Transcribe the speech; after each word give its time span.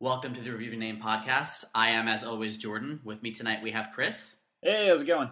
Welcome 0.00 0.34
to 0.34 0.40
the 0.40 0.52
Review 0.52 0.76
Name 0.78 0.98
podcast. 0.98 1.64
I 1.74 1.90
am, 1.90 2.08
as 2.08 2.24
always, 2.24 2.56
Jordan. 2.56 3.00
With 3.04 3.22
me 3.22 3.32
tonight, 3.32 3.62
we 3.62 3.70
have 3.72 3.90
Chris 3.92 4.36
Hey, 4.62 4.88
how's 4.88 5.02
it 5.02 5.06
going? 5.06 5.30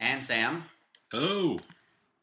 and 0.00 0.22
Sam. 0.22 0.64
Oh, 1.12 1.58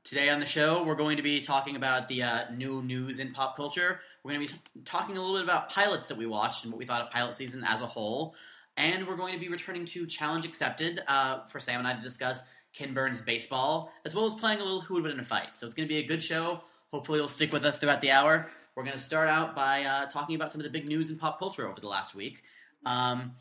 Today 0.03 0.29
on 0.29 0.39
the 0.39 0.45
show, 0.45 0.83
we're 0.83 0.95
going 0.95 1.17
to 1.17 1.23
be 1.23 1.41
talking 1.41 1.75
about 1.75 2.07
the 2.07 2.23
uh, 2.23 2.51
new 2.55 2.81
news 2.81 3.19
in 3.19 3.31
pop 3.31 3.55
culture. 3.55 3.99
We're 4.23 4.33
going 4.33 4.47
to 4.47 4.53
be 4.53 4.59
t- 4.59 4.81
talking 4.85 5.17
a 5.17 5.19
little 5.19 5.35
bit 5.35 5.43
about 5.43 5.69
pilots 5.69 6.07
that 6.07 6.17
we 6.17 6.25
watched 6.25 6.63
and 6.63 6.71
what 6.73 6.79
we 6.79 6.85
thought 6.85 7.01
of 7.01 7.11
pilot 7.11 7.35
season 7.35 7.63
as 7.63 7.81
a 7.81 7.85
whole. 7.85 8.33
And 8.77 9.05
we're 9.07 9.17
going 9.17 9.33
to 9.33 9.39
be 9.39 9.49
returning 9.49 9.85
to 9.85 10.07
Challenge 10.07 10.45
Accepted 10.45 11.01
uh, 11.07 11.43
for 11.45 11.59
Sam 11.59 11.79
and 11.79 11.87
I 11.87 11.93
to 11.93 12.01
discuss 12.01 12.43
Ken 12.73 12.93
Burns 12.93 13.19
baseball, 13.21 13.91
as 14.05 14.15
well 14.15 14.25
as 14.25 14.33
playing 14.35 14.59
a 14.61 14.63
little 14.63 14.81
Who 14.81 14.95
Would 14.95 15.03
Win 15.03 15.11
in 15.11 15.19
a 15.19 15.23
Fight. 15.23 15.49
So 15.53 15.65
it's 15.65 15.75
going 15.75 15.87
to 15.87 15.93
be 15.93 15.99
a 15.99 16.07
good 16.07 16.23
show. 16.23 16.61
Hopefully, 16.91 17.19
you'll 17.19 17.27
stick 17.27 17.51
with 17.51 17.65
us 17.65 17.77
throughout 17.77 18.01
the 18.01 18.11
hour. 18.11 18.49
We're 18.75 18.83
going 18.83 18.95
to 18.97 19.03
start 19.03 19.27
out 19.29 19.55
by 19.55 19.83
uh, 19.83 20.05
talking 20.05 20.35
about 20.35 20.51
some 20.51 20.61
of 20.61 20.63
the 20.63 20.69
big 20.71 20.87
news 20.87 21.09
in 21.09 21.17
pop 21.17 21.37
culture 21.39 21.67
over 21.67 21.79
the 21.81 21.87
last 21.87 22.15
week. 22.15 22.43
Um, 22.85 23.33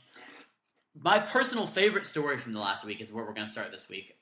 my 1.00 1.20
personal 1.20 1.66
favorite 1.66 2.06
story 2.06 2.38
from 2.38 2.52
the 2.52 2.58
last 2.58 2.84
week 2.84 3.00
is 3.00 3.12
where 3.12 3.24
we're 3.24 3.34
going 3.34 3.46
to 3.46 3.52
start 3.52 3.70
this 3.70 3.88
week. 3.88 4.16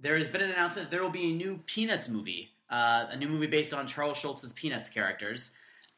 There 0.00 0.16
has 0.16 0.26
been 0.28 0.40
an 0.40 0.50
announcement 0.50 0.90
that 0.90 0.94
there 0.94 1.02
will 1.02 1.10
be 1.10 1.30
a 1.30 1.34
new 1.34 1.58
Peanuts 1.66 2.08
movie, 2.08 2.50
uh, 2.70 3.06
a 3.10 3.16
new 3.16 3.28
movie 3.28 3.46
based 3.46 3.72
on 3.72 3.86
Charles 3.86 4.16
Schulz's 4.18 4.52
Peanuts 4.52 4.88
characters. 4.88 5.50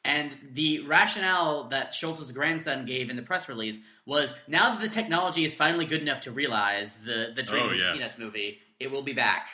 And 0.04 0.34
the 0.52 0.80
rationale 0.80 1.64
that 1.68 1.92
Schulz's 1.92 2.32
grandson 2.32 2.86
gave 2.86 3.10
in 3.10 3.16
the 3.16 3.22
press 3.22 3.48
release 3.48 3.78
was 4.06 4.34
now 4.48 4.70
that 4.70 4.80
the 4.80 4.88
technology 4.88 5.44
is 5.44 5.54
finally 5.54 5.84
good 5.84 6.00
enough 6.00 6.22
to 6.22 6.30
realize 6.32 6.98
the, 6.98 7.32
the 7.34 7.42
dream 7.42 7.64
Oh, 7.64 7.66
of 7.66 7.72
the 7.72 7.76
yes. 7.78 7.92
Peanuts 7.92 8.18
movie, 8.18 8.58
it 8.78 8.90
will 8.90 9.02
be 9.02 9.12
back. 9.12 9.48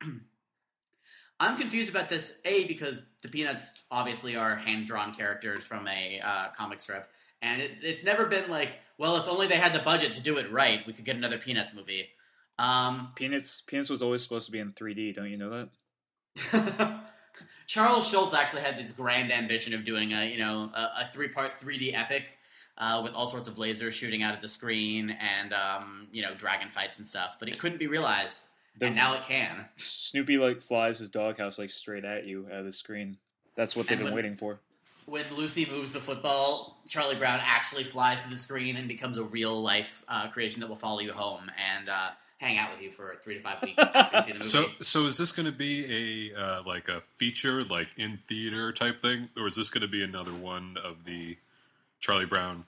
I'm 1.40 1.56
confused 1.56 1.90
about 1.90 2.08
this, 2.08 2.34
A, 2.44 2.64
because 2.64 3.02
the 3.22 3.28
Peanuts 3.28 3.82
obviously 3.90 4.36
are 4.36 4.56
hand 4.56 4.86
drawn 4.86 5.14
characters 5.14 5.64
from 5.64 5.86
a 5.86 6.20
uh, 6.20 6.48
comic 6.56 6.80
strip. 6.80 7.08
And 7.42 7.62
it, 7.62 7.72
it's 7.82 8.02
never 8.02 8.26
been 8.26 8.50
like, 8.50 8.80
well, 8.98 9.16
if 9.16 9.28
only 9.28 9.46
they 9.46 9.56
had 9.56 9.72
the 9.72 9.78
budget 9.78 10.12
to 10.14 10.20
do 10.20 10.38
it 10.38 10.50
right, 10.50 10.80
we 10.86 10.92
could 10.92 11.04
get 11.04 11.16
another 11.16 11.38
Peanuts 11.38 11.72
movie. 11.72 12.08
Um, 12.58 13.12
Peanuts 13.14 13.62
Peanuts 13.66 13.88
was 13.88 14.02
always 14.02 14.22
supposed 14.22 14.46
to 14.46 14.52
be 14.52 14.58
in 14.58 14.72
3D, 14.72 15.14
don't 15.14 15.30
you 15.30 15.36
know 15.36 15.68
that? 16.50 17.00
Charles 17.66 18.08
Schulz 18.08 18.34
actually 18.34 18.62
had 18.62 18.76
this 18.76 18.90
grand 18.90 19.32
ambition 19.32 19.74
of 19.74 19.84
doing 19.84 20.12
a 20.12 20.24
you 20.24 20.38
know 20.38 20.70
a, 20.74 21.02
a 21.02 21.06
three 21.12 21.28
part 21.28 21.60
3D 21.60 21.94
epic 21.94 22.24
uh, 22.78 23.00
with 23.02 23.12
all 23.14 23.26
sorts 23.26 23.48
of 23.48 23.56
lasers 23.56 23.92
shooting 23.92 24.22
out 24.22 24.34
of 24.34 24.40
the 24.40 24.48
screen 24.48 25.10
and 25.10 25.52
um, 25.52 26.08
you 26.10 26.22
know 26.22 26.34
dragon 26.34 26.68
fights 26.70 26.98
and 26.98 27.06
stuff, 27.06 27.36
but 27.38 27.48
it 27.48 27.58
couldn't 27.58 27.78
be 27.78 27.86
realized, 27.86 28.42
and 28.80 28.94
now 28.94 29.14
it 29.14 29.22
can. 29.22 29.64
Snoopy 29.76 30.38
like 30.38 30.60
flies 30.62 30.98
his 30.98 31.10
doghouse 31.10 31.58
like 31.58 31.70
straight 31.70 32.04
at 32.04 32.26
you 32.26 32.46
out 32.52 32.60
of 32.60 32.64
the 32.64 32.72
screen. 32.72 33.16
That's 33.56 33.74
what 33.76 33.86
they've 33.86 33.92
And 33.98 34.06
been 34.06 34.14
when- 34.14 34.24
waiting 34.24 34.36
for. 34.36 34.60
When 35.06 35.24
Lucy 35.34 35.64
moves 35.64 35.90
the 35.90 36.00
football, 36.00 36.82
Charlie 36.86 37.14
Brown 37.16 37.40
actually 37.42 37.82
flies 37.84 38.20
through 38.20 38.32
the 38.32 38.36
screen 38.36 38.76
and 38.76 38.86
becomes 38.86 39.16
a 39.16 39.24
real 39.24 39.58
life 39.62 40.04
uh, 40.06 40.28
creation 40.28 40.60
that 40.60 40.66
will 40.68 40.76
follow 40.76 41.00
you 41.00 41.12
home 41.14 41.50
and 41.76 41.88
uh, 41.88 42.10
hang 42.36 42.58
out 42.58 42.70
with 42.72 42.82
you 42.82 42.90
for 42.90 43.16
three 43.24 43.32
to 43.32 43.40
five 43.40 43.62
weeks 43.62 43.82
after 43.82 44.16
you 44.18 44.22
see 44.22 44.32
the 44.32 44.38
movie. 44.40 44.50
so 44.50 44.66
so 44.82 45.06
is 45.06 45.16
this 45.16 45.32
going 45.32 45.46
to 45.46 45.50
be 45.52 46.30
a 46.34 46.38
uh, 46.38 46.62
like 46.66 46.88
a 46.90 47.00
feature, 47.16 47.64
like 47.64 47.88
in 47.96 48.18
theater 48.28 48.70
type 48.70 49.00
thing, 49.00 49.30
or 49.38 49.46
is 49.46 49.56
this 49.56 49.70
going 49.70 49.80
to 49.80 49.88
be 49.88 50.02
another 50.04 50.32
one 50.34 50.76
of 50.84 51.04
the 51.06 51.38
Charlie 52.00 52.26
Brown? 52.26 52.66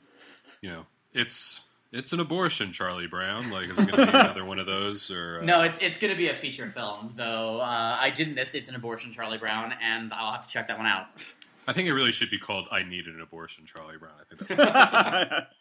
You 0.63 0.71
know, 0.71 0.87
it's 1.13 1.69
it's 1.93 2.13
an 2.13 2.21
abortion, 2.21 2.73
Charlie 2.73 3.07
Brown. 3.07 3.51
Like, 3.51 3.69
is 3.69 3.79
it 3.79 3.89
going 3.91 4.07
to 4.07 4.13
be 4.13 4.19
another 4.19 4.45
one 4.45 4.59
of 4.59 4.67
those, 4.67 5.11
or 5.11 5.41
uh, 5.41 5.45
No, 5.45 5.63
it's 5.63 5.79
it's 5.79 5.99
going 5.99 6.13
to 6.13 6.17
be 6.17 6.29
a 6.29 6.35
feature 6.35 6.67
film, 6.69 7.13
though. 7.17 7.61
Uh, 7.61 7.97
I 8.01 8.11
did 8.11 8.35
miss 8.35 8.55
It's 8.55 8.69
an 8.69 8.75
Abortion, 8.75 9.13
Charlie 9.13 9.39
Brown, 9.39 9.73
and 9.83 10.13
I'll 10.13 10.33
have 10.33 10.47
to 10.47 10.53
check 10.53 10.69
that 10.69 10.79
one 10.79 10.87
out. 10.87 11.07
I 11.69 11.73
think 11.73 11.89
it 11.89 11.93
really 11.93 12.13
should 12.13 12.31
be 12.31 12.39
called 12.39 12.67
"I 12.71 12.83
Need 12.83 13.07
an 13.07 13.21
Abortion," 13.21 13.65
Charlie 13.67 13.99
Brown. 13.99 14.13
I 14.21 14.35
think. 14.35 14.49
That, 14.59 15.49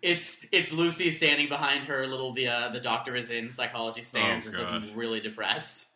It's 0.00 0.46
it's 0.52 0.72
Lucy 0.72 1.10
standing 1.10 1.48
behind 1.48 1.84
her 1.86 2.06
little 2.06 2.32
the 2.32 2.48
uh, 2.48 2.68
the 2.70 2.80
doctor 2.80 3.14
is 3.16 3.30
in 3.30 3.50
psychology 3.50 4.00
stand, 4.02 4.42
Oh, 4.46 4.50
just 4.50 4.56
God. 4.56 4.82
looking 4.82 4.96
really 4.96 5.20
depressed. 5.20 5.88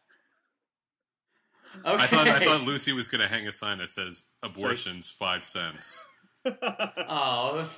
Okay. 1.86 2.02
I 2.02 2.06
thought 2.08 2.28
I 2.28 2.44
thought 2.44 2.62
Lucy 2.62 2.92
was 2.92 3.06
going 3.08 3.20
to 3.22 3.28
hang 3.28 3.46
a 3.46 3.52
sign 3.52 3.78
that 3.78 3.90
says 3.90 4.24
"Abortions 4.42 5.08
five 5.08 5.44
cents." 5.44 6.04
Oh, 6.62 7.70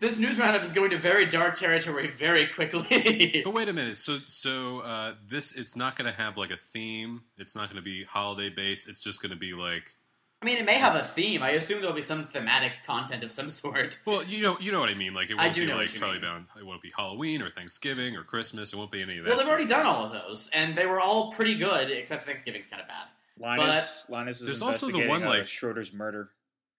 this 0.00 0.18
news 0.18 0.38
roundup 0.38 0.62
is 0.62 0.72
going 0.72 0.90
to 0.90 0.96
very 0.98 1.26
dark 1.26 1.56
territory 1.58 2.08
very 2.08 2.46
quickly. 2.46 3.40
But 3.44 3.54
wait 3.54 3.68
a 3.68 3.72
minute. 3.72 3.98
So 3.98 4.18
so 4.26 4.80
uh, 4.80 5.14
this 5.28 5.52
it's 5.52 5.76
not 5.76 5.96
going 5.96 6.10
to 6.10 6.16
have 6.16 6.36
like 6.36 6.50
a 6.50 6.56
theme. 6.56 7.22
It's 7.38 7.54
not 7.54 7.68
going 7.70 7.76
to 7.76 7.82
be 7.82 8.04
holiday 8.04 8.48
based. 8.50 8.88
It's 8.88 9.00
just 9.00 9.22
going 9.22 9.30
to 9.30 9.36
be 9.38 9.52
like 9.52 9.94
I 10.42 10.44
mean, 10.44 10.58
it 10.58 10.66
may 10.66 10.74
have 10.74 10.94
a 10.94 11.02
theme. 11.02 11.42
I 11.42 11.50
assume 11.52 11.80
there'll 11.80 11.96
be 11.96 12.02
some 12.02 12.26
thematic 12.26 12.72
content 12.86 13.24
of 13.24 13.32
some 13.32 13.48
sort. 13.48 13.98
well, 14.04 14.22
you 14.22 14.42
know 14.42 14.58
you 14.60 14.70
know 14.70 14.80
what 14.80 14.90
I 14.90 14.94
mean. 14.94 15.14
Like 15.14 15.30
it 15.30 15.36
I 15.38 15.44
won't 15.44 15.54
do 15.54 15.62
be 15.62 15.66
know 15.68 15.72
like 15.74 15.84
what 15.84 15.92
you 15.94 15.98
Charlie 15.98 16.14
mean. 16.14 16.20
Brown. 16.22 16.46
It 16.58 16.66
won't 16.66 16.82
be 16.82 16.92
Halloween 16.96 17.40
or 17.42 17.50
Thanksgiving 17.50 18.16
or 18.16 18.22
Christmas. 18.22 18.72
It 18.72 18.76
won't 18.76 18.92
be 18.92 19.02
any 19.02 19.18
of 19.18 19.24
that. 19.24 19.30
Well, 19.30 19.38
they've 19.38 19.46
shit. 19.46 19.52
already 19.52 19.68
done 19.68 19.86
all 19.86 20.04
of 20.04 20.12
those, 20.12 20.50
and 20.52 20.76
they 20.76 20.86
were 20.86 21.00
all 21.00 21.32
pretty 21.32 21.54
good, 21.56 21.90
except 21.90 22.24
Thanksgiving's 22.24 22.66
kind 22.66 22.82
of 22.82 22.88
bad. 22.88 23.06
Linus 23.38 24.04
Linus 24.08 24.40
is 24.40 24.46
There's 24.46 24.62
also 24.62 24.86
the 24.86 24.92
investigating 25.00 25.26
one, 25.26 25.38
like- 25.38 25.46
Schroeder's 25.48 25.92
murder. 25.92 26.30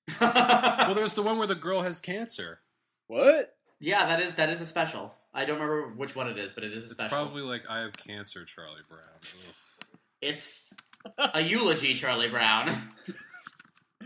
Well, 0.22 0.96
there's 0.96 1.16
the 1.16 1.24
one 1.24 1.38
where 1.38 1.48
the 1.48 1.56
girl 1.56 1.82
has 1.82 2.00
cancer. 2.00 2.60
What? 3.08 3.56
yeah, 3.80 4.06
that 4.08 4.20
is 4.22 4.36
that 4.36 4.50
is 4.50 4.60
a 4.62 4.66
special. 4.66 5.14
I 5.34 5.46
don't 5.46 5.60
remember 5.60 5.90
which 5.96 6.16
one 6.16 6.28
it 6.28 6.38
is, 6.38 6.52
but 6.52 6.64
it 6.64 6.72
is 6.74 6.84
a 6.84 6.86
It's 6.88 6.92
special. 6.94 7.16
probably 7.18 7.42
like 7.44 7.64
I 7.70 7.80
have 7.80 7.94
cancer, 7.96 8.44
Charlie 8.46 8.82
Brown. 8.90 9.02
Ugh. 9.24 9.54
It's 10.22 10.74
a 11.18 11.42
eulogy, 11.42 11.94
Charlie 11.94 12.28
Brown. 12.30 12.76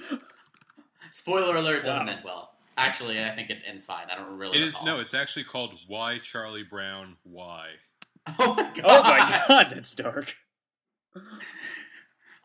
Spoiler 1.11 1.55
alert 1.55 1.83
doesn't 1.83 2.05
Wow. 2.07 2.11
end 2.13 2.21
well. 2.23 2.53
Actually, 2.77 3.21
I 3.23 3.31
think 3.35 3.49
it 3.49 3.63
ends 3.67 3.83
fine. 3.85 4.07
I 4.11 4.15
don't 4.15 4.37
really. 4.37 4.57
Know. 4.57 4.63
It 4.63 4.67
is 4.67 4.73
recall. 4.73 4.85
no. 4.85 4.99
It's 4.99 5.13
actually 5.13 5.43
called 5.43 5.73
"Why 5.87 6.19
Charlie 6.19 6.63
Brown 6.63 7.17
Why." 7.23 7.67
Oh, 8.27 8.33
oh 8.39 8.53
my 8.55 8.63
god! 8.73 8.83
Oh 8.85 9.01
my 9.03 9.43
god, 9.47 9.67
that's 9.73 9.93
dark. 9.95 10.35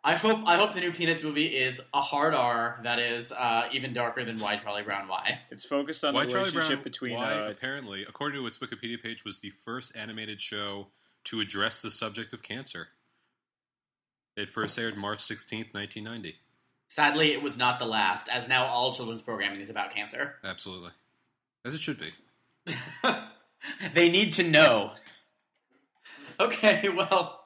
I 0.06 0.14
hope 0.14 0.46
I 0.46 0.54
hope 0.54 0.72
the 0.72 0.80
new 0.80 0.92
Peanuts 0.92 1.24
movie 1.24 1.46
is 1.46 1.82
a 1.92 2.00
hard 2.00 2.32
R 2.32 2.78
that 2.84 3.00
is 3.00 3.32
uh, 3.32 3.68
even 3.72 3.92
darker 3.92 4.24
than 4.24 4.38
Why 4.38 4.54
Charlie 4.54 4.84
Brown 4.84 5.08
Why. 5.08 5.40
It's 5.50 5.64
focused 5.64 6.04
on 6.04 6.14
Why 6.14 6.24
the 6.24 6.30
Charlie 6.30 6.50
relationship 6.50 6.76
Brown 6.76 6.84
between 6.84 7.16
Why 7.16 7.32
uh, 7.32 7.50
apparently, 7.50 8.06
according 8.08 8.40
to 8.40 8.46
its 8.46 8.58
Wikipedia 8.58 9.02
page, 9.02 9.24
was 9.24 9.40
the 9.40 9.50
first 9.64 9.96
animated 9.96 10.40
show 10.40 10.86
to 11.24 11.40
address 11.40 11.80
the 11.80 11.90
subject 11.90 12.32
of 12.32 12.44
cancer. 12.44 12.86
It 14.36 14.48
first 14.48 14.78
aired 14.78 14.96
March 14.96 15.20
sixteenth, 15.20 15.74
nineteen 15.74 16.04
ninety. 16.04 16.36
Sadly, 16.86 17.32
it 17.32 17.42
was 17.42 17.56
not 17.56 17.80
the 17.80 17.86
last, 17.86 18.28
as 18.28 18.46
now 18.46 18.64
all 18.64 18.94
children's 18.94 19.22
programming 19.22 19.58
is 19.60 19.70
about 19.70 19.90
cancer. 19.90 20.36
Absolutely, 20.44 20.92
as 21.64 21.74
it 21.74 21.80
should 21.80 21.98
be. 21.98 22.72
they 23.92 24.08
need 24.08 24.34
to 24.34 24.44
know. 24.44 24.92
Okay, 26.38 26.90
well, 26.90 27.45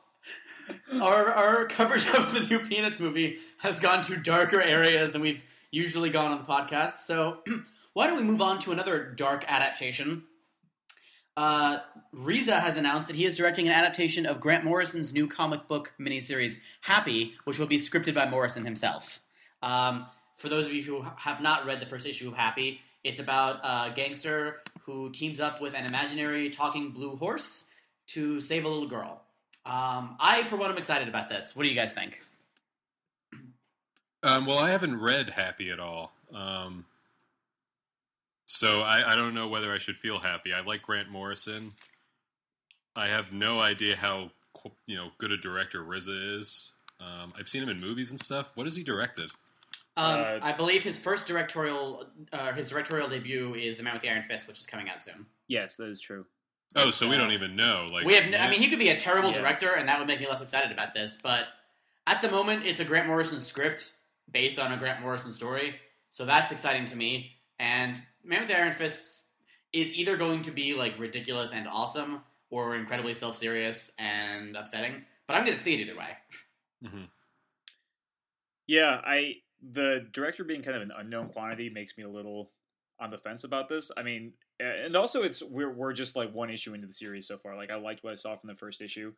our 1.00 1.26
our 1.28 1.66
coverage 1.66 2.06
of 2.08 2.32
the 2.32 2.40
new 2.40 2.60
Peanuts 2.60 3.00
movie 3.00 3.38
has 3.58 3.80
gone 3.80 4.02
to 4.04 4.16
darker 4.16 4.60
areas 4.60 5.12
than 5.12 5.20
we've 5.20 5.44
usually 5.70 6.10
gone 6.10 6.32
on 6.32 6.38
the 6.38 6.44
podcast. 6.44 7.04
So, 7.06 7.38
why 7.92 8.06
don't 8.06 8.16
we 8.16 8.22
move 8.22 8.42
on 8.42 8.58
to 8.60 8.72
another 8.72 9.12
dark 9.12 9.44
adaptation? 9.48 10.24
Uh, 11.36 11.78
RZA 12.14 12.60
has 12.60 12.76
announced 12.76 13.08
that 13.08 13.16
he 13.16 13.24
is 13.24 13.36
directing 13.36 13.66
an 13.66 13.72
adaptation 13.72 14.26
of 14.26 14.40
Grant 14.40 14.64
Morrison's 14.64 15.12
new 15.12 15.26
comic 15.26 15.68
book 15.68 15.92
miniseries 15.98 16.56
Happy, 16.80 17.34
which 17.44 17.58
will 17.58 17.66
be 17.66 17.78
scripted 17.78 18.14
by 18.14 18.28
Morrison 18.28 18.64
himself. 18.64 19.20
Um, 19.62 20.06
for 20.36 20.48
those 20.48 20.66
of 20.66 20.72
you 20.72 20.82
who 20.82 21.02
have 21.16 21.40
not 21.40 21.66
read 21.66 21.80
the 21.80 21.86
first 21.86 22.06
issue 22.06 22.28
of 22.28 22.34
Happy, 22.34 22.80
it's 23.04 23.20
about 23.20 23.60
a 23.62 23.92
gangster 23.94 24.60
who 24.82 25.10
teams 25.10 25.40
up 25.40 25.60
with 25.60 25.74
an 25.74 25.86
imaginary 25.86 26.50
talking 26.50 26.90
blue 26.90 27.16
horse 27.16 27.66
to 28.08 28.40
save 28.40 28.64
a 28.64 28.68
little 28.68 28.88
girl. 28.88 29.22
Um, 29.66 30.16
I, 30.18 30.44
for 30.44 30.56
one, 30.56 30.70
am 30.70 30.78
excited 30.78 31.08
about 31.08 31.28
this. 31.28 31.54
What 31.54 31.64
do 31.64 31.68
you 31.68 31.74
guys 31.74 31.92
think? 31.92 32.20
Um, 34.22 34.46
well, 34.46 34.58
I 34.58 34.70
haven't 34.70 35.00
read 35.00 35.30
Happy 35.30 35.70
at 35.70 35.80
all, 35.80 36.12
um, 36.34 36.84
so 38.46 38.80
I, 38.80 39.12
I 39.12 39.16
don't 39.16 39.34
know 39.34 39.48
whether 39.48 39.72
I 39.72 39.78
should 39.78 39.96
feel 39.96 40.18
happy. 40.18 40.52
I 40.52 40.60
like 40.60 40.82
Grant 40.82 41.10
Morrison. 41.10 41.72
I 42.96 43.08
have 43.08 43.32
no 43.32 43.60
idea 43.60 43.96
how 43.96 44.30
you 44.86 44.96
know 44.96 45.08
good 45.18 45.30
a 45.32 45.38
director 45.38 45.82
RZA 45.82 46.38
is. 46.38 46.72
Um, 47.00 47.32
I've 47.38 47.48
seen 47.48 47.62
him 47.62 47.70
in 47.70 47.80
movies 47.80 48.10
and 48.10 48.20
stuff. 48.20 48.50
What 48.54 48.66
has 48.66 48.76
he 48.76 48.82
directed? 48.82 49.30
Um, 49.96 50.20
Uh, 50.20 50.38
I 50.42 50.52
believe 50.52 50.82
his 50.82 50.98
first 50.98 51.26
directorial, 51.26 52.06
uh, 52.32 52.52
his 52.52 52.68
directorial 52.68 53.08
debut 53.08 53.54
is 53.54 53.76
The 53.76 53.82
Man 53.82 53.94
with 53.94 54.02
the 54.02 54.10
Iron 54.10 54.22
Fist, 54.22 54.48
which 54.48 54.60
is 54.60 54.66
coming 54.66 54.88
out 54.90 55.00
soon. 55.00 55.26
Yes, 55.48 55.76
that 55.76 55.88
is 55.88 55.98
true. 55.98 56.26
Oh, 56.76 56.90
so 56.90 57.08
we 57.08 57.16
don't 57.16 57.32
even 57.32 57.56
know. 57.56 57.88
Like 57.90 58.04
we 58.04 58.14
have, 58.14 58.30
no, 58.30 58.38
I 58.38 58.48
mean, 58.48 58.60
he 58.60 58.68
could 58.68 58.78
be 58.78 58.90
a 58.90 58.96
terrible 58.96 59.30
Yeah. 59.30 59.38
director, 59.40 59.74
and 59.74 59.88
that 59.88 59.98
would 59.98 60.06
make 60.06 60.20
me 60.20 60.28
less 60.28 60.40
excited 60.40 60.70
about 60.70 60.94
this. 60.94 61.18
But 61.20 61.48
at 62.06 62.22
the 62.22 62.30
moment, 62.30 62.64
it's 62.64 62.80
a 62.80 62.84
Grant 62.84 63.08
Morrison 63.08 63.40
script 63.40 63.92
based 64.30 64.58
on 64.58 64.72
a 64.72 64.76
Grant 64.76 65.00
Morrison 65.00 65.32
story, 65.32 65.80
so 66.08 66.24
that's 66.24 66.52
exciting 66.52 66.84
to 66.86 66.96
me. 66.96 67.36
And 67.58 68.00
Man 68.22 68.40
with 68.40 68.48
the 68.48 68.58
Iron 68.58 68.72
Fist 68.72 69.24
is 69.72 69.92
either 69.92 70.16
going 70.16 70.42
to 70.42 70.50
be 70.50 70.74
like 70.74 70.98
ridiculous 70.98 71.52
and 71.52 71.66
awesome, 71.66 72.22
or 72.50 72.76
incredibly 72.76 73.14
self-serious 73.14 73.92
and 73.98 74.56
upsetting. 74.56 75.04
But 75.26 75.36
I'm 75.36 75.44
going 75.44 75.56
to 75.56 75.62
see 75.62 75.74
it 75.74 75.80
either 75.80 75.96
way. 75.96 76.16
Mhm. 76.84 77.08
Yeah, 78.66 79.00
I 79.04 79.42
the 79.62 80.06
director 80.12 80.42
being 80.44 80.62
kind 80.62 80.76
of 80.76 80.82
an 80.82 80.92
unknown 80.96 81.28
quantity 81.28 81.68
makes 81.68 81.98
me 81.98 82.04
a 82.04 82.08
little 82.08 82.50
on 82.98 83.10
the 83.10 83.18
fence 83.18 83.44
about 83.44 83.68
this. 83.68 83.90
I 83.96 84.02
mean, 84.02 84.32
and 84.60 84.96
also 84.96 85.22
it's 85.22 85.42
we're 85.42 85.72
we're 85.72 85.92
just 85.92 86.16
like 86.16 86.32
one 86.34 86.50
issue 86.50 86.74
into 86.74 86.86
the 86.86 86.92
series 86.92 87.26
so 87.26 87.38
far. 87.38 87.56
Like 87.56 87.70
I 87.70 87.76
liked 87.76 88.04
what 88.04 88.12
I 88.12 88.16
saw 88.16 88.36
from 88.36 88.48
the 88.48 88.56
first 88.56 88.80
issue, 88.80 89.12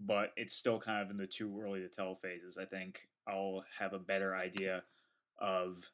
but 0.00 0.32
it's 0.36 0.54
still 0.54 0.78
kind 0.78 1.02
of 1.02 1.10
in 1.10 1.16
the 1.16 1.26
too 1.26 1.58
early 1.62 1.80
to 1.80 1.88
tell 1.88 2.16
phases. 2.16 2.58
I 2.58 2.64
think 2.64 3.08
I'll 3.28 3.64
have 3.78 3.92
a 3.92 3.98
better 3.98 4.34
idea 4.34 4.82
of 5.38 5.88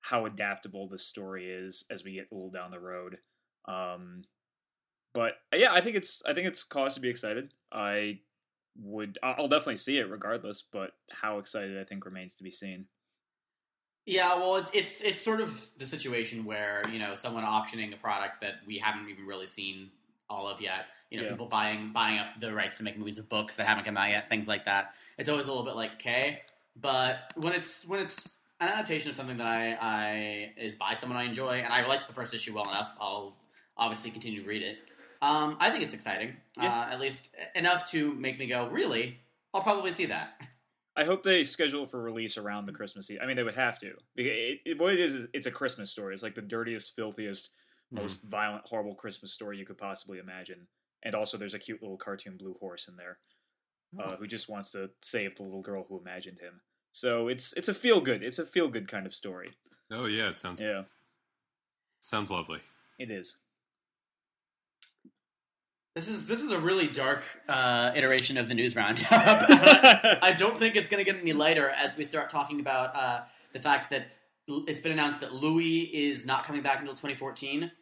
how 0.00 0.26
adaptable 0.26 0.88
the 0.88 0.98
story 0.98 1.50
is 1.50 1.84
as 1.90 2.04
we 2.04 2.12
get 2.12 2.28
a 2.30 2.34
little 2.34 2.50
down 2.50 2.70
the 2.70 2.80
road. 2.80 3.18
Um, 3.66 4.24
but 5.14 5.34
yeah, 5.54 5.72
I 5.72 5.80
think 5.80 5.96
it's 5.96 6.22
I 6.26 6.34
think 6.34 6.46
it's 6.46 6.64
cause 6.64 6.94
to 6.94 7.00
be 7.00 7.08
excited. 7.08 7.52
I 7.72 8.20
would 8.80 9.18
I'll 9.22 9.48
definitely 9.48 9.78
see 9.78 9.98
it 9.98 10.10
regardless, 10.10 10.62
but 10.62 10.92
how 11.10 11.38
excited 11.38 11.78
I 11.78 11.84
think 11.84 12.04
remains 12.04 12.34
to 12.36 12.44
be 12.44 12.50
seen. 12.50 12.86
Yeah, 14.08 14.36
well, 14.36 14.56
it's, 14.56 14.70
it's 14.72 15.00
it's 15.02 15.20
sort 15.22 15.42
of 15.42 15.68
the 15.76 15.86
situation 15.86 16.46
where 16.46 16.82
you 16.90 16.98
know 16.98 17.14
someone 17.14 17.44
optioning 17.44 17.92
a 17.92 17.98
product 17.98 18.40
that 18.40 18.54
we 18.66 18.78
haven't 18.78 19.10
even 19.10 19.26
really 19.26 19.46
seen 19.46 19.90
all 20.30 20.48
of 20.48 20.62
yet. 20.62 20.86
You 21.10 21.18
know, 21.18 21.24
Yeah. 21.24 21.30
people 21.32 21.46
buying 21.46 21.92
buying 21.92 22.18
up 22.18 22.28
the 22.40 22.52
rights 22.54 22.78
to 22.78 22.84
make 22.84 22.96
movies 22.96 23.18
of 23.18 23.28
books 23.28 23.56
that 23.56 23.66
haven't 23.66 23.84
come 23.84 23.98
out 23.98 24.08
yet, 24.08 24.26
things 24.26 24.48
like 24.48 24.64
that. 24.64 24.94
It's 25.18 25.28
always 25.28 25.46
a 25.46 25.50
little 25.50 25.64
bit 25.64 25.76
like 25.76 25.92
okay, 25.96 26.40
but 26.74 27.32
when 27.36 27.52
it's 27.52 27.86
when 27.86 28.00
it's 28.00 28.38
an 28.60 28.68
adaptation 28.70 29.10
of 29.10 29.16
something 29.16 29.36
that 29.36 29.46
I, 29.46 29.76
I 29.78 30.52
is 30.56 30.74
by 30.74 30.94
someone 30.94 31.18
I 31.18 31.24
enjoy, 31.24 31.56
and 31.56 31.70
I 31.70 31.86
liked 31.86 32.06
the 32.06 32.14
first 32.14 32.32
issue 32.32 32.54
well 32.54 32.64
enough, 32.68 32.96
I'll 32.98 33.36
obviously 33.76 34.10
continue 34.10 34.42
to 34.42 34.48
read 34.48 34.62
it. 34.62 34.78
Um, 35.20 35.56
I 35.60 35.68
think 35.70 35.84
it's 35.84 35.92
exciting, 35.94 36.34
Yeah. 36.56 36.66
uh, 36.72 36.92
at 36.92 36.98
least 36.98 37.28
enough 37.54 37.90
to 37.90 38.14
make 38.14 38.38
me 38.38 38.46
go, 38.46 38.68
really? 38.68 39.18
I'll 39.52 39.62
probably 39.62 39.92
see 39.92 40.06
that. 40.06 40.40
I 40.98 41.04
hope 41.04 41.22
they 41.22 41.44
schedule 41.44 41.84
it 41.84 41.90
for 41.90 42.02
release 42.02 42.36
around 42.36 42.66
the 42.66 42.72
Christmas 42.72 43.06
season. 43.06 43.22
I 43.22 43.26
mean, 43.26 43.36
they 43.36 43.44
would 43.44 43.54
have 43.54 43.78
to. 43.80 43.94
It, 44.16 44.60
it, 44.66 44.78
what 44.78 44.94
it 44.94 45.00
is 45.00 45.14
is 45.14 45.28
it's 45.32 45.46
a 45.46 45.50
Christmas 45.52 45.92
story. 45.92 46.14
It's 46.14 46.22
like 46.24 46.34
the 46.34 46.42
dirtiest, 46.42 46.96
filthiest, 46.96 47.50
Mhm. 47.92 47.96
most 47.96 48.24
violent, 48.24 48.66
horrible 48.66 48.96
Christmas 48.96 49.32
story 49.32 49.58
you 49.58 49.66
could 49.66 49.78
possibly 49.78 50.18
imagine. 50.18 50.68
And 51.04 51.14
also, 51.14 51.38
there's 51.38 51.54
a 51.54 51.58
cute 51.60 51.82
little 51.82 51.98
cartoon 51.98 52.36
blue 52.36 52.54
horse 52.60 52.88
in 52.88 52.96
there 52.96 53.20
uh, 53.98 54.16
who 54.16 54.26
just 54.26 54.48
wants 54.48 54.72
to 54.72 54.90
save 55.02 55.36
the 55.36 55.44
little 55.44 55.62
girl 55.62 55.84
who 55.88 56.00
imagined 56.00 56.40
him. 56.40 56.62
So 56.92 57.28
it's 57.28 57.52
it's 57.54 57.68
a 57.68 57.74
feel 57.74 58.00
good. 58.00 58.22
It's 58.24 58.38
a 58.40 58.46
feel 58.46 58.68
good 58.68 58.88
kind 58.88 59.06
of 59.06 59.14
story. 59.14 59.56
Oh 59.90 60.06
yeah, 60.06 60.28
it 60.30 60.38
sounds 60.38 60.60
Yeah, 60.60 60.84
sounds 62.00 62.30
lovely. 62.30 62.60
it 62.98 63.10
is. 63.10 63.38
This 65.98 66.06
is 66.06 66.26
this 66.26 66.44
is 66.44 66.52
a 66.52 66.58
really 66.60 66.86
dark 66.86 67.24
uh, 67.48 67.90
iteration 67.96 68.36
of 68.36 68.46
the 68.46 68.54
news 68.54 68.76
roundup. 68.76 69.02
I 69.10 70.32
don't 70.38 70.56
think 70.56 70.76
it's 70.76 70.88
going 70.88 71.04
to 71.04 71.12
get 71.12 71.20
any 71.20 71.32
lighter 71.32 71.70
as 71.70 71.96
we 71.96 72.04
start 72.04 72.30
talking 72.30 72.60
about 72.60 72.94
uh, 72.94 73.22
the 73.52 73.58
fact 73.58 73.90
that 73.90 74.06
it's 74.46 74.78
been 74.78 74.92
announced 74.92 75.18
that 75.22 75.34
Louis 75.34 75.80
is 75.92 76.24
not 76.24 76.44
coming 76.44 76.62
back 76.62 76.78
until 76.78 76.94
2014, 76.94 77.72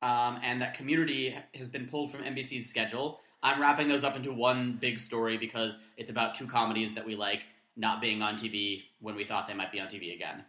um, 0.00 0.38
and 0.44 0.62
that 0.62 0.74
Community 0.74 1.34
has 1.56 1.66
been 1.66 1.88
pulled 1.88 2.12
from 2.12 2.20
NBC's 2.20 2.70
schedule. 2.70 3.18
I'm 3.42 3.60
wrapping 3.60 3.88
those 3.88 4.04
up 4.04 4.14
into 4.14 4.32
one 4.32 4.78
big 4.80 5.00
story 5.00 5.36
because 5.36 5.76
it's 5.96 6.12
about 6.12 6.36
two 6.36 6.46
comedies 6.46 6.94
that 6.94 7.04
we 7.04 7.16
like 7.16 7.48
not 7.76 8.00
being 8.00 8.22
on 8.22 8.36
TV 8.36 8.82
when 9.00 9.16
we 9.16 9.24
thought 9.24 9.48
they 9.48 9.54
might 9.54 9.72
be 9.72 9.80
on 9.80 9.88
TV 9.88 10.14
again. 10.14 10.44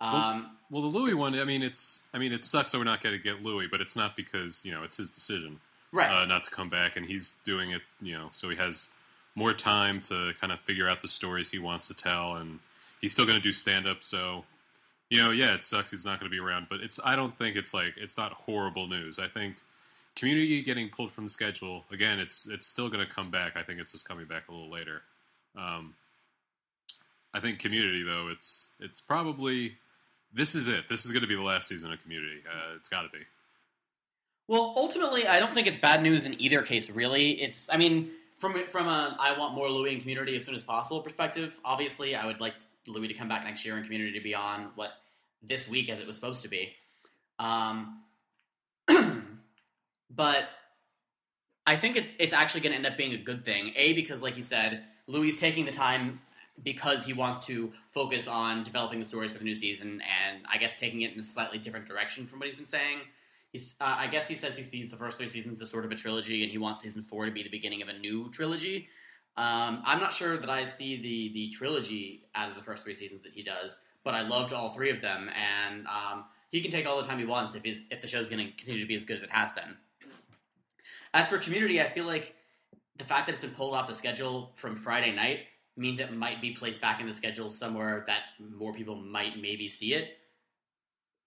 Um, 0.00 0.56
Well, 0.70 0.80
the 0.80 0.88
Louis 0.88 1.12
one, 1.12 1.38
I 1.38 1.44
mean, 1.44 1.62
it's 1.62 2.00
I 2.14 2.18
mean, 2.18 2.32
it 2.32 2.42
sucks 2.42 2.72
that 2.72 2.78
we're 2.78 2.84
not 2.84 3.02
going 3.02 3.14
to 3.14 3.22
get 3.22 3.42
Louis, 3.42 3.66
but 3.70 3.82
it's 3.82 3.96
not 3.96 4.16
because 4.16 4.64
you 4.64 4.72
know 4.72 4.82
it's 4.82 4.96
his 4.96 5.10
decision 5.10 5.60
right. 5.94 6.10
uh, 6.10 6.24
not 6.26 6.44
to 6.44 6.50
come 6.50 6.68
back, 6.68 6.96
and 6.96 7.06
he's 7.06 7.32
doing 7.44 7.70
it, 7.70 7.82
you 8.02 8.14
know, 8.14 8.28
so 8.32 8.50
he 8.50 8.56
has 8.56 8.90
more 9.34 9.52
time 9.52 10.00
to 10.00 10.32
kind 10.40 10.52
of 10.52 10.60
figure 10.60 10.88
out 10.88 11.00
the 11.00 11.08
stories 11.08 11.50
he 11.50 11.58
wants 11.58 11.88
to 11.88 11.94
tell, 11.94 12.36
and 12.36 12.58
he's 13.00 13.12
still 13.12 13.24
going 13.24 13.38
to 13.38 13.42
do 13.42 13.52
stand 13.52 13.86
up. 13.86 14.02
So, 14.02 14.44
you 15.10 15.18
know, 15.18 15.30
yeah, 15.30 15.54
it 15.54 15.62
sucks 15.62 15.90
he's 15.90 16.04
not 16.04 16.20
going 16.20 16.30
to 16.30 16.34
be 16.34 16.40
around, 16.40 16.66
but 16.68 16.80
it's 16.80 17.00
I 17.04 17.16
don't 17.16 17.36
think 17.36 17.56
it's 17.56 17.74
like 17.74 17.94
it's 17.96 18.16
not 18.16 18.32
horrible 18.32 18.86
news. 18.86 19.18
I 19.18 19.28
think 19.28 19.56
Community 20.16 20.62
getting 20.62 20.88
pulled 20.90 21.10
from 21.10 21.24
the 21.24 21.30
schedule 21.30 21.84
again, 21.90 22.20
it's 22.20 22.46
it's 22.46 22.66
still 22.66 22.88
going 22.88 23.04
to 23.04 23.12
come 23.12 23.30
back. 23.30 23.56
I 23.56 23.62
think 23.62 23.80
it's 23.80 23.90
just 23.90 24.06
coming 24.06 24.26
back 24.26 24.48
a 24.48 24.52
little 24.52 24.70
later. 24.70 25.02
Um, 25.56 25.94
I 27.32 27.40
think 27.40 27.58
Community 27.58 28.04
though, 28.04 28.28
it's 28.28 28.68
it's 28.78 29.00
probably 29.00 29.76
this 30.32 30.54
is 30.54 30.68
it. 30.68 30.88
This 30.88 31.04
is 31.04 31.10
going 31.10 31.22
to 31.22 31.28
be 31.28 31.34
the 31.34 31.42
last 31.42 31.66
season 31.66 31.92
of 31.92 32.00
Community. 32.02 32.42
Uh, 32.46 32.76
it's 32.76 32.88
got 32.88 33.02
to 33.02 33.08
be. 33.08 33.24
Well, 34.46 34.74
ultimately, 34.76 35.26
I 35.26 35.40
don't 35.40 35.52
think 35.52 35.66
it's 35.66 35.78
bad 35.78 36.02
news 36.02 36.26
in 36.26 36.40
either 36.40 36.62
case. 36.62 36.90
Really, 36.90 37.40
it's. 37.42 37.70
I 37.72 37.76
mean, 37.76 38.10
from 38.36 38.54
from 38.68 38.88
a 38.88 39.16
I 39.18 39.38
want 39.38 39.54
more 39.54 39.70
Louis 39.70 39.94
in 39.94 40.00
Community 40.00 40.36
as 40.36 40.44
soon 40.44 40.54
as 40.54 40.62
possible 40.62 41.00
perspective. 41.00 41.58
Obviously, 41.64 42.14
I 42.14 42.26
would 42.26 42.40
like 42.40 42.54
Louis 42.86 43.08
to 43.08 43.14
come 43.14 43.28
back 43.28 43.44
next 43.44 43.64
year 43.64 43.76
and 43.76 43.84
Community 43.84 44.12
to 44.12 44.22
be 44.22 44.34
on 44.34 44.70
what 44.74 44.92
this 45.42 45.68
week 45.68 45.88
as 45.88 45.98
it 45.98 46.06
was 46.06 46.14
supposed 46.14 46.42
to 46.42 46.48
be. 46.48 46.74
Um, 47.38 48.02
but 50.10 50.44
I 51.66 51.76
think 51.76 51.96
it, 51.96 52.06
it's 52.18 52.34
actually 52.34 52.60
going 52.60 52.72
to 52.72 52.76
end 52.76 52.86
up 52.86 52.98
being 52.98 53.14
a 53.14 53.18
good 53.18 53.44
thing. 53.44 53.72
A 53.76 53.94
because, 53.94 54.20
like 54.20 54.36
you 54.36 54.42
said, 54.42 54.84
Louis 55.06 55.28
is 55.28 55.40
taking 55.40 55.64
the 55.64 55.72
time 55.72 56.20
because 56.62 57.04
he 57.04 57.12
wants 57.12 57.46
to 57.46 57.72
focus 57.90 58.28
on 58.28 58.62
developing 58.62 59.00
the 59.00 59.06
stories 59.06 59.32
for 59.32 59.38
the 59.38 59.44
new 59.44 59.54
season, 59.54 60.02
and 60.02 60.44
I 60.50 60.58
guess 60.58 60.78
taking 60.78 61.02
it 61.02 61.12
in 61.12 61.18
a 61.18 61.22
slightly 61.22 61.58
different 61.58 61.86
direction 61.86 62.26
from 62.26 62.38
what 62.38 62.46
he's 62.46 62.54
been 62.54 62.66
saying. 62.66 62.98
He's, 63.54 63.76
uh, 63.80 63.94
I 63.98 64.08
guess 64.08 64.26
he 64.26 64.34
says 64.34 64.56
he 64.56 64.64
sees 64.64 64.90
the 64.90 64.96
first 64.96 65.16
three 65.16 65.28
seasons 65.28 65.62
as 65.62 65.70
sort 65.70 65.84
of 65.84 65.92
a 65.92 65.94
trilogy, 65.94 66.42
and 66.42 66.50
he 66.50 66.58
wants 66.58 66.80
season 66.80 67.04
four 67.04 67.24
to 67.24 67.30
be 67.30 67.44
the 67.44 67.48
beginning 67.48 67.82
of 67.82 67.88
a 67.88 67.96
new 67.96 68.28
trilogy. 68.32 68.88
Um, 69.36 69.80
I'm 69.86 70.00
not 70.00 70.12
sure 70.12 70.36
that 70.36 70.50
I 70.50 70.64
see 70.64 71.00
the 71.00 71.32
the 71.32 71.50
trilogy 71.50 72.24
out 72.34 72.48
of 72.48 72.56
the 72.56 72.62
first 72.62 72.82
three 72.82 72.94
seasons 72.94 73.22
that 73.22 73.32
he 73.32 73.44
does, 73.44 73.78
but 74.02 74.12
I 74.12 74.22
loved 74.22 74.52
all 74.52 74.72
three 74.72 74.90
of 74.90 75.00
them, 75.00 75.30
and 75.30 75.86
um, 75.86 76.24
he 76.50 76.62
can 76.62 76.72
take 76.72 76.84
all 76.84 77.00
the 77.00 77.06
time 77.06 77.20
he 77.20 77.26
wants 77.26 77.54
if 77.54 77.64
his, 77.64 77.82
if 77.92 78.00
the 78.00 78.08
show's 78.08 78.28
going 78.28 78.44
to 78.44 78.52
continue 78.56 78.80
to 78.80 78.88
be 78.88 78.96
as 78.96 79.04
good 79.04 79.18
as 79.18 79.22
it 79.22 79.30
has 79.30 79.52
been. 79.52 79.76
As 81.12 81.28
for 81.28 81.38
Community, 81.38 81.80
I 81.80 81.88
feel 81.88 82.06
like 82.06 82.34
the 82.98 83.04
fact 83.04 83.26
that 83.26 83.32
it's 83.32 83.40
been 83.40 83.50
pulled 83.50 83.76
off 83.76 83.86
the 83.86 83.94
schedule 83.94 84.50
from 84.56 84.74
Friday 84.74 85.14
night 85.14 85.42
means 85.76 86.00
it 86.00 86.12
might 86.12 86.40
be 86.40 86.50
placed 86.50 86.80
back 86.80 87.00
in 87.00 87.06
the 87.06 87.12
schedule 87.12 87.50
somewhere 87.50 88.02
that 88.08 88.22
more 88.40 88.72
people 88.72 88.96
might 88.96 89.40
maybe 89.40 89.68
see 89.68 89.94
it, 89.94 90.18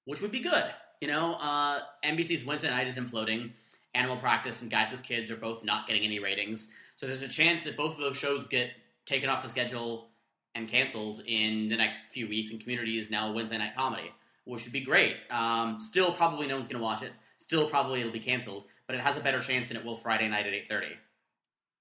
which 0.04 0.22
would 0.22 0.32
be 0.34 0.42
good. 0.42 0.66
You 1.00 1.08
know, 1.08 1.34
uh, 1.34 1.80
NBC's 2.04 2.44
Wednesday 2.44 2.70
night 2.70 2.88
is 2.88 2.96
imploding. 2.96 3.52
Animal 3.94 4.18
Practice 4.18 4.62
and 4.62 4.72
Guys 4.72 4.92
with 4.92 5.04
Kids 5.04 5.30
are 5.30 5.36
both 5.36 5.64
not 5.64 5.88
getting 5.88 6.04
any 6.04 6.20
ratings. 6.20 6.68
So 6.96 7.06
there's 7.06 7.22
a 7.22 7.28
chance 7.28 7.64
that 7.64 7.78
both 7.78 7.94
of 7.94 8.00
those 8.00 8.18
shows 8.18 8.48
get 8.48 8.72
taken 9.06 9.30
off 9.30 9.44
the 9.44 9.50
schedule 9.50 10.10
and 10.56 10.68
canceled 10.68 11.22
in 11.28 11.70
the 11.70 11.78
next 11.78 12.06
few 12.06 12.28
weeks, 12.28 12.50
and 12.50 12.60
Community 12.60 12.98
is 12.98 13.12
now 13.12 13.30
a 13.30 13.34
Wednesday 13.34 13.58
night 13.58 13.76
comedy, 13.76 14.12
which 14.46 14.64
would 14.64 14.74
be 14.74 14.82
great. 14.82 15.18
Um, 15.30 15.80
still, 15.80 16.12
probably 16.14 16.48
no 16.48 16.56
one's 16.56 16.68
going 16.68 16.80
to 16.80 16.84
watch 16.84 17.04
it. 17.04 17.12
Still, 17.38 17.69
probably 17.69 18.00
it'll 18.00 18.12
be 18.12 18.19
canceled, 18.19 18.66
but 18.88 18.95
it 18.95 19.02
has 19.02 19.18
a 19.18 19.19
better 19.19 19.40
chance 19.40 19.68
than 19.68 19.78
it 19.78 19.86
will 19.86 19.95
Friday 19.95 20.28
night 20.28 20.48
at 20.48 20.54
8.30. 20.54 20.86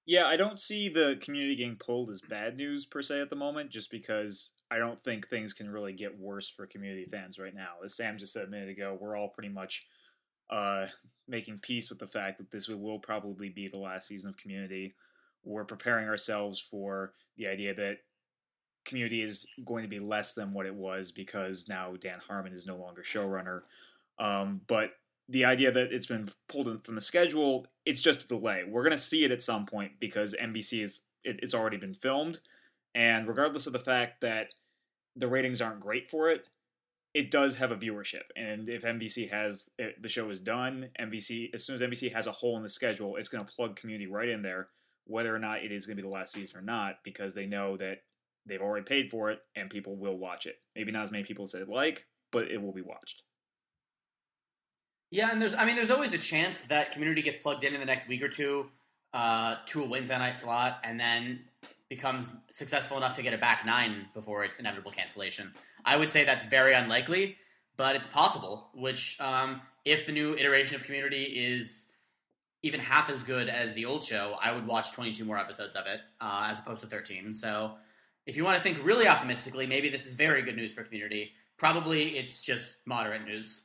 Yeah, 0.06 0.26
I 0.26 0.36
don't 0.36 0.60
see 0.60 0.88
the 0.88 1.18
community 1.20 1.56
getting 1.56 1.76
pulled 1.76 2.10
as 2.10 2.20
bad 2.20 2.56
news 2.56 2.86
per 2.86 3.02
se 3.02 3.20
at 3.20 3.28
the 3.28 3.36
moment, 3.36 3.70
just 3.70 3.90
because 3.90 4.52
I 4.70 4.78
don't 4.78 5.02
think 5.02 5.28
things 5.28 5.52
can 5.52 5.68
really 5.68 5.92
get 5.92 6.16
worse 6.16 6.48
for 6.48 6.66
community 6.66 7.06
fans 7.10 7.40
right 7.40 7.54
now. 7.54 7.70
As 7.84 7.96
Sam 7.96 8.16
just 8.16 8.32
said 8.32 8.44
a 8.44 8.50
minute 8.50 8.68
ago, 8.68 8.96
we're 9.00 9.16
all 9.16 9.28
pretty 9.28 9.48
much 9.48 9.84
uh, 10.48 10.86
making 11.26 11.58
peace 11.58 11.90
with 11.90 11.98
the 11.98 12.06
fact 12.06 12.38
that 12.38 12.52
this 12.52 12.68
will 12.68 13.00
probably 13.00 13.48
be 13.48 13.66
the 13.66 13.78
last 13.78 14.06
season 14.06 14.28
of 14.28 14.36
Community. 14.36 14.94
We're 15.44 15.64
preparing 15.64 16.08
ourselves 16.08 16.60
for 16.60 17.12
the 17.36 17.48
idea 17.48 17.74
that 17.74 17.98
Community 18.84 19.22
is 19.22 19.44
going 19.64 19.82
to 19.82 19.88
be 19.88 19.98
less 19.98 20.34
than 20.34 20.52
what 20.52 20.66
it 20.66 20.74
was 20.74 21.10
because 21.10 21.68
now 21.68 21.94
Dan 22.00 22.20
Harmon 22.26 22.52
is 22.52 22.66
no 22.66 22.76
longer 22.76 23.02
showrunner. 23.02 23.62
Um, 24.20 24.60
but 24.68 24.90
the 25.28 25.44
idea 25.44 25.72
that 25.72 25.92
it's 25.92 26.06
been 26.06 26.30
pulled 26.48 26.84
from 26.84 26.94
the 26.94 27.00
schedule, 27.00 27.66
it's 27.84 28.00
just 28.00 28.24
a 28.24 28.28
delay. 28.28 28.62
We're 28.66 28.84
going 28.84 28.96
to 28.96 28.98
see 28.98 29.24
it 29.24 29.30
at 29.30 29.42
some 29.42 29.66
point 29.66 29.92
because 30.00 30.34
NBC 30.40 30.82
is 30.82 31.02
it, 31.24 31.40
it's 31.42 31.54
already 31.54 31.76
been 31.76 31.94
filmed, 31.94 32.40
and 32.94 33.26
regardless 33.26 33.66
of 33.66 33.72
the 33.72 33.80
fact 33.80 34.20
that 34.20 34.48
the 35.16 35.28
ratings 35.28 35.60
aren't 35.60 35.80
great 35.80 36.10
for 36.10 36.30
it, 36.30 36.48
it 37.14 37.30
does 37.30 37.56
have 37.56 37.72
a 37.72 37.76
viewership. 37.76 38.24
And 38.36 38.68
if 38.68 38.82
NBC 38.82 39.30
has 39.30 39.70
it, 39.78 40.00
the 40.02 40.08
show 40.08 40.28
is 40.30 40.38
done, 40.38 40.90
NBC 41.00 41.54
as 41.54 41.64
soon 41.64 41.74
as 41.74 41.80
NBC 41.80 42.12
has 42.12 42.26
a 42.26 42.32
hole 42.32 42.56
in 42.56 42.62
the 42.62 42.68
schedule, 42.68 43.16
it's 43.16 43.28
going 43.28 43.44
to 43.44 43.52
plug 43.52 43.74
Community 43.74 44.06
right 44.06 44.28
in 44.28 44.42
there, 44.42 44.68
whether 45.06 45.34
or 45.34 45.38
not 45.38 45.64
it 45.64 45.72
is 45.72 45.86
going 45.86 45.96
to 45.96 46.02
be 46.02 46.06
the 46.06 46.12
last 46.12 46.32
season 46.32 46.58
or 46.58 46.62
not, 46.62 46.96
because 47.04 47.34
they 47.34 47.46
know 47.46 47.76
that 47.78 48.02
they've 48.44 48.60
already 48.60 48.84
paid 48.84 49.10
for 49.10 49.30
it 49.30 49.40
and 49.56 49.70
people 49.70 49.96
will 49.96 50.18
watch 50.18 50.46
it. 50.46 50.56
Maybe 50.76 50.92
not 50.92 51.04
as 51.04 51.10
many 51.10 51.24
people 51.24 51.44
as 51.44 51.52
they'd 51.52 51.66
like, 51.66 52.06
but 52.30 52.50
it 52.50 52.60
will 52.60 52.72
be 52.72 52.82
watched. 52.82 53.22
Yeah, 55.10 55.30
and 55.30 55.40
there's 55.40 55.54
I 55.54 55.64
mean 55.64 55.76
there's 55.76 55.90
always 55.90 56.12
a 56.12 56.18
chance 56.18 56.62
that 56.64 56.92
community 56.92 57.22
gets 57.22 57.36
plugged 57.36 57.64
in 57.64 57.74
in 57.74 57.80
the 57.80 57.86
next 57.86 58.08
week 58.08 58.22
or 58.22 58.28
two 58.28 58.66
uh, 59.14 59.56
to 59.66 59.82
a 59.82 59.86
Wednesday 59.86 60.18
night 60.18 60.38
slot 60.38 60.80
and 60.84 60.98
then 60.98 61.40
becomes 61.88 62.30
successful 62.50 62.96
enough 62.96 63.14
to 63.14 63.22
get 63.22 63.32
a 63.32 63.38
back 63.38 63.64
nine 63.64 64.06
before 64.14 64.44
its 64.44 64.58
inevitable 64.58 64.90
cancellation. 64.90 65.52
I 65.84 65.96
would 65.96 66.10
say 66.10 66.24
that's 66.24 66.44
very 66.44 66.74
unlikely, 66.74 67.36
but 67.76 67.94
it's 67.94 68.08
possible. 68.08 68.68
Which, 68.74 69.20
um, 69.20 69.60
if 69.84 70.04
the 70.06 70.12
new 70.12 70.34
iteration 70.34 70.74
of 70.74 70.84
Community 70.84 71.22
is 71.22 71.86
even 72.62 72.80
half 72.80 73.08
as 73.08 73.22
good 73.22 73.48
as 73.48 73.72
the 73.74 73.84
old 73.84 74.02
show, 74.02 74.36
I 74.42 74.52
would 74.52 74.66
watch 74.66 74.90
22 74.92 75.24
more 75.24 75.38
episodes 75.38 75.76
of 75.76 75.86
it 75.86 76.00
uh, 76.20 76.48
as 76.50 76.58
opposed 76.58 76.80
to 76.80 76.88
13. 76.88 77.32
So 77.32 77.74
if 78.26 78.36
you 78.36 78.44
want 78.44 78.56
to 78.56 78.62
think 78.62 78.84
really 78.84 79.06
optimistically, 79.06 79.66
maybe 79.66 79.88
this 79.88 80.06
is 80.06 80.16
very 80.16 80.42
good 80.42 80.56
news 80.56 80.72
for 80.72 80.82
community. 80.82 81.30
Probably 81.58 82.18
it's 82.18 82.40
just 82.40 82.78
moderate 82.84 83.24
news. 83.24 83.62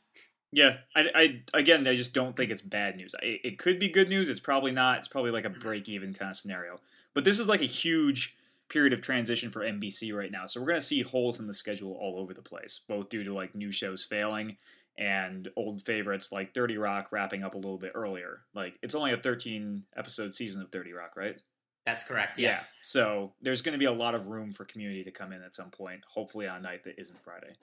Yeah, 0.51 0.77
I, 0.95 1.05
I 1.15 1.57
again, 1.57 1.87
I 1.87 1.95
just 1.95 2.13
don't 2.13 2.35
think 2.35 2.51
it's 2.51 2.61
bad 2.61 2.97
news. 2.97 3.15
I, 3.21 3.39
it 3.43 3.57
could 3.57 3.79
be 3.79 3.89
good 3.89 4.09
news. 4.09 4.29
It's 4.29 4.39
probably 4.39 4.71
not. 4.71 4.99
It's 4.99 5.07
probably 5.07 5.31
like 5.31 5.45
a 5.45 5.49
break 5.49 5.87
even 5.87 6.13
kind 6.13 6.31
of 6.31 6.37
scenario. 6.37 6.79
But 7.13 7.23
this 7.23 7.39
is 7.39 7.47
like 7.47 7.61
a 7.61 7.65
huge 7.65 8.35
period 8.69 8.93
of 8.93 9.01
transition 9.01 9.51
for 9.51 9.61
NBC 9.61 10.13
right 10.13 10.31
now. 10.31 10.47
So 10.47 10.59
we're 10.59 10.67
gonna 10.67 10.81
see 10.81 11.01
holes 11.01 11.39
in 11.39 11.47
the 11.47 11.53
schedule 11.53 11.93
all 11.93 12.19
over 12.19 12.33
the 12.33 12.41
place, 12.41 12.81
both 12.87 13.09
due 13.09 13.23
to 13.23 13.33
like 13.33 13.55
new 13.55 13.71
shows 13.71 14.03
failing 14.03 14.57
and 14.97 15.49
old 15.55 15.83
favorites 15.83 16.31
like 16.31 16.53
30 16.53 16.77
Rock 16.77 17.11
wrapping 17.11 17.43
up 17.43 17.53
a 17.53 17.57
little 17.57 17.77
bit 17.77 17.93
earlier. 17.95 18.41
Like 18.53 18.77
it's 18.81 18.95
only 18.95 19.13
a 19.13 19.17
13 19.17 19.83
episode 19.95 20.33
season 20.33 20.61
of 20.61 20.71
30 20.71 20.93
Rock, 20.93 21.15
right? 21.15 21.37
That's 21.85 22.03
correct. 22.03 22.37
Yes. 22.37 22.73
Yeah. 22.75 22.79
So 22.83 23.33
there's 23.41 23.61
going 23.61 23.73
to 23.73 23.79
be 23.79 23.85
a 23.85 23.91
lot 23.91 24.13
of 24.13 24.27
room 24.27 24.51
for 24.51 24.65
community 24.65 25.03
to 25.03 25.11
come 25.11 25.33
in 25.33 25.41
at 25.41 25.55
some 25.55 25.71
point, 25.71 26.01
hopefully 26.07 26.47
on 26.47 26.57
a 26.57 26.61
night 26.61 26.83
that 26.83 26.99
isn't 26.99 27.23
Friday. 27.23 27.53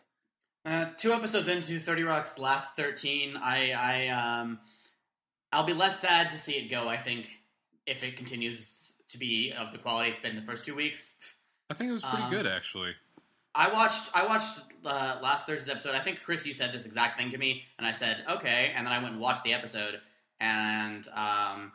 Uh, 0.64 0.86
two 0.96 1.12
episodes 1.12 1.48
into 1.48 1.78
Thirty 1.78 2.02
Rock's 2.02 2.38
last 2.38 2.76
thirteen, 2.76 3.36
I, 3.36 3.72
I, 3.72 4.08
um, 4.08 4.58
I'll 5.52 5.64
be 5.64 5.72
less 5.72 6.00
sad 6.00 6.30
to 6.30 6.36
see 6.38 6.52
it 6.52 6.68
go. 6.68 6.88
I 6.88 6.96
think 6.96 7.26
if 7.86 8.02
it 8.04 8.16
continues 8.16 8.92
to 9.08 9.18
be 9.18 9.52
of 9.56 9.72
the 9.72 9.78
quality 9.78 10.10
it's 10.10 10.18
been 10.20 10.36
the 10.36 10.42
first 10.42 10.64
two 10.64 10.74
weeks. 10.74 11.16
I 11.70 11.74
think 11.74 11.88
it 11.90 11.94
was 11.94 12.04
pretty 12.04 12.24
Um, 12.24 12.30
good 12.30 12.46
actually. 12.46 12.94
I 13.54 13.72
watched, 13.72 14.10
I 14.14 14.26
watched 14.26 14.60
uh, 14.84 15.18
last 15.22 15.46
Thursday's 15.46 15.68
episode. 15.70 15.94
I 15.94 16.00
think 16.00 16.22
Chris, 16.22 16.46
you 16.46 16.52
said 16.52 16.70
this 16.72 16.84
exact 16.86 17.16
thing 17.18 17.30
to 17.30 17.38
me, 17.38 17.64
and 17.78 17.86
I 17.86 17.90
said 17.92 18.24
okay, 18.28 18.72
and 18.76 18.86
then 18.86 18.92
I 18.92 18.98
went 18.98 19.12
and 19.12 19.20
watched 19.20 19.44
the 19.44 19.54
episode 19.54 20.00
and 20.40 21.08
um, 21.14 21.72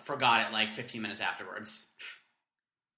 forgot 0.00 0.46
it 0.48 0.52
like 0.52 0.74
fifteen 0.74 1.00
minutes 1.02 1.20
afterwards. 1.20 1.86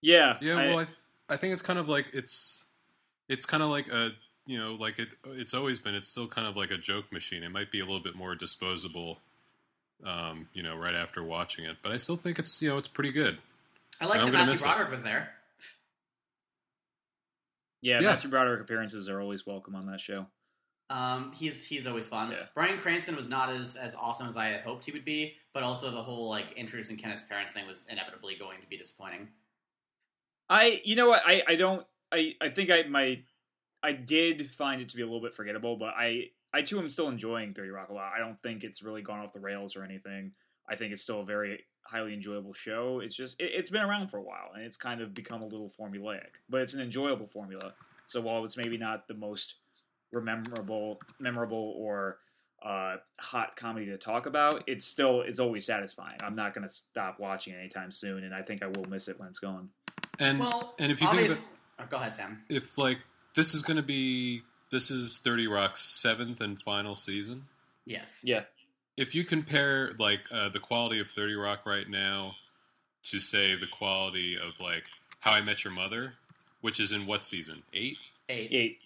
Yeah. 0.01 0.39
Yeah, 0.41 0.57
I- 0.57 0.67
well, 0.69 0.79
I, 0.79 1.35
I 1.35 1.37
think 1.37 1.53
it's 1.53 1.63
kind 1.63 1.79
of 1.79 1.89
like 1.89 2.11
it's 2.15 2.65
it's 3.29 3.45
kind 3.47 3.63
of 3.63 3.69
like 3.71 3.89
a 3.89 4.13
you 4.47 4.59
know 4.59 4.75
like 4.75 4.99
it 4.99 5.09
it's 5.27 5.55
always 5.55 5.81
been. 5.81 5.95
It's 5.95 6.09
still 6.09 6.29
kind 6.29 6.47
of 6.47 6.57
like 6.57 6.71
a 6.71 6.79
joke 6.79 7.13
machine. 7.13 7.43
It 7.43 7.51
might 7.51 7.71
be 7.71 7.81
a 7.81 7.85
little 7.85 8.01
bit 8.01 8.15
more 8.15 8.35
disposable, 8.35 9.19
um, 10.05 10.49
you 10.53 10.63
know, 10.63 10.77
right 10.77 10.95
after 10.95 11.23
watching 11.23 11.65
it. 11.65 11.77
But 11.83 11.93
I 11.93 11.97
still 11.97 12.17
think 12.17 12.39
it's 12.39 12.61
you 12.63 12.71
know 12.71 12.79
it's 12.79 12.89
pretty 12.89 13.13
good. 13.13 13.39
I 14.01 14.07
like 14.07 14.21
that 14.21 14.27
gonna 14.27 14.33
Matthew 14.33 14.53
miss 14.53 14.63
it. 14.63 14.65
Broderick 14.65 14.91
was 14.91 15.03
there. 15.03 15.31
yeah, 17.81 18.01
Yeah. 18.01 18.11
Matthew 18.11 18.31
Broderick 18.31 18.61
appearances 18.61 19.09
are 19.09 19.21
always 19.21 19.47
welcome 19.47 19.75
on 19.75 19.87
that 19.87 20.01
show. 20.01 20.27
Um, 20.91 21.33
he's 21.35 21.67
he's 21.67 21.87
always 21.87 22.07
fun. 22.07 22.31
Yeah. 22.31 22.45
Bryan 22.55 22.79
Cranston 22.79 23.17
was 23.17 23.29
not 23.29 23.51
as 23.51 23.77
as 23.77 23.95
awesome 23.95 24.27
as 24.27 24.37
I 24.37 24.47
had 24.47 24.61
hoped 24.61 24.85
he 24.85 24.93
would 24.93 25.05
be, 25.05 25.35
but 25.55 25.63
also 25.63 25.91
the 25.91 26.03
whole 26.03 26.29
like 26.29 26.53
introducing 26.57 26.97
Kenneth's 26.97 27.25
parents 27.25 27.55
thing 27.55 27.67
was 27.67 27.87
inevitably 27.91 28.37
going 28.37 28.61
to 28.61 28.67
be 28.67 28.77
disappointing. 28.77 29.29
I, 30.51 30.83
you 30.85 30.97
know 30.97 31.09
what? 31.09 31.23
I, 31.25 31.43
I 31.49 31.55
don't. 31.57 31.87
I, 32.13 32.35
I 32.43 32.51
think 32.51 32.71
I 32.71 32.83
my, 32.83 33.21
I 33.83 33.93
did 33.93 34.51
find 34.51 34.81
it 34.81 34.89
to 34.91 34.97
be 34.97 35.03
a 35.03 35.07
little 35.07 35.21
bit 35.21 35.35
forgettable, 35.35 35.77
but 35.77 35.95
I, 35.97 36.27
I 36.55 36.63
too 36.63 36.79
am 36.79 36.89
still 36.91 37.09
enjoying 37.09 37.55
Thirty 37.55 37.71
Rock 37.71 37.89
a 37.89 37.95
lot. 37.95 38.13
I 38.15 38.19
don't 38.19 38.41
think 38.43 38.65
it's 38.65 38.83
really 38.83 39.03
gone 39.03 39.21
off 39.21 39.33
the 39.33 39.41
rails 39.41 39.75
or 39.77 39.85
anything. 39.85 40.33
I 40.69 40.77
think 40.77 40.93
it's 40.93 41.03
still 41.03 41.21
a 41.21 41.25
very 41.25 41.65
highly 41.85 42.15
enjoyable 42.15 42.53
show. 42.53 43.01
It's 43.03 43.15
just 43.17 43.41
it, 43.41 43.51
it's 43.55 43.71
been 43.71 43.83
around 43.83 44.09
for 44.09 44.19
a 44.19 44.23
while 44.23 44.53
and 44.55 44.65
it's 44.65 44.77
kind 44.77 45.01
of 45.01 45.15
become 45.15 45.43
a 45.43 45.47
little 45.47 45.71
formulaic, 45.71 46.37
but 46.49 46.61
it's 46.61 46.75
an 46.75 46.81
enjoyable 46.81 47.27
formula. 47.27 47.75
So 48.07 48.21
while 48.21 48.45
it's 48.45 48.57
maybe 48.57 48.77
not 48.79 49.09
the 49.09 49.15
most 49.15 49.57
rememberable, 50.13 51.01
memorable 51.19 51.75
or 51.77 52.19
uh, 52.65 52.97
hot 53.19 53.57
comedy 53.57 53.87
to 53.87 53.97
talk 53.99 54.27
about, 54.27 54.63
it's 54.67 54.85
still 54.85 55.23
it's 55.23 55.41
always 55.41 55.65
satisfying. 55.67 56.19
I'm 56.23 56.37
not 56.37 56.55
going 56.55 56.63
to 56.67 56.73
stop 56.73 57.19
watching 57.19 57.55
it 57.55 57.59
anytime 57.59 57.91
soon, 57.91 58.23
and 58.25 58.35
I 58.35 58.43
think 58.43 58.63
I 58.63 58.67
will 58.67 58.85
miss 58.89 59.09
it 59.09 59.19
when 59.19 59.29
it's 59.29 59.41
gone. 59.41 59.71
And 60.19 60.39
Well, 60.39 60.75
and 60.79 60.93
if 60.93 61.01
you 61.01 61.09
think 61.09 61.23
obvious- 61.23 61.41
that 61.41 61.47
oh, 61.81 61.85
go 61.89 61.97
ahead, 61.97 62.15
Sam. 62.15 62.43
if 62.49 62.79
like 62.79 62.99
this 63.35 63.55
is 63.55 63.63
going 63.63 63.77
to 63.77 63.83
be 63.83 64.43
this 64.71 64.91
is 64.91 65.19
Thirty 65.19 65.47
Rock's 65.47 65.81
seventh 65.83 66.41
and 66.41 66.61
final 66.63 66.95
season. 66.95 67.45
Yes. 67.85 68.21
Yeah. 68.25 68.45
if 68.97 69.15
you 69.15 69.25
compare 69.25 69.93
like 69.99 70.21
uh, 70.31 70.49
the 70.51 70.61
quality 70.61 71.01
of 71.01 71.09
30 71.09 71.35
rock 71.35 71.67
right 71.67 71.89
now 71.89 72.37
to 73.05 73.19
say 73.19 73.57
the 73.57 73.67
quality 73.67 74.37
of 74.39 74.53
like 74.61 74.85
how 75.21 75.33
i 75.33 75.41
met 75.41 75.65
your 75.65 75.73
mother 75.73 76.13
which 76.61 76.79
is 76.79 76.93
in 76.93 77.07
what 77.07 77.25
season 77.25 77.63
eight 77.75 77.97
Eight. 78.29 78.51
Eight. 78.53 78.79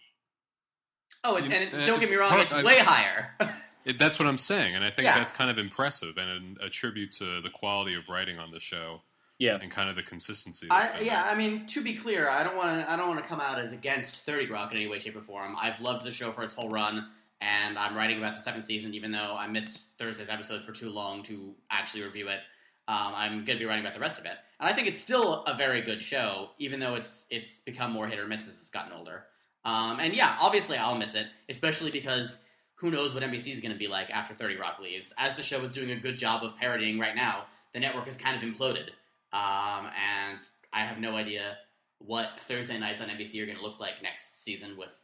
Oh, 1.23 1.37
it's, 1.37 1.49
You- 1.49 1.55
and 1.55 1.65
it, 1.65 1.75
uh, 1.75 1.85
don't 1.87 2.01
get 2.01 2.09
me 2.09 2.17
wrong, 2.17 2.39
it's 2.41 2.53
I- 2.53 2.63
way 2.63 2.79
higher. 2.79 3.35
it, 3.85 3.99
that's 3.99 4.19
what 4.19 4.27
i'm 4.27 4.39
saying 4.39 4.75
and 4.75 4.83
i 4.83 4.89
think 4.91 5.05
Yeah. 5.05 5.19
that's 5.19 5.33
kind 5.33 5.51
of 5.51 5.59
impressive 5.59 6.17
and 6.17 6.57
a, 6.61 6.67
a 6.67 6.71
tribute 6.71 7.13
to 7.13 7.43
the 7.43 7.51
quality 7.51 7.95
of 7.95 8.09
writing 8.09 8.39
on 8.39 8.51
the 8.53 8.61
show 8.61 9.03
Yeah. 9.39 9.59
and 9.61 9.71
kind 9.71 9.91
of 9.91 9.97
the 9.97 10.03
consistency 10.03 10.67
I, 10.71 11.01
yeah, 11.01 11.23
there. 11.23 11.33
I 11.33 11.35
mean, 11.37 11.67
to 11.67 11.83
be 11.83 11.95
clear, 11.95 12.29
I 12.29 12.43
don't 12.43 12.57
want 12.57 12.81
to. 12.81 12.91
I 12.91 12.97
don't 12.97 13.09
want 13.09 13.23
to 13.23 13.29
come 13.29 13.41
out 13.41 13.59
as 13.59 13.73
against 13.73 14.25
Thirty 14.25 14.47
Rock 14.47 14.71
in 14.73 14.79
any 14.79 14.87
way, 14.87 14.99
shape, 14.99 15.17
or 15.17 15.21
form. 15.21 15.57
I've 15.61 15.81
loved 15.81 16.05
the 16.05 16.11
show 16.11 16.31
for 16.31 16.43
its 16.43 16.55
whole 16.55 16.71
run, 16.71 17.07
and 17.41 17.79
I'm 17.79 17.95
writing 17.95 18.19
about 18.19 18.35
the 18.35 18.41
seventh 18.41 18.65
season, 18.65 18.95
even 18.95 19.13
though 19.13 19.37
I 19.39 19.47
missed 19.47 19.99
Thursday's 19.99 20.29
episode 20.31 20.63
for 20.63 20.73
too 20.73 20.89
long 20.89 21.23
to 21.25 21.55
actually 21.71 22.05
review 22.05 22.29
it. 22.29 22.41
Um, 22.89 23.13
I'm 23.15 23.33
going 23.45 23.59
to 23.59 23.59
be 23.59 23.65
writing 23.65 23.85
about 23.85 23.95
the 23.95 24.01
rest 24.01 24.19
of 24.19 24.25
it, 24.25 24.37
and 24.61 24.69
I 24.71 24.73
think 24.73 24.89
it's 24.89 25.01
still 25.01 25.43
a 25.45 25.55
very 25.55 25.83
good 25.83 26.03
show, 26.03 26.51
even 26.59 26.81
though 26.81 26.95
it's 26.95 27.27
it's 27.31 27.61
become 27.61 27.93
more 27.93 28.07
hit 28.07 28.19
or 28.19 28.27
miss 28.27 28.49
as 28.49 28.59
it's 28.59 28.71
gotten 28.71 28.93
older. 28.93 29.25
Um, 29.65 29.99
and 29.99 30.15
yeah, 30.15 30.37
obviously 30.41 30.77
I'll 30.79 30.97
miss 30.97 31.15
it, 31.15 31.27
especially 31.49 31.91
because 31.91 32.39
who 32.77 32.91
knows 32.91 33.13
what 33.13 33.25
NBC 33.25 33.53
is 33.53 33.61
going 33.61 33.73
to 33.73 33.79
be 33.79 33.89
like 33.89 34.09
after 34.11 34.33
Thirty 34.35 34.57
Rock 34.57 34.79
leaves. 34.81 35.13
As 35.19 35.35
the 35.35 35.43
show 35.43 35.61
is 35.63 35.73
doing 35.73 35.91
a 35.91 35.97
good 35.97 36.17
job 36.17 36.45
of 36.45 36.57
parodying 36.57 36.99
right 36.99 37.17
now, 37.17 37.45
the 37.73 37.81
network 37.81 38.07
has 38.07 38.17
kind 38.17 38.37
of 38.37 38.43
imploded. 38.49 38.91
Um, 39.33 39.87
and 39.87 40.39
I 40.73 40.81
have 40.81 40.99
no 40.99 41.17
idea 41.17 41.59
what 41.99 42.41
Thursday 42.41 42.79
nights 42.79 43.01
on 43.01 43.09
NBC 43.09 43.43
are 43.43 43.47
going 43.47 43.59
to 43.59 43.65
look 43.65 43.81
like 43.81 44.03
next 44.03 44.45
season. 44.45 44.77
With, 44.77 45.01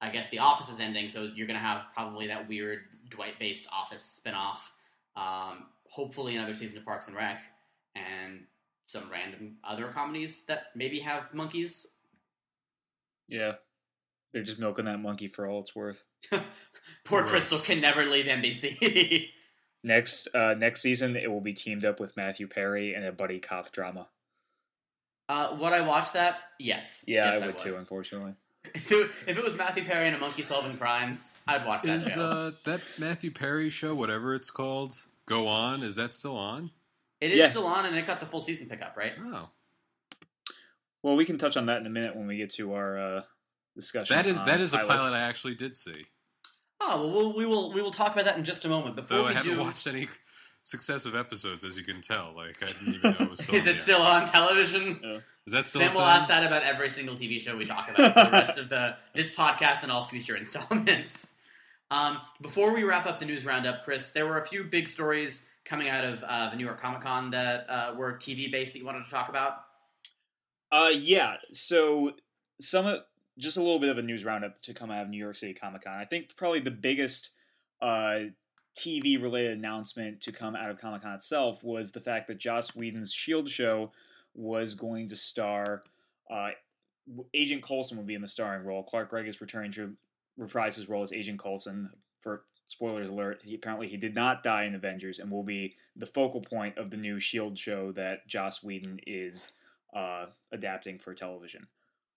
I 0.00 0.10
guess, 0.10 0.28
The 0.28 0.38
Office 0.38 0.68
is 0.68 0.80
ending, 0.80 1.08
so 1.08 1.30
you're 1.34 1.46
going 1.46 1.58
to 1.58 1.64
have 1.64 1.86
probably 1.94 2.28
that 2.28 2.48
weird 2.48 2.80
Dwight-based 3.10 3.66
Office 3.72 4.20
spinoff. 4.24 4.58
Um, 5.16 5.66
hopefully, 5.88 6.36
another 6.36 6.54
season 6.54 6.78
of 6.78 6.84
Parks 6.84 7.08
and 7.08 7.16
Rec, 7.16 7.42
and 7.94 8.40
some 8.86 9.10
random 9.10 9.56
other 9.62 9.88
comedies 9.88 10.44
that 10.44 10.66
maybe 10.74 11.00
have 11.00 11.34
monkeys. 11.34 11.86
Yeah. 13.28 13.54
They're 14.32 14.42
just 14.42 14.58
milking 14.58 14.86
that 14.86 14.98
monkey 14.98 15.28
for 15.28 15.46
all 15.46 15.60
it's 15.60 15.74
worth. 15.74 16.02
Poor 17.04 17.22
Gross. 17.22 17.30
Crystal 17.30 17.58
can 17.58 17.80
never 17.80 18.04
leave 18.04 18.26
NBC. 18.26 19.28
Next 19.84 20.28
uh 20.34 20.54
next 20.54 20.80
season 20.82 21.16
it 21.16 21.30
will 21.30 21.40
be 21.40 21.52
teamed 21.54 21.84
up 21.84 22.00
with 22.00 22.16
Matthew 22.16 22.46
Perry 22.48 22.94
in 22.94 23.04
a 23.04 23.12
buddy 23.12 23.38
cop 23.38 23.70
drama. 23.72 24.08
uh, 25.28 25.56
would 25.60 25.72
I 25.72 25.80
watch 25.82 26.12
that? 26.12 26.38
Yes. 26.58 27.04
Yeah, 27.06 27.32
Yes, 27.32 27.42
I 27.42 27.46
would 27.46 27.58
too, 27.58 27.76
unfortunately. 27.76 28.34
If 28.74 28.90
it, 28.92 29.10
if 29.26 29.38
it 29.38 29.42
was 29.44 29.56
Matthew 29.56 29.84
Perry 29.84 30.08
and 30.08 30.16
a 30.16 30.18
monkey 30.18 30.42
solving 30.42 30.76
crimes, 30.76 31.42
I'd 31.46 31.64
watch 31.64 31.82
that 31.84 31.96
is 31.96 32.12
show. 32.12 32.20
uh, 32.20 32.50
that 32.64 32.80
matthew 32.98 33.30
perry 33.30 33.70
show 33.70 33.94
whatever 33.94 34.34
it's 34.34 34.50
called 34.50 34.94
go 35.26 35.46
on 35.46 35.82
is 35.82 35.94
that 35.96 36.12
still 36.12 36.36
on 36.36 36.70
It 37.20 37.30
is 37.30 37.38
Yeah. 37.38 37.50
still 37.50 37.66
on, 37.66 37.86
and 37.86 37.96
it 37.96 38.04
got 38.04 38.20
the 38.20 38.26
full 38.26 38.40
season 38.42 38.68
pickup, 38.68 38.94
right? 38.96 39.12
oh 39.32 39.48
Well, 41.02 41.16
we 41.16 41.24
can 41.24 41.38
touch 41.38 41.56
on 41.56 41.66
that 41.66 41.78
in 41.80 41.86
a 41.86 41.90
minute 41.90 42.14
when 42.16 42.26
we 42.26 42.36
get 42.36 42.50
to 42.54 42.74
our 42.74 42.98
uh 42.98 43.22
discussion. 43.76 44.16
that 44.16 44.26
is 44.26 44.38
on 44.38 44.46
that 44.46 44.60
is 44.60 44.74
a 44.74 44.78
pilot 44.78 45.14
i 45.14 45.20
actually 45.20 45.54
did 45.54 45.74
see 45.76 46.04
Oh 46.80 47.00
well, 47.00 47.10
we'll 47.10 47.32
we 47.36 47.46
will 47.46 47.72
we 47.72 47.82
will 47.82 47.90
talk 47.90 48.12
about 48.12 48.24
that 48.26 48.36
in 48.38 48.44
just 48.44 48.64
a 48.64 48.68
moment. 48.68 48.96
Before 48.96 49.18
though 49.18 49.24
i 49.24 49.28
we 49.28 49.34
haven't 49.34 49.54
do, 49.54 49.60
watched 49.60 49.86
any 49.86 50.08
successive 50.62 51.14
episodes 51.14 51.64
as 51.64 51.78
you 51.78 51.84
can 51.84 52.02
tell 52.02 52.34
like 52.36 52.62
i 52.62 52.66
didn't 52.66 52.94
even 52.96 53.10
know 53.12 53.16
it 53.20 53.30
was 53.30 53.40
still 53.42 53.54
is 53.54 53.62
on 53.62 53.68
it 53.68 53.72
the 53.72 53.78
air. 53.78 53.82
still 53.82 54.02
on 54.02 54.26
television? 54.26 55.22
is 55.46 55.52
that 55.52 55.66
still 55.66 55.80
Sam 55.80 55.94
will 55.94 56.02
ask 56.02 56.28
that 56.28 56.44
about 56.44 56.62
every 56.62 56.90
single 56.90 57.14
TV 57.14 57.40
show 57.40 57.56
we 57.56 57.64
talk 57.64 57.88
about 57.88 58.12
for 58.12 58.24
the 58.24 58.30
rest 58.30 58.58
of 58.58 58.68
the 58.68 58.96
this 59.14 59.34
podcast 59.34 59.82
and 59.82 59.90
all 59.90 60.02
future 60.02 60.36
installments. 60.36 61.34
Um, 61.90 62.18
before 62.42 62.74
we 62.74 62.82
wrap 62.84 63.06
up 63.06 63.18
the 63.18 63.24
news 63.24 63.46
roundup, 63.46 63.82
Chris, 63.82 64.10
there 64.10 64.26
were 64.26 64.36
a 64.36 64.46
few 64.46 64.62
big 64.62 64.88
stories 64.88 65.44
coming 65.64 65.88
out 65.88 66.04
of 66.04 66.22
uh, 66.22 66.50
the 66.50 66.56
New 66.56 66.64
York 66.66 66.78
Comic 66.78 67.00
Con 67.00 67.30
that 67.30 67.64
uh, 67.70 67.94
were 67.96 68.12
TV 68.14 68.52
based 68.52 68.74
that 68.74 68.78
you 68.78 68.84
wanted 68.84 69.04
to 69.06 69.10
talk 69.10 69.30
about. 69.30 69.60
Uh, 70.70 70.90
yeah. 70.94 71.36
So 71.50 72.12
some 72.60 72.84
of 72.84 73.00
just 73.38 73.56
a 73.56 73.62
little 73.62 73.78
bit 73.78 73.88
of 73.88 73.98
a 73.98 74.02
news 74.02 74.24
roundup 74.24 74.60
to 74.62 74.74
come 74.74 74.90
out 74.90 75.02
of 75.02 75.08
New 75.08 75.18
York 75.18 75.36
City 75.36 75.54
Comic 75.54 75.84
Con. 75.84 75.94
I 75.94 76.04
think 76.04 76.36
probably 76.36 76.60
the 76.60 76.70
biggest 76.70 77.30
uh, 77.80 78.20
TV 78.76 79.20
related 79.20 79.56
announcement 79.56 80.20
to 80.22 80.32
come 80.32 80.56
out 80.56 80.70
of 80.70 80.78
Comic 80.78 81.02
Con 81.02 81.14
itself 81.14 81.62
was 81.62 81.92
the 81.92 82.00
fact 82.00 82.28
that 82.28 82.38
Joss 82.38 82.74
Whedon's 82.74 83.12
Shield 83.12 83.48
show 83.48 83.92
was 84.34 84.74
going 84.74 85.08
to 85.08 85.16
star. 85.16 85.84
Uh, 86.30 86.50
Agent 87.32 87.62
Coulson 87.62 87.96
would 87.96 88.06
be 88.06 88.14
in 88.14 88.20
the 88.20 88.28
starring 88.28 88.64
role. 88.64 88.82
Clark 88.82 89.10
Gregg 89.10 89.26
is 89.26 89.40
returning 89.40 89.72
to 89.72 89.94
reprise 90.36 90.76
his 90.76 90.88
role 90.88 91.02
as 91.02 91.12
Agent 91.12 91.38
Coulson. 91.38 91.90
For 92.20 92.42
spoilers 92.66 93.08
alert, 93.08 93.40
he 93.42 93.54
apparently 93.54 93.88
he 93.88 93.96
did 93.96 94.14
not 94.14 94.42
die 94.42 94.64
in 94.64 94.74
Avengers 94.74 95.20
and 95.20 95.30
will 95.30 95.44
be 95.44 95.76
the 95.96 96.06
focal 96.06 96.40
point 96.40 96.76
of 96.76 96.90
the 96.90 96.96
new 96.96 97.18
Shield 97.18 97.56
show 97.56 97.92
that 97.92 98.26
Joss 98.26 98.62
Whedon 98.62 99.00
is 99.06 99.52
uh, 99.94 100.26
adapting 100.52 100.98
for 100.98 101.14
television. 101.14 101.66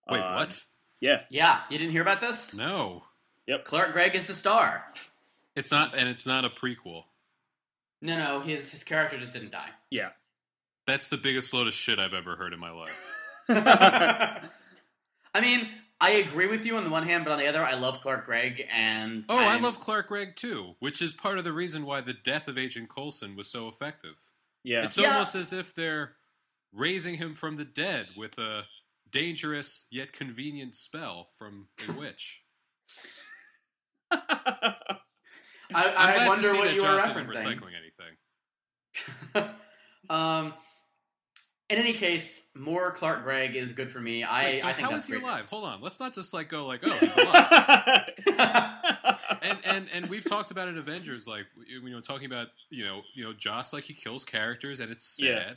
wait 0.08 0.20
Um, 0.20 0.34
what 0.34 0.62
Yeah, 1.02 1.22
Yeah, 1.30 1.62
you 1.68 1.76
didn't 1.78 1.92
hear 1.92 2.02
about 2.02 2.20
this? 2.20 2.54
no 2.54 3.02
Yep. 3.48 3.64
Clark 3.64 3.92
Gregg 3.92 4.14
is 4.14 4.24
the 4.24 4.34
star. 4.34 4.84
it's 5.56 5.70
not 5.70 5.94
and 5.94 6.08
it's 6.08 6.24
not 6.26 6.44
a 6.44 6.48
prequel 6.50 7.04
No, 8.00 8.16
no, 8.16 8.40
his 8.40 8.70
his 8.70 8.84
character 8.84 9.18
just 9.18 9.32
didn't 9.32 9.50
die. 9.52 9.70
Yeah. 9.90 10.10
That's 10.86 11.08
the 11.08 11.16
biggest 11.18 11.52
load 11.52 11.66
of 11.68 11.74
shit 11.74 11.98
I've 11.98 12.14
ever 12.14 12.34
heard 12.36 12.52
in 12.52 12.58
my 12.60 12.70
life. 12.70 13.14
I 15.34 15.40
mean, 15.40 15.68
I 16.00 16.10
agree 16.12 16.46
with 16.46 16.66
you 16.66 16.76
on 16.76 16.84
the 16.84 16.90
one 16.90 17.04
hand, 17.04 17.24
but 17.24 17.32
on 17.32 17.38
the 17.38 17.46
other, 17.46 17.62
I 17.64 17.74
love 17.74 18.00
Clark 18.00 18.24
Gregg, 18.26 18.66
and 18.72 19.24
Oh, 19.28 19.38
I 19.38 19.52
I'm- 19.52 19.62
love 19.62 19.78
Clark 19.80 20.08
Gregg 20.08 20.34
too, 20.36 20.74
which 20.80 21.00
is 21.00 21.14
part 21.14 21.38
of 21.38 21.44
the 21.44 21.52
reason 21.52 21.84
why 21.86 22.00
the 22.00 22.12
death 22.12 22.48
of 22.48 22.58
Agent 22.58 22.88
Coulson 22.90 23.36
was 23.36 23.48
so 23.48 23.68
effective. 23.68 24.16
Yeah. 24.64 24.84
It's 24.84 24.96
Yeah. 24.98 25.12
almost 25.12 25.34
as 25.34 25.52
if 25.52 25.74
they're 25.74 26.16
raising 26.72 27.16
him 27.16 27.34
from 27.34 27.56
the 27.56 27.64
dead 27.64 28.08
with 28.16 28.38
a 28.38 28.66
dangerous 29.12 29.86
yet 29.90 30.12
convenient 30.12 30.74
spell 30.74 31.28
from 31.38 31.68
a 31.88 31.92
witch. 31.98 32.42
I, 34.10 34.74
I'm 35.74 35.86
I 35.96 36.14
glad 36.16 36.28
wonder 36.28 36.54
what 36.54 36.74
you 36.74 36.82
were 36.82 36.98
referencing. 36.98 37.28
recycling 37.28 37.72
anything. 39.34 39.50
um, 40.10 40.52
in 41.70 41.78
any 41.78 41.94
case, 41.94 42.42
more 42.54 42.90
Clark 42.90 43.22
Gregg 43.22 43.56
is 43.56 43.72
good 43.72 43.88
for 43.88 44.00
me. 44.00 44.22
I, 44.22 44.44
Wait, 44.44 44.60
so 44.60 44.68
I 44.68 44.72
think 44.74 44.86
how 44.88 44.92
that's 44.92 45.08
is 45.08 45.14
he 45.14 45.20
alive? 45.22 45.38
news. 45.40 45.48
Hold 45.50 45.64
on, 45.64 45.80
let's 45.80 45.98
not 45.98 46.12
just 46.12 46.34
like 46.34 46.48
go 46.50 46.66
like, 46.66 46.80
oh, 46.84 46.90
he's 47.00 47.16
alive. 47.16 48.02
and 49.40 49.58
and 49.64 49.88
and 49.94 50.06
we've 50.10 50.24
talked 50.24 50.50
about 50.50 50.68
in 50.68 50.76
Avengers, 50.76 51.26
like 51.26 51.46
you 51.66 51.88
know, 51.88 52.00
talking 52.00 52.26
about 52.26 52.48
you 52.68 52.84
know, 52.84 53.00
you 53.14 53.24
know, 53.24 53.32
Joss 53.32 53.72
like 53.72 53.84
he 53.84 53.94
kills 53.94 54.26
characters, 54.26 54.80
and 54.80 54.92
it's 54.92 55.06
sad, 55.06 55.26
Yeah. 55.26 55.54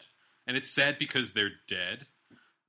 and 0.47 0.55
it's 0.55 0.71
sad 0.71 0.97
because 0.97 1.33
they're 1.33 1.51
dead, 1.67 2.07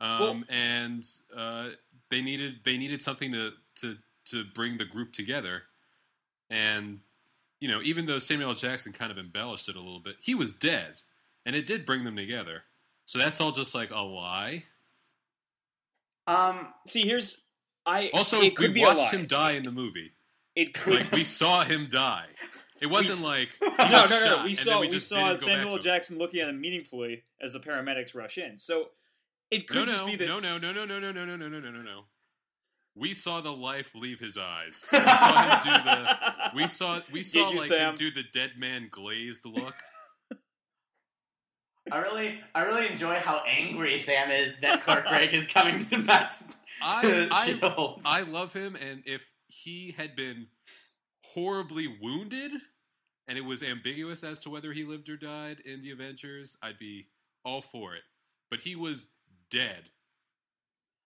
um, 0.00 0.20
Well- 0.20 0.42
and 0.48 1.08
uh, 1.36 1.70
they 2.10 2.20
needed 2.22 2.60
they 2.64 2.76
needed 2.76 3.02
something 3.02 3.32
to 3.32 3.52
to 3.76 3.96
to 4.26 4.44
bring 4.54 4.76
the 4.76 4.84
group 4.84 5.12
together, 5.12 5.62
and 6.50 7.00
you 7.60 7.68
know, 7.68 7.80
even 7.82 8.06
though 8.06 8.18
Samuel 8.18 8.54
Jackson 8.54 8.92
kind 8.92 9.10
of 9.10 9.18
embellished 9.18 9.68
it 9.68 9.76
a 9.76 9.80
little 9.80 10.00
bit, 10.00 10.16
he 10.20 10.34
was 10.34 10.52
dead, 10.52 11.00
and 11.46 11.56
it 11.56 11.66
did 11.66 11.86
bring 11.86 12.04
them 12.04 12.16
together. 12.16 12.62
So 13.06 13.18
that's 13.18 13.40
all 13.40 13.52
just 13.52 13.74
like 13.74 13.90
a 13.90 14.00
lie. 14.00 14.64
um, 16.26 16.68
See, 16.86 17.02
here's 17.06 17.40
I 17.84 18.10
Also, 18.12 18.40
it 18.42 18.56
could 18.56 18.68
we 18.68 18.74
be 18.74 18.80
watched 18.82 19.12
him 19.12 19.26
die 19.26 19.52
in 19.52 19.62
the 19.64 19.70
movie. 19.70 20.12
It 20.54 20.74
could 20.74 20.94
Like 20.94 21.12
we 21.12 21.24
saw 21.40 21.62
him 21.64 21.88
die. 21.90 22.26
It 22.80 22.86
wasn't 22.88 23.18
s- 23.20 23.24
like 23.24 23.50
no, 23.62 23.68
no, 23.78 24.06
no, 24.06 24.06
shot, 24.06 24.44
We 24.44 24.54
saw 24.54 24.80
then 24.80 24.90
we, 24.90 24.98
saw 24.98 25.14
didn't 25.16 25.26
go 25.26 25.30
back 25.30 25.38
Samuel 25.38 25.76
him. 25.76 25.82
Jackson 25.82 26.18
looking 26.18 26.40
at 26.40 26.48
him 26.48 26.60
meaningfully 26.60 27.22
as 27.40 27.52
the 27.52 27.60
paramedics 27.60 28.14
rush 28.14 28.38
in. 28.38 28.58
So 28.58 28.88
it 29.50 29.68
could 29.68 29.76
No, 29.76 29.86
just 29.86 30.02
no, 30.02 30.06
be 30.06 30.16
that 30.16 30.26
no, 30.26 30.40
no, 30.40 30.58
no, 30.58 30.72
no, 30.72 30.84
no, 30.84 30.98
no, 30.98 31.12
no, 31.12 31.24
no, 31.24 31.36
no, 31.36 31.48
no, 31.48 31.60
no, 31.60 31.70
no, 31.70 31.82
no. 31.82 32.02
We 32.94 33.12
saw 33.12 33.40
the 33.42 33.52
life 33.52 33.94
leave 33.94 34.18
his 34.18 34.38
eyes. 34.38 34.86
We 34.90 34.98
saw 34.98 35.42
him 35.42 35.60
do 35.64 35.84
the. 35.84 36.16
We 36.54 36.66
saw 36.66 37.00
we 37.12 37.22
saw 37.22 37.50
you, 37.50 37.58
like 37.58 37.68
Sam? 37.68 37.90
him 37.90 37.96
do 37.96 38.10
the 38.10 38.24
dead 38.32 38.52
man 38.58 38.88
glazed 38.90 39.44
look. 39.44 39.74
I 41.92 41.98
really, 41.98 42.40
I 42.54 42.62
really 42.62 42.88
enjoy 42.88 43.16
how 43.16 43.42
angry 43.46 43.98
Sam 43.98 44.30
is 44.30 44.56
that 44.58 44.80
Clark 44.82 45.06
Gregg 45.06 45.32
is 45.32 45.46
coming 45.46 45.84
back 46.04 46.30
to, 46.30 46.44
I 46.82 47.02
to 47.02 47.28
I, 47.30 47.46
Shield. 47.46 48.00
I 48.04 48.22
love 48.22 48.52
him, 48.52 48.74
and 48.76 49.02
if 49.06 49.30
he 49.46 49.94
had 49.96 50.16
been 50.16 50.48
horribly 51.24 51.86
wounded, 52.02 52.52
and 53.28 53.38
it 53.38 53.44
was 53.44 53.62
ambiguous 53.62 54.24
as 54.24 54.38
to 54.40 54.50
whether 54.50 54.72
he 54.72 54.84
lived 54.84 55.08
or 55.08 55.16
died 55.16 55.58
in 55.64 55.80
the 55.80 55.90
Avengers, 55.92 56.56
I'd 56.62 56.78
be 56.78 57.06
all 57.44 57.62
for 57.62 57.94
it. 57.94 58.02
But 58.50 58.60
he 58.60 58.74
was 58.74 59.06
dead. 59.50 59.84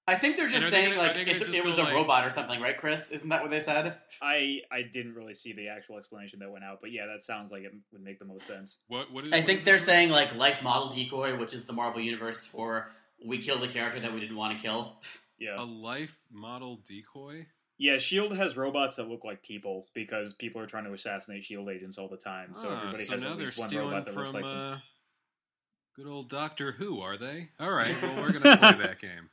I 0.09 0.17
think 0.17 0.37
they're 0.37 0.49
just 0.49 0.67
are 0.67 0.71
they 0.71 0.83
saying 0.83 0.95
gonna- 0.97 1.09
like 1.09 1.17
it's, 1.29 1.41
just 1.45 1.55
it 1.55 1.65
was 1.65 1.79
a 1.79 1.85
like- 1.85 1.95
robot 1.95 2.27
or 2.27 2.31
something, 2.31 2.61
right, 2.61 2.77
Chris? 2.77 3.11
Isn't 3.13 3.29
that 3.29 3.43
what 3.43 3.51
they 3.51 3.61
said? 3.61 3.97
I 4.21 4.63
I 4.73 4.83
didn't 4.83 5.15
really 5.15 5.35
see 5.35 5.53
the 5.53 5.69
actual 5.69 5.99
explanation 5.99 6.41
that 6.41 6.51
went 6.51 6.65
out, 6.65 6.81
but 6.81 6.91
yeah, 6.91 7.07
that 7.07 7.23
sounds 7.23 7.53
like 7.53 7.63
it 7.63 7.73
would 7.93 8.03
make 8.03 8.19
the 8.19 8.25
most 8.25 8.47
sense. 8.47 8.79
What? 8.89 9.13
What 9.13 9.25
is? 9.27 9.33
I 9.33 9.37
what 9.37 9.47
think 9.47 9.59
is 9.61 9.65
they're 9.65 9.75
this 9.75 9.85
saying 9.85 10.11
like 10.11 10.35
life 10.35 10.63
model 10.63 10.89
decoy, 10.89 11.37
which 11.39 11.55
is 11.55 11.65
the 11.65 11.73
Marvel 11.73 12.01
universe 12.01 12.45
for 12.47 12.91
we 13.25 13.39
killed 13.39 13.63
a 13.63 13.69
character 13.69 14.01
that 14.01 14.13
we 14.13 14.19
didn't 14.21 14.37
want 14.37 14.57
to 14.57 14.63
kill. 14.63 15.01
Yeah, 15.43 15.57
a 15.59 15.65
life 15.65 16.19
model 16.31 16.83
decoy. 16.87 17.47
yeah. 17.79 17.97
Shield 17.97 18.37
has 18.37 18.59
robots 18.59 18.97
that 18.97 19.09
look 19.09 19.25
like 19.25 19.43
people 19.43 19.87
because 19.95 20.35
people 20.35 20.61
are 20.61 20.67
trying 20.67 20.85
to 20.85 20.93
assassinate 20.93 21.45
Shield 21.45 21.71
agents 21.71 21.97
all 21.97 22.09
the 22.09 22.19
time. 22.19 22.53
So 22.55 22.69
Ah, 22.69 22.77
everybody 22.77 23.05
so 23.05 23.13
has 23.13 23.25
at 23.25 23.39
least 23.39 23.59
one 23.59 23.75
robot 23.75 24.05
that 24.05 24.15
looks 24.15 24.33
from 24.33 24.43
like 24.43 24.53
them. 24.53 24.83
Good 25.97 26.07
old 26.07 26.29
Doctor 26.29 26.73
Who, 26.73 27.01
are 27.01 27.17
they? 27.17 27.49
All 27.59 27.71
right, 27.73 27.95
well 28.03 28.23
we're 28.23 28.33
gonna 28.33 28.57
play 28.57 28.87
that 28.87 28.99
game. 29.01 29.31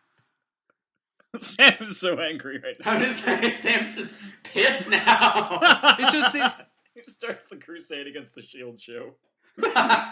Sam's 1.37 1.97
so 1.99 2.19
angry 2.19 2.59
right 2.59 2.75
now. 2.83 2.91
I'm 2.93 3.01
just 3.01 3.23
saying, 3.23 3.53
Sam's 3.61 3.95
just 3.97 4.13
pissed 4.43 4.89
now. 4.89 5.59
It 5.99 6.11
just 6.11 6.31
seems. 6.31 6.57
he 6.93 7.01
starts 7.01 7.47
the 7.47 7.57
crusade 7.57 8.07
against 8.07 8.33
the 8.35 8.41
Shield 8.41 8.79
show. 8.79 9.13
You're 9.57 9.71
I'm 9.75 10.11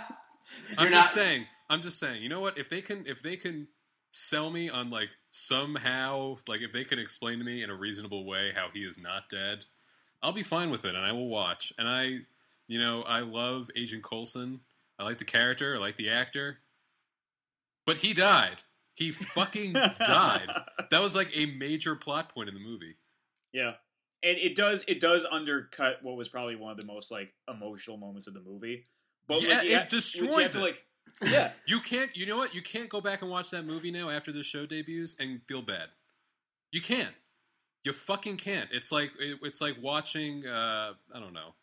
not 0.78 0.92
just 0.92 1.14
saying. 1.14 1.46
I'm 1.70 1.82
just 1.82 2.00
saying. 2.00 2.22
You 2.22 2.30
know 2.30 2.40
what? 2.40 2.58
If 2.58 2.70
they 2.70 2.82
can, 2.82 3.06
if 3.08 3.22
they 3.22 3.38
can 3.38 3.68
sell 4.12 4.50
me 4.52 4.70
on 4.70 4.90
like 4.90 5.10
somehow, 5.32 6.38
like 6.48 6.62
if 6.62 6.72
they 6.74 6.84
can 6.84 7.00
explain 7.00 7.40
to 7.40 7.46
me 7.46 7.64
in 7.64 7.70
a 7.70 7.76
reasonable 7.76 8.26
way 8.26 8.52
how 8.56 8.68
he 8.74 8.82
is 8.82 8.98
not 9.00 9.30
dead, 9.30 9.66
I'll 10.22 10.32
be 10.34 10.44
fine 10.44 10.70
with 10.70 10.86
it, 10.86 10.96
and 10.96 11.06
I 11.06 11.12
will 11.12 11.28
watch. 11.30 11.74
And 11.78 11.88
I, 11.88 12.20
you 12.68 12.80
know, 12.80 13.04
I 13.04 13.22
love 13.22 13.70
Agent 13.76 14.04
Coulson. 14.04 14.60
I 15.00 15.04
like 15.04 15.18
the 15.18 15.26
character. 15.26 15.76
I 15.76 15.80
like 15.80 15.98
the 15.98 16.10
actor. 16.10 16.60
But 17.86 17.98
he 17.98 18.14
died. 18.14 18.64
He 18.94 19.12
fucking 19.12 19.74
died. 19.74 20.50
That 20.90 21.02
was 21.02 21.16
like 21.16 21.30
a 21.36 21.46
major 21.48 21.96
plot 21.96 22.34
point 22.34 22.50
in 22.50 22.56
the 22.56 22.62
movie. 22.62 22.96
Yeah. 23.52 23.74
And 24.24 24.38
it 24.38 24.56
does 24.56 24.84
it 24.88 25.00
does 25.00 25.26
undercut 25.30 26.00
what 26.02 26.16
was 26.16 26.30
probably 26.30 26.56
one 26.56 26.72
of 26.72 26.78
the 26.78 26.86
most 26.86 27.12
like 27.12 27.34
emotional 27.48 27.98
moments 27.98 28.28
of 28.28 28.34
the 28.34 28.42
movie. 28.42 28.86
But 29.28 29.42
Yeah, 29.42 29.58
like, 29.58 29.68
it 29.68 29.78
ha- 29.78 29.86
destroys 29.90 30.54
to, 30.54 30.60
it. 30.60 30.62
like 30.62 30.86
Yeah. 31.24 31.52
You 31.68 31.80
can't. 31.80 32.16
You 32.16 32.26
know 32.26 32.38
what? 32.38 32.56
You 32.56 32.62
can't 32.62 32.90
go 32.90 33.02
back 33.02 33.22
and 33.22 33.30
watch 33.30 33.50
that 33.52 33.66
movie 33.66 33.92
now 33.92 34.10
after 34.10 34.32
the 34.32 34.44
show 34.44 34.66
debuts 34.66 35.16
and 35.20 35.42
feel 35.48 35.62
bad. 35.62 35.90
You 36.72 36.82
can't. 36.82 37.14
You 37.84 37.94
fucking 37.94 38.38
can't. 38.38 38.70
It's 38.72 38.92
like 38.92 39.12
it, 39.20 39.38
it's 39.44 39.62
like 39.62 39.76
watching. 39.82 40.48
Uh, 40.48 40.94
I 41.14 41.20
don't 41.20 41.34
know. 41.34 41.54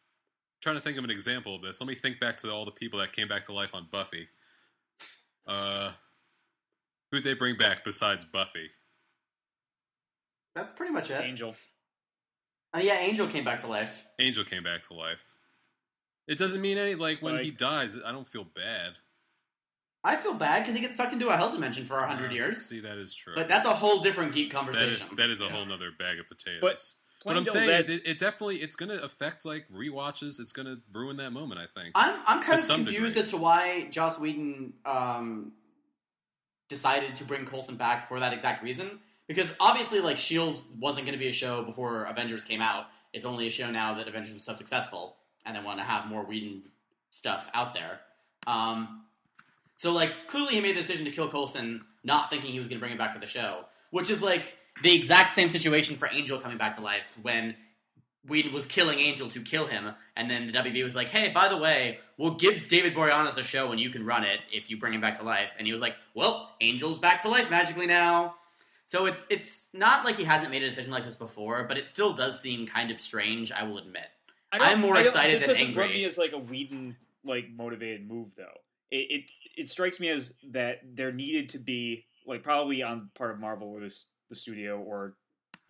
Trying 0.62 0.76
to 0.76 0.82
think 0.82 0.96
of 0.96 1.04
an 1.04 1.10
example 1.10 1.54
of 1.56 1.62
this. 1.62 1.80
Let 1.80 1.88
me 1.88 1.94
think 1.94 2.20
back 2.20 2.36
to 2.38 2.50
all 2.50 2.64
the 2.64 2.70
people 2.70 3.00
that 3.00 3.12
came 3.12 3.28
back 3.28 3.44
to 3.44 3.52
life 3.52 3.74
on 3.74 3.86
Buffy. 3.90 4.28
Uh, 5.46 5.90
who'd 7.10 7.24
they 7.24 7.34
bring 7.34 7.56
back 7.56 7.84
besides 7.84 8.24
Buffy? 8.24 8.70
That's 10.54 10.72
pretty 10.72 10.92
much 10.92 11.10
it. 11.10 11.20
Angel. 11.22 11.54
Oh 12.74 12.78
yeah, 12.78 12.98
Angel 12.98 13.26
came 13.26 13.44
back 13.44 13.58
to 13.60 13.66
life. 13.66 14.06
Angel 14.18 14.44
came 14.44 14.62
back 14.62 14.82
to 14.84 14.94
life. 14.94 15.24
It 16.28 16.38
doesn't 16.38 16.60
mean 16.60 16.78
any 16.78 16.94
like 16.94 17.18
when 17.20 17.38
he 17.40 17.50
dies. 17.50 17.98
I 18.04 18.12
don't 18.12 18.28
feel 18.28 18.44
bad. 18.44 18.92
I 20.04 20.16
feel 20.16 20.34
bad 20.34 20.60
because 20.62 20.74
he 20.74 20.80
gets 20.80 20.96
sucked 20.96 21.12
into 21.12 21.28
a 21.28 21.36
hell 21.36 21.50
dimension 21.50 21.84
for 21.84 21.98
a 21.98 22.06
hundred 22.06 22.30
Uh, 22.30 22.34
years. 22.34 22.64
See, 22.64 22.80
that 22.80 22.98
is 22.98 23.14
true. 23.14 23.34
But 23.36 23.48
that's 23.48 23.66
a 23.66 23.74
whole 23.74 24.00
different 24.00 24.32
geek 24.32 24.50
conversation. 24.50 25.08
that 25.16 25.30
is 25.30 25.40
a 25.40 25.48
whole 25.48 25.64
nother 25.64 25.90
bag 25.98 26.18
of 26.18 26.28
potatoes. 26.28 26.60
But 26.60 26.78
what 27.24 27.36
I'm 27.36 27.44
saying 27.44 27.68
devil's 27.68 27.88
is, 27.88 28.00
it, 28.00 28.06
it 28.06 28.18
definitely 28.18 28.56
it's 28.56 28.76
going 28.76 28.88
to 28.90 29.02
affect 29.02 29.44
like 29.44 29.66
rewatches. 29.72 30.40
It's 30.40 30.52
going 30.52 30.66
to 30.66 30.78
ruin 30.92 31.16
that 31.18 31.32
moment. 31.32 31.60
I 31.60 31.66
think. 31.66 31.92
I'm 31.94 32.14
I'm 32.26 32.42
kind 32.42 32.58
of 32.58 32.66
confused 32.66 33.14
degree. 33.14 33.20
as 33.20 33.30
to 33.30 33.36
why 33.36 33.88
Joss 33.90 34.18
Whedon 34.18 34.72
um, 34.84 35.52
decided 36.68 37.16
to 37.16 37.24
bring 37.24 37.44
Coulson 37.44 37.76
back 37.76 38.06
for 38.06 38.20
that 38.20 38.32
exact 38.32 38.62
reason. 38.62 38.98
Because 39.28 39.50
obviously, 39.60 40.00
like 40.00 40.18
Shield 40.18 40.62
wasn't 40.78 41.06
going 41.06 41.18
to 41.18 41.22
be 41.22 41.28
a 41.28 41.32
show 41.32 41.62
before 41.62 42.04
Avengers 42.04 42.44
came 42.44 42.60
out. 42.60 42.86
It's 43.12 43.26
only 43.26 43.46
a 43.46 43.50
show 43.50 43.70
now 43.70 43.94
that 43.94 44.08
Avengers 44.08 44.34
was 44.34 44.42
so 44.42 44.54
successful, 44.54 45.16
and 45.44 45.56
they 45.56 45.60
want 45.60 45.78
to 45.78 45.84
have 45.84 46.06
more 46.06 46.24
Whedon 46.24 46.62
stuff 47.10 47.50
out 47.54 47.74
there. 47.74 48.00
Um, 48.46 49.04
so, 49.76 49.92
like, 49.92 50.26
clearly 50.26 50.54
he 50.54 50.60
made 50.60 50.76
the 50.76 50.80
decision 50.80 51.04
to 51.04 51.10
kill 51.10 51.28
Coulson, 51.28 51.82
not 52.04 52.30
thinking 52.30 52.52
he 52.52 52.58
was 52.58 52.68
going 52.68 52.78
to 52.78 52.80
bring 52.80 52.92
him 52.92 52.98
back 52.98 53.12
for 53.12 53.20
the 53.20 53.26
show, 53.26 53.64
which 53.90 54.10
is 54.10 54.22
like 54.22 54.56
the 54.82 54.94
exact 54.94 55.32
same 55.32 55.50
situation 55.50 55.96
for 55.96 56.08
Angel 56.10 56.38
coming 56.38 56.58
back 56.58 56.74
to 56.74 56.80
life 56.80 57.18
when 57.22 57.54
Whedon 58.26 58.52
was 58.52 58.66
killing 58.66 59.00
Angel 59.00 59.28
to 59.28 59.40
kill 59.40 59.66
him, 59.66 59.92
and 60.16 60.30
then 60.30 60.46
the 60.46 60.52
WB 60.52 60.82
was 60.84 60.94
like, 60.94 61.08
"Hey, 61.08 61.30
by 61.30 61.48
the 61.48 61.56
way, 61.56 61.98
we'll 62.16 62.34
give 62.34 62.68
David 62.68 62.94
Boreanaz 62.94 63.36
a 63.36 63.42
show 63.42 63.72
and 63.72 63.80
you 63.80 63.90
can 63.90 64.06
run 64.06 64.24
it 64.24 64.40
if 64.52 64.70
you 64.70 64.76
bring 64.76 64.94
him 64.94 65.00
back 65.00 65.18
to 65.18 65.24
life." 65.24 65.54
And 65.58 65.66
he 65.66 65.72
was 65.72 65.80
like, 65.80 65.96
"Well, 66.14 66.54
Angel's 66.60 66.98
back 66.98 67.22
to 67.22 67.28
life 67.28 67.50
magically 67.50 67.86
now." 67.86 68.36
So 68.86 69.06
it's 69.06 69.18
it's 69.28 69.68
not 69.72 70.04
like 70.04 70.16
he 70.16 70.24
hasn't 70.24 70.50
made 70.50 70.62
a 70.62 70.68
decision 70.68 70.90
like 70.90 71.04
this 71.04 71.16
before, 71.16 71.64
but 71.64 71.78
it 71.78 71.88
still 71.88 72.12
does 72.12 72.40
seem 72.40 72.66
kind 72.66 72.90
of 72.90 73.00
strange. 73.00 73.50
I 73.50 73.64
will 73.64 73.78
admit. 73.78 74.06
I 74.52 74.58
I'm 74.58 74.80
more 74.80 74.96
I 74.96 75.00
excited 75.00 75.36
this 75.36 75.46
than 75.46 75.56
doesn't 75.56 75.74
rub 75.74 75.86
angry. 75.86 75.98
me 76.00 76.04
as 76.04 76.18
like 76.18 76.32
a 76.32 76.38
Whedon 76.38 76.96
like 77.24 77.50
motivated 77.50 78.06
move 78.06 78.34
though. 78.36 78.60
It, 78.90 79.10
it 79.10 79.30
it 79.56 79.70
strikes 79.70 79.98
me 79.98 80.10
as 80.10 80.34
that 80.50 80.80
there 80.84 81.10
needed 81.10 81.50
to 81.50 81.58
be 81.58 82.04
like 82.26 82.42
probably 82.42 82.82
on 82.82 83.10
part 83.14 83.30
of 83.30 83.40
Marvel 83.40 83.68
or 83.68 83.80
this 83.80 84.04
the 84.32 84.36
studio 84.40 84.78
or 84.80 85.14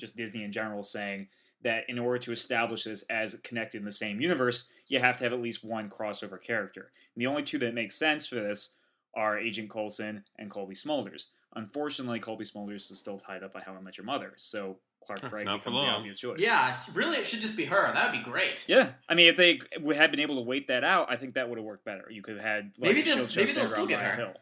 just 0.00 0.16
Disney 0.16 0.44
in 0.44 0.52
general 0.52 0.84
saying 0.84 1.28
that 1.62 1.84
in 1.88 1.98
order 1.98 2.18
to 2.18 2.32
establish 2.32 2.84
this 2.84 3.02
as 3.10 3.34
connected 3.44 3.78
in 3.78 3.84
the 3.84 3.92
same 3.92 4.20
universe, 4.20 4.68
you 4.88 4.98
have 4.98 5.16
to 5.18 5.24
have 5.24 5.32
at 5.32 5.40
least 5.40 5.62
one 5.64 5.88
crossover 5.90 6.40
character. 6.40 6.90
And 7.14 7.20
the 7.22 7.26
only 7.26 7.42
two 7.42 7.58
that 7.58 7.74
make 7.74 7.92
sense 7.92 8.26
for 8.26 8.36
this 8.36 8.70
are 9.14 9.38
Agent 9.38 9.70
Coulson 9.70 10.24
and 10.38 10.50
Cobie 10.50 10.74
Smulders. 10.74 11.26
Unfortunately, 11.54 12.18
Cobie 12.18 12.44
Smulders 12.46 12.90
is 12.90 12.98
still 12.98 13.18
tied 13.18 13.42
up 13.42 13.52
by 13.52 13.60
How 13.60 13.74
I 13.74 13.80
Met 13.80 13.98
Your 13.98 14.06
Mother, 14.06 14.32
so 14.36 14.78
Clark 15.04 15.20
Huh, 15.20 15.28
Gregg 15.28 15.44
not 15.44 15.60
for 15.62 15.70
becomes 15.70 15.82
the 15.82 15.86
long. 15.86 15.94
obvious 16.00 16.18
choice. 16.18 16.38
Yeah, 16.40 16.74
really, 16.94 17.18
it 17.18 17.26
should 17.26 17.40
just 17.42 17.56
be 17.56 17.64
her. 17.66 17.92
That 17.92 18.10
would 18.10 18.18
be 18.18 18.24
great. 18.24 18.64
Yeah, 18.66 18.90
I 19.08 19.14
mean, 19.14 19.26
if 19.28 19.36
they 19.36 19.60
had 19.94 20.10
been 20.10 20.20
able 20.20 20.36
to 20.36 20.42
wait 20.42 20.68
that 20.68 20.82
out, 20.82 21.08
I 21.12 21.16
think 21.16 21.34
that 21.34 21.48
would 21.48 21.58
have 21.58 21.64
worked 21.64 21.84
better. 21.84 22.08
You 22.10 22.22
could 22.22 22.36
have 22.36 22.44
had 22.44 22.72
like, 22.78 22.94
Maybe 22.94 23.02
a 23.02 23.14
they'll- 23.16 23.28
maybe 23.36 23.52
they'll 23.52 23.66
still 23.66 23.86
get 23.86 24.00
her. 24.00 24.16
Hill. 24.16 24.32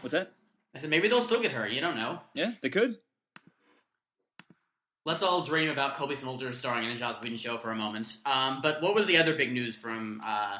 What's 0.00 0.12
that? 0.12 0.32
I 0.74 0.78
said 0.78 0.90
maybe 0.90 1.08
they'll 1.08 1.20
still 1.20 1.40
get 1.42 1.52
her. 1.52 1.66
You 1.66 1.80
don't 1.80 1.96
know. 1.96 2.20
Yeah, 2.34 2.52
they 2.62 2.68
could. 2.70 2.96
let's 5.04 5.22
all 5.22 5.42
dream 5.42 5.70
about 5.70 5.96
Cobie 5.96 6.14
Smulders 6.14 6.54
starring 6.54 6.84
in 6.84 6.90
a 6.92 6.96
Joss 6.96 7.20
Whedon 7.20 7.36
show 7.36 7.56
for 7.58 7.70
a 7.70 7.76
moment. 7.76 8.18
Um, 8.26 8.60
but 8.62 8.80
what 8.82 8.94
was 8.94 9.06
the 9.06 9.16
other 9.16 9.34
big 9.34 9.52
news 9.52 9.76
from 9.76 10.20
uh, 10.24 10.58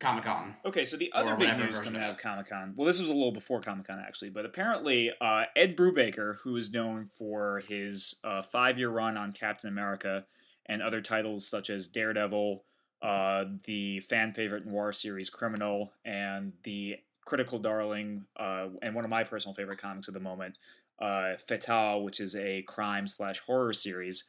Comic 0.00 0.24
Con? 0.24 0.56
Okay, 0.64 0.84
so 0.84 0.96
the 0.96 1.12
other 1.12 1.36
big 1.36 1.56
news 1.56 1.78
coming 1.78 2.02
out 2.02 2.10
of 2.10 2.16
Comic 2.18 2.48
Con. 2.48 2.72
Well, 2.76 2.86
this 2.86 3.00
was 3.00 3.10
a 3.10 3.14
little 3.14 3.32
before 3.32 3.60
Comic 3.60 3.86
Con 3.86 4.02
actually, 4.04 4.30
but 4.30 4.44
apparently 4.44 5.12
uh, 5.20 5.44
Ed 5.54 5.76
Brubaker, 5.76 6.36
who 6.42 6.56
is 6.56 6.72
known 6.72 7.06
for 7.06 7.62
his 7.68 8.16
uh, 8.24 8.42
five-year 8.42 8.90
run 8.90 9.16
on 9.16 9.32
Captain 9.32 9.68
America 9.68 10.24
and 10.66 10.82
other 10.82 11.00
titles 11.00 11.48
such 11.48 11.70
as 11.70 11.88
Daredevil, 11.88 12.64
uh, 13.02 13.44
the 13.64 14.00
fan 14.00 14.32
favorite 14.32 14.66
noir 14.66 14.92
series 14.92 15.30
Criminal, 15.30 15.92
and 16.04 16.52
the 16.64 16.96
critical 17.28 17.58
darling 17.58 18.24
uh, 18.40 18.68
and 18.80 18.94
one 18.94 19.04
of 19.04 19.10
my 19.10 19.22
personal 19.22 19.54
favorite 19.54 19.78
comics 19.78 20.08
at 20.08 20.14
the 20.14 20.20
moment, 20.20 20.56
uh, 20.98 21.34
Fatale, 21.46 22.02
which 22.02 22.20
is 22.20 22.34
a 22.34 22.62
crime 22.62 23.06
slash 23.06 23.38
horror 23.40 23.74
series. 23.74 24.24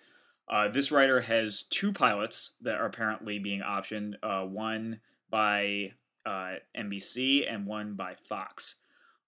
Uh, 0.51 0.67
this 0.67 0.91
writer 0.91 1.21
has 1.21 1.63
two 1.63 1.93
pilots 1.93 2.55
that 2.61 2.75
are 2.75 2.87
apparently 2.87 3.39
being 3.39 3.61
optioned. 3.61 4.15
Uh, 4.21 4.41
one 4.41 4.99
by 5.29 5.93
uh, 6.25 6.55
NBC 6.77 7.49
and 7.49 7.65
one 7.65 7.93
by 7.93 8.15
Fox. 8.27 8.81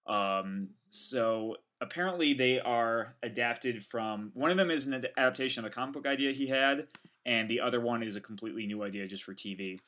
Um, 0.06 0.68
so 0.90 1.56
apparently 1.80 2.34
they 2.34 2.60
are 2.60 3.14
adapted 3.22 3.82
from. 3.86 4.32
One 4.34 4.50
of 4.50 4.58
them 4.58 4.70
is 4.70 4.86
an 4.86 5.06
adaptation 5.16 5.64
of 5.64 5.70
a 5.70 5.74
comic 5.74 5.94
book 5.94 6.06
idea 6.06 6.32
he 6.32 6.46
had, 6.46 6.88
and 7.24 7.48
the 7.48 7.60
other 7.60 7.80
one 7.80 8.02
is 8.02 8.16
a 8.16 8.20
completely 8.20 8.66
new 8.66 8.82
idea 8.82 9.06
just 9.06 9.24
for 9.24 9.32
TV. 9.32 9.78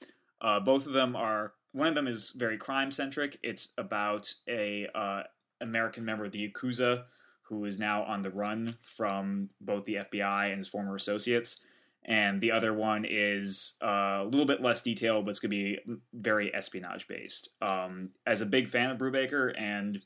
Uh, 0.41 0.61
both 0.61 0.87
of 0.87 0.95
them 0.95 1.15
are. 1.15 1.53
One 1.75 1.89
of 1.89 1.95
them 1.95 2.09
is 2.09 2.31
very 2.31 2.57
crime 2.57 2.91
centric. 2.91 3.39
It's 3.43 3.69
about 3.77 4.33
a 4.49 4.87
uh, 4.95 5.25
American 5.61 6.05
member 6.05 6.25
of 6.25 6.33
the 6.33 6.49
Yakuza 6.49 7.05
who 7.43 7.67
is 7.67 7.79
now 7.79 8.05
on 8.05 8.23
the 8.23 8.31
run 8.31 8.79
from 8.83 9.51
both 9.61 9.85
the 9.85 9.97
FBI 9.97 10.49
and 10.49 10.59
his 10.59 10.69
former 10.69 10.97
associates 10.97 11.59
and 12.07 12.41
the 12.41 12.53
other 12.53 12.75
one 12.75 13.07
is 13.09 13.75
uh, 13.83 14.21
a 14.23 14.29
little 14.29 14.45
bit 14.45 14.61
less 14.61 14.83
detailed, 14.83 15.25
but 15.25 15.31
it's 15.31 15.41
going 15.41 15.51
to 15.51 15.57
be 15.57 15.79
very 16.13 16.55
espionage 16.55 17.09
based. 17.09 17.49
Um, 17.63 18.11
as 18.27 18.43
a 18.43 18.47
big 18.47 18.69
fan 18.69 18.91
of 18.91 18.99
Brubaker 18.99 19.59
and 19.59 20.03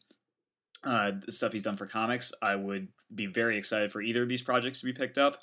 uh, 0.85 1.13
the 1.27 1.33
stuff 1.33 1.53
he's 1.53 1.65
done 1.65 1.77
for 1.77 1.87
comics, 1.87 2.33
I 2.41 2.55
would 2.55 2.89
be 3.13 3.27
very 3.27 3.59
excited 3.59 3.91
for 3.91 4.01
either 4.01 4.23
of 4.23 4.29
these 4.29 4.43
projects 4.43 4.79
to 4.81 4.87
be 4.87 4.93
picked 4.93 5.19
up. 5.19 5.41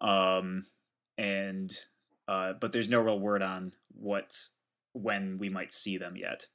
Um, 0.00 0.66
and 1.16 1.76
uh, 2.28 2.52
but 2.60 2.70
there's 2.70 2.88
no 2.88 3.00
real 3.00 3.18
word 3.18 3.42
on 3.42 3.72
what 3.88 4.36
when 4.92 5.38
we 5.38 5.48
might 5.48 5.72
see 5.72 5.98
them 5.98 6.16
yet. 6.16 6.46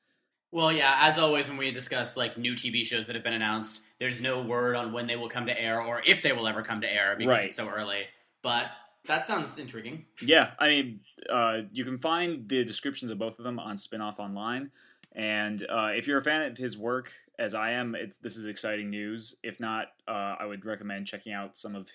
Well, 0.51 0.71
yeah, 0.71 0.97
as 1.01 1.17
always, 1.17 1.49
when 1.49 1.57
we 1.57 1.71
discuss 1.71 2.15
like 2.15 2.37
new 2.37 2.53
TV 2.53 2.85
shows 2.85 3.07
that 3.07 3.15
have 3.15 3.23
been 3.23 3.33
announced, 3.33 3.81
there's 3.99 4.21
no 4.21 4.41
word 4.41 4.75
on 4.75 4.93
when 4.93 5.07
they 5.07 5.15
will 5.15 5.29
come 5.29 5.47
to 5.47 5.59
air 5.59 5.81
or 5.81 6.01
if 6.05 6.21
they 6.21 6.31
will 6.31 6.47
ever 6.47 6.61
come 6.61 6.81
to 6.81 6.91
air 6.93 7.15
because 7.17 7.29
Right. 7.29 7.45
it's 7.47 7.55
so 7.55 7.67
early. 7.67 8.03
But 8.43 8.67
that 9.07 9.25
sounds 9.25 9.57
intriguing. 9.57 10.05
Yeah, 10.21 10.51
I 10.59 10.67
mean, 10.69 10.99
uh, 11.29 11.61
you 11.71 11.83
can 11.83 11.97
find 11.97 12.47
the 12.47 12.63
descriptions 12.63 13.09
of 13.09 13.17
both 13.17 13.39
of 13.39 13.45
them 13.45 13.57
on 13.59 13.77
Spinoff 13.77 14.19
Online, 14.19 14.69
and 15.13 15.65
uh, 15.69 15.89
if 15.95 16.07
you're 16.07 16.19
a 16.19 16.23
fan 16.23 16.43
of 16.51 16.57
his 16.57 16.77
work, 16.77 17.11
as 17.39 17.53
I 17.55 17.71
am, 17.71 17.95
it's 17.95 18.17
this 18.17 18.37
is 18.37 18.45
exciting 18.45 18.89
news. 18.91 19.35
If 19.43 19.59
not, 19.59 19.87
uh, 20.07 20.35
I 20.39 20.45
would 20.45 20.65
recommend 20.65 21.07
checking 21.07 21.33
out 21.33 21.57
some 21.57 21.75
of 21.75 21.87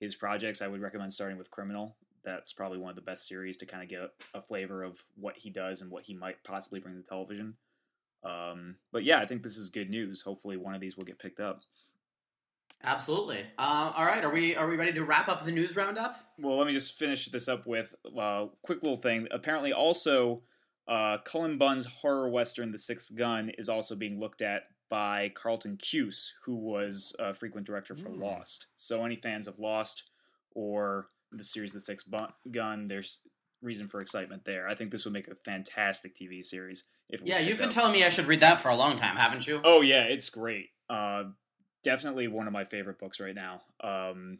his 0.00 0.14
projects. 0.14 0.62
I 0.62 0.66
would 0.68 0.80
recommend 0.80 1.12
starting 1.12 1.36
with 1.36 1.50
Criminal. 1.50 1.94
That's 2.24 2.52
probably 2.52 2.78
one 2.78 2.90
of 2.90 2.96
the 2.96 3.02
best 3.02 3.26
series 3.26 3.56
to 3.58 3.66
kind 3.66 3.82
of 3.82 3.88
get 3.88 4.00
a 4.34 4.42
flavor 4.42 4.82
of 4.82 5.02
what 5.16 5.36
he 5.36 5.50
does 5.50 5.80
and 5.82 5.90
what 5.90 6.02
he 6.04 6.14
might 6.14 6.42
possibly 6.44 6.80
bring 6.80 6.96
to 6.96 7.02
television. 7.08 7.54
Um, 8.24 8.76
but 8.92 9.04
yeah, 9.04 9.18
I 9.20 9.26
think 9.26 9.42
this 9.42 9.56
is 9.56 9.70
good 9.70 9.90
news. 9.90 10.20
Hopefully, 10.22 10.56
one 10.56 10.74
of 10.74 10.80
these 10.80 10.96
will 10.96 11.04
get 11.04 11.18
picked 11.18 11.40
up. 11.40 11.62
Absolutely. 12.84 13.40
Uh, 13.58 13.92
all 13.96 14.04
right, 14.04 14.24
are 14.24 14.30
we 14.32 14.54
are 14.54 14.68
we 14.68 14.76
ready 14.76 14.92
to 14.92 15.04
wrap 15.04 15.28
up 15.28 15.44
the 15.44 15.50
news 15.52 15.74
roundup? 15.74 16.20
Well, 16.38 16.56
let 16.56 16.66
me 16.66 16.72
just 16.72 16.96
finish 16.96 17.26
this 17.26 17.48
up 17.48 17.66
with 17.66 17.94
a 18.16 18.46
quick 18.62 18.82
little 18.82 18.96
thing. 18.98 19.26
Apparently, 19.32 19.72
also, 19.72 20.42
uh, 20.86 21.18
Cullen 21.24 21.58
Bunn's 21.58 21.86
horror 21.86 22.28
western, 22.28 22.70
The 22.70 22.78
Sixth 22.78 23.14
Gun, 23.16 23.50
is 23.58 23.68
also 23.68 23.96
being 23.96 24.20
looked 24.20 24.42
at 24.42 24.64
by 24.88 25.30
Carlton 25.34 25.76
Cuse, 25.76 26.32
who 26.44 26.54
was 26.54 27.14
a 27.18 27.34
frequent 27.34 27.66
director 27.66 27.94
for 27.96 28.08
Hmm. 28.10 28.22
Lost. 28.22 28.66
So, 28.76 29.04
any 29.04 29.16
fans 29.16 29.48
of 29.48 29.58
Lost 29.58 30.04
or 30.54 31.08
the 31.32 31.44
series 31.44 31.72
The 31.72 31.80
six 31.80 32.04
Gun, 32.50 32.88
there's 32.88 33.20
reason 33.62 33.88
for 33.88 34.00
excitement 34.00 34.44
there. 34.44 34.68
I 34.68 34.74
think 34.74 34.90
this 34.90 35.04
would 35.04 35.12
make 35.12 35.28
a 35.28 35.34
fantastic 35.34 36.14
TV 36.14 36.44
series. 36.44 36.84
If 37.08 37.22
Yeah, 37.24 37.38
you've 37.38 37.58
been 37.58 37.66
up. 37.68 37.74
telling 37.74 37.92
me 37.92 38.04
I 38.04 38.08
should 38.08 38.26
read 38.26 38.40
that 38.40 38.60
for 38.60 38.68
a 38.68 38.76
long 38.76 38.96
time, 38.96 39.16
haven't 39.16 39.46
you? 39.46 39.60
Oh 39.64 39.80
yeah, 39.80 40.04
it's 40.04 40.30
great. 40.30 40.66
Uh, 40.88 41.24
definitely 41.82 42.28
one 42.28 42.46
of 42.46 42.52
my 42.52 42.64
favorite 42.64 42.98
books 42.98 43.20
right 43.20 43.34
now. 43.34 43.62
Um, 43.82 44.38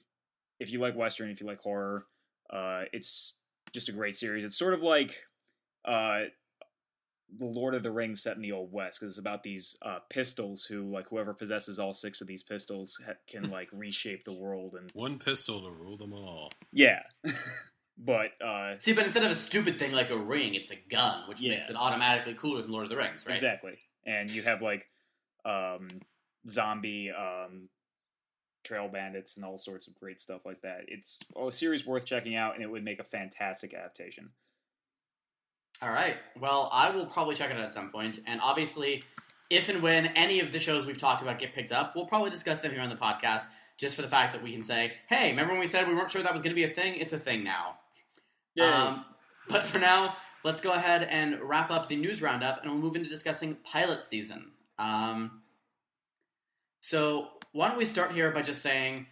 if 0.61 0.71
you 0.71 0.81
like 0.81 0.97
western, 0.97 1.31
if 1.31 1.41
you 1.41 1.47
like 1.47 1.61
horror, 1.61 2.07
uh, 2.51 2.83
it's 2.93 3.35
just 3.73 3.89
a 3.89 3.93
great 3.93 4.17
series. 4.17 4.45
It's 4.45 4.59
sort 4.59 4.75
of 4.75 4.83
like 4.83 5.23
uh, 5.85 6.25
the 7.37 7.45
Lord 7.45 7.75
of 7.75 7.83
the 7.83 7.91
Rings 7.91 8.23
set 8.23 8.37
in 8.37 8.43
the 8.43 8.53
Old 8.53 8.73
West 8.73 8.99
because 8.99 9.13
it's 9.13 9.19
about 9.19 9.43
these 9.43 9.77
uh, 9.83 9.99
pistols 10.09 10.65
who, 10.65 10.91
like, 10.91 11.09
whoever 11.09 11.35
possesses 11.35 11.79
all 11.79 11.93
six 11.93 12.21
of 12.21 12.27
these 12.27 12.43
pistols 12.43 12.99
ha- 13.05 13.13
can 13.27 13.51
like 13.51 13.69
reshape 13.73 14.25
the 14.25 14.33
world 14.33 14.75
and 14.75 14.91
One 14.95 15.19
pistol 15.19 15.61
to 15.63 15.71
rule 15.71 15.97
them 15.99 16.13
all. 16.15 16.51
yeah. 16.73 17.01
but 17.99 18.31
uh, 18.45 18.79
See, 18.79 18.93
but 18.93 19.05
instead 19.05 19.25
of 19.25 19.31
a 19.31 19.35
stupid 19.35 19.79
thing 19.79 19.93
like 19.93 20.11
a 20.11 20.17
ring, 20.17 20.55
it's 20.55 20.71
a 20.71 20.77
gun, 20.91 21.29
which 21.29 21.41
Yeah. 21.41 21.51
makes 21.51 21.69
it 21.69 21.77
automatically 21.77 22.35
cooler 22.35 22.63
than 22.63 22.71
Lord 22.71 22.85
of 22.85 22.91
the 22.91 22.97
Rings, 22.97 23.27
right? 23.27 23.35
Exactly. 23.35 23.79
And 24.07 24.31
you 24.31 24.43
have 24.43 24.63
like 24.63 24.87
um 25.45 25.89
zombie 26.49 27.11
um 27.11 27.69
trail 28.65 28.89
bandits 28.89 29.37
and 29.37 29.45
all 29.45 29.57
sorts 29.59 29.87
of 29.87 29.95
great 29.95 30.21
stuff 30.21 30.45
like 30.45 30.61
that. 30.63 30.81
It's 30.89 31.21
a 31.37 31.51
series 31.53 31.87
worth 31.87 32.05
checking 32.05 32.37
out 32.37 32.55
and 32.55 32.63
it 32.63 32.71
would 32.71 32.85
make 32.85 33.01
a 33.01 33.05
fantastic 33.05 33.73
adaptation. 33.75 34.31
All 35.81 35.91
right. 35.91 36.17
Well, 36.39 36.69
I 36.73 36.91
will 36.91 37.07
probably 37.07 37.35
check 37.35 37.51
it 37.51 37.57
out 37.57 37.63
at 37.63 37.73
some 37.73 37.91
point. 37.91 38.21
and 38.27 38.41
obviously, 38.41 39.05
if 39.51 39.69
and 39.69 39.83
when 39.83 40.07
any 40.09 40.41
of 40.41 40.53
the 40.53 40.59
shows 40.59 40.87
we've 40.87 40.99
talked 40.99 41.23
about 41.23 41.39
get 41.39 41.55
picked 41.55 41.73
up, 41.73 41.95
we'll 41.95 42.07
probably 42.07 42.31
discuss 42.31 42.59
them 42.59 42.73
here 42.73 42.81
on 42.81 42.89
the 42.91 42.97
podcast. 42.97 43.45
Just 43.77 43.95
for 43.95 44.03
the 44.03 44.09
fact 44.09 44.33
that 44.33 44.43
we 44.43 44.53
can 44.53 44.65
say, 44.65 44.95
"Hey, 45.09 45.31
remember 45.31 45.53
when 45.53 45.61
we 45.61 45.69
said 45.69 45.87
we 45.87 45.95
weren't 45.95 46.11
sure 46.11 46.21
that 46.23 46.33
was 46.33 46.43
going 46.43 46.51
to 46.51 46.57
be 46.57 46.65
a 46.65 46.75
thing? 46.75 46.97
It's 46.97 47.13
a 47.13 47.19
thing 47.19 47.45
now." 47.45 47.79
Um, 48.89 49.05
but 49.49 49.65
for 49.65 49.79
now, 49.79 50.17
let's 50.43 50.61
go 50.61 50.73
ahead 50.73 51.05
and 51.05 51.41
wrap 51.41 51.71
up 51.71 51.89
the 51.89 51.95
news 51.95 52.21
roundup, 52.21 52.61
and 52.63 52.73
we'll 52.73 52.81
move 52.81 52.97
into 52.97 53.09
discussing 53.09 53.55
pilot 53.63 54.05
season. 54.05 54.51
Um, 54.81 55.43
so, 56.81 57.29
why 57.53 57.69
don't 57.69 57.79
we 57.79 57.85
start 57.85 58.11
here 58.13 58.33
by 58.33 58.43
just 58.43 58.63
saying, 58.63 59.07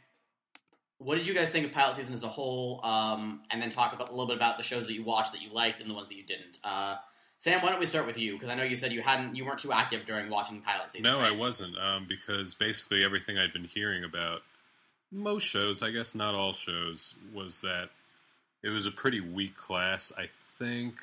what 0.98 1.16
did 1.16 1.26
you 1.26 1.34
guys 1.34 1.50
think 1.50 1.66
of 1.66 1.72
pilot 1.72 1.96
season 1.96 2.14
as 2.14 2.22
a 2.22 2.28
whole, 2.28 2.80
um, 2.84 3.42
and 3.50 3.60
then 3.60 3.70
talk 3.70 3.92
about 3.92 4.08
a 4.08 4.12
little 4.12 4.26
bit 4.26 4.36
about 4.36 4.56
the 4.56 4.62
shows 4.62 4.86
that 4.86 4.94
you 4.94 5.04
watched 5.04 5.32
that 5.32 5.42
you 5.42 5.52
liked 5.52 5.80
and 5.80 5.90
the 5.90 5.94
ones 5.94 6.08
that 6.08 6.16
you 6.16 6.24
didn't. 6.24 6.58
Uh, 6.64 6.96
Sam, 7.38 7.60
why 7.60 7.68
don't 7.68 7.80
we 7.80 7.86
start 7.86 8.06
with 8.06 8.16
you? 8.16 8.32
Because 8.32 8.48
I 8.48 8.54
know 8.54 8.62
you 8.62 8.76
said 8.76 8.92
you 8.92 9.02
hadn't, 9.02 9.36
you 9.36 9.44
weren't 9.44 9.58
too 9.58 9.72
active 9.72 10.06
during 10.06 10.30
watching 10.30 10.60
pilot 10.62 10.90
season. 10.90 11.10
No, 11.10 11.20
I 11.20 11.32
wasn't, 11.32 11.76
um, 11.78 12.06
because 12.08 12.54
basically 12.54 13.04
everything 13.04 13.36
I'd 13.36 13.52
been 13.52 13.64
hearing 13.64 14.04
about 14.04 14.40
most 15.12 15.44
shows, 15.44 15.82
I 15.82 15.90
guess 15.90 16.14
not 16.14 16.34
all 16.34 16.52
shows, 16.52 17.14
was 17.34 17.60
that 17.60 17.90
it 18.62 18.70
was 18.70 18.86
a 18.86 18.90
pretty 18.90 19.20
weak 19.20 19.54
class. 19.54 20.12
I 20.16 20.28
think 20.58 20.94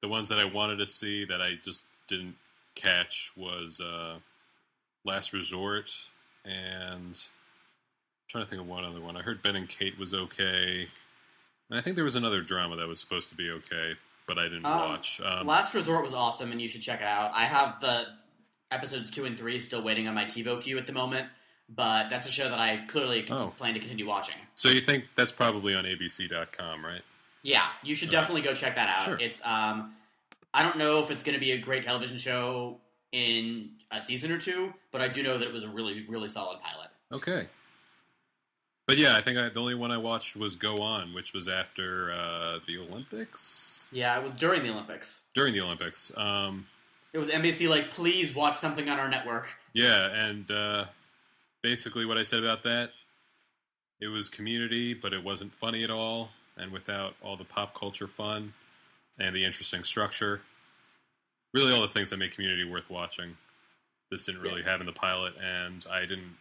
the 0.00 0.08
ones 0.08 0.28
that 0.28 0.38
I 0.38 0.44
wanted 0.46 0.76
to 0.76 0.86
see 0.86 1.26
that 1.26 1.42
I 1.42 1.56
just 1.62 1.84
didn't 2.06 2.36
catch 2.74 3.32
was 3.36 3.80
uh, 3.80 4.16
Last 5.04 5.32
Resort 5.34 5.90
and 6.44 7.20
trying 8.28 8.44
to 8.44 8.50
think 8.50 8.60
of 8.60 8.68
one 8.68 8.84
other 8.84 9.00
one. 9.00 9.16
I 9.16 9.22
heard 9.22 9.42
Ben 9.42 9.56
and 9.56 9.68
Kate 9.68 9.98
was 9.98 10.14
okay. 10.14 10.86
And 11.70 11.78
I 11.78 11.82
think 11.82 11.96
there 11.96 12.04
was 12.04 12.14
another 12.16 12.40
drama 12.42 12.76
that 12.76 12.86
was 12.86 13.00
supposed 13.00 13.28
to 13.30 13.34
be 13.34 13.50
okay, 13.50 13.92
but 14.26 14.38
I 14.38 14.44
didn't 14.44 14.66
Um, 14.66 14.90
watch. 14.90 15.20
Um, 15.20 15.46
Last 15.46 15.74
Resort 15.74 16.02
was 16.04 16.14
awesome, 16.14 16.52
and 16.52 16.60
you 16.60 16.68
should 16.68 16.82
check 16.82 17.00
it 17.00 17.06
out. 17.06 17.30
I 17.34 17.44
have 17.44 17.80
the 17.80 18.06
episodes 18.70 19.10
two 19.10 19.24
and 19.24 19.36
three 19.36 19.58
still 19.58 19.82
waiting 19.82 20.06
on 20.08 20.14
my 20.14 20.24
TiVo 20.24 20.60
queue 20.62 20.78
at 20.78 20.86
the 20.86 20.92
moment, 20.92 21.28
but 21.70 22.08
that's 22.10 22.26
a 22.26 22.30
show 22.30 22.48
that 22.48 22.58
I 22.58 22.84
clearly 22.88 23.26
Oh. 23.30 23.52
plan 23.56 23.74
to 23.74 23.80
continue 23.80 24.06
watching. 24.06 24.36
so 24.54 24.68
you 24.68 24.80
think 24.80 25.04
that's 25.14 25.32
probably 25.32 25.74
on 25.74 25.84
ABC.com, 25.84 26.84
right? 26.84 27.02
Yeah, 27.42 27.68
you 27.82 27.94
should 27.94 28.10
definitely 28.10 28.42
go 28.42 28.52
check 28.52 28.74
that 28.74 28.88
out. 28.98 29.04
sure. 29.04 29.18
It's 29.20 29.40
um, 29.44 29.94
I 30.52 30.62
don't 30.62 30.76
know 30.76 30.98
if 30.98 31.10
it's 31.10 31.22
going 31.22 31.34
to 31.34 31.40
be 31.40 31.52
a 31.52 31.58
great 31.58 31.82
television 31.84 32.16
show 32.18 32.78
in 33.12 33.70
a 33.90 34.02
season 34.02 34.32
or 34.32 34.38
two, 34.38 34.72
but 34.90 35.00
I 35.00 35.08
do 35.08 35.22
know 35.22 35.38
that 35.38 35.46
it 35.46 35.52
was 35.52 35.64
a 35.64 35.68
really, 35.68 36.04
really 36.08 36.28
solid 36.28 36.58
pilot. 36.60 36.88
Okay. 37.12 37.46
But 38.88 38.96
yeah, 38.96 39.14
I 39.14 39.20
think 39.20 39.36
I, 39.36 39.50
the 39.50 39.60
only 39.60 39.74
one 39.74 39.92
I 39.92 39.98
watched 39.98 40.34
was 40.34 40.56
Go 40.56 40.80
On, 40.80 41.12
which 41.12 41.34
was 41.34 41.46
after 41.46 42.10
uh, 42.10 42.58
the 42.66 42.78
Olympics. 42.78 43.90
Yeah, 43.92 44.18
it 44.18 44.24
was 44.24 44.32
during 44.32 44.62
the 44.62 44.70
Olympics. 44.70 45.24
During 45.34 45.52
the 45.52 45.60
Olympics. 45.60 46.10
Um, 46.16 46.66
It 47.12 47.18
was 47.18 47.28
NBC 47.28 47.68
like, 47.68 47.90
please 47.90 48.34
watch 48.34 48.56
something 48.56 48.88
on 48.88 48.98
our 48.98 49.08
network. 49.10 49.54
yeah, 49.74 50.06
and 50.06 50.50
uh, 50.50 50.86
basically 51.62 52.06
what 52.06 52.16
I 52.16 52.22
said 52.22 52.42
about 52.42 52.62
that, 52.62 52.92
it 54.00 54.06
was 54.06 54.30
community, 54.30 54.94
but 54.94 55.12
it 55.12 55.22
wasn't 55.22 55.52
funny 55.52 55.84
at 55.84 55.90
all, 55.90 56.30
and 56.56 56.72
without 56.72 57.14
all 57.22 57.36
the 57.36 57.44
pop 57.44 57.74
culture 57.74 58.06
fun 58.08 58.54
and 59.18 59.36
the 59.36 59.44
interesting 59.44 59.84
structure. 59.84 60.40
Really, 61.52 61.74
all 61.74 61.82
the 61.82 61.88
things 61.88 62.08
that 62.08 62.16
make 62.16 62.32
community 62.34 62.64
worth 62.64 62.88
watching. 62.88 63.36
This 64.10 64.24
didn't 64.24 64.40
really 64.40 64.62
have 64.62 64.80
in 64.80 64.86
the 64.86 64.92
pilot, 64.92 65.34
and 65.42 65.84
I 65.90 66.00
didn't. 66.06 66.36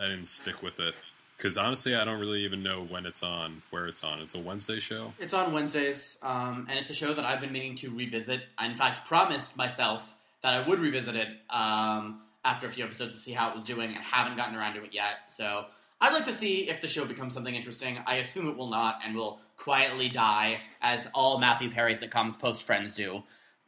I 0.00 0.08
didn't 0.08 0.26
stick 0.28 0.62
with 0.62 0.80
it. 0.80 0.94
Because 1.36 1.56
honestly, 1.56 1.94
I 1.94 2.04
don't 2.04 2.20
really 2.20 2.44
even 2.44 2.62
know 2.62 2.84
when 2.84 3.06
it's 3.06 3.22
on, 3.22 3.62
where 3.70 3.86
it's 3.86 4.04
on. 4.04 4.20
It's 4.20 4.34
a 4.34 4.38
Wednesday 4.38 4.78
show. 4.78 5.12
It's 5.18 5.34
on 5.34 5.52
Wednesdays, 5.52 6.16
um, 6.22 6.66
and 6.70 6.78
it's 6.78 6.90
a 6.90 6.94
show 6.94 7.12
that 7.12 7.24
I've 7.24 7.40
been 7.40 7.52
meaning 7.52 7.74
to 7.76 7.90
revisit. 7.90 8.42
I, 8.56 8.66
in 8.66 8.76
fact, 8.76 9.06
promised 9.06 9.56
myself 9.56 10.14
that 10.42 10.54
I 10.54 10.66
would 10.66 10.78
revisit 10.78 11.16
it 11.16 11.28
um, 11.50 12.20
after 12.44 12.66
a 12.66 12.70
few 12.70 12.84
episodes 12.84 13.14
to 13.14 13.20
see 13.20 13.32
how 13.32 13.50
it 13.50 13.56
was 13.56 13.64
doing, 13.64 13.94
and 13.94 14.04
haven't 14.04 14.36
gotten 14.36 14.54
around 14.54 14.74
to 14.74 14.84
it 14.84 14.94
yet. 14.94 15.28
So 15.28 15.66
I'd 16.00 16.12
like 16.12 16.24
to 16.26 16.32
see 16.32 16.68
if 16.68 16.80
the 16.80 16.88
show 16.88 17.04
becomes 17.04 17.34
something 17.34 17.54
interesting. 17.54 17.98
I 18.06 18.16
assume 18.16 18.48
it 18.48 18.56
will 18.56 18.70
not, 18.70 19.00
and 19.04 19.16
will 19.16 19.40
quietly 19.56 20.08
die, 20.08 20.60
as 20.80 21.08
all 21.14 21.38
Matthew 21.38 21.70
Perry 21.70 21.94
sitcoms 21.94 22.38
post 22.38 22.62
Friends 22.62 22.94
do. 22.94 23.22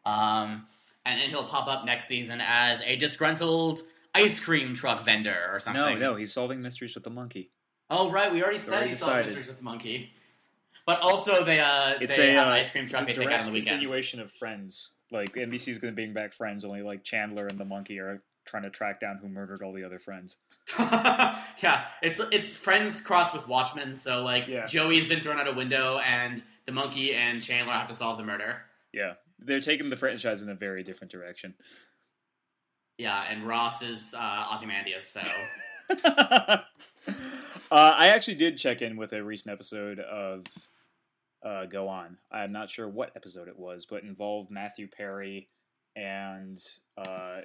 Um, 0.04 0.66
and 1.04 1.20
then 1.20 1.30
he'll 1.30 1.44
pop 1.44 1.68
up 1.68 1.84
next 1.84 2.06
season 2.06 2.40
as 2.40 2.80
a 2.82 2.96
disgruntled 2.96 3.82
ice 4.14 4.40
cream 4.40 4.74
truck 4.74 5.04
vendor 5.04 5.48
or 5.52 5.58
something. 5.58 5.98
No, 5.98 6.12
no, 6.12 6.16
he's 6.16 6.32
solving 6.32 6.60
mysteries 6.60 6.94
with 6.94 7.04
the 7.04 7.10
monkey. 7.10 7.50
Oh 7.90 8.10
right, 8.10 8.32
we 8.32 8.42
already 8.42 8.58
said 8.58 8.74
Already 8.74 8.90
he 8.90 8.96
saw 8.96 9.06
decided. 9.06 9.26
Mysteries 9.26 9.46
with 9.48 9.56
the 9.58 9.62
Monkey. 9.64 10.12
But 10.86 11.00
also 11.00 11.44
they 11.44 11.60
uh 11.60 11.94
It's 12.00 12.16
they 12.16 12.30
a 12.30 12.32
have 12.34 12.46
uh, 12.48 12.50
an 12.50 12.56
ice 12.56 12.70
cream 12.70 12.86
truck 12.86 13.06
they 13.06 13.12
take 13.14 13.26
out 13.28 13.40
on 13.40 13.46
the 13.46 13.52
weekends. 13.52 13.70
continuation 13.70 14.20
of 14.20 14.30
Friends. 14.32 14.90
Like 15.12 15.34
NBC's 15.34 15.78
going 15.78 15.92
to 15.92 15.94
bring 15.96 16.12
back 16.12 16.32
Friends, 16.34 16.64
only 16.64 16.82
like 16.82 17.04
Chandler 17.04 17.46
and 17.46 17.58
the 17.58 17.64
monkey 17.64 17.98
are 18.00 18.22
trying 18.44 18.62
to 18.64 18.70
track 18.70 19.00
down 19.00 19.18
who 19.20 19.28
murdered 19.28 19.62
all 19.62 19.72
the 19.72 19.82
other 19.84 19.98
friends. 19.98 20.36
yeah, 20.78 21.84
it's 22.02 22.20
it's 22.32 22.52
Friends 22.52 23.00
crossed 23.00 23.34
with 23.34 23.46
Watchmen. 23.48 23.94
So 23.96 24.22
like 24.22 24.48
Yeah. 24.48 24.66
Joey's 24.66 25.06
been 25.06 25.20
thrown 25.22 25.38
out 25.38 25.46
a 25.48 25.52
window, 25.52 25.98
and 25.98 26.42
the 26.66 26.72
monkey 26.72 27.14
and 27.14 27.40
Chandler 27.42 27.72
have 27.74 27.86
to 27.88 27.94
solve 27.94 28.18
the 28.18 28.24
murder. 28.24 28.62
Yeah, 28.92 29.14
they're 29.38 29.60
taking 29.60 29.90
the 29.90 29.96
franchise 29.96 30.42
in 30.42 30.48
a 30.48 30.54
very 30.54 30.82
different 30.82 31.12
direction. 31.12 31.54
Yeah, 32.98 33.22
and 33.30 33.46
Ross 33.46 33.82
is 33.82 34.14
uh, 34.16 34.46
Ozymandias. 34.52 35.06
So 35.08 35.20
uh, 37.70 37.94
I 37.96 38.08
actually 38.08 38.36
did 38.36 38.56
check 38.58 38.82
in 38.82 38.96
with 38.96 39.12
a 39.12 39.22
recent 39.22 39.52
episode 39.52 39.98
of 40.00 40.44
uh, 41.44 41.66
Go 41.66 41.88
On. 41.88 42.16
I'm 42.30 42.52
not 42.52 42.70
sure 42.70 42.88
what 42.88 43.12
episode 43.16 43.48
it 43.48 43.58
was, 43.58 43.86
but 43.86 43.96
it 43.96 44.04
involved 44.04 44.50
Matthew 44.50 44.88
Perry 44.88 45.48
and 45.94 46.58
uh, 46.98 47.40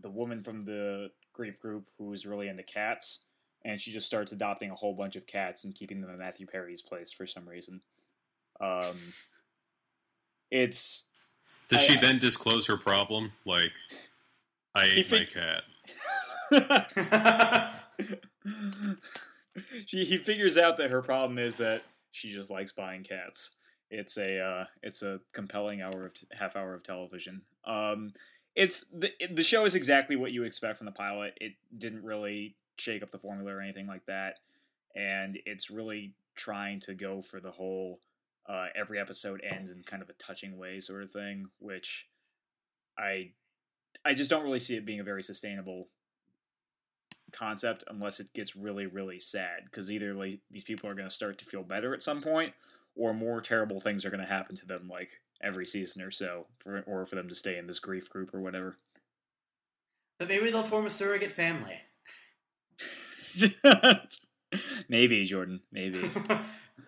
the 0.00 0.10
woman 0.10 0.42
from 0.42 0.64
the 0.64 1.10
grief 1.32 1.58
group 1.60 1.84
who 1.98 2.04
was 2.04 2.26
really 2.26 2.48
into 2.48 2.62
cats, 2.62 3.20
and 3.64 3.80
she 3.80 3.92
just 3.92 4.06
starts 4.06 4.32
adopting 4.32 4.70
a 4.70 4.74
whole 4.74 4.94
bunch 4.94 5.16
of 5.16 5.26
cats 5.26 5.64
and 5.64 5.74
keeping 5.74 6.00
them 6.00 6.10
in 6.10 6.18
Matthew 6.18 6.46
Perry's 6.46 6.82
place 6.82 7.12
for 7.12 7.26
some 7.26 7.48
reason. 7.48 7.80
Um, 8.60 8.96
it's 10.50 11.04
Does 11.68 11.80
I- 11.80 11.84
she 11.84 11.98
I- 11.98 12.00
then 12.00 12.18
disclose 12.18 12.66
her 12.66 12.76
problem? 12.76 13.32
Like, 13.44 13.72
I 14.74 14.84
ate 14.84 15.10
my 15.10 15.24
fig- 15.24 15.30
cat. 15.30 15.62
she 19.86 20.04
he 20.04 20.18
figures 20.18 20.58
out 20.58 20.76
that 20.78 20.90
her 20.90 21.02
problem 21.02 21.38
is 21.38 21.56
that 21.58 21.82
she 22.12 22.30
just 22.30 22.50
likes 22.50 22.72
buying 22.72 23.02
cats. 23.02 23.50
It's 23.90 24.16
a 24.16 24.40
uh, 24.40 24.64
it's 24.82 25.02
a 25.02 25.20
compelling 25.32 25.82
hour 25.82 26.06
of 26.06 26.14
t- 26.14 26.26
half 26.32 26.56
hour 26.56 26.74
of 26.74 26.82
television. 26.82 27.42
Um, 27.64 28.12
it's 28.54 28.86
the 28.92 29.10
the 29.30 29.42
show 29.42 29.64
is 29.64 29.74
exactly 29.74 30.16
what 30.16 30.32
you 30.32 30.44
expect 30.44 30.78
from 30.78 30.86
the 30.86 30.92
pilot. 30.92 31.34
It 31.40 31.52
didn't 31.76 32.04
really 32.04 32.56
shake 32.76 33.02
up 33.02 33.10
the 33.10 33.18
formula 33.18 33.52
or 33.52 33.60
anything 33.60 33.86
like 33.86 34.06
that, 34.06 34.38
and 34.94 35.38
it's 35.46 35.70
really 35.70 36.14
trying 36.34 36.80
to 36.80 36.94
go 36.94 37.20
for 37.20 37.40
the 37.40 37.50
whole 37.50 38.00
uh, 38.48 38.66
every 38.74 38.98
episode 38.98 39.42
ends 39.44 39.70
in 39.70 39.82
kind 39.82 40.02
of 40.02 40.08
a 40.08 40.14
touching 40.14 40.58
way 40.58 40.80
sort 40.80 41.02
of 41.02 41.10
thing, 41.10 41.46
which 41.58 42.06
I 42.98 43.30
I 44.04 44.14
just 44.14 44.30
don't 44.30 44.42
really 44.42 44.58
see 44.58 44.76
it 44.76 44.86
being 44.86 45.00
a 45.00 45.04
very 45.04 45.22
sustainable 45.22 45.88
concept 47.32 47.84
unless 47.88 48.20
it 48.20 48.32
gets 48.34 48.56
really 48.56 48.86
really 48.86 49.20
sad 49.20 49.64
because 49.64 49.90
either 49.90 50.14
like 50.14 50.40
these 50.50 50.64
people 50.64 50.88
are 50.88 50.94
going 50.94 51.08
to 51.08 51.14
start 51.14 51.38
to 51.38 51.44
feel 51.44 51.62
better 51.62 51.94
at 51.94 52.02
some 52.02 52.22
point 52.22 52.52
or 52.94 53.14
more 53.14 53.40
terrible 53.40 53.80
things 53.80 54.04
are 54.04 54.10
going 54.10 54.22
to 54.22 54.26
happen 54.26 54.54
to 54.54 54.66
them 54.66 54.88
like 54.88 55.10
every 55.42 55.66
season 55.66 56.02
or 56.02 56.10
so 56.10 56.46
for 56.58 56.82
or 56.86 57.06
for 57.06 57.16
them 57.16 57.28
to 57.28 57.34
stay 57.34 57.58
in 57.58 57.66
this 57.66 57.78
grief 57.78 58.08
group 58.08 58.34
or 58.34 58.40
whatever 58.40 58.76
but 60.18 60.28
maybe 60.28 60.50
they'll 60.50 60.62
form 60.62 60.86
a 60.86 60.90
surrogate 60.90 61.32
family. 61.32 61.80
maybe 64.88 65.24
jordan 65.24 65.60
maybe 65.72 66.10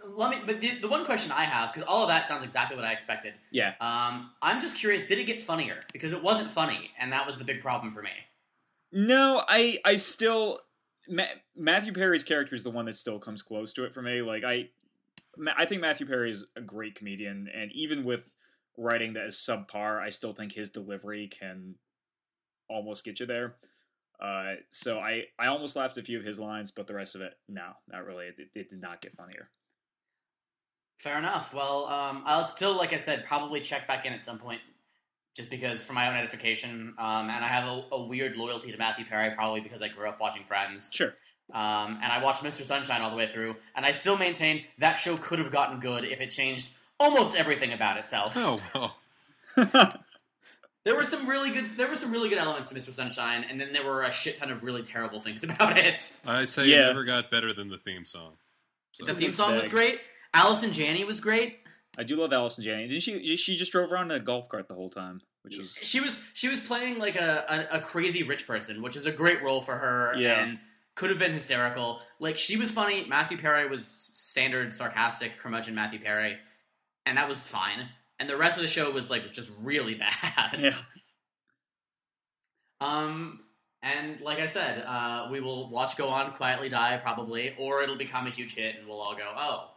Let 0.06 0.30
me. 0.30 0.36
But 0.46 0.60
the, 0.60 0.78
the 0.80 0.88
one 0.88 1.04
question 1.04 1.32
I 1.32 1.44
have, 1.44 1.72
because 1.72 1.86
all 1.88 2.02
of 2.02 2.08
that 2.08 2.26
sounds 2.26 2.44
exactly 2.44 2.76
what 2.76 2.84
I 2.84 2.92
expected. 2.92 3.34
yeah 3.50 3.74
Um, 3.80 4.30
I'm 4.42 4.60
just 4.60 4.76
curious. 4.76 5.04
Did 5.04 5.18
it 5.18 5.24
get 5.24 5.42
funnier? 5.42 5.80
Because 5.92 6.12
it 6.12 6.22
wasn't 6.22 6.50
funny, 6.50 6.90
and 6.98 7.12
that 7.12 7.26
was 7.26 7.36
the 7.36 7.44
big 7.44 7.60
problem 7.60 7.92
for 7.92 8.02
me. 8.02 8.10
No, 8.94 9.42
I 9.46 9.78
I 9.84 9.96
still 9.96 10.60
Ma- 11.08 11.24
Matthew 11.56 11.92
Perry's 11.92 12.24
character 12.24 12.54
is 12.54 12.62
the 12.62 12.70
one 12.70 12.86
that 12.86 12.96
still 12.96 13.18
comes 13.18 13.42
close 13.42 13.72
to 13.74 13.84
it 13.84 13.92
for 13.92 14.02
me. 14.02 14.22
Like 14.22 14.44
I, 14.44 14.68
I 15.56 15.66
think 15.66 15.80
Matthew 15.80 16.06
Perry 16.06 16.30
is 16.30 16.46
a 16.56 16.60
great 16.60 16.94
comedian, 16.94 17.48
and 17.54 17.72
even 17.72 18.04
with 18.04 18.28
writing 18.76 19.14
that 19.14 19.26
is 19.26 19.36
subpar, 19.36 20.00
I 20.00 20.10
still 20.10 20.32
think 20.32 20.52
his 20.52 20.70
delivery 20.70 21.28
can 21.28 21.74
almost 22.68 23.04
get 23.04 23.20
you 23.20 23.26
there. 23.26 23.56
Uh, 24.20 24.54
so 24.70 24.98
I 24.98 25.24
I 25.38 25.46
almost 25.46 25.76
laughed 25.76 25.98
a 25.98 26.02
few 26.02 26.18
of 26.18 26.24
his 26.24 26.38
lines, 26.38 26.70
but 26.70 26.86
the 26.86 26.94
rest 26.94 27.14
of 27.14 27.20
it, 27.20 27.34
no, 27.48 27.72
not 27.88 28.06
really. 28.06 28.26
It, 28.26 28.36
it 28.54 28.70
did 28.70 28.80
not 28.80 29.00
get 29.00 29.16
funnier. 29.16 29.50
Fair 31.00 31.18
enough. 31.18 31.52
Well, 31.52 31.86
um, 31.86 32.22
I'll 32.24 32.44
still, 32.44 32.76
like 32.76 32.92
I 32.92 32.96
said, 32.96 33.24
probably 33.26 33.60
check 33.60 33.88
back 33.88 34.06
in 34.06 34.12
at 34.12 34.22
some 34.22 34.38
point, 34.38 34.60
just 35.34 35.50
because 35.50 35.82
for 35.82 35.92
my 35.92 36.08
own 36.08 36.16
edification. 36.16 36.94
Um, 36.98 37.28
and 37.30 37.44
I 37.44 37.48
have 37.48 37.64
a, 37.64 37.84
a 37.92 38.02
weird 38.04 38.36
loyalty 38.36 38.70
to 38.72 38.78
Matthew 38.78 39.04
Perry, 39.04 39.34
probably 39.34 39.60
because 39.60 39.82
I 39.82 39.88
grew 39.88 40.08
up 40.08 40.20
watching 40.20 40.44
Friends. 40.44 40.90
Sure. 40.92 41.14
Um, 41.52 41.98
and 42.02 42.06
I 42.12 42.22
watched 42.22 42.42
Mr. 42.42 42.62
Sunshine 42.64 43.02
all 43.02 43.10
the 43.10 43.16
way 43.16 43.30
through, 43.30 43.56
and 43.76 43.84
I 43.84 43.92
still 43.92 44.16
maintain 44.16 44.64
that 44.78 44.94
show 44.94 45.16
could 45.18 45.38
have 45.38 45.50
gotten 45.50 45.78
good 45.80 46.04
if 46.04 46.20
it 46.20 46.30
changed 46.30 46.70
almost 46.98 47.36
everything 47.36 47.72
about 47.72 47.98
itself. 47.98 48.32
Oh 48.36 48.60
well. 48.74 48.96
There 50.84 50.94
were 50.94 51.02
some 51.02 51.26
really 51.26 51.48
good. 51.50 51.78
There 51.78 51.88
were 51.88 51.94
some 51.96 52.12
really 52.12 52.28
good 52.28 52.36
elements 52.36 52.68
to 52.68 52.74
Mr. 52.74 52.92
Sunshine, 52.92 53.46
and 53.48 53.58
then 53.58 53.72
there 53.72 53.82
were 53.84 54.02
a 54.02 54.12
shit 54.12 54.36
ton 54.36 54.50
of 54.50 54.62
really 54.62 54.82
terrible 54.82 55.18
things 55.18 55.42
about 55.44 55.78
it. 55.78 56.12
I 56.26 56.44
say 56.44 56.66
Yeah. 56.66 56.84
it 56.84 56.86
never 56.88 57.04
got 57.04 57.30
better 57.30 57.54
than 57.54 57.70
the 57.70 57.78
theme 57.78 58.04
song. 58.04 58.32
So, 58.92 59.06
The 59.06 59.14
theme 59.14 59.32
song 59.32 59.54
was 59.56 59.64
bag. 59.64 59.70
great. 59.72 60.00
Allison 60.34 60.74
Janney 60.74 61.04
was 61.04 61.20
great. 61.20 61.58
I 61.98 62.02
do 62.02 62.16
love 62.16 62.32
Allison 62.32 62.64
Janney. 62.64 62.88
Didn't 62.88 63.02
she? 63.02 63.36
She 63.36 63.56
just 63.56 63.72
drove 63.72 63.92
around 63.92 64.10
in 64.10 64.16
a 64.16 64.20
golf 64.24 64.48
cart 64.48 64.68
the 64.68 64.74
whole 64.74 64.90
time, 64.90 65.20
which 65.42 65.56
was 65.56 65.78
She 65.82 66.00
was 66.00 66.20
she 66.32 66.48
was 66.48 66.60
playing 66.60 66.98
like 66.98 67.16
a, 67.16 67.66
a, 67.72 67.76
a 67.78 67.80
crazy 67.80 68.22
rich 68.22 68.46
person, 68.46 68.82
which 68.82 68.96
is 68.96 69.06
a 69.06 69.12
great 69.12 69.42
role 69.42 69.60
for 69.60 69.76
her, 69.76 70.14
Yeah. 70.16 70.42
and 70.42 70.58
could 70.96 71.10
have 71.10 71.18
been 71.18 71.32
hysterical. 71.32 72.00
Like 72.18 72.38
she 72.38 72.56
was 72.56 72.70
funny. 72.70 73.04
Matthew 73.08 73.38
Perry 73.38 73.68
was 73.68 74.10
standard 74.14 74.72
sarcastic 74.72 75.38
curmudgeon 75.38 75.74
Matthew 75.74 76.00
Perry, 76.00 76.36
and 77.06 77.16
that 77.18 77.28
was 77.28 77.46
fine. 77.46 77.88
And 78.20 78.28
the 78.30 78.36
rest 78.36 78.56
of 78.56 78.62
the 78.62 78.68
show 78.68 78.90
was 78.92 79.10
like 79.10 79.32
just 79.32 79.52
really 79.60 79.94
bad. 79.96 80.56
yeah. 80.58 80.74
Um, 82.80 83.40
and 83.82 84.20
like 84.20 84.38
I 84.40 84.46
said, 84.46 84.84
uh, 84.86 85.28
we 85.30 85.40
will 85.40 85.68
watch 85.70 85.96
Go 85.96 86.08
On 86.08 86.32
Quietly 86.32 86.68
Die 86.68 86.96
probably, 87.02 87.54
or 87.58 87.82
it'll 87.82 87.96
become 87.96 88.26
a 88.26 88.30
huge 88.30 88.54
hit, 88.54 88.76
and 88.78 88.88
we'll 88.88 89.00
all 89.00 89.16
go 89.16 89.30
oh. 89.36 89.70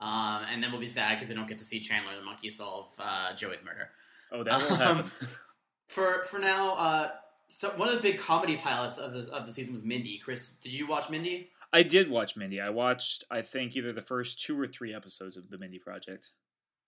Um, 0.00 0.42
and 0.50 0.62
then 0.62 0.70
we'll 0.70 0.80
be 0.80 0.86
sad 0.86 1.14
because 1.16 1.28
we 1.28 1.34
don't 1.34 1.48
get 1.48 1.58
to 1.58 1.64
see 1.64 1.80
Chandler 1.80 2.14
the 2.16 2.22
monkey 2.22 2.50
solve 2.50 2.92
uh, 2.98 3.34
Joey's 3.34 3.64
murder. 3.64 3.90
Oh, 4.32 4.42
that 4.44 4.60
will 4.60 4.72
Um, 4.82 4.96
happen. 4.98 5.10
For 5.88 6.24
for 6.24 6.40
now, 6.40 6.74
uh, 6.74 7.10
so 7.48 7.70
one 7.76 7.86
of 7.88 7.94
the 7.94 8.00
big 8.02 8.18
comedy 8.18 8.56
pilots 8.56 8.98
of 8.98 9.12
the 9.12 9.32
of 9.32 9.46
the 9.46 9.52
season 9.52 9.72
was 9.72 9.84
Mindy. 9.84 10.18
Chris, 10.18 10.48
did 10.62 10.72
you 10.72 10.84
watch 10.88 11.08
Mindy? 11.08 11.50
I 11.72 11.84
did 11.84 12.10
watch 12.10 12.36
Mindy. 12.36 12.60
I 12.60 12.70
watched, 12.70 13.22
I 13.30 13.42
think, 13.42 13.76
either 13.76 13.92
the 13.92 14.00
first 14.02 14.42
two 14.42 14.58
or 14.58 14.66
three 14.66 14.92
episodes 14.92 15.36
of 15.36 15.48
the 15.48 15.58
Mindy 15.58 15.78
Project. 15.78 16.30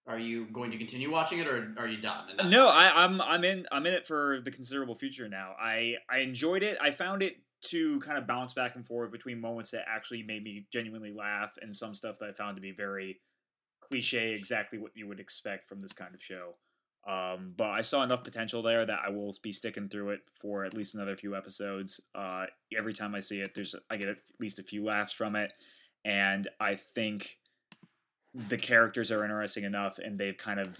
Are 0.08 0.18
you 0.18 0.46
going 0.46 0.70
to 0.72 0.78
continue 0.78 1.12
watching 1.12 1.38
it, 1.38 1.46
or 1.46 1.74
are 1.78 1.86
you 1.86 2.00
done? 2.00 2.24
No. 2.48 2.66
I, 2.68 3.04
I'm 3.04 3.20
I'm 3.20 3.44
in 3.44 3.66
I'm 3.70 3.86
in 3.86 3.94
it 3.94 4.04
for 4.04 4.40
the 4.44 4.50
considerable 4.50 4.96
future 4.96 5.28
now. 5.28 5.52
I 5.60 5.94
I 6.10 6.18
enjoyed 6.18 6.64
it. 6.64 6.76
I 6.80 6.90
found 6.90 7.22
it 7.22 7.36
to 7.60 7.98
kind 8.00 8.18
of 8.18 8.26
bounce 8.26 8.54
back 8.54 8.76
and 8.76 8.86
forth 8.86 9.10
between 9.10 9.40
moments 9.40 9.70
that 9.70 9.84
actually 9.88 10.22
made 10.22 10.44
me 10.44 10.66
genuinely 10.72 11.12
laugh 11.12 11.50
and 11.60 11.74
some 11.74 11.94
stuff 11.94 12.16
that 12.20 12.28
I 12.28 12.32
found 12.32 12.56
to 12.56 12.62
be 12.62 12.72
very 12.72 13.20
cliche, 13.80 14.32
exactly 14.32 14.78
what 14.78 14.92
you 14.94 15.08
would 15.08 15.20
expect 15.20 15.68
from 15.68 15.80
this 15.80 15.92
kind 15.92 16.14
of 16.14 16.22
show. 16.22 16.54
Um, 17.08 17.54
but 17.56 17.70
I 17.70 17.80
saw 17.80 18.02
enough 18.02 18.22
potential 18.22 18.62
there 18.62 18.84
that 18.84 19.00
I 19.06 19.10
will 19.10 19.34
be 19.42 19.52
sticking 19.52 19.88
through 19.88 20.10
it 20.10 20.20
for 20.40 20.64
at 20.64 20.74
least 20.74 20.94
another 20.94 21.16
few 21.16 21.34
episodes. 21.34 22.00
Uh, 22.14 22.46
every 22.76 22.92
time 22.92 23.14
I 23.14 23.20
see 23.20 23.40
it, 23.40 23.54
there's 23.54 23.74
I 23.88 23.96
get 23.96 24.08
at 24.08 24.18
least 24.40 24.58
a 24.58 24.62
few 24.62 24.84
laughs 24.84 25.12
from 25.12 25.34
it, 25.34 25.52
and 26.04 26.48
I 26.60 26.74
think 26.74 27.38
the 28.34 28.58
characters 28.58 29.10
are 29.10 29.24
interesting 29.24 29.64
enough, 29.64 29.98
and 29.98 30.18
they've 30.18 30.36
kind 30.36 30.60
of 30.60 30.76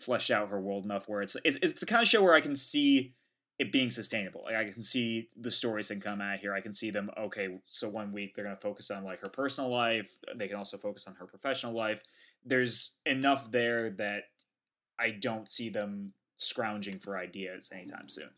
fleshed 0.00 0.30
out 0.30 0.48
her 0.48 0.60
world 0.60 0.84
enough 0.84 1.08
where 1.08 1.20
it's 1.20 1.36
it's, 1.44 1.58
it's 1.60 1.80
the 1.80 1.86
kind 1.86 2.02
of 2.02 2.08
show 2.08 2.22
where 2.22 2.34
I 2.34 2.40
can 2.40 2.56
see 2.56 3.14
it 3.62 3.70
being 3.70 3.92
sustainable. 3.92 4.42
Like 4.44 4.56
I 4.56 4.68
can 4.68 4.82
see 4.82 5.28
the 5.40 5.50
stories 5.52 5.86
that 5.86 6.02
come 6.02 6.20
out 6.20 6.40
here. 6.40 6.52
I 6.52 6.60
can 6.60 6.74
see 6.74 6.90
them. 6.90 7.08
Okay, 7.16 7.60
so 7.68 7.88
one 7.88 8.10
week 8.10 8.34
they're 8.34 8.44
going 8.44 8.56
to 8.56 8.60
focus 8.60 8.90
on 8.90 9.04
like 9.04 9.20
her 9.20 9.28
personal 9.28 9.70
life. 9.70 10.16
They 10.34 10.48
can 10.48 10.56
also 10.56 10.76
focus 10.76 11.06
on 11.06 11.14
her 11.14 11.26
professional 11.26 11.72
life. 11.72 12.00
There's 12.44 12.94
enough 13.06 13.52
there 13.52 13.90
that 13.90 14.24
I 14.98 15.10
don't 15.10 15.48
see 15.48 15.68
them 15.68 16.12
scrounging 16.38 16.98
for 16.98 17.16
ideas 17.16 17.70
anytime 17.72 18.08
soon. 18.08 18.30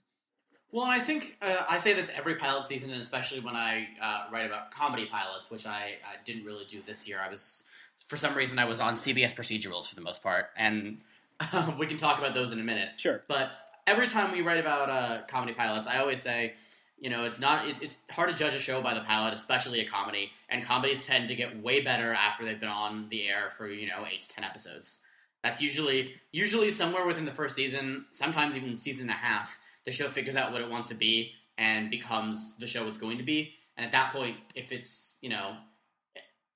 Well, 0.72 0.84
I 0.84 0.98
think 0.98 1.38
uh, 1.40 1.64
I 1.70 1.78
say 1.78 1.94
this 1.94 2.10
every 2.14 2.34
pilot 2.34 2.64
season, 2.64 2.90
and 2.90 3.00
especially 3.00 3.40
when 3.40 3.56
I 3.56 3.88
uh, 4.02 4.24
write 4.30 4.44
about 4.44 4.72
comedy 4.72 5.06
pilots, 5.06 5.50
which 5.50 5.64
I, 5.64 5.94
I 6.04 6.22
didn't 6.26 6.44
really 6.44 6.66
do 6.66 6.82
this 6.84 7.08
year. 7.08 7.18
I 7.24 7.30
was, 7.30 7.64
for 8.08 8.18
some 8.18 8.34
reason, 8.34 8.58
I 8.58 8.66
was 8.66 8.78
on 8.78 8.96
CBS 8.96 9.34
procedurals 9.34 9.88
for 9.88 9.94
the 9.94 10.02
most 10.02 10.22
part, 10.22 10.50
and 10.54 10.98
we 11.78 11.86
can 11.86 11.96
talk 11.96 12.18
about 12.18 12.34
those 12.34 12.52
in 12.52 12.60
a 12.60 12.64
minute. 12.64 12.90
Sure. 12.98 13.22
But 13.26 13.52
every 13.86 14.08
time 14.08 14.32
we 14.32 14.42
write 14.42 14.60
about 14.60 14.90
uh, 14.90 15.22
comedy 15.26 15.54
pilots, 15.54 15.86
I 15.86 15.98
always 15.98 16.22
say, 16.22 16.54
you 16.98 17.10
know, 17.10 17.24
it's 17.24 17.38
not 17.38 17.66
it, 17.66 17.76
it's 17.80 17.98
hard 18.10 18.30
to 18.30 18.34
judge 18.34 18.54
a 18.54 18.58
show 18.58 18.80
by 18.80 18.94
the 18.94 19.00
pilot, 19.00 19.34
especially 19.34 19.80
a 19.80 19.88
comedy, 19.88 20.30
and 20.48 20.64
comedies 20.64 21.06
tend 21.06 21.28
to 21.28 21.34
get 21.34 21.62
way 21.62 21.80
better 21.80 22.12
after 22.12 22.44
they've 22.44 22.60
been 22.60 22.68
on 22.68 23.08
the 23.08 23.28
air 23.28 23.50
for 23.50 23.68
you 23.68 23.86
know 23.86 24.04
eight 24.10 24.22
to 24.22 24.28
ten 24.28 24.44
episodes. 24.44 25.00
That's 25.42 25.60
usually 25.60 26.14
usually 26.32 26.70
somewhere 26.70 27.06
within 27.06 27.24
the 27.24 27.30
first 27.30 27.54
season, 27.54 28.06
sometimes 28.12 28.56
even 28.56 28.76
season 28.76 29.10
and 29.10 29.10
a 29.10 29.20
half. 29.20 29.58
The 29.84 29.92
show 29.92 30.08
figures 30.08 30.36
out 30.36 30.52
what 30.52 30.62
it 30.62 30.70
wants 30.70 30.88
to 30.88 30.94
be 30.94 31.32
and 31.58 31.90
becomes 31.90 32.56
the 32.56 32.66
show 32.66 32.88
it's 32.88 32.96
going 32.96 33.18
to 33.18 33.24
be. 33.24 33.52
And 33.76 33.84
at 33.84 33.92
that 33.92 34.12
point, 34.12 34.36
if 34.54 34.72
it's 34.72 35.18
you 35.20 35.28
know, 35.28 35.56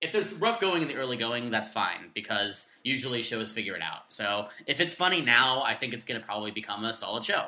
if 0.00 0.12
there's 0.12 0.32
rough 0.34 0.60
going 0.60 0.82
in 0.82 0.88
the 0.88 0.94
early 0.94 1.16
going, 1.16 1.50
that's 1.50 1.68
fine 1.68 2.10
because 2.14 2.66
usually 2.84 3.22
shows 3.22 3.52
figure 3.52 3.74
it 3.74 3.82
out. 3.82 4.12
So 4.12 4.48
if 4.66 4.80
it's 4.80 4.94
funny 4.94 5.20
now, 5.20 5.62
I 5.62 5.74
think 5.74 5.92
it's 5.92 6.04
going 6.04 6.20
to 6.20 6.26
probably 6.26 6.50
become 6.50 6.84
a 6.84 6.94
solid 6.94 7.24
show. 7.24 7.46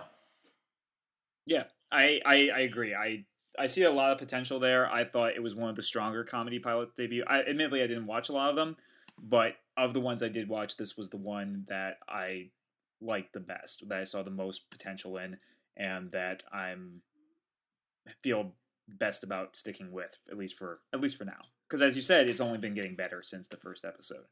Yeah, 1.46 1.64
I, 1.90 2.20
I 2.24 2.48
I 2.54 2.60
agree. 2.60 2.94
I 2.94 3.24
I 3.58 3.66
see 3.66 3.82
a 3.82 3.90
lot 3.90 4.12
of 4.12 4.18
potential 4.18 4.58
there. 4.58 4.90
I 4.90 5.04
thought 5.04 5.34
it 5.34 5.42
was 5.42 5.54
one 5.54 5.70
of 5.70 5.76
the 5.76 5.82
stronger 5.82 6.24
comedy 6.24 6.58
pilot 6.58 6.94
debut. 6.96 7.24
I 7.26 7.40
admittedly 7.40 7.82
I 7.82 7.86
didn't 7.86 8.06
watch 8.06 8.28
a 8.28 8.32
lot 8.32 8.50
of 8.50 8.56
them, 8.56 8.76
but 9.20 9.54
of 9.76 9.94
the 9.94 10.00
ones 10.00 10.22
I 10.22 10.28
did 10.28 10.48
watch, 10.48 10.76
this 10.76 10.96
was 10.96 11.10
the 11.10 11.16
one 11.16 11.64
that 11.68 11.98
I 12.08 12.50
liked 13.00 13.32
the 13.32 13.40
best, 13.40 13.88
that 13.88 13.98
I 13.98 14.04
saw 14.04 14.22
the 14.22 14.30
most 14.30 14.70
potential 14.70 15.16
in, 15.16 15.36
and 15.76 16.10
that 16.12 16.42
I'm 16.52 17.02
feel 18.22 18.52
best 18.88 19.22
about 19.22 19.54
sticking 19.54 19.92
with 19.92 20.18
at 20.30 20.36
least 20.36 20.56
for 20.58 20.80
at 20.92 21.00
least 21.00 21.16
for 21.16 21.24
now. 21.24 21.40
Because 21.70 21.82
as 21.82 21.94
you 21.94 22.02
said, 22.02 22.28
it's 22.28 22.40
only 22.40 22.58
been 22.58 22.74
getting 22.74 22.96
better 22.96 23.22
since 23.22 23.46
the 23.46 23.56
first 23.56 23.84
episode. 23.84 24.24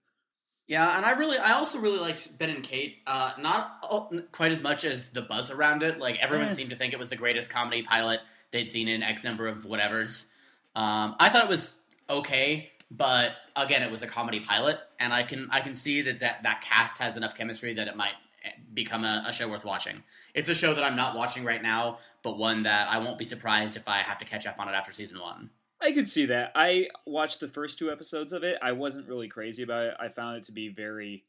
Yeah, 0.67 0.97
and 0.97 1.07
I 1.07 1.13
really, 1.13 1.39
I 1.39 1.53
also 1.53 1.79
really 1.79 2.01
liked 2.01 2.37
Ben 2.37 2.51
and 2.51 2.65
Kate. 2.65 2.97
Uh, 3.07 3.31
not 3.39 3.79
all, 3.83 4.13
quite 4.33 4.51
as 4.51 4.61
much 4.61 4.85
as 4.85 5.09
the 5.11 5.23
buzz 5.23 5.53
around 5.53 5.85
it. 5.85 6.01
Like 6.01 6.19
everyone 6.19 6.53
seemed 6.55 6.71
to 6.71 6.77
think 6.77 6.93
it 6.93 6.99
was 6.99 7.09
the 7.09 7.17
greatest 7.17 7.49
comedy 7.49 7.83
pilot 7.83 8.21
they'd 8.51 8.69
seen 8.69 8.89
in 8.89 9.05
X 9.05 9.23
number 9.23 9.47
of 9.47 9.65
whatevers. 9.65 10.27
Um, 10.75 11.15
I 11.21 11.29
thought 11.29 11.45
it 11.45 11.49
was 11.49 11.77
okay, 12.11 12.73
but 12.91 13.33
again, 13.55 13.83
it 13.83 13.91
was 13.91 14.03
a 14.03 14.07
comedy 14.09 14.41
pilot, 14.41 14.81
and 14.99 15.13
I 15.13 15.23
can, 15.23 15.49
I 15.51 15.61
can 15.61 15.75
see 15.75 16.03
that 16.03 16.21
that, 16.21 16.43
that 16.43 16.61
cast 16.61 16.99
has 16.99 17.17
enough 17.17 17.37
chemistry 17.37 17.73
that 17.75 17.87
it 17.87 17.97
might 17.97 18.15
eh, 18.45 18.51
become 18.75 19.05
a, 19.05 19.25
a 19.29 19.33
show 19.33 19.49
worth 19.49 19.65
watching. 19.65 20.03
It's 20.35 20.49
a 20.49 20.55
show 20.55 20.75
that 20.75 20.85
I'm 20.85 20.97
not 20.97 21.17
watching 21.17 21.45
right 21.45 21.63
now, 21.63 21.99
but 22.23 22.37
one 22.37 22.65
that 22.65 22.91
I 22.91 22.99
won't 22.99 23.17
be 23.17 23.25
surprised 23.25 23.77
if 23.77 23.89
I 23.89 23.99
have 23.99 24.19
to 24.19 24.25
catch 24.25 24.47
up 24.47 24.59
on 24.59 24.69
it 24.69 24.73
after 24.73 24.93
season 24.93 25.21
one. 25.21 25.51
I 25.81 25.93
could 25.93 26.09
see 26.09 26.27
that. 26.27 26.53
I 26.55 26.89
watched 27.07 27.41
the 27.41 27.49
first 27.49 27.79
two 27.79 27.91
episodes 27.91 28.33
of 28.33 28.43
it. 28.43 28.59
I 28.61 28.73
wasn't 28.73 29.09
really 29.09 29.29
crazy 29.29 29.63
about 29.63 29.87
it. 29.87 29.95
I 30.01 30.09
found 30.09 30.37
it 30.37 30.45
to 30.45 30.53
be 30.53 30.69
very 30.69 31.25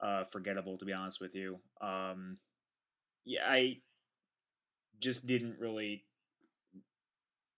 uh, 0.00 0.24
forgettable, 0.24 0.78
to 0.78 0.84
be 0.84 0.92
honest 0.92 1.20
with 1.20 1.34
you. 1.34 1.58
Um, 1.80 2.38
yeah, 3.24 3.42
I 3.46 3.78
just 5.00 5.26
didn't 5.26 5.58
really. 5.58 6.04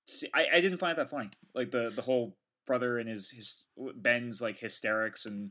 See, 0.07 0.29
I, 0.35 0.47
I 0.55 0.61
didn't 0.61 0.79
find 0.79 0.93
it 0.93 0.97
that 0.97 1.11
funny. 1.11 1.31
Like 1.55 1.71
the 1.71 1.91
the 1.95 2.03
whole 2.03 2.37
brother 2.67 2.99
and 2.99 3.09
his 3.09 3.31
his 3.31 3.65
Ben's 3.97 4.41
like 4.43 4.59
hysterics 4.59 5.27
and 5.27 5.51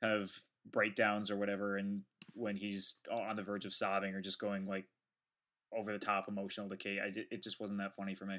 kind 0.00 0.14
of 0.14 0.30
breakdowns 0.70 1.30
or 1.30 1.36
whatever, 1.36 1.78
and 1.78 2.02
when 2.34 2.56
he's 2.56 2.96
on 3.10 3.34
the 3.34 3.42
verge 3.42 3.64
of 3.64 3.74
sobbing 3.74 4.14
or 4.14 4.20
just 4.20 4.38
going 4.38 4.66
like 4.66 4.84
over 5.76 5.92
the 5.92 5.98
top 5.98 6.26
emotional 6.28 6.68
decay. 6.68 6.98
I 7.02 7.12
it 7.30 7.42
just 7.42 7.60
wasn't 7.60 7.80
that 7.80 7.96
funny 7.96 8.14
for 8.14 8.26
me. 8.26 8.36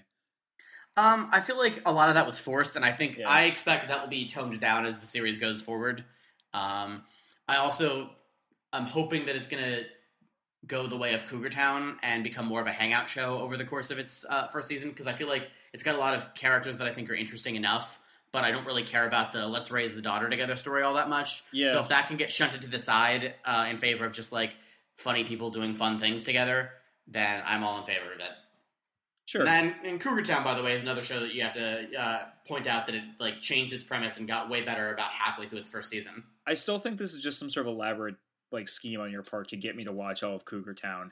Um, 0.97 1.29
I 1.31 1.39
feel 1.41 1.57
like 1.57 1.81
a 1.85 1.91
lot 1.91 2.09
of 2.09 2.15
that 2.15 2.25
was 2.25 2.39
forced, 2.39 2.75
and 2.75 2.83
I 2.83 2.91
think 2.91 3.17
Yeah. 3.17 3.29
I 3.29 3.43
expect 3.43 3.87
that 3.87 4.01
will 4.01 4.09
be 4.09 4.27
toned 4.27 4.59
down 4.59 4.85
as 4.85 4.99
the 4.99 5.07
series 5.07 5.37
goes 5.37 5.61
forward. 5.61 6.03
Um, 6.53 7.03
I 7.47 7.57
also 7.57 8.09
I'm 8.73 8.85
hoping 8.85 9.25
that 9.25 9.35
it's 9.35 9.47
gonna 9.47 9.83
go 10.65 10.87
the 10.87 10.97
way 10.97 11.13
of 11.13 11.25
Cougar 11.27 11.49
Town 11.51 11.97
and 12.03 12.23
become 12.23 12.45
more 12.45 12.59
of 12.59 12.67
a 12.67 12.71
hangout 12.71 13.07
show 13.09 13.39
over 13.39 13.55
the 13.55 13.63
course 13.63 13.91
of 13.91 13.99
its 13.99 14.25
uh, 14.29 14.47
first 14.47 14.67
season 14.67 14.89
because 14.89 15.07
I 15.07 15.13
feel 15.13 15.27
like 15.27 15.49
it's 15.71 15.83
got 15.83 15.95
a 15.95 15.99
lot 15.99 16.13
of 16.13 16.33
characters 16.33 16.77
that 16.79 16.87
I 16.87 16.93
think 16.93 17.09
are 17.09 17.15
interesting 17.15 17.55
enough, 17.55 17.99
but 18.31 18.43
I 18.43 18.51
don't 18.51 18.65
really 18.65 18.83
care 18.83 19.07
about 19.07 19.31
the 19.31 19.47
let's 19.47 19.71
raise 19.71 19.95
the 19.95 20.01
daughter 20.01 20.29
together 20.29 20.55
story 20.55 20.81
all 20.81 20.95
that 20.95 21.09
much. 21.09 21.43
Yeah. 21.51 21.71
So 21.73 21.79
if 21.79 21.89
that 21.89 22.07
can 22.07 22.17
get 22.17 22.31
shunted 22.31 22.61
to 22.63 22.67
the 22.67 22.79
side 22.79 23.35
uh, 23.45 23.67
in 23.69 23.77
favor 23.77 24.03
of 24.05 24.11
just 24.11 24.31
like 24.31 24.55
funny 24.95 25.23
people 25.23 25.51
doing 25.51 25.75
fun 25.75 25.99
things 25.99 26.23
together, 26.23 26.71
then 27.07 27.41
I'm 27.45 27.63
all 27.63 27.77
in 27.77 27.85
favor 27.85 28.11
of 28.13 28.19
it. 28.19 28.31
Sure. 29.27 29.45
And, 29.45 29.75
and 29.83 29.99
Cougar 29.99 30.21
Town, 30.21 30.41
by 30.45 30.55
the 30.55 30.63
way, 30.63 30.73
is 30.73 30.83
another 30.83 31.01
show 31.01 31.19
that 31.19 31.33
you 31.33 31.41
have 31.41 31.51
to 31.51 31.99
uh, 31.99 32.19
point 32.47 32.65
out 32.65 32.85
that 32.85 32.95
it 32.95 33.03
like 33.19 33.41
changed 33.41 33.73
its 33.73 33.83
premise 33.83 34.17
and 34.17 34.25
got 34.25 34.49
way 34.49 34.61
better 34.61 34.93
about 34.93 35.11
halfway 35.11 35.49
through 35.49 35.59
its 35.59 35.69
first 35.69 35.89
season. 35.89 36.23
I 36.47 36.53
still 36.53 36.79
think 36.79 36.97
this 36.97 37.13
is 37.13 37.19
just 37.21 37.37
some 37.37 37.49
sort 37.49 37.67
of 37.67 37.73
elaborate 37.73 38.15
like 38.53 38.69
scheme 38.69 39.01
on 39.01 39.11
your 39.11 39.23
part 39.23 39.49
to 39.49 39.57
get 39.57 39.75
me 39.75 39.83
to 39.83 39.91
watch 39.91 40.23
all 40.23 40.33
of 40.33 40.45
Cougar 40.45 40.75
Town, 40.75 41.11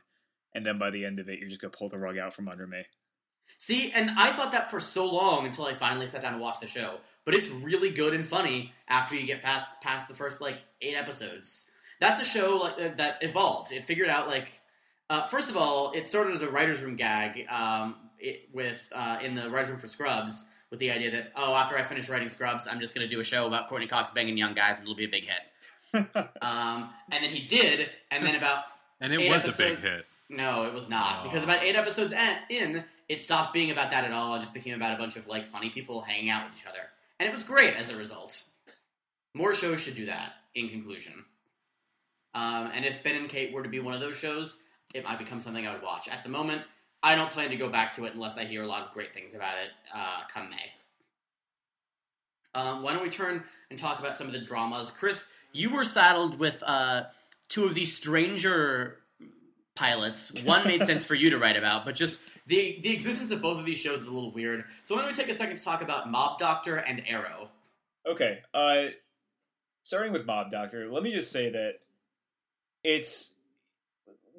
and 0.53 0.65
then 0.65 0.79
by 0.79 0.91
the 0.91 1.03
end 1.03 1.19
of 1.19 1.27
it, 1.27 1.39
you're 1.39 1.49
just 1.49 1.59
gonna 1.59 1.71
pull 1.71 1.89
the 1.89 1.97
rug 1.97 2.17
out 2.17 2.33
from 2.33 2.47
under 2.47 2.65
me. 2.65 2.83
See, 3.57 3.91
and 3.91 4.09
I 4.11 4.31
thought 4.31 4.53
that 4.53 4.71
for 4.71 4.79
so 4.79 5.05
long 5.05 5.45
until 5.45 5.65
I 5.65 5.73
finally 5.73 6.05
sat 6.05 6.21
down 6.21 6.33
to 6.33 6.39
watch 6.39 6.61
the 6.61 6.67
show. 6.67 6.99
But 7.25 7.33
it's 7.33 7.49
really 7.49 7.89
good 7.89 8.13
and 8.13 8.25
funny 8.25 8.71
after 8.87 9.15
you 9.15 9.27
get 9.27 9.41
past 9.41 9.81
past 9.81 10.07
the 10.07 10.13
first 10.13 10.39
like 10.39 10.55
eight 10.81 10.95
episodes. 10.95 11.69
That's 11.99 12.21
a 12.21 12.25
show 12.25 12.55
like 12.57 12.95
that 12.95 13.17
evolved. 13.21 13.73
It 13.73 13.83
figured 13.83 14.07
out 14.07 14.29
like 14.29 14.61
uh, 15.09 15.25
first 15.25 15.49
of 15.49 15.57
all, 15.57 15.91
it 15.91 16.07
started 16.07 16.33
as 16.33 16.41
a 16.41 16.49
writers' 16.49 16.81
room 16.81 16.95
gag 16.95 17.45
um, 17.49 17.95
it, 18.19 18.49
with 18.53 18.87
uh, 18.93 19.19
in 19.21 19.35
the 19.35 19.49
writers' 19.49 19.69
room 19.69 19.79
for 19.79 19.87
Scrubs 19.87 20.45
with 20.71 20.79
the 20.79 20.91
idea 20.91 21.11
that 21.11 21.31
oh, 21.35 21.53
after 21.53 21.77
I 21.77 21.83
finish 21.83 22.09
writing 22.09 22.29
Scrubs, 22.29 22.67
I'm 22.67 22.79
just 22.79 22.95
going 22.95 23.07
to 23.07 23.13
do 23.13 23.19
a 23.19 23.23
show 23.23 23.47
about 23.47 23.69
Courteney 23.69 23.87
Cox 23.87 24.11
banging 24.11 24.37
young 24.37 24.53
guys 24.53 24.79
and 24.79 24.85
it'll 24.85 24.95
be 24.95 25.05
a 25.05 25.09
big 25.09 25.25
hit. 25.25 25.41
Um, 26.41 26.89
and 27.09 27.23
then 27.23 27.31
he 27.31 27.47
did, 27.47 27.89
and 28.11 28.25
then 28.25 28.35
about 28.35 28.65
And 29.01 29.13
it 29.13 29.21
Eight 29.21 29.31
was 29.31 29.47
a 29.47 29.57
big 29.57 29.77
hit. 29.77 30.05
No, 30.29 30.63
it 30.63 30.73
was 30.73 30.89
not. 30.89 31.19
Aw. 31.19 31.23
Because 31.23 31.43
about 31.43 31.63
eight 31.63 31.75
episodes 31.75 32.13
in, 32.49 32.83
it 33.07 33.21
stopped 33.21 33.53
being 33.53 33.71
about 33.71 33.91
that 33.91 34.03
at 34.03 34.11
all 34.11 34.33
and 34.33 34.41
just 34.41 34.53
became 34.53 34.73
about 34.73 34.93
a 34.93 34.97
bunch 34.97 35.15
of 35.15 35.27
like 35.27 35.45
funny 35.45 35.69
people 35.69 36.01
hanging 36.01 36.29
out 36.29 36.45
with 36.45 36.55
each 36.59 36.67
other. 36.67 36.79
And 37.19 37.27
it 37.29 37.33
was 37.33 37.43
great 37.43 37.75
as 37.75 37.89
a 37.89 37.95
result. 37.95 38.43
More 39.33 39.53
shows 39.53 39.81
should 39.81 39.95
do 39.95 40.07
that, 40.07 40.33
in 40.55 40.69
conclusion. 40.69 41.25
Um, 42.33 42.71
and 42.73 42.83
if 42.83 43.03
Ben 43.03 43.15
and 43.15 43.29
Kate 43.29 43.53
were 43.53 43.63
to 43.63 43.69
be 43.69 43.79
one 43.79 43.93
of 43.93 43.99
those 43.99 44.17
shows, 44.17 44.57
it 44.95 45.03
might 45.03 45.19
become 45.19 45.41
something 45.41 45.67
I 45.67 45.73
would 45.73 45.83
watch. 45.83 46.07
At 46.07 46.23
the 46.23 46.29
moment, 46.29 46.61
I 47.03 47.15
don't 47.15 47.29
plan 47.29 47.49
to 47.49 47.57
go 47.57 47.69
back 47.69 47.93
to 47.95 48.05
it 48.05 48.13
unless 48.13 48.37
I 48.37 48.45
hear 48.45 48.63
a 48.63 48.67
lot 48.67 48.87
of 48.87 48.93
great 48.93 49.13
things 49.13 49.35
about 49.35 49.57
it 49.57 49.69
uh, 49.93 50.21
come 50.33 50.49
May. 50.49 50.71
Um, 52.55 52.81
why 52.81 52.93
don't 52.93 53.03
we 53.03 53.09
turn 53.09 53.43
and 53.69 53.77
talk 53.77 53.99
about 53.99 54.15
some 54.15 54.25
of 54.25 54.33
the 54.33 54.39
dramas? 54.39 54.89
Chris, 54.89 55.27
you 55.51 55.69
were 55.69 55.83
saddled 55.83 56.39
with 56.39 56.63
uh, 56.65 57.03
two 57.49 57.65
of 57.65 57.75
these 57.75 57.93
stranger 57.93 58.99
pilots. 59.75 60.31
One 60.45 60.65
made 60.65 60.83
sense 60.85 61.03
for 61.03 61.15
you 61.15 61.29
to 61.31 61.37
write 61.37 61.57
about, 61.57 61.83
but 61.83 61.95
just 61.95 62.21
the 62.47 62.79
the 62.81 62.93
existence 62.93 63.31
of 63.31 63.41
both 63.41 63.59
of 63.59 63.65
these 63.65 63.77
shows 63.77 64.01
is 64.01 64.07
a 64.07 64.11
little 64.11 64.31
weird. 64.31 64.63
So 64.85 64.95
why 64.95 65.01
don't 65.01 65.11
we 65.11 65.17
take 65.17 65.29
a 65.29 65.33
second 65.33 65.57
to 65.57 65.63
talk 65.63 65.81
about 65.81 66.09
Mob 66.09 66.39
Doctor 66.39 66.77
and 66.77 67.03
Arrow? 67.05 67.49
Okay, 68.07 68.39
uh, 68.53 68.85
starting 69.83 70.13
with 70.13 70.25
Mob 70.25 70.49
Doctor, 70.49 70.89
let 70.89 71.03
me 71.03 71.11
just 71.11 71.31
say 71.31 71.49
that 71.49 71.79
it's 72.85 73.34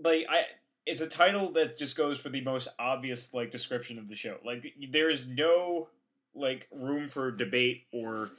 like 0.03 0.27
I. 0.29 0.45
It's 0.87 1.01
a 1.01 1.09
title 1.09 1.51
that 1.53 1.77
just 1.77 1.97
goes 1.97 2.17
for 2.17 2.29
the 2.29 2.41
most 2.43 2.69
obvious 2.79 3.35
like 3.35 3.51
description 3.51 3.99
of 3.99 4.09
the 4.09 4.15
show. 4.15 4.37
Like 4.45 4.65
there's 4.91 5.29
no 5.29 5.89
like 6.33 6.69
room 6.71 7.09
for 7.09 7.33
debate 7.33 7.85
or 7.93 8.31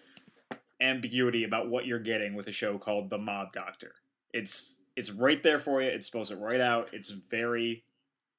ambiguity 0.79 1.43
about 1.43 1.69
what 1.69 1.85
you're 1.85 1.99
getting 1.99 2.35
with 2.35 2.47
a 2.47 2.51
show 2.51 2.77
called 2.77 3.09
The 3.09 3.17
Mob 3.17 3.51
Doctor. 3.51 3.95
It's 4.33 4.77
it's 4.95 5.11
right 5.11 5.41
there 5.43 5.59
for 5.59 5.81
you. 5.81 5.89
It 5.89 6.03
spells 6.05 6.31
it 6.31 6.35
right 6.35 6.61
out. 6.61 6.89
It's 6.93 7.09
very 7.09 7.83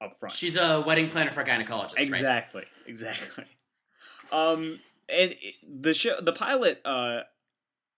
upfront. 0.03 0.31
She's 0.31 0.57
a 0.57 0.81
wedding 0.81 1.09
planner 1.09 1.31
for 1.31 1.41
a 1.41 1.45
gynecologist, 1.45 1.97
right? 1.97 2.07
Exactly, 2.07 2.65
exactly. 2.87 3.45
Um, 4.33 4.81
and 5.09 5.35
it, 5.41 5.55
the 5.81 5.95
show, 5.95 6.21
the 6.21 6.33
pilot, 6.33 6.81
uh, 6.85 7.21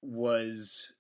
was 0.03 0.93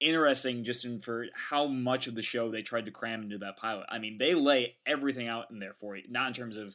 interesting 0.00 0.64
just 0.64 0.84
in 0.84 1.00
for 1.00 1.26
how 1.34 1.66
much 1.66 2.06
of 2.06 2.14
the 2.14 2.22
show 2.22 2.50
they 2.50 2.62
tried 2.62 2.86
to 2.86 2.90
cram 2.90 3.22
into 3.22 3.38
that 3.38 3.56
pilot. 3.56 3.86
I 3.88 3.98
mean, 3.98 4.18
they 4.18 4.34
lay 4.34 4.76
everything 4.86 5.28
out 5.28 5.50
in 5.50 5.58
there 5.58 5.74
for 5.80 5.96
you, 5.96 6.04
not 6.08 6.28
in 6.28 6.34
terms 6.34 6.56
of, 6.56 6.74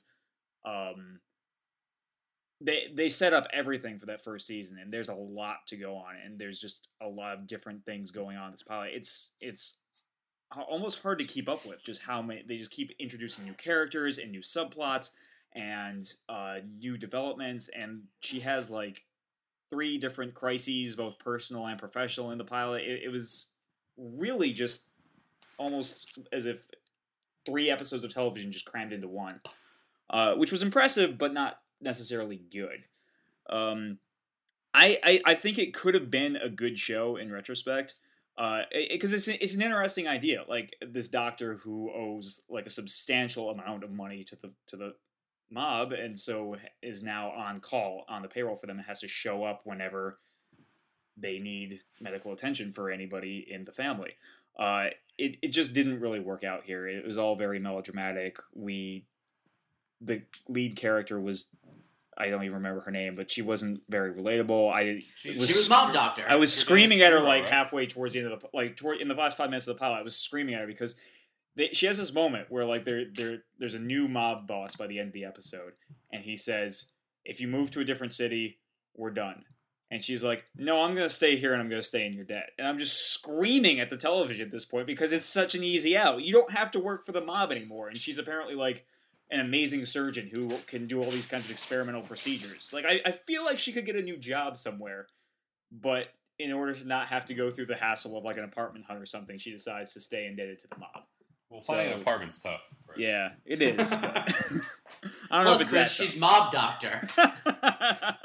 um, 0.65 1.19
they 2.61 2.87
they 2.93 3.09
set 3.09 3.33
up 3.33 3.47
everything 3.51 3.99
for 3.99 4.05
that 4.05 4.23
first 4.23 4.47
season, 4.47 4.77
and 4.81 4.93
there's 4.93 5.09
a 5.09 5.13
lot 5.13 5.67
to 5.67 5.75
go 5.75 5.95
on, 5.95 6.15
and 6.23 6.39
there's 6.39 6.59
just 6.59 6.87
a 7.01 7.07
lot 7.07 7.33
of 7.33 7.45
different 7.45 7.83
things 7.85 8.09
going 8.11 8.37
on 8.37 8.47
in 8.47 8.51
this 8.53 8.63
pilot. 8.63 8.91
It's 8.93 9.31
it's 9.41 9.75
almost 10.61 11.01
hard 11.01 11.19
to 11.19 11.25
keep 11.25 11.49
up 11.49 11.65
with 11.65 11.83
just 11.83 12.01
how 12.01 12.21
many 12.21 12.43
they 12.47 12.57
just 12.57 12.71
keep 12.71 12.91
introducing 12.99 13.43
new 13.43 13.53
characters 13.53 14.17
and 14.17 14.31
new 14.31 14.41
subplots 14.41 15.11
and 15.55 16.13
uh, 16.29 16.55
new 16.79 16.97
developments 16.97 17.69
and 17.75 18.01
she 18.21 18.39
has 18.39 18.69
like 18.69 19.03
three 19.73 19.97
different 19.97 20.33
crises 20.33 20.95
both 20.95 21.17
personal 21.19 21.65
and 21.65 21.79
professional 21.79 22.31
in 22.31 22.37
the 22.37 22.43
pilot 22.43 22.83
it, 22.83 23.03
it 23.05 23.09
was 23.09 23.47
really 23.97 24.51
just 24.53 24.83
almost 25.57 26.19
as 26.31 26.45
if 26.45 26.59
three 27.45 27.69
episodes 27.69 28.03
of 28.03 28.13
television 28.13 28.51
just 28.51 28.65
crammed 28.65 28.93
into 28.93 29.07
one 29.07 29.39
uh, 30.13 30.35
which 30.35 30.51
was 30.51 30.61
impressive, 30.61 31.17
but 31.17 31.33
not 31.33 31.59
necessarily 31.81 32.41
good. 32.51 32.83
Um, 33.49 33.97
I, 34.73 34.99
I 35.03 35.21
I 35.25 35.35
think 35.35 35.57
it 35.57 35.73
could 35.73 35.95
have 35.95 36.09
been 36.09 36.35
a 36.35 36.49
good 36.49 36.79
show 36.79 37.17
in 37.17 37.31
retrospect 37.31 37.95
because 38.35 38.63
uh, 38.63 38.65
it, 38.71 39.01
it's 39.01 39.27
it's 39.27 39.53
an 39.55 39.61
interesting 39.61 40.07
idea. 40.07 40.45
Like 40.47 40.75
this 40.81 41.07
doctor 41.07 41.55
who 41.55 41.91
owes 41.91 42.41
like 42.49 42.67
a 42.67 42.71
substantial 42.71 43.49
amount 43.49 43.83
of 43.83 43.91
money 43.91 44.23
to 44.25 44.35
the 44.35 44.51
to 44.67 44.77
the 44.77 44.93
mob, 45.53 45.91
and 45.91 46.17
so 46.17 46.55
is 46.81 47.03
now 47.03 47.31
on 47.31 47.59
call 47.59 48.05
on 48.09 48.21
the 48.21 48.27
payroll 48.27 48.55
for 48.55 48.67
them 48.67 48.77
and 48.77 48.85
has 48.85 48.99
to 49.01 49.07
show 49.07 49.43
up 49.43 49.61
whenever 49.63 50.19
they 51.17 51.39
need 51.39 51.79
medical 52.01 52.33
attention 52.33 52.71
for 52.71 52.89
anybody 52.89 53.45
in 53.49 53.63
the 53.65 53.71
family. 53.71 54.11
Uh, 54.57 54.87
it 55.17 55.37
it 55.41 55.49
just 55.49 55.73
didn't 55.73 55.99
really 55.99 56.19
work 56.19 56.43
out 56.43 56.63
here. 56.63 56.87
It 56.87 57.05
was 57.05 57.17
all 57.17 57.35
very 57.35 57.59
melodramatic. 57.59 58.37
We 58.53 59.05
the 60.01 60.21
lead 60.47 60.75
character 60.75 61.19
was 61.19 61.47
I 62.17 62.29
don't 62.29 62.43
even 62.43 62.55
remember 62.55 62.81
her 62.81 62.91
name, 62.91 63.15
but 63.15 63.31
she 63.31 63.41
wasn't 63.41 63.81
very 63.89 64.13
relatable. 64.13 64.71
I 64.71 65.01
she 65.15 65.35
was, 65.35 65.47
she 65.47 65.57
was 65.57 65.69
mob 65.69 65.93
doctor. 65.93 66.23
I 66.27 66.35
was 66.35 66.53
screaming 66.53 67.01
at 67.01 67.11
her 67.11 67.19
like 67.19 67.43
right? 67.43 67.51
halfway 67.51 67.87
towards 67.87 68.13
the 68.13 68.19
end 68.19 68.31
of 68.31 68.41
the 68.41 68.47
like 68.53 68.77
toward 68.77 68.99
in 69.01 69.07
the 69.07 69.15
last 69.15 69.37
five 69.37 69.49
minutes 69.49 69.67
of 69.67 69.75
the 69.75 69.79
pilot. 69.79 69.99
I 69.99 70.03
was 70.03 70.15
screaming 70.15 70.55
at 70.55 70.61
her 70.61 70.67
because 70.67 70.95
they, 71.55 71.69
she 71.73 71.85
has 71.85 71.97
this 71.97 72.13
moment 72.13 72.47
where 72.49 72.65
like 72.65 72.85
there 72.85 73.05
there 73.15 73.43
there's 73.59 73.75
a 73.75 73.79
new 73.79 74.07
mob 74.07 74.47
boss 74.47 74.75
by 74.75 74.87
the 74.87 74.99
end 74.99 75.09
of 75.09 75.13
the 75.13 75.25
episode, 75.25 75.73
and 76.11 76.23
he 76.23 76.35
says, 76.35 76.87
"If 77.25 77.39
you 77.39 77.47
move 77.47 77.71
to 77.71 77.79
a 77.79 77.85
different 77.85 78.13
city, 78.13 78.59
we're 78.95 79.11
done." 79.11 79.45
And 79.91 80.03
she's 80.03 80.23
like, 80.23 80.45
"No, 80.55 80.81
I'm 80.81 80.95
gonna 80.95 81.09
stay 81.09 81.35
here, 81.35 81.53
and 81.53 81.61
I'm 81.61 81.69
gonna 81.69 81.83
stay 81.83 82.05
in 82.05 82.13
your 82.13 82.25
debt." 82.25 82.51
And 82.57 82.67
I'm 82.67 82.79
just 82.79 83.11
screaming 83.13 83.79
at 83.79 83.89
the 83.89 83.97
television 83.97 84.45
at 84.45 84.51
this 84.51 84.65
point 84.65 84.87
because 84.87 85.11
it's 85.11 85.27
such 85.27 85.53
an 85.53 85.63
easy 85.63 85.95
out. 85.95 86.23
You 86.23 86.33
don't 86.33 86.51
have 86.51 86.71
to 86.71 86.79
work 86.79 87.05
for 87.05 87.11
the 87.11 87.21
mob 87.21 87.51
anymore. 87.51 87.89
And 87.89 87.97
she's 87.97 88.17
apparently 88.17 88.55
like 88.55 88.85
an 89.29 89.39
amazing 89.39 89.85
surgeon 89.85 90.27
who 90.27 90.57
can 90.67 90.87
do 90.87 91.01
all 91.01 91.11
these 91.11 91.25
kinds 91.25 91.45
of 91.45 91.51
experimental 91.51 92.01
procedures. 92.01 92.71
Like 92.73 92.85
I, 92.85 93.01
I 93.05 93.11
feel 93.11 93.45
like 93.45 93.59
she 93.59 93.71
could 93.71 93.85
get 93.85 93.95
a 93.95 94.01
new 94.01 94.17
job 94.17 94.57
somewhere, 94.57 95.07
but 95.71 96.07
in 96.39 96.51
order 96.51 96.73
to 96.73 96.85
not 96.85 97.07
have 97.07 97.25
to 97.25 97.33
go 97.33 97.49
through 97.49 97.67
the 97.67 97.75
hassle 97.75 98.17
of 98.17 98.23
like 98.23 98.37
an 98.37 98.43
apartment 98.43 98.85
hunt 98.85 98.99
or 98.99 99.05
something, 99.05 99.37
she 99.37 99.51
decides 99.51 99.93
to 99.93 100.01
stay 100.01 100.25
indebted 100.25 100.59
to 100.59 100.67
the 100.67 100.77
mob. 100.77 101.03
Well, 101.53 101.61
finding 101.61 101.89
so, 101.89 101.93
an 101.93 102.01
apartment's 102.01 102.39
tough. 102.39 102.61
Chris. 102.87 102.99
Yeah, 102.99 103.29
it 103.45 103.61
is. 103.61 103.93
I 103.93 103.99
don't 103.99 104.63
Plus, 105.29 105.45
know 105.45 105.53
if 105.53 105.61
it's 105.61 105.69
Chris, 105.69 105.91
she's 105.93 106.15
mob 106.15 106.51
doctor. 106.51 107.07
yeah, 107.17 108.15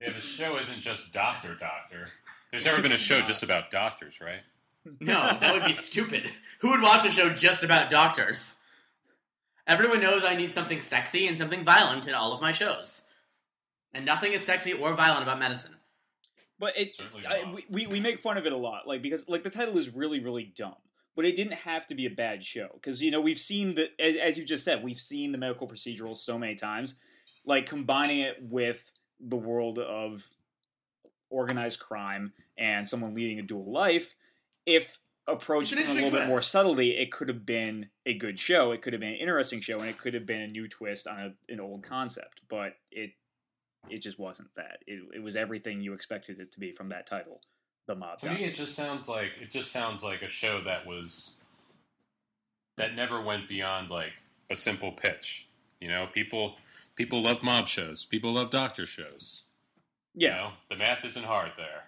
the 0.00 0.20
show 0.22 0.56
isn't 0.56 0.80
just 0.80 1.12
Doctor 1.12 1.54
Doctor. 1.54 2.08
There's 2.50 2.64
never 2.64 2.80
been 2.80 2.92
a 2.92 2.98
show 2.98 3.20
just 3.20 3.42
about 3.42 3.70
doctors, 3.70 4.22
right? 4.22 4.40
No, 5.00 5.36
that 5.38 5.52
would 5.52 5.64
be 5.64 5.74
stupid. 5.74 6.32
Who 6.60 6.70
would 6.70 6.80
watch 6.80 7.04
a 7.04 7.10
show 7.10 7.28
just 7.28 7.62
about 7.62 7.90
doctors? 7.90 8.56
Everyone 9.66 10.00
knows 10.00 10.24
I 10.24 10.34
need 10.34 10.54
something 10.54 10.80
sexy 10.80 11.26
and 11.26 11.36
something 11.36 11.62
violent 11.62 12.08
in 12.08 12.14
all 12.14 12.32
of 12.32 12.40
my 12.40 12.52
shows. 12.52 13.02
And 13.92 14.06
nothing 14.06 14.32
is 14.32 14.42
sexy 14.42 14.72
or 14.72 14.94
violent 14.94 15.24
about 15.24 15.38
medicine. 15.38 15.76
But 16.58 16.78
it, 16.78 16.96
I, 17.28 17.54
we, 17.68 17.86
we 17.86 18.00
make 18.00 18.22
fun 18.22 18.38
of 18.38 18.46
it 18.46 18.52
a 18.52 18.56
lot, 18.56 18.88
like 18.88 19.02
because 19.02 19.28
like 19.28 19.42
the 19.42 19.50
title 19.50 19.76
is 19.76 19.94
really 19.94 20.20
really 20.20 20.44
dumb. 20.44 20.76
But 21.20 21.26
it 21.26 21.36
didn't 21.36 21.52
have 21.52 21.86
to 21.88 21.94
be 21.94 22.06
a 22.06 22.10
bad 22.10 22.42
show 22.42 22.68
because 22.72 23.02
you 23.02 23.10
know 23.10 23.20
we've 23.20 23.38
seen 23.38 23.74
the 23.74 23.90
as, 24.00 24.16
as 24.16 24.38
you 24.38 24.44
just 24.46 24.64
said 24.64 24.82
we've 24.82 24.98
seen 24.98 25.32
the 25.32 25.36
medical 25.36 25.68
procedural 25.68 26.16
so 26.16 26.38
many 26.38 26.54
times, 26.54 26.94
like 27.44 27.66
combining 27.66 28.20
it 28.20 28.38
with 28.40 28.90
the 29.20 29.36
world 29.36 29.78
of 29.78 30.26
organized 31.28 31.78
crime 31.78 32.32
and 32.56 32.88
someone 32.88 33.12
leading 33.12 33.38
a 33.38 33.42
dual 33.42 33.70
life. 33.70 34.16
If 34.64 34.98
approached 35.26 35.74
a 35.74 35.76
little 35.76 35.94
twist. 35.94 36.12
bit 36.14 36.28
more 36.28 36.40
subtlety, 36.40 36.92
it 36.96 37.12
could 37.12 37.28
have 37.28 37.44
been 37.44 37.90
a 38.06 38.14
good 38.14 38.38
show. 38.38 38.72
It 38.72 38.80
could 38.80 38.94
have 38.94 39.00
been 39.00 39.12
an 39.12 39.16
interesting 39.16 39.60
show, 39.60 39.78
and 39.78 39.90
it 39.90 39.98
could 39.98 40.14
have 40.14 40.24
been 40.24 40.40
a 40.40 40.48
new 40.48 40.68
twist 40.68 41.06
on 41.06 41.18
a, 41.18 41.52
an 41.52 41.60
old 41.60 41.82
concept. 41.82 42.40
But 42.48 42.76
it 42.90 43.10
it 43.90 43.98
just 43.98 44.18
wasn't 44.18 44.54
that. 44.56 44.78
It, 44.86 45.02
it 45.16 45.22
was 45.22 45.36
everything 45.36 45.82
you 45.82 45.92
expected 45.92 46.40
it 46.40 46.50
to 46.52 46.60
be 46.60 46.72
from 46.72 46.88
that 46.88 47.06
title, 47.06 47.42
the 47.86 47.94
mob. 47.94 48.18
To 48.18 48.30
me, 48.30 48.44
it 48.44 48.54
just 48.54 48.74
sounds 48.74 49.08
like 49.08 49.30
it 49.40 49.50
just 49.50 49.72
sounds 49.72 50.02
like 50.02 50.22
a 50.22 50.28
show 50.28 50.62
that 50.64 50.86
was 50.86 51.40
that 52.76 52.94
never 52.94 53.20
went 53.20 53.48
beyond 53.48 53.90
like 53.90 54.12
a 54.50 54.56
simple 54.56 54.92
pitch. 54.92 55.48
You 55.80 55.88
know, 55.88 56.06
people 56.12 56.56
people 56.96 57.22
love 57.22 57.42
mob 57.42 57.68
shows. 57.68 58.04
People 58.04 58.34
love 58.34 58.50
doctor 58.50 58.86
shows. 58.86 59.44
Yeah, 60.14 60.28
you 60.28 60.34
know, 60.34 60.50
the 60.70 60.76
math 60.76 61.04
isn't 61.04 61.24
hard 61.24 61.52
there. 61.56 61.84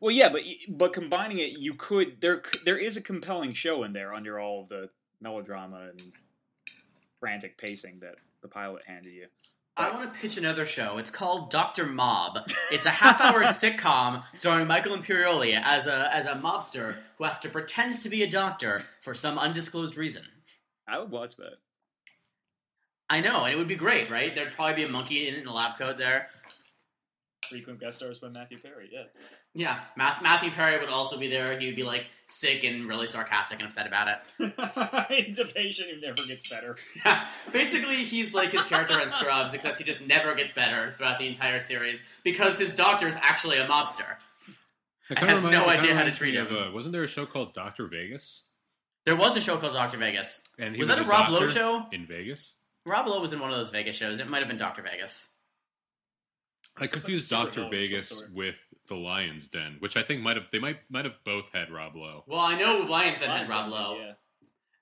Well, 0.00 0.12
yeah, 0.12 0.28
but 0.28 0.42
but 0.68 0.92
combining 0.92 1.38
it, 1.38 1.58
you 1.58 1.74
could 1.74 2.20
there 2.20 2.42
there 2.64 2.78
is 2.78 2.96
a 2.96 3.02
compelling 3.02 3.52
show 3.52 3.82
in 3.84 3.92
there 3.92 4.14
under 4.14 4.38
all 4.38 4.62
of 4.62 4.68
the 4.68 4.90
melodrama 5.20 5.90
and 5.90 6.12
frantic 7.18 7.58
pacing 7.58 7.98
that 8.00 8.14
the 8.42 8.48
pilot 8.48 8.82
handed 8.86 9.12
you. 9.12 9.26
I 9.78 9.94
want 9.94 10.12
to 10.12 10.20
pitch 10.20 10.36
another 10.36 10.66
show. 10.66 10.98
It's 10.98 11.08
called 11.10 11.52
Doctor 11.52 11.86
Mob. 11.86 12.50
It's 12.72 12.84
a 12.84 12.90
half-hour 12.90 13.44
sitcom 13.44 14.24
starring 14.34 14.66
Michael 14.66 14.96
Imperioli 14.96 15.58
as 15.62 15.86
a 15.86 16.12
as 16.12 16.26
a 16.26 16.34
mobster 16.34 16.96
who 17.16 17.24
has 17.24 17.38
to 17.38 17.48
pretend 17.48 17.94
to 18.00 18.08
be 18.08 18.24
a 18.24 18.30
doctor 18.30 18.82
for 19.00 19.14
some 19.14 19.38
undisclosed 19.38 19.96
reason. 19.96 20.24
I 20.88 20.98
would 20.98 21.12
watch 21.12 21.36
that. 21.36 21.58
I 23.08 23.20
know, 23.20 23.44
and 23.44 23.54
it 23.54 23.56
would 23.56 23.68
be 23.68 23.76
great, 23.76 24.10
right? 24.10 24.34
There'd 24.34 24.52
probably 24.52 24.74
be 24.74 24.82
a 24.82 24.88
monkey 24.88 25.28
in 25.28 25.46
a 25.46 25.52
lab 25.52 25.78
coat 25.78 25.96
there. 25.96 26.28
Frequent 27.48 27.80
guest 27.80 27.98
stars 27.98 28.18
by 28.18 28.28
Matthew 28.28 28.58
Perry, 28.58 28.90
yeah. 28.92 29.04
Yeah, 29.54 29.80
Matthew 29.96 30.50
Perry 30.50 30.78
would 30.78 30.88
also 30.88 31.18
be 31.18 31.28
there. 31.28 31.58
He 31.58 31.66
would 31.66 31.76
be 31.76 31.82
like 31.82 32.06
sick 32.26 32.64
and 32.64 32.86
really 32.86 33.06
sarcastic 33.06 33.58
and 33.58 33.68
upset 33.68 33.86
about 33.86 34.08
it. 34.38 35.04
he's 35.26 35.38
a 35.38 35.44
patient 35.44 35.88
who 35.90 36.00
never 36.00 36.22
gets 36.26 36.48
better. 36.48 36.76
Yeah, 37.04 37.26
basically, 37.52 37.96
he's 37.96 38.34
like 38.34 38.50
his 38.50 38.62
character 38.62 39.00
in 39.00 39.08
Scrubs, 39.10 39.54
except 39.54 39.78
he 39.78 39.84
just 39.84 40.00
never 40.02 40.34
gets 40.34 40.52
better 40.52 40.90
throughout 40.90 41.18
the 41.18 41.26
entire 41.26 41.60
series 41.60 42.00
because 42.24 42.58
his 42.58 42.74
doctor 42.74 43.08
is 43.08 43.16
actually 43.20 43.58
a 43.58 43.66
mobster. 43.66 44.16
I 45.16 45.24
has 45.24 45.42
no 45.42 45.66
idea 45.66 45.94
how 45.94 46.04
to 46.04 46.10
treat 46.10 46.34
him. 46.34 46.46
Of, 46.46 46.52
uh, 46.52 46.70
wasn't 46.72 46.92
there 46.92 47.04
a 47.04 47.08
show 47.08 47.24
called 47.24 47.54
Doctor 47.54 47.86
Vegas? 47.86 48.44
There 49.06 49.16
was 49.16 49.36
a 49.36 49.40
show 49.40 49.56
called 49.56 49.72
Doctor 49.72 49.96
Vegas. 49.96 50.42
And 50.58 50.76
was, 50.76 50.86
was 50.86 50.88
that 50.88 50.98
a, 50.98 51.06
a 51.06 51.08
Rob 51.08 51.30
Lowe 51.30 51.46
show 51.46 51.86
in 51.92 52.06
Vegas? 52.06 52.54
Rob 52.84 53.06
Lowe 53.06 53.20
was 53.20 53.32
in 53.32 53.40
one 53.40 53.50
of 53.50 53.56
those 53.56 53.70
Vegas 53.70 53.96
shows. 53.96 54.20
It 54.20 54.28
might 54.28 54.40
have 54.40 54.48
been 54.48 54.58
Doctor 54.58 54.82
Vegas. 54.82 55.28
I 56.80 56.86
confused 56.86 57.30
Doctor 57.30 57.68
Vegas 57.70 58.28
with 58.32 58.58
the 58.88 58.96
Lyon's 58.96 59.48
Den, 59.48 59.76
which 59.80 59.96
I 59.96 60.02
think 60.02 60.22
might 60.22 60.36
have 60.36 60.50
they 60.50 60.58
might 60.58 60.78
might 60.90 61.04
have 61.04 61.22
both 61.24 61.52
had 61.52 61.70
Rob 61.70 61.96
Lowe. 61.96 62.24
Well, 62.26 62.40
I 62.40 62.58
know 62.58 62.78
Lyon's 62.78 63.20
Den 63.20 63.28
Lions 63.28 63.48
had 63.48 63.50
Rob 63.50 63.70
Lowe. 63.70 63.98
Yeah. 63.98 64.12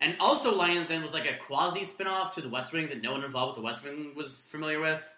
And 0.01 0.16
also, 0.20 0.55
Lyon's 0.55 0.88
Den 0.88 1.03
was 1.03 1.14
like 1.14 1.30
a 1.30 1.36
quasi 1.36 1.80
spinoff 1.80 2.32
to 2.34 2.40
the 2.40 2.49
West 2.49 2.72
Wing 2.72 2.88
that 2.88 3.03
no 3.03 3.12
one 3.12 3.24
involved 3.24 3.57
with 3.57 3.62
the 3.62 3.66
West 3.66 3.84
Wing 3.84 4.12
was 4.14 4.47
familiar 4.47 4.78
with, 4.78 5.16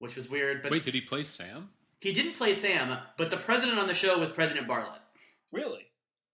which 0.00 0.16
was 0.16 0.28
weird. 0.28 0.62
But 0.62 0.72
wait, 0.72 0.84
did 0.84 0.94
he 0.94 1.00
play 1.00 1.22
Sam? 1.22 1.70
He 2.00 2.12
didn't 2.12 2.34
play 2.34 2.52
Sam, 2.52 2.98
but 3.16 3.30
the 3.30 3.36
president 3.36 3.78
on 3.78 3.86
the 3.86 3.94
show 3.94 4.18
was 4.18 4.30
President 4.30 4.68
Bartlet. 4.68 4.98
Really? 5.52 5.86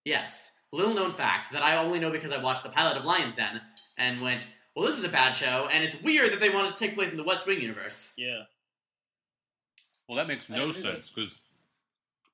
Yes. 0.04 0.50
Little 0.72 0.94
known 0.94 1.12
fact 1.12 1.52
that 1.52 1.62
I 1.62 1.76
only 1.76 2.00
know 2.00 2.10
because 2.10 2.32
I 2.32 2.42
watched 2.42 2.62
the 2.62 2.70
pilot 2.70 2.96
of 2.96 3.04
Lyon's 3.04 3.34
Den 3.34 3.60
and 3.98 4.22
went, 4.22 4.46
"Well, 4.74 4.86
this 4.86 4.96
is 4.96 5.04
a 5.04 5.08
bad 5.08 5.32
show," 5.32 5.68
and 5.70 5.84
it's 5.84 6.00
weird 6.00 6.32
that 6.32 6.40
they 6.40 6.48
wanted 6.50 6.72
to 6.72 6.78
take 6.78 6.94
place 6.94 7.10
in 7.10 7.18
the 7.18 7.24
West 7.24 7.46
Wing 7.46 7.60
universe. 7.60 8.14
Yeah. 8.16 8.44
Well, 10.09 10.16
that 10.16 10.28
makes 10.28 10.48
no 10.48 10.70
sense 10.70 11.11
because 11.14 11.36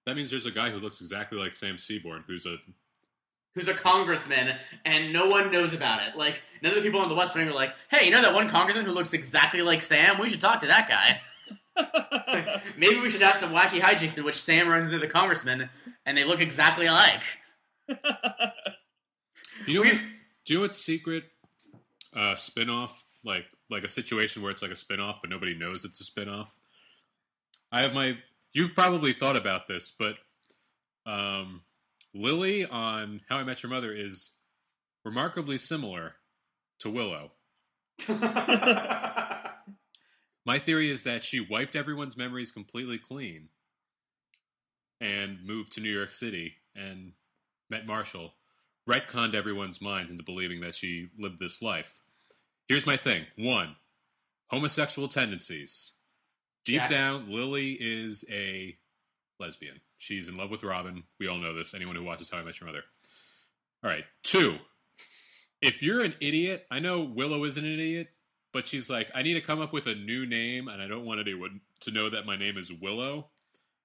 that 0.06 0.16
means 0.16 0.30
there's 0.30 0.46
a 0.46 0.50
guy 0.50 0.70
who 0.70 0.78
looks 0.78 1.00
exactly 1.00 1.38
like 1.38 1.52
Sam 1.52 1.78
Seaborn, 1.78 2.24
who's 2.26 2.46
a 2.46 2.56
who's 3.54 3.68
a 3.68 3.74
congressman, 3.74 4.56
and 4.84 5.12
no 5.12 5.28
one 5.28 5.50
knows 5.52 5.74
about 5.74 6.00
it. 6.06 6.16
Like 6.16 6.42
none 6.62 6.72
of 6.72 6.76
the 6.76 6.82
people 6.82 7.00
on 7.00 7.08
the 7.08 7.14
West 7.14 7.34
Wing 7.34 7.48
are 7.48 7.54
like, 7.54 7.74
"Hey, 7.90 8.06
you 8.06 8.10
know 8.10 8.22
that 8.22 8.34
one 8.34 8.48
congressman 8.48 8.86
who 8.86 8.92
looks 8.92 9.12
exactly 9.12 9.62
like 9.62 9.82
Sam? 9.82 10.18
We 10.18 10.28
should 10.28 10.40
talk 10.40 10.60
to 10.60 10.66
that 10.66 10.88
guy." 10.88 11.20
Maybe 12.76 13.00
we 13.00 13.08
should 13.08 13.22
have 13.22 13.36
some 13.36 13.52
wacky 13.52 13.80
hijinks 13.80 14.18
in 14.18 14.24
which 14.24 14.40
Sam 14.40 14.68
runs 14.68 14.92
into 14.92 15.04
the 15.04 15.12
congressman, 15.12 15.68
and 16.06 16.16
they 16.16 16.24
look 16.24 16.40
exactly 16.40 16.86
alike. 16.86 17.22
you 17.88 17.96
know, 19.74 19.80
what, 19.80 20.02
do 20.44 20.52
you 20.52 20.54
know 20.56 20.62
what 20.62 20.74
secret 20.74 21.24
uh, 22.14 22.34
spinoff 22.34 22.92
like 23.24 23.44
like 23.70 23.84
a 23.84 23.88
situation 23.88 24.42
where 24.42 24.50
it's 24.50 24.62
like 24.62 24.70
a 24.70 24.74
spinoff, 24.74 25.16
but 25.20 25.30
nobody 25.30 25.54
knows 25.54 25.84
it's 25.84 26.00
a 26.00 26.04
spinoff? 26.04 26.48
I 27.70 27.82
have 27.82 27.94
my. 27.94 28.18
You've 28.52 28.74
probably 28.74 29.12
thought 29.12 29.36
about 29.36 29.68
this, 29.68 29.92
but 29.96 30.16
um, 31.06 31.62
Lily 32.14 32.66
on 32.66 33.20
How 33.28 33.36
I 33.36 33.44
Met 33.44 33.62
Your 33.62 33.70
Mother 33.70 33.92
is 33.92 34.32
remarkably 35.04 35.58
similar 35.58 36.14
to 36.80 36.90
Willow. 36.90 37.32
my 38.08 39.52
theory 40.58 40.90
is 40.90 41.04
that 41.04 41.22
she 41.22 41.40
wiped 41.40 41.76
everyone's 41.76 42.16
memories 42.16 42.50
completely 42.50 42.98
clean 42.98 43.48
and 45.00 45.44
moved 45.44 45.72
to 45.72 45.80
New 45.80 45.92
York 45.92 46.12
City 46.12 46.56
and 46.74 47.12
met 47.70 47.86
Marshall, 47.86 48.34
retconned 48.88 49.34
everyone's 49.34 49.80
minds 49.80 50.10
into 50.10 50.24
believing 50.24 50.60
that 50.60 50.74
she 50.74 51.08
lived 51.18 51.38
this 51.38 51.62
life. 51.62 52.02
Here's 52.68 52.86
my 52.86 52.96
thing 52.96 53.26
one, 53.36 53.76
homosexual 54.48 55.08
tendencies. 55.08 55.92
Deep 56.68 56.80
Jack. 56.80 56.90
down, 56.90 57.30
Lily 57.30 57.72
is 57.72 58.24
a 58.30 58.76
lesbian. 59.40 59.80
She's 59.96 60.28
in 60.28 60.36
love 60.36 60.50
with 60.50 60.62
Robin. 60.62 61.02
We 61.18 61.26
all 61.26 61.38
know 61.38 61.54
this. 61.54 61.74
Anyone 61.74 61.96
who 61.96 62.04
watches 62.04 62.30
How 62.30 62.38
I 62.38 62.42
Met 62.44 62.60
Your 62.60 62.68
Mother. 62.68 62.82
All 63.82 63.90
right. 63.90 64.04
Two. 64.22 64.58
If 65.60 65.82
you're 65.82 66.04
an 66.04 66.14
idiot, 66.20 66.66
I 66.70 66.78
know 66.78 67.00
Willow 67.02 67.44
is 67.44 67.56
an 67.56 67.64
idiot, 67.64 68.08
but 68.52 68.66
she's 68.66 68.88
like, 68.88 69.08
I 69.14 69.22
need 69.22 69.34
to 69.34 69.40
come 69.40 69.60
up 69.60 69.72
with 69.72 69.86
a 69.86 69.94
new 69.94 70.26
name, 70.26 70.68
and 70.68 70.80
I 70.80 70.86
don't 70.86 71.04
want 71.04 71.20
anyone 71.20 71.60
to 71.80 71.90
know 71.90 72.10
that 72.10 72.26
my 72.26 72.36
name 72.36 72.56
is 72.58 72.72
Willow. 72.72 73.28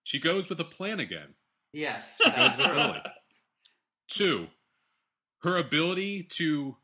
She 0.04 0.20
goes 0.20 0.50
with 0.50 0.60
a 0.60 0.66
plan 0.66 1.00
again. 1.00 1.34
Yes. 1.72 2.20
Goes 2.24 2.58
with. 2.58 2.68
Lily. 2.68 3.02
Two, 4.10 4.48
her 5.42 5.58
ability 5.58 6.24
to 6.24 6.76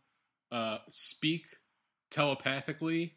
uh, 0.51 0.77
speak 0.89 1.45
telepathically 2.09 3.15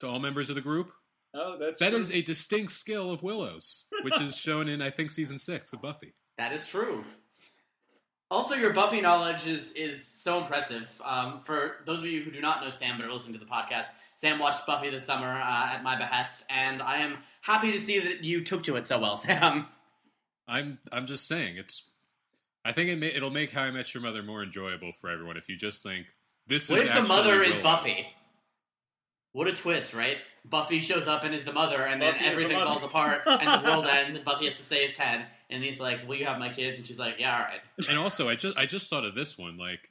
to 0.00 0.06
all 0.06 0.18
members 0.18 0.50
of 0.50 0.56
the 0.56 0.62
group. 0.62 0.92
Oh, 1.38 1.58
that's 1.58 1.78
That 1.80 1.92
is 1.92 2.10
a 2.10 2.22
distinct 2.22 2.72
skill 2.72 3.10
of 3.10 3.22
Willow's, 3.22 3.84
which 4.02 4.18
is 4.20 4.36
shown 4.36 4.68
in 4.68 4.80
I 4.80 4.90
think 4.90 5.10
season 5.10 5.36
six 5.38 5.72
of 5.72 5.82
Buffy. 5.82 6.14
That 6.38 6.52
is 6.52 6.66
true. 6.66 7.04
Also, 8.30 8.54
your 8.56 8.72
Buffy 8.72 9.00
knowledge 9.00 9.46
is 9.46 9.72
is 9.72 10.04
so 10.06 10.40
impressive. 10.40 11.00
Um, 11.04 11.40
for 11.40 11.76
those 11.84 12.00
of 12.00 12.06
you 12.06 12.22
who 12.22 12.30
do 12.30 12.40
not 12.40 12.62
know 12.64 12.70
Sam 12.70 12.96
but 12.98 13.06
are 13.06 13.12
listening 13.12 13.34
to 13.34 13.38
the 13.38 13.50
podcast, 13.50 13.86
Sam 14.16 14.38
watched 14.38 14.66
Buffy 14.66 14.90
this 14.90 15.04
summer 15.04 15.28
uh, 15.28 15.74
at 15.74 15.82
my 15.84 15.96
behest, 15.96 16.44
and 16.50 16.82
I 16.82 16.98
am 16.98 17.18
happy 17.42 17.70
to 17.72 17.80
see 17.80 18.00
that 18.00 18.24
you 18.24 18.42
took 18.42 18.62
to 18.64 18.76
it 18.76 18.86
so 18.86 18.98
well, 18.98 19.16
Sam. 19.18 19.66
I'm 20.48 20.78
I'm 20.90 21.06
just 21.06 21.28
saying 21.28 21.56
it's. 21.56 21.82
I 22.64 22.72
think 22.72 22.90
it 22.90 22.98
may, 22.98 23.08
it'll 23.08 23.30
make 23.30 23.52
How 23.52 23.62
I 23.62 23.70
Met 23.70 23.94
Your 23.94 24.02
Mother 24.02 24.24
more 24.24 24.42
enjoyable 24.42 24.90
for 25.00 25.08
everyone 25.08 25.36
if 25.36 25.48
you 25.48 25.56
just 25.56 25.84
think 25.84 26.06
this 26.48 26.68
What 26.68 26.80
is. 26.80 26.86
if 26.86 26.90
the 26.90 26.94
actually 27.00 27.08
mother 27.16 27.42
is 27.42 27.50
Willow. 27.52 27.62
Buffy? 27.62 28.06
What 29.36 29.48
a 29.48 29.52
twist, 29.52 29.92
right? 29.92 30.16
Buffy 30.46 30.80
shows 30.80 31.06
up 31.06 31.22
and 31.22 31.34
is 31.34 31.44
the 31.44 31.52
mother, 31.52 31.82
and 31.82 32.00
then 32.00 32.14
Buffy 32.14 32.24
is 32.24 32.30
the 32.30 32.32
everything 32.32 32.56
mother. 32.56 32.70
falls 32.70 32.84
apart, 32.84 33.20
and 33.26 33.62
the 33.62 33.68
world 33.68 33.84
ends, 33.90 34.14
and 34.14 34.24
Buffy 34.24 34.46
has 34.46 34.56
to 34.56 34.62
save 34.62 34.94
Ted, 34.94 35.26
and 35.50 35.62
he's 35.62 35.78
like, 35.78 36.08
"Will 36.08 36.14
you 36.14 36.24
have 36.24 36.38
my 36.38 36.48
kids?" 36.48 36.78
And 36.78 36.86
she's 36.86 36.98
like, 36.98 37.16
"Yeah, 37.18 37.34
all 37.36 37.44
right." 37.44 37.60
And 37.86 37.98
also, 37.98 38.30
I 38.30 38.34
just 38.36 38.56
I 38.56 38.64
just 38.64 38.88
thought 38.88 39.04
of 39.04 39.14
this 39.14 39.36
one, 39.36 39.58
like 39.58 39.90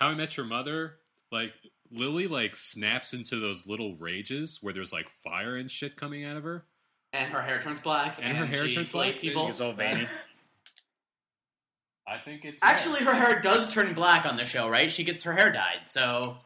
How 0.00 0.08
I 0.08 0.14
Met 0.14 0.38
Your 0.38 0.46
Mother. 0.46 0.94
Like 1.30 1.52
Lily, 1.90 2.28
like 2.28 2.56
snaps 2.56 3.12
into 3.12 3.38
those 3.38 3.66
little 3.66 3.94
rages 3.96 4.60
where 4.62 4.72
there's 4.72 4.90
like 4.90 5.10
fire 5.22 5.56
and 5.56 5.70
shit 5.70 5.94
coming 5.94 6.24
out 6.24 6.38
of 6.38 6.44
her. 6.44 6.64
And 7.12 7.30
her 7.30 7.42
hair 7.42 7.60
turns 7.60 7.80
black, 7.80 8.18
And 8.22 8.38
her 8.38 8.46
hair 8.46 8.66
she 8.66 8.74
turns 8.74 8.90
black? 8.90 9.12
people. 9.16 9.42
She 9.42 9.46
gets 9.48 9.60
all 9.60 9.72
veiny. 9.72 10.06
I 12.06 12.16
think 12.16 12.46
it's 12.46 12.62
Actually, 12.62 13.00
her 13.00 13.12
hair 13.12 13.38
does 13.40 13.68
turn 13.70 13.92
black 13.92 14.24
on 14.24 14.38
the 14.38 14.46
show, 14.46 14.66
right? 14.66 14.90
She 14.90 15.04
gets 15.04 15.24
her 15.24 15.34
hair 15.34 15.52
dyed, 15.52 15.80
so 15.84 16.38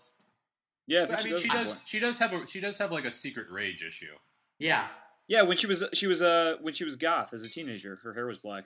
Yeah, 0.93 1.07
I, 1.09 1.21
I, 1.21 1.23
mean, 1.25 1.39
she 1.39 1.49
does. 1.49 1.67
one 1.69 1.77
point. 1.77 1.79
She 1.87 1.99
does 1.99 2.19
have 2.19 2.33
a. 2.35 2.47
She 2.47 2.61
does 2.61 2.77
have 2.79 2.93
like 2.93 3.05
a 3.07 3.11
secret 3.11 3.47
rage 3.51 3.83
issue. 3.83 4.15
yeah. 4.59 4.87
Yeah, 5.29 5.43
when 5.43 5.57
she 5.57 5.67
was 5.67 5.83
she 5.95 6.07
was 6.09 6.21
uh 6.21 6.57
when 6.61 6.75
she 6.75 6.85
was 6.85 6.97
goth 6.97 7.33
as 7.33 7.43
a 7.45 7.49
teenager, 7.49 7.99
her 8.03 8.13
hair 8.13 8.27
was 8.27 8.39
black. 8.39 8.65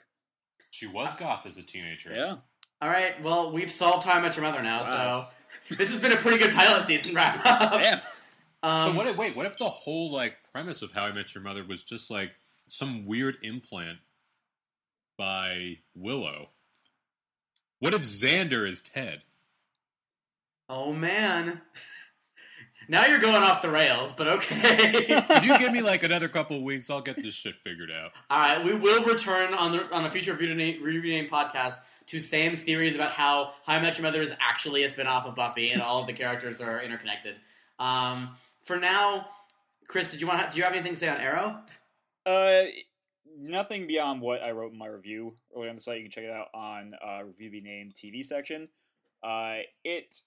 She 0.71 0.87
was 0.87 1.15
goth 1.17 1.47
as 1.47 1.59
a 1.59 1.63
teenager. 1.63 2.13
Yeah. 2.13 2.37
All 2.83 2.89
right, 2.89 3.23
well, 3.23 3.53
we've 3.53 3.71
solved 3.71 4.05
How 4.05 4.15
I 4.15 4.21
Met 4.21 4.37
Your 4.37 4.45
Mother 4.45 4.63
now, 4.63 4.83
Wow. 4.83 5.29
so 5.69 5.75
this 5.77 5.91
has 5.91 6.01
been 6.01 6.13
a 6.13 6.17
pretty 6.17 6.39
good 6.39 6.53
pilot 6.53 6.85
season 6.87 7.15
wrap 7.15 7.39
up. 7.47 7.83
Damn. 7.83 8.01
Um, 8.63 8.91
so 8.91 8.97
what? 8.97 9.07
If, 9.07 9.17
wait, 9.17 9.37
what 9.37 9.47
if 9.47 9.57
the 9.59 9.69
whole 9.69 10.11
like 10.11 10.35
premise 10.51 10.83
of 10.83 10.93
How 10.93 11.05
I 11.05 11.13
Met 11.13 11.35
Your 11.35 11.45
Mother 11.45 11.65
was 11.65 11.85
just 11.85 12.11
like 12.11 12.33
some 12.67 13.07
weird 13.07 13.37
implant 13.43 13.99
by 15.17 15.79
Willow? 15.95 16.49
What 17.79 17.95
if 17.95 18.03
Xander 18.03 18.69
is 18.69 18.81
Ted? 18.81 19.23
Oh 20.69 20.93
man, 20.93 21.61
now 22.89 23.07
you're 23.07 23.19
going 23.19 23.43
off 23.43 23.63
the 23.63 23.71
rails, 23.71 24.13
but 24.13 24.27
okay. 24.29 24.57
If 25.09 25.45
you 25.45 25.59
give 25.59 25.73
me 25.73 25.83
like 25.83 26.03
another 26.03 26.29
couple 26.29 26.57
of 26.57 26.63
weeks, 26.63 26.91
I'll 26.91 27.01
get 27.01 27.23
this 27.23 27.35
shit 27.35 27.57
figured 27.65 27.91
out. 27.91 28.13
All 28.31 28.39
right, 28.41 28.65
we 28.65 28.75
will 28.75 29.03
return 29.05 29.55
on 29.55 29.73
the 29.73 29.95
on 29.95 30.05
a 30.05 30.11
future 30.11 30.33
Review 30.33 30.55
Name, 30.55 30.83
Review 30.83 31.13
Name 31.13 31.29
podcast 31.29 31.79
to 32.07 32.21
Sam's 32.21 32.61
theories 32.61 32.95
about 32.95 33.13
how 33.13 33.53
How 33.65 33.75
I 33.75 33.81
Met 33.81 33.99
Your 33.99 34.03
Mother 34.03 34.23
is 34.23 34.33
actually 34.41 34.85
a 34.85 34.89
spin-off 34.89 35.27
of 35.27 35.35
Buffy 35.35 35.71
and 35.71 35.83
all 35.83 36.01
of 36.01 36.07
the 36.07 36.13
characters 36.13 36.61
are 36.61 36.81
interconnected. 36.81 37.37
Um, 37.79 38.31
for 38.63 38.79
now, 38.79 39.27
Chris, 39.89 40.11
did 40.11 40.21
you 40.21 40.27
want? 40.27 40.51
Do 40.51 40.59
you 40.59 40.65
have 40.65 40.73
anything 40.73 40.93
to 40.93 40.99
say 40.99 41.09
on 41.09 41.19
Arrow? 41.19 41.59
Uh, 42.25 42.65
nothing 43.39 43.87
beyond 43.87 44.21
what 44.21 44.43
I 44.43 44.53
wrote 44.53 44.73
in 44.73 44.79
my 44.79 44.87
review 44.87 45.35
earlier 45.55 45.71
on 45.71 45.77
the 45.77 45.83
site. 45.83 45.99
You 45.99 46.05
can 46.05 46.11
check 46.11 46.25
it 46.25 46.31
out 46.31 46.49
on 46.55 46.95
uh, 47.05 47.25
Review 47.25 47.51
Be 47.51 47.61
Named 47.61 47.95
TV 47.95 48.25
section. 48.25 48.69
Uh, 49.23 49.59
it 49.85 50.21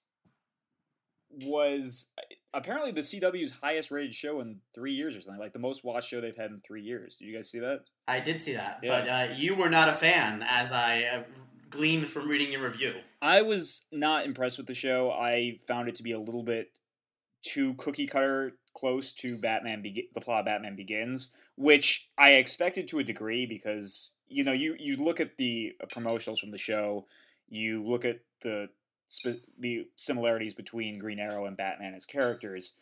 was 1.31 2.07
apparently 2.53 2.91
the 2.91 3.01
CW's 3.01 3.51
highest 3.51 3.91
rated 3.91 4.13
show 4.13 4.39
in 4.41 4.57
three 4.75 4.93
years 4.93 5.15
or 5.15 5.21
something, 5.21 5.39
like 5.39 5.53
the 5.53 5.59
most 5.59 5.83
watched 5.83 6.09
show 6.09 6.21
they've 6.21 6.35
had 6.35 6.51
in 6.51 6.61
three 6.65 6.81
years. 6.81 7.17
Did 7.17 7.25
you 7.27 7.35
guys 7.35 7.49
see 7.49 7.59
that? 7.59 7.81
I 8.07 8.19
did 8.19 8.39
see 8.41 8.53
that, 8.53 8.79
Yeah. 8.83 9.01
but 9.01 9.09
uh, 9.09 9.33
you 9.35 9.55
were 9.55 9.69
not 9.69 9.89
a 9.89 9.93
fan, 9.93 10.43
as 10.47 10.71
I 10.71 11.03
uh, 11.03 11.23
gleaned 11.69 12.07
from 12.07 12.27
reading 12.27 12.51
your 12.51 12.63
review. 12.63 12.93
I 13.21 13.41
was 13.43 13.83
not 13.91 14.25
impressed 14.25 14.57
with 14.57 14.67
the 14.67 14.73
show. 14.73 15.11
I 15.11 15.59
found 15.67 15.87
it 15.89 15.95
to 15.95 16.03
be 16.03 16.11
a 16.13 16.19
little 16.19 16.43
bit 16.43 16.71
too 17.43 17.73
cookie 17.75 18.07
cutter 18.07 18.53
close 18.75 19.13
to 19.13 19.37
Batman 19.37 19.81
Begi- 19.83 20.11
the 20.13 20.21
plot 20.21 20.41
of 20.41 20.45
Batman 20.45 20.75
Begins, 20.75 21.31
which 21.55 22.09
I 22.17 22.31
expected 22.31 22.87
to 22.89 22.99
a 22.99 23.03
degree 23.03 23.45
because 23.45 24.11
you 24.27 24.43
know 24.43 24.51
you 24.51 24.75
you 24.79 24.95
look 24.97 25.19
at 25.19 25.37
the 25.37 25.73
promotionals 25.93 26.39
from 26.39 26.51
the 26.51 26.57
show, 26.57 27.05
you 27.47 27.83
look 27.85 28.05
at 28.05 28.19
the 28.41 28.67
sp- 29.11 29.43
the 29.59 29.87
similarities 29.95 30.53
between 30.53 30.99
Green 30.99 31.19
Arrow 31.19 31.45
and 31.45 31.57
Batman 31.57 31.93
as 31.93 32.05
characters. 32.05 32.73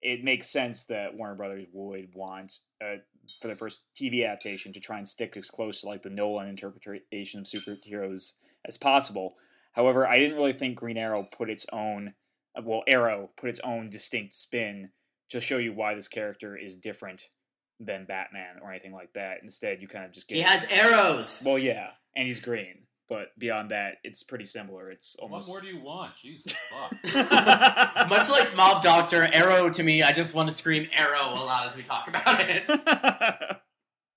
It 0.00 0.24
makes 0.24 0.48
sense 0.48 0.84
that 0.86 1.14
Warner 1.14 1.34
Brothers 1.34 1.66
would 1.72 2.14
want 2.14 2.58
uh, 2.82 2.96
for 3.40 3.48
the 3.48 3.56
first 3.56 3.82
TV 3.94 4.24
adaptation 4.24 4.72
to 4.72 4.80
try 4.80 4.98
and 4.98 5.08
stick 5.08 5.36
as 5.36 5.50
close 5.50 5.80
to 5.80 5.86
like 5.86 6.02
the 6.02 6.10
Nolan 6.10 6.48
interpretation 6.48 7.40
of 7.40 7.46
superheroes 7.46 8.32
as 8.64 8.76
possible. 8.76 9.36
However, 9.72 10.06
I 10.06 10.18
didn't 10.18 10.36
really 10.36 10.52
think 10.52 10.76
Green 10.76 10.98
Arrow 10.98 11.22
put 11.30 11.50
its 11.50 11.66
own, 11.72 12.14
uh, 12.56 12.62
well, 12.64 12.82
Arrow 12.86 13.30
put 13.36 13.50
its 13.50 13.60
own 13.60 13.90
distinct 13.90 14.34
spin 14.34 14.90
to 15.30 15.40
show 15.40 15.58
you 15.58 15.72
why 15.72 15.94
this 15.94 16.08
character 16.08 16.56
is 16.56 16.76
different 16.76 17.28
than 17.80 18.04
Batman 18.04 18.56
or 18.62 18.70
anything 18.70 18.92
like 18.92 19.12
that. 19.14 19.38
Instead, 19.42 19.80
you 19.80 19.88
kind 19.88 20.04
of 20.04 20.12
just 20.12 20.28
get. 20.28 20.36
He 20.36 20.42
has 20.42 20.64
arrows. 20.68 21.42
Well, 21.44 21.58
yeah, 21.58 21.90
and 22.14 22.26
he's 22.26 22.40
green, 22.40 22.80
but 23.12 23.38
beyond 23.38 23.72
that, 23.72 23.98
it's 24.04 24.22
pretty 24.22 24.46
similar. 24.46 24.90
It's 24.90 25.16
almost. 25.16 25.46
What 25.46 25.56
almost. 25.56 25.64
more 25.64 25.70
do 25.70 25.78
you 25.78 25.84
want? 25.84 26.16
Jesus 26.16 26.54
fuck. 27.04 28.08
Much 28.08 28.30
like 28.30 28.56
Mob 28.56 28.82
Doctor, 28.82 29.28
Arrow 29.30 29.68
to 29.68 29.82
me, 29.82 30.02
I 30.02 30.12
just 30.12 30.34
want 30.34 30.48
to 30.48 30.56
scream 30.56 30.88
Arrow 30.96 31.28
a 31.28 31.44
lot 31.44 31.66
as 31.66 31.76
we 31.76 31.82
talk 31.82 32.08
about 32.08 32.40
it. 32.40 32.64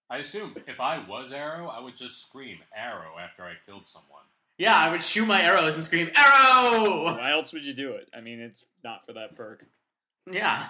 I 0.09 0.19
assume 0.19 0.55
if 0.65 0.79
I 0.79 1.05
was 1.05 1.33
Arrow, 1.33 1.67
I 1.67 1.81
would 1.81 1.97
just 1.97 2.25
scream 2.25 2.59
Arrow 2.73 3.19
after 3.21 3.43
I 3.43 3.55
killed 3.65 3.85
someone. 3.85 4.21
Yeah, 4.57 4.77
I 4.77 4.89
would 4.89 5.03
shoot 5.03 5.25
my 5.25 5.41
arrows 5.41 5.75
and 5.75 5.83
scream 5.83 6.09
Arrow. 6.15 7.03
Why 7.03 7.31
else 7.33 7.51
would 7.51 7.65
you 7.65 7.73
do 7.73 7.91
it? 7.95 8.07
I 8.15 8.21
mean, 8.21 8.39
it's 8.39 8.63
not 8.81 9.05
for 9.05 9.11
that 9.11 9.35
perk. 9.35 9.65
Yeah, 10.31 10.67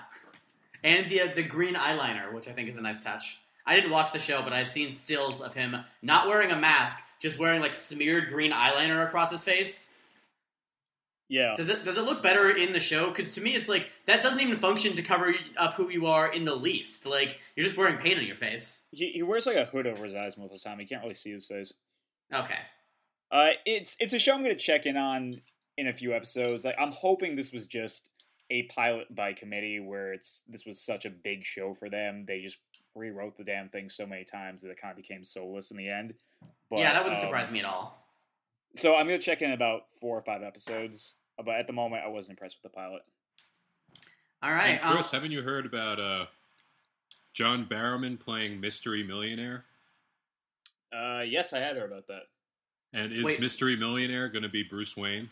and 0.84 1.08
the 1.12 1.22
uh, 1.22 1.28
the 1.36 1.44
green 1.44 1.76
eyeliner, 1.76 2.34
which 2.34 2.48
I 2.48 2.54
think 2.54 2.70
is 2.70 2.78
a 2.78 2.82
nice 2.82 3.00
touch. 3.00 3.38
I 3.68 3.76
didn't 3.76 3.92
watch 3.92 4.12
the 4.12 4.20
show, 4.20 4.42
but 4.42 4.54
I've 4.54 4.68
seen 4.68 4.94
stills 4.94 5.42
of 5.42 5.54
him 5.54 5.76
not 6.02 6.28
wearing 6.28 6.50
a 6.50 6.56
mask, 6.56 7.05
just 7.20 7.40
wearing 7.40 7.62
like 7.62 7.74
smeared 7.74 8.28
green 8.30 8.52
eyeliner 8.52 9.06
across 9.06 9.32
his 9.32 9.44
face. 9.44 9.90
Yeah. 11.28 11.56
Does 11.56 11.70
it 11.70 11.84
does 11.84 11.98
it 11.98 12.04
look 12.04 12.22
better 12.22 12.50
in 12.50 12.74
the 12.74 12.80
show? 12.80 13.10
Because 13.10 13.32
to 13.34 13.42
me, 13.42 13.56
it's 13.56 13.68
like 13.68 13.90
that 14.06 14.22
doesn't 14.22 14.42
even 14.42 14.58
function 14.58 14.96
to 14.96 15.02
cover 15.02 15.34
up 15.58 15.74
who 15.74 15.90
you 15.90 16.06
are 16.06 16.32
in 16.32 16.46
the 16.46 16.56
least. 16.56 17.06
Like 17.06 17.40
you're 17.56 17.66
just 17.66 17.78
wearing 17.78 17.98
paint 17.98 18.20
on 18.20 18.26
your 18.26 18.36
face. 18.36 18.82
He, 18.92 19.12
he 19.12 19.24
wears 19.24 19.48
like 19.48 19.58
a 19.58 19.66
hood 19.66 19.88
over 19.88 20.04
his 20.04 20.14
eyes 20.14 20.38
most 20.38 20.54
of 20.54 20.62
the 20.62 20.70
time. 20.70 20.80
He 20.80 20.86
can't 20.86 21.02
really 21.02 21.16
see 21.16 21.32
his 21.32 21.46
face. 21.46 21.74
Okay. 22.34 22.60
Uh, 23.32 23.52
it's 23.66 23.98
it's 24.00 24.14
a 24.14 24.20
show 24.20 24.34
I'm 24.34 24.44
going 24.44 24.56
to 24.56 24.64
check 24.64 24.86
in 24.86 24.98
on 24.98 25.42
in 25.78 25.88
a 25.88 25.94
few 25.94 26.14
episodes. 26.14 26.64
Like 26.64 26.76
I'm 26.80 26.92
hoping 26.92 27.36
this 27.36 27.52
was 27.52 27.66
just 27.66 28.10
a 28.52 28.64
pilot 28.64 29.14
by 29.14 29.34
committee 29.34 29.80
where 29.80 30.14
it's 30.14 30.44
this 30.48 30.66
was 30.66 30.80
such 30.80 31.06
a 31.06 31.10
big 31.10 31.44
show 31.44 31.74
for 31.74 31.90
them. 31.90 32.26
They 32.28 32.40
just 32.40 32.58
rewrote 32.94 33.36
the 33.38 33.44
damn 33.44 33.70
thing 33.70 33.90
so 33.90 34.06
many 34.06 34.24
times 34.24 34.62
that 34.62 34.70
it 34.70 34.80
kind 34.80 34.92
of 34.92 34.98
became 34.98 35.24
soulless 35.24 35.72
in 35.72 35.78
the 35.78 35.90
end. 35.90 36.14
But, 36.76 36.82
yeah, 36.82 36.94
that 36.94 37.04
wouldn't 37.04 37.22
um, 37.22 37.28
surprise 37.28 37.52
me 37.52 37.60
at 37.60 37.66
all. 37.66 38.06
So 38.76 38.96
I'm 38.96 39.08
going 39.08 39.20
to 39.20 39.26
check 39.26 39.42
in 39.42 39.52
about 39.52 39.84
four 40.02 40.18
or 40.18 40.22
five 40.22 40.44
episodes. 40.44 41.14
uh, 41.40 41.44
But 41.44 41.56
at 41.56 41.68
the 41.68 41.74
moment, 41.74 42.04
I 42.06 42.10
wasn't 42.10 42.38
impressed 42.38 42.58
with 42.62 42.72
the 42.72 42.76
pilot. 42.76 43.02
All 44.44 44.52
right. 44.52 44.80
And 44.80 44.84
um, 44.84 44.94
Chris, 44.94 45.12
haven't 45.12 45.32
you 45.32 45.42
heard 45.42 45.66
about 45.66 46.00
uh, 46.00 46.26
John 47.34 47.66
Barrowman 47.66 48.20
playing 48.20 48.60
Mystery 48.60 49.04
Millionaire? 49.04 49.66
Uh, 50.94 51.22
yes, 51.22 51.54
I 51.54 51.60
had 51.60 51.78
heard 51.78 51.92
about 51.92 52.08
that. 52.08 52.24
And 52.94 53.12
is 53.12 53.24
Wait. 53.24 53.40
Mystery 53.40 53.76
Millionaire 53.76 54.30
going 54.30 54.44
to 54.44 54.50
be 54.50 54.64
Bruce 54.64 54.96
Wayne? 54.96 55.30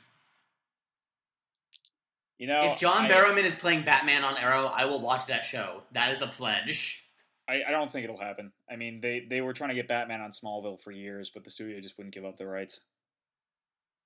You 2.37 2.47
know, 2.47 2.61
if 2.71 2.77
John 2.77 3.05
I, 3.05 3.09
Barrowman 3.09 3.43
is 3.43 3.55
playing 3.55 3.83
Batman 3.83 4.23
on 4.23 4.37
Arrow, 4.37 4.65
I 4.73 4.85
will 4.85 4.99
watch 4.99 5.27
that 5.27 5.45
show. 5.45 5.83
That 5.93 6.11
is 6.11 6.21
a 6.21 6.27
pledge. 6.27 7.02
I, 7.49 7.61
I 7.67 7.71
don't 7.71 7.91
think 7.91 8.03
it'll 8.05 8.17
happen. 8.19 8.51
I 8.71 8.75
mean, 8.77 9.01
they 9.01 9.19
they 9.29 9.41
were 9.41 9.53
trying 9.53 9.69
to 9.69 9.75
get 9.75 9.87
Batman 9.87 10.21
on 10.21 10.31
Smallville 10.31 10.81
for 10.81 10.91
years, 10.91 11.29
but 11.33 11.43
the 11.43 11.49
studio 11.49 11.79
just 11.81 11.97
wouldn't 11.97 12.13
give 12.15 12.25
up 12.25 12.37
the 12.37 12.47
rights. 12.47 12.81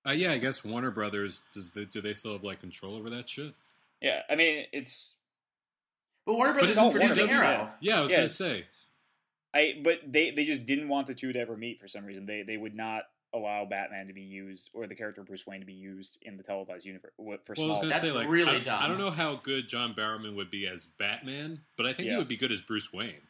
Uh, 0.08 0.12
yeah, 0.12 0.32
I 0.32 0.38
guess 0.38 0.64
Warner 0.64 0.92
Brothers 0.92 1.44
does. 1.54 1.72
They, 1.72 1.86
do 1.86 2.02
they 2.02 2.14
still 2.14 2.34
have 2.34 2.44
like 2.44 2.62
control 2.62 2.96
over 2.96 3.10
that 3.12 3.30
shit? 3.30 3.54
Yeah, 4.02 4.22
I 4.30 4.36
mean, 4.36 4.66
it's 4.72 5.16
But 6.26 6.34
Warner 6.36 6.54
But 6.54 6.60
Brothers 6.60 6.78
isn't 6.78 6.88
is 6.88 7.00
producing 7.00 7.28
Warner- 7.28 7.44
Arrow. 7.44 7.70
Yeah, 7.80 8.00
I 8.00 8.02
was 8.02 8.12
Yeah, 8.12 8.18
gonna 8.18 8.30
say. 8.30 8.66
I 9.54 9.74
but 9.84 10.00
they 10.08 10.32
they 10.32 10.44
just 10.46 10.66
didn't 10.66 10.88
want 10.90 11.08
the 11.08 11.14
two 11.16 11.32
to 11.34 11.40
ever 11.40 11.56
meet 11.58 11.80
for 11.80 11.88
some 11.88 12.06
reason. 12.06 12.26
They 12.26 12.44
they 12.44 12.58
would 12.58 12.76
not 12.76 13.04
allow 13.34 13.66
Batman 13.66 14.08
to 14.08 14.14
be 14.14 14.22
used 14.22 14.70
or 14.74 14.88
the 14.88 14.96
character 14.96 15.24
Bruce 15.24 15.46
Wayne 15.46 15.60
to 15.60 15.66
be 15.66 15.74
used 15.74 16.18
in 16.22 16.38
the 16.38 16.44
televised 16.44 16.86
universe 16.86 17.12
for 17.18 17.24
Well, 17.26 17.38
I 17.38 17.38
was 17.48 17.58
small. 17.58 17.68
going 17.76 17.82
to 17.82 17.88
That's 17.90 18.02
say, 18.04 18.12
like, 18.12 18.30
really 18.30 18.56
I, 18.58 18.60
dumb. 18.60 18.82
I 18.82 18.88
don't 18.88 18.98
know 18.98 19.10
how 19.12 19.36
good 19.36 19.68
John 19.68 19.94
Barrowman 19.94 20.36
would 20.36 20.50
be 20.50 20.68
as 20.68 20.86
Batman, 20.98 21.62
but 21.76 21.86
I 21.86 21.94
think 21.94 22.10
he 22.10 22.16
would 22.16 22.28
be 22.30 22.38
good 22.38 22.52
as 22.52 22.62
Bruce 22.62 22.92
Wayne. 22.94 23.22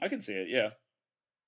I 0.00 0.08
can 0.08 0.20
see 0.20 0.34
it, 0.34 0.48
yeah. 0.48 0.70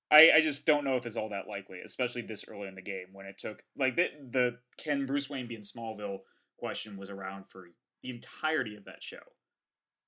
I, 0.09 0.31
I 0.37 0.41
just 0.41 0.65
don't 0.65 0.85
know 0.85 0.95
if 0.95 1.05
it's 1.05 1.17
all 1.17 1.29
that 1.29 1.47
likely, 1.49 1.79
especially 1.81 2.21
this 2.21 2.45
early 2.47 2.67
in 2.67 2.75
the 2.75 2.81
game 2.81 3.07
when 3.11 3.25
it 3.25 3.37
took 3.37 3.61
like 3.77 3.97
the 3.97 4.07
the 4.31 4.57
can 4.77 5.05
Bruce 5.05 5.29
Wayne 5.29 5.47
be 5.47 5.55
in 5.55 5.63
Smallville 5.63 6.19
question 6.57 6.95
was 6.97 7.09
around 7.09 7.45
for 7.49 7.65
the 8.03 8.09
entirety 8.09 8.77
of 8.77 8.85
that 8.85 9.03
show. 9.03 9.17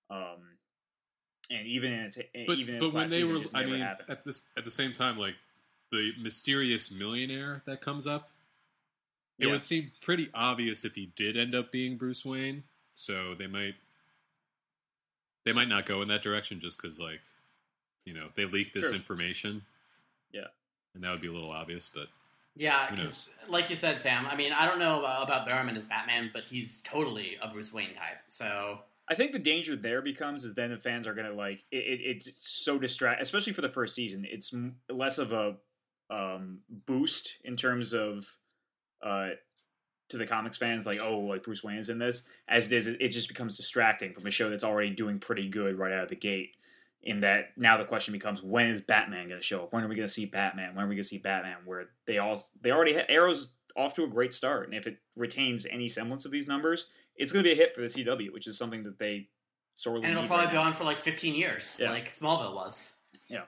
Um, 0.10 0.38
and 1.52 1.68
even 1.68 1.92
in 1.92 2.00
its 2.06 2.18
But 2.48 2.58
even 2.60 2.76
in 2.76 2.80
but 2.80 2.86
its 2.86 2.94
when 2.94 3.02
last 3.04 3.10
they 3.12 3.18
season, 3.18 3.34
were, 3.34 3.42
it 3.42 3.52
I 3.54 3.60
never 3.60 3.72
mean, 3.74 3.82
happened. 3.82 4.10
at 4.10 4.24
this 4.24 4.48
at 4.58 4.64
the 4.64 4.72
same 4.72 4.94
time, 4.94 5.18
like 5.18 5.36
the 5.92 6.12
mysterious 6.20 6.92
millionaire 6.92 7.62
that 7.66 7.82
comes 7.82 8.06
up, 8.08 8.32
it 9.38 9.46
Yeah. 9.46 9.52
would 9.54 9.64
seem 9.64 9.92
pretty 10.02 10.30
obvious 10.34 10.84
if 10.86 10.96
he 10.96 11.08
did 11.08 11.36
end 11.38 11.56
up 11.56 11.72
being 11.72 11.98
Bruce 11.98 12.26
Wayne. 12.26 12.64
So 12.96 13.34
they 13.36 13.48
might 13.48 13.76
they 15.46 15.54
might 15.54 15.70
not 15.70 15.86
go 15.86 16.02
in 16.02 16.10
that 16.10 16.22
direction 16.22 16.60
just 16.60 16.80
because, 16.80 17.00
like, 17.00 17.22
you 18.06 18.14
know, 18.14 18.30
they 18.36 18.46
leak 18.46 18.74
this 18.74 18.86
Sure. 18.88 18.94
information. 18.96 19.66
Yeah. 20.32 20.48
and 20.96 21.04
that 21.04 21.12
would 21.12 21.22
be 21.22 21.28
a 21.28 21.32
little 21.32 21.52
obvious, 21.52 21.88
but 21.94 22.10
Yeah, 22.56 22.90
because 22.92 23.30
like 23.48 23.70
you 23.70 23.76
said, 23.76 24.00
Sam. 24.00 24.26
I 24.26 24.36
mean, 24.36 24.52
I 24.52 24.66
don't 24.66 24.80
know 24.80 25.00
about, 25.00 25.24
about 25.24 25.48
Barrowman 25.48 25.78
as 25.78 25.86
Batman, 25.86 26.30
but 26.34 26.44
he's 26.44 26.82
totally 26.82 27.36
a 27.42 27.48
Bruce 27.48 27.72
Wayne 27.72 27.94
type. 27.94 28.18
So 28.28 28.84
I 29.08 29.16
think 29.16 29.32
the 29.32 29.40
danger 29.40 29.76
there 29.76 30.02
becomes 30.02 30.44
is 30.44 30.54
then 30.56 30.72
the 30.72 30.78
fans 30.78 31.08
are 31.08 31.14
gonna 31.14 31.32
like 31.34 31.64
it. 31.72 31.78
it 31.78 32.02
it's 32.28 32.48
so 32.48 32.78
distract, 32.80 33.22
especially 33.22 33.54
for 33.54 33.62
the 33.62 33.70
first 33.70 33.96
season. 33.96 34.26
It's 34.26 34.54
m- 34.54 34.80
less 34.90 35.18
of 35.20 35.32
a 35.32 35.58
um, 36.10 36.60
boost 36.86 37.38
in 37.44 37.56
terms 37.56 37.94
of 37.94 38.26
uh, 39.04 39.30
to 40.10 40.18
the 40.18 40.26
comics 40.26 40.58
fans, 40.58 40.86
like 40.86 41.00
oh, 41.02 41.20
like 41.20 41.44
Bruce 41.44 41.64
Wayne 41.64 41.78
is 41.78 41.90
in 41.90 42.00
this, 42.00 42.28
as 42.48 42.68
it 42.68 42.74
is. 42.74 42.88
It 42.88 43.10
just 43.10 43.28
becomes 43.28 43.56
distracting 43.56 44.14
from 44.14 44.26
a 44.26 44.32
show 44.32 44.50
that's 44.50 44.64
already 44.64 44.90
doing 44.90 45.20
pretty 45.20 45.48
good 45.48 45.78
right 45.78 45.92
out 45.94 46.04
of 46.04 46.10
the 46.10 46.16
gate. 46.16 46.52
In 47.02 47.22
that 47.22 47.52
now 47.56 47.78
the 47.78 47.86
question 47.86 48.12
becomes 48.12 48.44
when 48.44 48.66
is 48.68 48.82
Batman 48.82 49.30
going 49.30 49.40
to 49.40 49.46
show 49.46 49.64
up? 49.64 49.72
When 49.72 49.84
are 49.84 49.88
we 49.88 49.96
going 49.96 50.08
to 50.08 50.14
see 50.14 50.26
Batman? 50.26 50.76
When 50.76 50.84
are 50.84 50.88
we 50.90 50.96
going 50.96 51.04
to 51.04 51.08
see 51.08 51.18
Batman? 51.18 51.58
Where 51.64 51.92
they 52.06 52.18
all 52.18 52.42
they 52.62 52.72
already 52.72 52.94
had 52.94 53.06
Arrow's 53.08 53.54
off 53.78 53.94
to 53.94 54.04
a 54.04 54.08
great 54.08 54.34
start, 54.34 54.66
and 54.68 54.74
if 54.76 54.86
it 54.86 54.98
retains 55.16 55.66
any 55.70 55.88
semblance 55.88 56.26
of 56.26 56.32
these 56.32 56.48
numbers, 56.48 56.88
it's 57.16 57.32
going 57.32 57.42
to 57.44 57.48
be 57.48 57.54
a 57.54 57.56
hit 57.56 57.74
for 57.74 57.80
the 57.82 57.88
CW, 57.88 58.34
which 58.34 58.48
is 58.48 58.58
something 58.58 58.84
that 58.84 59.00
they 59.00 59.30
sorely 59.76 60.02
and 60.04 60.12
it'll 60.12 60.24
need 60.24 60.28
probably 60.28 60.46
right 60.48 60.52
be 60.52 60.58
now. 60.58 60.64
on 60.64 60.74
for 60.74 60.84
like 60.84 60.98
15 60.98 61.36
years, 61.36 61.78
Yeah. 61.82 61.92
like 61.92 62.10
Smallville 62.10 62.54
was. 62.56 62.96
Yeah. 63.28 63.44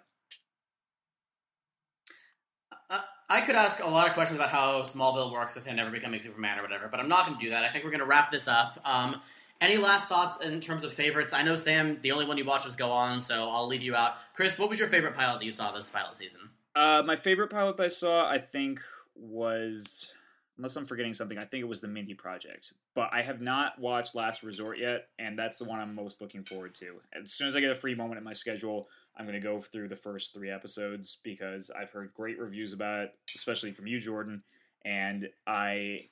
Uh, 2.89 2.99
I 3.32 3.39
could 3.39 3.55
ask 3.55 3.82
a 3.82 3.88
lot 3.88 4.07
of 4.07 4.13
questions 4.13 4.38
about 4.38 4.49
how 4.49 4.82
Smallville 4.82 5.32
works 5.32 5.55
with 5.55 5.65
him 5.65 5.77
never 5.77 5.89
becoming 5.89 6.19
Superman 6.19 6.59
or 6.59 6.63
whatever, 6.63 6.89
but 6.89 6.99
I'm 6.99 7.07
not 7.07 7.25
going 7.25 7.39
to 7.39 7.43
do 7.45 7.49
that. 7.51 7.63
I 7.63 7.69
think 7.69 7.86
we're 7.86 7.91
going 7.91 8.01
to 8.01 8.05
wrap 8.05 8.29
this 8.29 8.45
up. 8.45 8.77
Um, 8.84 9.21
any 9.61 9.77
last 9.77 10.09
thoughts 10.09 10.43
in 10.43 10.59
terms 10.59 10.84
of 10.84 10.91
favorites? 10.91 11.32
I 11.32 11.41
know 11.41 11.55
Sam, 11.55 11.97
the 12.01 12.11
only 12.11 12.25
one 12.25 12.38
you 12.38 12.43
watched 12.43 12.65
was 12.65 12.75
Go 12.75 12.89
On, 12.91 13.21
so 13.21 13.47
I'll 13.49 13.67
leave 13.67 13.84
you 13.84 13.95
out. 13.95 14.15
Chris, 14.34 14.59
what 14.59 14.69
was 14.69 14.77
your 14.77 14.89
favorite 14.89 15.15
pilot 15.15 15.39
that 15.39 15.45
you 15.45 15.51
saw 15.51 15.71
this 15.71 15.89
pilot 15.89 16.17
season? 16.17 16.41
Uh, 16.75 17.03
my 17.05 17.15
favorite 17.15 17.49
pilot 17.49 17.79
I 17.79 17.88
saw, 17.88 18.29
I 18.29 18.38
think, 18.38 18.82
was 19.15 20.11
unless 20.57 20.75
I'm 20.75 20.85
forgetting 20.85 21.13
something, 21.13 21.37
I 21.37 21.45
think 21.45 21.61
it 21.61 21.67
was 21.67 21.81
the 21.81 21.87
Mindy 21.87 22.13
Project. 22.13 22.73
But 22.93 23.09
I 23.11 23.21
have 23.21 23.41
not 23.41 23.79
watched 23.79 24.15
Last 24.15 24.43
Resort 24.43 24.77
yet, 24.77 25.07
and 25.19 25.37
that's 25.37 25.57
the 25.57 25.65
one 25.65 25.79
I'm 25.79 25.95
most 25.95 26.21
looking 26.21 26.43
forward 26.43 26.75
to. 26.75 27.01
As 27.13 27.33
soon 27.33 27.47
as 27.47 27.55
I 27.55 27.61
get 27.61 27.71
a 27.71 27.75
free 27.75 27.95
moment 27.95 28.17
in 28.17 28.23
my 28.23 28.33
schedule, 28.33 28.87
I'm 29.17 29.25
going 29.25 29.39
to 29.39 29.45
go 29.45 29.59
through 29.59 29.89
the 29.89 29.95
first 29.95 30.33
three 30.33 30.51
episodes 30.51 31.17
because 31.23 31.71
I've 31.71 31.91
heard 31.91 32.13
great 32.13 32.39
reviews 32.39 32.73
about 32.73 33.03
it, 33.03 33.13
especially 33.35 33.71
from 33.71 33.87
you, 33.87 33.99
Jordan. 33.99 34.43
And 34.85 35.29
I, 35.47 36.05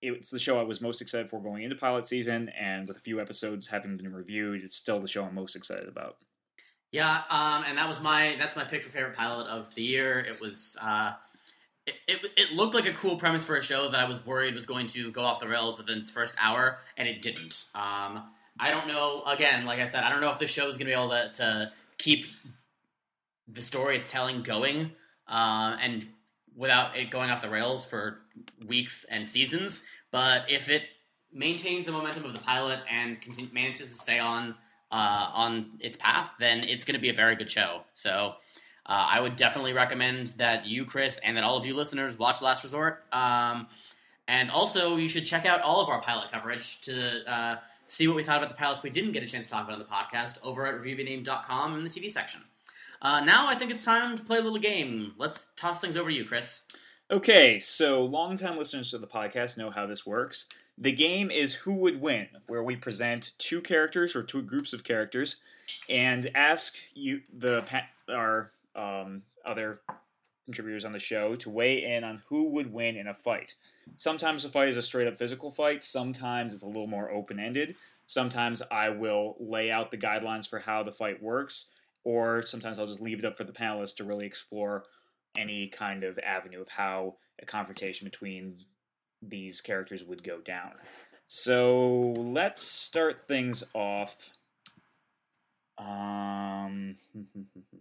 it's 0.00 0.30
the 0.30 0.38
show 0.38 0.58
I 0.58 0.64
was 0.64 0.80
most 0.80 1.00
excited 1.00 1.28
for 1.28 1.40
going 1.40 1.62
into 1.62 1.76
pilot 1.76 2.04
season, 2.04 2.50
and 2.50 2.88
with 2.88 2.96
a 2.96 3.00
few 3.00 3.20
episodes 3.20 3.68
having 3.68 3.96
been 3.96 4.12
reviewed, 4.12 4.62
it's 4.62 4.76
still 4.76 5.00
the 5.00 5.08
show 5.08 5.24
I'm 5.24 5.34
most 5.34 5.56
excited 5.56 5.88
about. 5.88 6.16
Yeah, 6.92 7.22
um, 7.30 7.64
and 7.66 7.78
that 7.78 7.88
was 7.88 8.02
my 8.02 8.36
that's 8.38 8.54
my 8.54 8.64
pick 8.64 8.82
for 8.82 8.90
favorite 8.90 9.16
pilot 9.16 9.46
of 9.46 9.74
the 9.74 9.82
year. 9.82 10.20
It 10.20 10.40
was 10.40 10.76
uh, 10.80 11.12
it, 11.86 12.32
it 12.36 12.52
looked 12.52 12.74
like 12.74 12.86
a 12.86 12.92
cool 12.92 13.16
premise 13.16 13.44
for 13.44 13.56
a 13.56 13.62
show 13.62 13.88
that 13.90 13.98
I 13.98 14.08
was 14.08 14.24
worried 14.24 14.54
was 14.54 14.66
going 14.66 14.86
to 14.88 15.10
go 15.10 15.22
off 15.22 15.40
the 15.40 15.48
rails 15.48 15.78
within 15.78 15.98
its 15.98 16.10
first 16.10 16.34
hour, 16.40 16.78
and 16.96 17.08
it 17.08 17.22
didn't. 17.22 17.64
Um, 17.74 18.24
I 18.58 18.70
don't 18.70 18.86
know. 18.86 19.22
Again, 19.26 19.64
like 19.64 19.80
I 19.80 19.86
said, 19.86 20.04
I 20.04 20.10
don't 20.10 20.20
know 20.20 20.30
if 20.30 20.38
the 20.38 20.46
show 20.46 20.68
is 20.68 20.76
going 20.76 20.80
to 20.80 20.84
be 20.86 20.92
able 20.92 21.10
to, 21.10 21.30
to 21.34 21.72
keep 21.98 22.26
the 23.48 23.62
story 23.62 23.96
it's 23.96 24.10
telling 24.10 24.42
going, 24.42 24.92
uh, 25.26 25.76
and 25.80 26.06
without 26.56 26.96
it 26.96 27.10
going 27.10 27.30
off 27.30 27.42
the 27.42 27.50
rails 27.50 27.84
for 27.84 28.20
weeks 28.66 29.04
and 29.10 29.26
seasons. 29.28 29.82
But 30.10 30.50
if 30.50 30.68
it 30.68 30.82
maintains 31.32 31.86
the 31.86 31.92
momentum 31.92 32.24
of 32.24 32.32
the 32.32 32.38
pilot 32.38 32.80
and 32.90 33.20
continue, 33.20 33.52
manages 33.52 33.90
to 33.92 33.98
stay 33.98 34.18
on 34.18 34.54
uh, 34.90 35.30
on 35.32 35.70
its 35.80 35.96
path, 35.96 36.32
then 36.38 36.62
it's 36.64 36.84
going 36.84 36.94
to 36.94 37.00
be 37.00 37.08
a 37.08 37.14
very 37.14 37.34
good 37.34 37.50
show. 37.50 37.80
So 37.94 38.34
uh, 38.86 39.08
I 39.10 39.20
would 39.20 39.36
definitely 39.36 39.72
recommend 39.72 40.28
that 40.38 40.66
you, 40.66 40.84
Chris, 40.84 41.18
and 41.24 41.36
that 41.36 41.44
all 41.44 41.56
of 41.56 41.64
you 41.64 41.74
listeners 41.74 42.18
watch 42.18 42.42
Last 42.42 42.64
Resort. 42.64 43.04
Um, 43.12 43.68
and 44.28 44.50
also, 44.50 44.96
you 44.96 45.08
should 45.08 45.24
check 45.24 45.46
out 45.46 45.60
all 45.60 45.80
of 45.80 45.88
our 45.88 46.00
pilot 46.00 46.30
coverage 46.30 46.80
to 46.82 47.30
uh, 47.30 47.56
see 47.86 48.08
what 48.08 48.16
we 48.16 48.22
thought 48.22 48.38
about 48.38 48.48
the 48.48 48.56
pilots 48.56 48.82
we 48.82 48.90
didn't 48.90 49.12
get 49.12 49.22
a 49.22 49.26
chance 49.26 49.46
to 49.46 49.52
talk 49.52 49.64
about 49.64 49.74
on 49.74 49.78
the 49.78 49.84
podcast 49.84 50.38
over 50.42 50.66
at 50.66 50.80
reviewbename.com 50.80 51.76
in 51.76 51.84
the 51.84 51.90
TV 51.90 52.10
section. 52.10 52.40
Uh, 53.00 53.20
now 53.20 53.48
I 53.48 53.54
think 53.54 53.70
it's 53.70 53.84
time 53.84 54.16
to 54.16 54.22
play 54.22 54.38
a 54.38 54.42
little 54.42 54.58
game. 54.58 55.12
Let's 55.18 55.48
toss 55.56 55.80
things 55.80 55.96
over 55.96 56.08
to 56.08 56.14
you, 56.14 56.24
Chris. 56.24 56.62
Okay, 57.10 57.60
so 57.60 58.02
longtime 58.02 58.56
listeners 58.56 58.90
to 58.90 58.98
the 58.98 59.06
podcast 59.06 59.58
know 59.58 59.70
how 59.70 59.86
this 59.86 60.06
works. 60.06 60.46
The 60.78 60.92
game 60.92 61.30
is 61.30 61.54
Who 61.54 61.74
Would 61.74 62.00
Win, 62.00 62.28
where 62.46 62.62
we 62.62 62.76
present 62.76 63.32
two 63.38 63.60
characters 63.60 64.16
or 64.16 64.22
two 64.22 64.42
groups 64.42 64.72
of 64.72 64.84
characters 64.84 65.36
and 65.88 66.30
ask 66.34 66.74
you, 66.94 67.20
the 67.36 67.64
our 68.08 68.52
um, 68.74 69.22
other 69.44 69.80
contributors 70.44 70.84
on 70.84 70.92
the 70.92 70.98
show, 70.98 71.36
to 71.36 71.50
weigh 71.50 71.84
in 71.84 72.04
on 72.04 72.20
who 72.28 72.50
would 72.50 72.72
win 72.72 72.96
in 72.96 73.06
a 73.06 73.14
fight. 73.14 73.54
Sometimes 73.98 74.42
the 74.42 74.48
fight 74.48 74.68
is 74.68 74.76
a 74.76 74.82
straight 74.82 75.06
up 75.06 75.16
physical 75.16 75.50
fight, 75.50 75.82
sometimes 75.82 76.52
it's 76.52 76.62
a 76.62 76.66
little 76.66 76.86
more 76.86 77.10
open 77.10 77.38
ended. 77.38 77.76
Sometimes 78.06 78.60
I 78.70 78.90
will 78.90 79.36
lay 79.38 79.70
out 79.70 79.90
the 79.90 79.96
guidelines 79.96 80.48
for 80.48 80.58
how 80.58 80.82
the 80.82 80.92
fight 80.92 81.22
works, 81.22 81.70
or 82.04 82.42
sometimes 82.42 82.78
I'll 82.78 82.86
just 82.86 83.00
leave 83.00 83.18
it 83.18 83.24
up 83.24 83.38
for 83.38 83.44
the 83.44 83.52
panelists 83.52 83.96
to 83.96 84.04
really 84.04 84.26
explore 84.26 84.84
any 85.36 85.68
kind 85.68 86.04
of 86.04 86.18
avenue 86.18 86.60
of 86.60 86.68
how 86.68 87.16
a 87.40 87.46
confrontation 87.46 88.04
between 88.04 88.56
these 89.22 89.60
characters 89.60 90.04
would 90.04 90.22
go 90.22 90.40
down. 90.40 90.72
So 91.26 92.12
let's 92.16 92.62
start 92.62 93.26
things 93.26 93.64
off. 93.72 94.30
Um, 95.78 96.96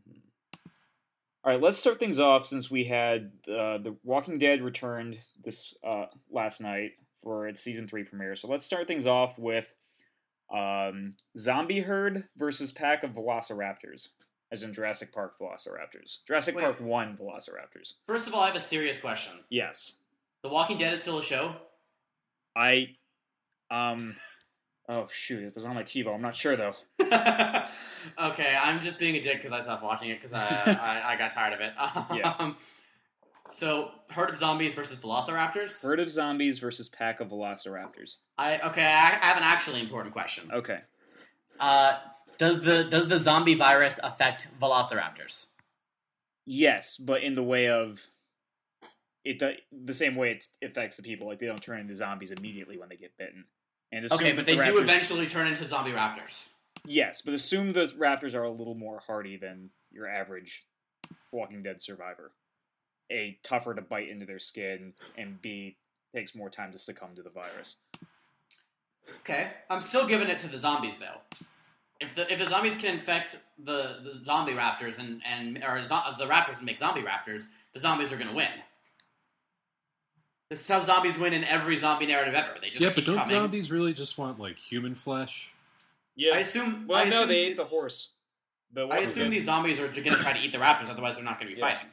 all 1.43 1.51
right, 1.51 1.61
let's 1.61 1.77
start 1.77 1.99
things 1.99 2.19
off 2.19 2.45
since 2.45 2.69
we 2.69 2.83
had 2.83 3.31
uh, 3.47 3.79
the 3.79 3.95
Walking 4.03 4.37
Dead 4.37 4.61
returned 4.61 5.17
this 5.43 5.73
uh, 5.83 6.05
last 6.29 6.61
night 6.61 6.91
for 7.23 7.47
its 7.47 7.61
season 7.61 7.87
three 7.87 8.03
premiere. 8.03 8.35
So 8.35 8.47
let's 8.47 8.65
start 8.65 8.87
things 8.87 9.07
off 9.07 9.39
with 9.39 9.73
um, 10.53 11.15
Zombie 11.37 11.81
Herd 11.81 12.25
versus 12.37 12.71
Pack 12.71 13.03
of 13.03 13.11
Velociraptors, 13.11 14.09
as 14.51 14.61
in 14.61 14.73
Jurassic 14.73 15.11
Park 15.13 15.39
Velociraptors. 15.39 16.19
Jurassic 16.27 16.55
Wait. 16.55 16.61
Park 16.63 16.79
One 16.79 17.17
Velociraptors. 17.17 17.93
First 18.05 18.27
of 18.27 18.35
all, 18.35 18.41
I 18.41 18.47
have 18.47 18.55
a 18.55 18.59
serious 18.59 18.99
question. 18.99 19.33
Yes, 19.49 19.93
The 20.43 20.49
Walking 20.49 20.77
Dead 20.77 20.93
is 20.93 21.01
still 21.01 21.19
a 21.19 21.23
show? 21.23 21.55
I 22.55 22.95
um. 23.71 24.15
Oh 24.91 25.07
shoot! 25.09 25.41
It 25.41 25.55
was 25.55 25.63
on 25.63 25.75
my 25.75 25.83
TiVo. 25.83 26.13
I'm 26.13 26.21
not 26.21 26.35
sure 26.35 26.57
though. 26.57 26.75
okay, 26.99 28.57
I'm 28.61 28.81
just 28.81 28.99
being 28.99 29.15
a 29.15 29.21
dick 29.21 29.37
because 29.37 29.53
I 29.53 29.61
stopped 29.61 29.83
watching 29.83 30.09
it 30.09 30.15
because 30.15 30.33
I, 30.33 30.41
I 30.45 31.13
I 31.13 31.17
got 31.17 31.31
tired 31.31 31.53
of 31.53 31.61
it. 31.61 31.73
Yeah. 32.17 32.33
Um, 32.39 32.57
so, 33.53 33.91
herd 34.09 34.29
of 34.29 34.37
zombies 34.37 34.73
versus 34.73 34.97
velociraptors. 34.97 35.81
Herd 35.81 35.99
of 35.99 36.09
zombies 36.09 36.59
versus 36.59 36.87
pack 36.87 37.19
of 37.19 37.29
velociraptors. 37.29 38.15
I 38.37 38.59
okay. 38.59 38.83
I, 38.83 39.07
I 39.07 39.25
have 39.25 39.37
an 39.37 39.43
actually 39.43 39.81
important 39.81 40.13
question. 40.13 40.49
Okay. 40.51 40.79
Uh, 41.59 41.97
does 42.37 42.61
the 42.61 42.83
does 42.83 43.07
the 43.07 43.19
zombie 43.19 43.55
virus 43.55 43.97
affect 44.03 44.47
velociraptors? 44.59 45.47
Yes, 46.45 46.97
but 46.97 47.23
in 47.23 47.35
the 47.35 47.43
way 47.43 47.69
of 47.69 48.05
it, 49.23 49.41
the 49.71 49.93
same 49.93 50.15
way 50.15 50.31
it 50.31 50.47
affects 50.61 50.97
the 50.97 51.03
people. 51.03 51.27
Like 51.27 51.39
they 51.39 51.45
don't 51.45 51.61
turn 51.61 51.79
into 51.79 51.95
zombies 51.95 52.31
immediately 52.31 52.77
when 52.77 52.89
they 52.89 52.97
get 52.97 53.17
bitten. 53.17 53.45
And 53.91 54.09
Okay, 54.11 54.31
but 54.31 54.45
the 54.45 54.55
they 54.55 54.61
do 54.61 54.77
eventually 54.77 55.27
turn 55.27 55.47
into 55.47 55.65
zombie 55.65 55.91
raptors. 55.91 56.47
Yes, 56.85 57.21
but 57.21 57.33
assume 57.33 57.73
the 57.73 57.85
raptors 57.97 58.33
are 58.33 58.43
a 58.43 58.49
little 58.49 58.75
more 58.75 59.01
hardy 59.05 59.37
than 59.37 59.69
your 59.91 60.07
average 60.07 60.65
Walking 61.31 61.61
Dead 61.61 61.81
survivor. 61.81 62.31
A 63.11 63.37
tougher 63.43 63.73
to 63.73 63.81
bite 63.81 64.09
into 64.09 64.25
their 64.25 64.39
skin, 64.39 64.93
and 65.17 65.41
B 65.41 65.75
takes 66.15 66.35
more 66.35 66.49
time 66.49 66.71
to 66.71 66.79
succumb 66.79 67.15
to 67.15 67.21
the 67.21 67.29
virus. 67.29 67.75
Okay, 69.19 69.51
I'm 69.69 69.81
still 69.81 70.07
giving 70.07 70.29
it 70.29 70.39
to 70.39 70.47
the 70.47 70.57
zombies 70.57 70.97
though. 70.97 71.19
If 71.99 72.15
the 72.15 72.31
if 72.31 72.39
the 72.39 72.45
zombies 72.45 72.75
can 72.75 72.93
infect 72.93 73.37
the, 73.63 73.97
the 74.03 74.13
zombie 74.13 74.53
raptors 74.53 74.97
and 74.97 75.21
and 75.25 75.63
or 75.63 75.83
zo- 75.83 76.01
the 76.17 76.25
raptors 76.25 76.57
and 76.57 76.65
make 76.65 76.77
zombie 76.77 77.03
raptors, 77.03 77.47
the 77.73 77.79
zombies 77.79 78.11
are 78.11 78.17
going 78.17 78.29
to 78.29 78.35
win. 78.35 78.49
This 80.51 80.59
is 80.59 80.67
how 80.67 80.81
zombies 80.81 81.17
win 81.17 81.31
in 81.31 81.45
every 81.45 81.77
zombie 81.77 82.05
narrative 82.07 82.33
ever. 82.33 82.49
They 82.61 82.67
just 82.67 82.81
yeah, 82.81 82.89
keep 82.89 82.95
but 82.97 83.05
don't 83.05 83.15
coming. 83.23 83.29
zombies 83.29 83.71
really 83.71 83.93
just 83.93 84.17
want 84.17 84.37
like 84.37 84.57
human 84.57 84.95
flesh? 84.95 85.53
Yeah. 86.17 86.35
I 86.35 86.39
assume. 86.39 86.87
well, 86.89 86.99
I 86.99 87.05
no, 87.05 87.19
assume, 87.19 87.29
they 87.29 87.37
ate 87.37 87.55
the 87.55 87.63
horse. 87.63 88.09
The 88.73 88.85
I 88.87 88.97
assume 88.97 89.29
these 89.29 89.45
zombies 89.45 89.79
are 89.79 89.87
going 89.87 90.03
to 90.03 90.15
try 90.17 90.33
to 90.33 90.39
eat 90.39 90.51
the 90.51 90.57
raptors, 90.57 90.89
otherwise 90.89 91.15
they're 91.15 91.23
not 91.23 91.39
going 91.39 91.47
to 91.49 91.55
be 91.55 91.59
Yeah. 91.61 91.67
fighting. 91.67 91.89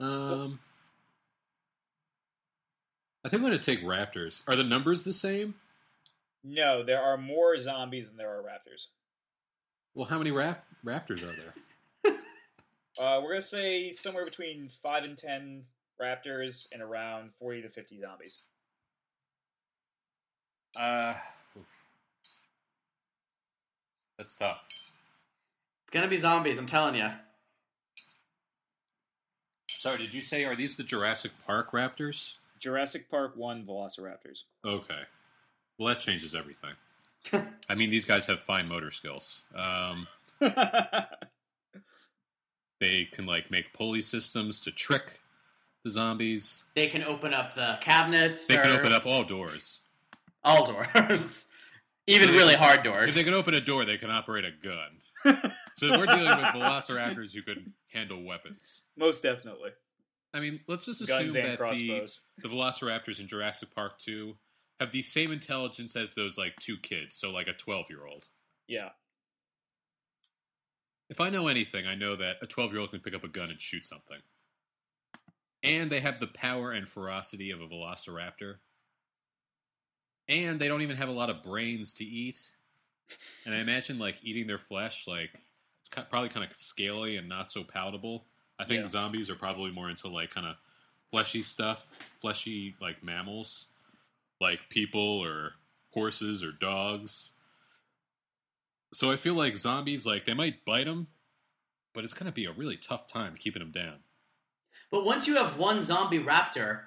Um, 0.00 0.60
I 3.22 3.28
think 3.28 3.42
I'm 3.42 3.46
going 3.50 3.58
to 3.60 3.76
take 3.76 3.84
raptors. 3.84 4.40
Are 4.48 4.56
the 4.56 4.64
numbers 4.64 5.04
the 5.04 5.12
same? 5.12 5.56
No, 6.42 6.82
there 6.82 7.02
are 7.02 7.18
more 7.18 7.54
zombies 7.58 8.08
than 8.08 8.16
there 8.16 8.30
are 8.30 8.42
raptors. 8.42 8.86
Well, 9.92 10.06
how 10.06 10.16
many 10.16 10.30
rap- 10.30 10.64
raptors 10.82 11.22
are 11.22 11.36
there? 11.36 12.14
Uh, 12.98 13.20
we're 13.22 13.30
gonna 13.30 13.40
say 13.40 13.90
somewhere 13.90 14.24
between 14.26 14.68
five 14.68 15.04
and 15.04 15.16
ten 15.16 15.62
raptors 16.00 16.66
and 16.72 16.82
around 16.82 17.30
forty 17.38 17.62
to 17.62 17.68
fifty 17.68 18.00
zombies. 18.00 18.38
Uh, 20.76 21.14
that's 24.18 24.34
tough. 24.34 24.60
It's 25.84 25.92
going 25.92 26.04
to 26.04 26.10
be 26.10 26.18
zombies. 26.18 26.58
I'm 26.58 26.66
telling 26.66 26.94
you. 26.94 27.08
Sorry, 29.68 29.98
did 29.98 30.14
you 30.14 30.20
say 30.20 30.44
are 30.44 30.54
these 30.54 30.76
the 30.76 30.82
Jurassic 30.84 31.32
Park 31.46 31.72
raptors? 31.72 32.34
Jurassic 32.58 33.10
Park 33.10 33.32
one 33.36 33.64
Velociraptors. 33.64 34.42
Okay. 34.64 35.00
Well, 35.78 35.88
that 35.88 35.98
changes 35.98 36.34
everything. 36.34 36.74
I 37.68 37.74
mean, 37.74 37.90
these 37.90 38.04
guys 38.04 38.26
have 38.26 38.40
fine 38.40 38.68
motor 38.68 38.90
skills. 38.90 39.44
Um, 39.54 40.06
they 42.80 43.06
can 43.06 43.26
like 43.26 43.50
make 43.50 43.72
pulley 43.72 44.02
systems 44.02 44.60
to 44.60 44.70
trick 44.70 45.20
the 45.84 45.90
zombies. 45.90 46.64
They 46.74 46.88
can 46.88 47.02
open 47.02 47.32
up 47.34 47.54
the 47.54 47.78
cabinets. 47.80 48.46
They 48.46 48.56
can 48.56 48.70
or 48.72 48.80
open 48.80 48.92
up 48.92 49.06
all 49.06 49.24
doors. 49.24 49.80
all 50.44 50.66
doors, 50.66 51.48
even 52.06 52.26
So 52.28 52.32
they- 52.32 52.38
really 52.38 52.54
hard 52.54 52.82
doors. 52.82 53.10
If 53.10 53.14
they 53.14 53.24
can 53.24 53.34
open 53.34 53.54
a 53.54 53.60
door, 53.60 53.84
they 53.84 53.96
can 53.98 54.10
operate 54.10 54.44
a 54.44 54.50
gun. 54.50 55.38
So 55.74 55.90
we're 55.98 56.06
dealing 56.06 56.36
with 56.36 56.46
velociraptors 56.54 57.32
who 57.34 57.42
can 57.42 57.72
handle 57.92 58.22
weapons. 58.24 58.82
Most 58.96 59.22
definitely, 59.22 59.70
I 60.32 60.40
mean, 60.40 60.60
let's 60.68 60.86
just 60.86 61.00
assume 61.00 61.18
guns 61.18 61.34
and 61.34 61.44
that 61.46 61.50
the, 61.52 61.56
crossbows. 61.56 62.20
the 62.38 62.48
velociraptors 62.48 63.18
in 63.20 63.26
Jurassic 63.28 63.74
Park 63.74 63.98
2 63.98 64.34
have 64.80 64.92
the 64.92 65.02
same 65.02 65.30
intelligence 65.32 65.94
as 65.96 66.14
those 66.14 66.38
like 66.38 66.56
two 66.60 66.76
kids, 66.78 67.16
so 67.16 67.30
like 67.30 67.48
a 67.48 67.52
12-year-old. 67.52 68.26
Yeah, 68.68 68.90
If 71.10 71.20
I 71.20 71.28
know 71.28 71.48
anything, 71.48 71.86
I 71.86 71.96
know 71.96 72.14
that 72.16 72.36
a 72.40 72.46
12-year-old 72.46 72.92
can 72.92 73.00
pick 73.00 73.14
up 73.14 73.24
a 73.24 73.28
gun 73.28 73.50
and 73.50 73.60
shoot 73.60 73.84
something. 73.84 74.18
And 75.62 75.90
they 75.90 76.00
have 76.00 76.20
the 76.20 76.26
power 76.26 76.72
and 76.72 76.88
ferocity 76.88 77.50
of 77.50 77.60
a 77.60 77.66
velociraptor. 77.66 78.56
And 80.28 80.58
they 80.60 80.68
don't 80.68 80.82
even 80.82 80.96
have 80.96 81.08
a 81.08 81.12
lot 81.12 81.28
of 81.28 81.42
brains 81.42 81.92
to 81.94 82.04
eat. 82.04 82.52
And 83.44 83.54
I 83.54 83.58
imagine 83.58 83.98
like 83.98 84.16
eating 84.22 84.46
their 84.46 84.58
flesh 84.58 85.06
like 85.06 85.30
it's 85.80 85.88
probably 85.88 86.28
kind 86.28 86.48
of 86.48 86.56
scaly 86.56 87.16
and 87.16 87.28
not 87.28 87.50
so 87.50 87.64
palatable. 87.64 88.26
I 88.58 88.64
think 88.64 88.82
Yeah. 88.82 88.88
zombies 88.88 89.28
are 89.30 89.34
probably 89.34 89.72
more 89.72 89.90
into 89.90 90.08
like 90.08 90.30
kind 90.30 90.46
of 90.46 90.56
fleshy 91.10 91.42
stuff, 91.42 91.86
fleshy 92.20 92.74
like 92.80 93.02
mammals, 93.02 93.66
like 94.40 94.68
people 94.68 95.00
or 95.00 95.54
horses 95.90 96.44
or 96.44 96.52
dogs. 96.52 97.32
So 98.92 99.10
I 99.10 99.16
feel 99.16 99.34
like 99.34 99.56
zombies 99.56 100.06
like 100.06 100.24
they 100.24 100.34
might 100.34 100.64
bite 100.64 100.84
them, 100.86 101.08
but 101.92 102.04
it's 102.04 102.14
going 102.14 102.26
to 102.26 102.32
be 102.32 102.44
a 102.44 102.52
really 102.52 102.76
tough 102.76 103.06
time 103.06 103.36
keeping 103.36 103.60
them 103.60 103.72
down. 103.72 104.04
But 104.90 105.04
once 105.04 105.26
you 105.26 105.36
have 105.36 105.56
one 105.56 105.80
zombie 105.80 106.18
raptor, 106.20 106.80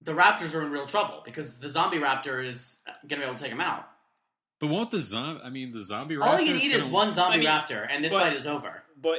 the 0.00 0.12
raptors 0.12 0.54
are 0.54 0.62
in 0.62 0.70
real 0.70 0.86
trouble 0.86 1.22
because 1.24 1.58
the 1.58 1.68
zombie 1.68 1.98
raptor 1.98 2.44
is 2.44 2.80
going 3.06 3.08
to 3.08 3.16
be 3.18 3.22
able 3.22 3.34
to 3.34 3.40
take 3.42 3.52
them 3.52 3.60
out. 3.60 3.88
But 4.60 4.68
won't 4.68 4.90
the 4.90 5.00
zombie? 5.00 5.40
I 5.44 5.50
mean, 5.50 5.72
the 5.72 5.82
zombie. 5.82 6.16
Raptor. 6.16 6.22
All 6.24 6.40
you 6.40 6.52
raptor 6.54 6.58
can 6.60 6.70
eat 6.70 6.72
is 6.72 6.84
one 6.84 7.12
zombie 7.12 7.34
I 7.34 7.38
mean, 7.38 7.48
raptor, 7.48 7.86
and 7.90 8.04
this 8.04 8.12
but- 8.12 8.22
fight 8.22 8.32
is 8.32 8.46
over. 8.46 8.82
but 9.00 9.18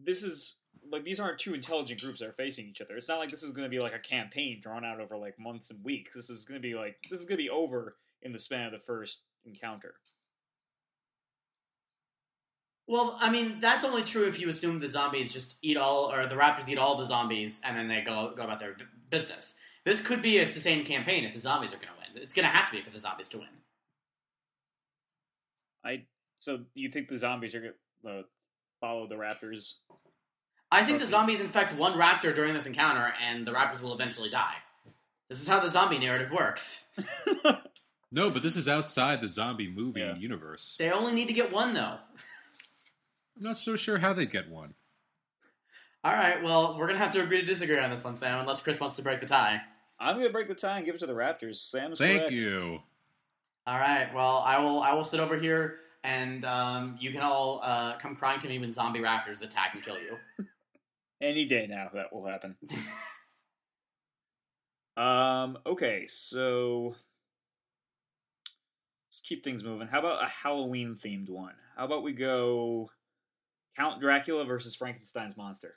this 0.00 0.22
is 0.22 0.56
like 0.90 1.04
these 1.04 1.20
aren't 1.20 1.38
two 1.38 1.52
intelligent 1.54 2.00
groups 2.00 2.20
that 2.20 2.28
are 2.28 2.32
facing 2.32 2.66
each 2.66 2.80
other. 2.80 2.96
It's 2.96 3.08
not 3.08 3.18
like 3.18 3.30
this 3.30 3.42
is 3.42 3.50
going 3.52 3.64
to 3.64 3.68
be 3.68 3.80
like 3.80 3.94
a 3.94 3.98
campaign 3.98 4.60
drawn 4.62 4.84
out 4.84 5.00
over 5.00 5.16
like 5.16 5.38
months 5.38 5.70
and 5.70 5.82
weeks. 5.84 6.14
This 6.14 6.30
is 6.30 6.44
going 6.46 6.60
to 6.60 6.66
be 6.66 6.74
like 6.74 6.96
this 7.10 7.20
is 7.20 7.26
going 7.26 7.36
to 7.36 7.42
be 7.42 7.50
over 7.50 7.96
in 8.22 8.32
the 8.32 8.38
span 8.38 8.66
of 8.66 8.72
the 8.72 8.78
first 8.78 9.20
encounter. 9.44 9.94
Well, 12.88 13.16
I 13.20 13.30
mean, 13.30 13.60
that's 13.60 13.84
only 13.84 14.02
true 14.02 14.24
if 14.26 14.40
you 14.40 14.48
assume 14.48 14.78
the 14.80 14.88
zombies 14.88 15.32
just 15.32 15.56
eat 15.62 15.76
all, 15.76 16.10
or 16.10 16.26
the 16.26 16.34
raptors 16.36 16.68
eat 16.68 16.78
all 16.78 16.96
the 16.96 17.04
zombies, 17.04 17.60
and 17.62 17.76
then 17.76 17.86
they 17.86 18.00
go 18.00 18.32
go 18.34 18.42
about 18.44 18.60
their 18.60 18.72
b- 18.74 18.84
business. 19.10 19.54
This 19.84 20.00
could 20.00 20.22
be 20.22 20.38
a 20.38 20.46
sustained 20.46 20.86
campaign 20.86 21.24
if 21.24 21.34
the 21.34 21.38
zombies 21.40 21.72
are 21.72 21.76
going 21.76 21.88
to 21.88 22.12
win. 22.14 22.22
It's 22.22 22.32
going 22.34 22.48
to 22.48 22.50
have 22.54 22.66
to 22.70 22.72
be 22.72 22.80
for 22.80 22.90
the 22.90 22.98
zombies 22.98 23.28
to 23.28 23.38
win. 23.38 23.48
I 25.84 26.04
so 26.38 26.60
you 26.74 26.90
think 26.90 27.08
the 27.08 27.18
zombies 27.18 27.54
are 27.54 27.60
going 27.60 27.72
to 28.04 28.10
uh, 28.10 28.22
follow 28.80 29.06
the 29.06 29.16
raptors? 29.16 29.74
I 30.70 30.84
think 30.84 30.98
the 30.98 31.06
zombies 31.06 31.40
infect 31.40 31.74
one 31.74 31.92
raptor 31.94 32.34
during 32.34 32.54
this 32.54 32.66
encounter, 32.66 33.12
and 33.26 33.46
the 33.46 33.52
raptors 33.52 33.80
will 33.82 33.94
eventually 33.94 34.30
die. 34.30 34.54
This 35.28 35.40
is 35.42 35.48
how 35.48 35.60
the 35.60 35.68
zombie 35.68 35.98
narrative 35.98 36.30
works. 36.32 36.86
No, 38.10 38.30
but 38.30 38.42
this 38.42 38.56
is 38.56 38.70
outside 38.70 39.20
the 39.20 39.28
zombie 39.28 39.70
movie 39.70 40.00
Yeah. 40.00 40.16
universe. 40.16 40.76
They 40.78 40.90
only 40.90 41.12
need 41.12 41.28
to 41.28 41.34
get 41.34 41.52
one, 41.52 41.74
though. 41.74 41.98
I'm 43.38 43.44
not 43.44 43.60
so 43.60 43.76
sure 43.76 43.98
how 43.98 44.12
they'd 44.12 44.30
get 44.30 44.50
one. 44.50 44.74
All 46.02 46.12
right, 46.12 46.42
well, 46.42 46.76
we're 46.78 46.86
going 46.86 46.98
to 46.98 47.02
have 47.02 47.12
to 47.12 47.22
agree 47.22 47.40
to 47.40 47.46
disagree 47.46 47.78
on 47.78 47.90
this 47.90 48.02
one, 48.02 48.16
Sam, 48.16 48.40
unless 48.40 48.60
Chris 48.60 48.80
wants 48.80 48.96
to 48.96 49.02
break 49.02 49.20
the 49.20 49.26
tie. 49.26 49.60
I'm 50.00 50.16
going 50.16 50.26
to 50.26 50.32
break 50.32 50.48
the 50.48 50.54
tie 50.54 50.76
and 50.76 50.86
give 50.86 50.94
it 50.94 50.98
to 50.98 51.06
the 51.06 51.12
Raptors. 51.12 51.56
Sam's 51.56 51.98
Thank 51.98 52.18
correct. 52.18 52.32
you. 52.32 52.80
All 53.66 53.78
right, 53.78 54.12
well, 54.14 54.42
I 54.46 54.58
will 54.60 54.80
I 54.80 54.94
will 54.94 55.04
sit 55.04 55.20
over 55.20 55.36
here, 55.36 55.80
and 56.02 56.44
um, 56.46 56.96
you 56.98 57.10
can 57.10 57.20
all 57.20 57.60
uh, 57.62 57.98
come 57.98 58.16
crying 58.16 58.40
to 58.40 58.48
me 58.48 58.58
when 58.58 58.72
zombie 58.72 59.00
raptors 59.00 59.42
attack 59.42 59.72
and 59.74 59.82
kill 59.82 59.98
you. 59.98 60.16
Any 61.20 61.44
day 61.44 61.66
now 61.68 61.90
that 61.92 62.12
will 62.12 62.24
happen. 62.26 62.56
um. 64.96 65.58
Okay, 65.66 66.06
so 66.08 66.94
let's 69.08 69.20
keep 69.22 69.44
things 69.44 69.62
moving. 69.62 69.86
How 69.86 69.98
about 69.98 70.24
a 70.24 70.28
Halloween 70.28 70.94
themed 70.94 71.28
one? 71.28 71.54
How 71.76 71.84
about 71.84 72.02
we 72.02 72.14
go 72.14 72.88
Count 73.78 74.00
Dracula 74.00 74.44
versus 74.44 74.74
Frankenstein's 74.74 75.36
monster? 75.36 75.74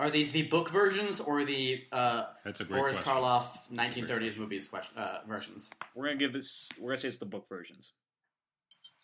Are 0.00 0.10
these 0.10 0.32
the 0.32 0.42
book 0.44 0.70
versions 0.70 1.20
or 1.20 1.44
the 1.44 1.84
uh, 1.92 2.24
That's 2.44 2.60
a 2.60 2.64
great 2.64 2.78
Boris 2.78 2.96
question. 2.98 3.22
Karloff 3.22 3.68
That's 3.70 3.94
great 3.96 4.08
1930s 4.08 4.38
movies 4.38 4.66
question, 4.66 4.96
uh, 4.96 5.18
versions? 5.28 5.70
We're 5.94 6.06
gonna 6.06 6.16
give 6.16 6.32
this. 6.32 6.70
We're 6.78 6.90
gonna 6.90 6.96
say 6.96 7.08
it's 7.08 7.18
the 7.18 7.26
book 7.26 7.46
versions. 7.48 7.92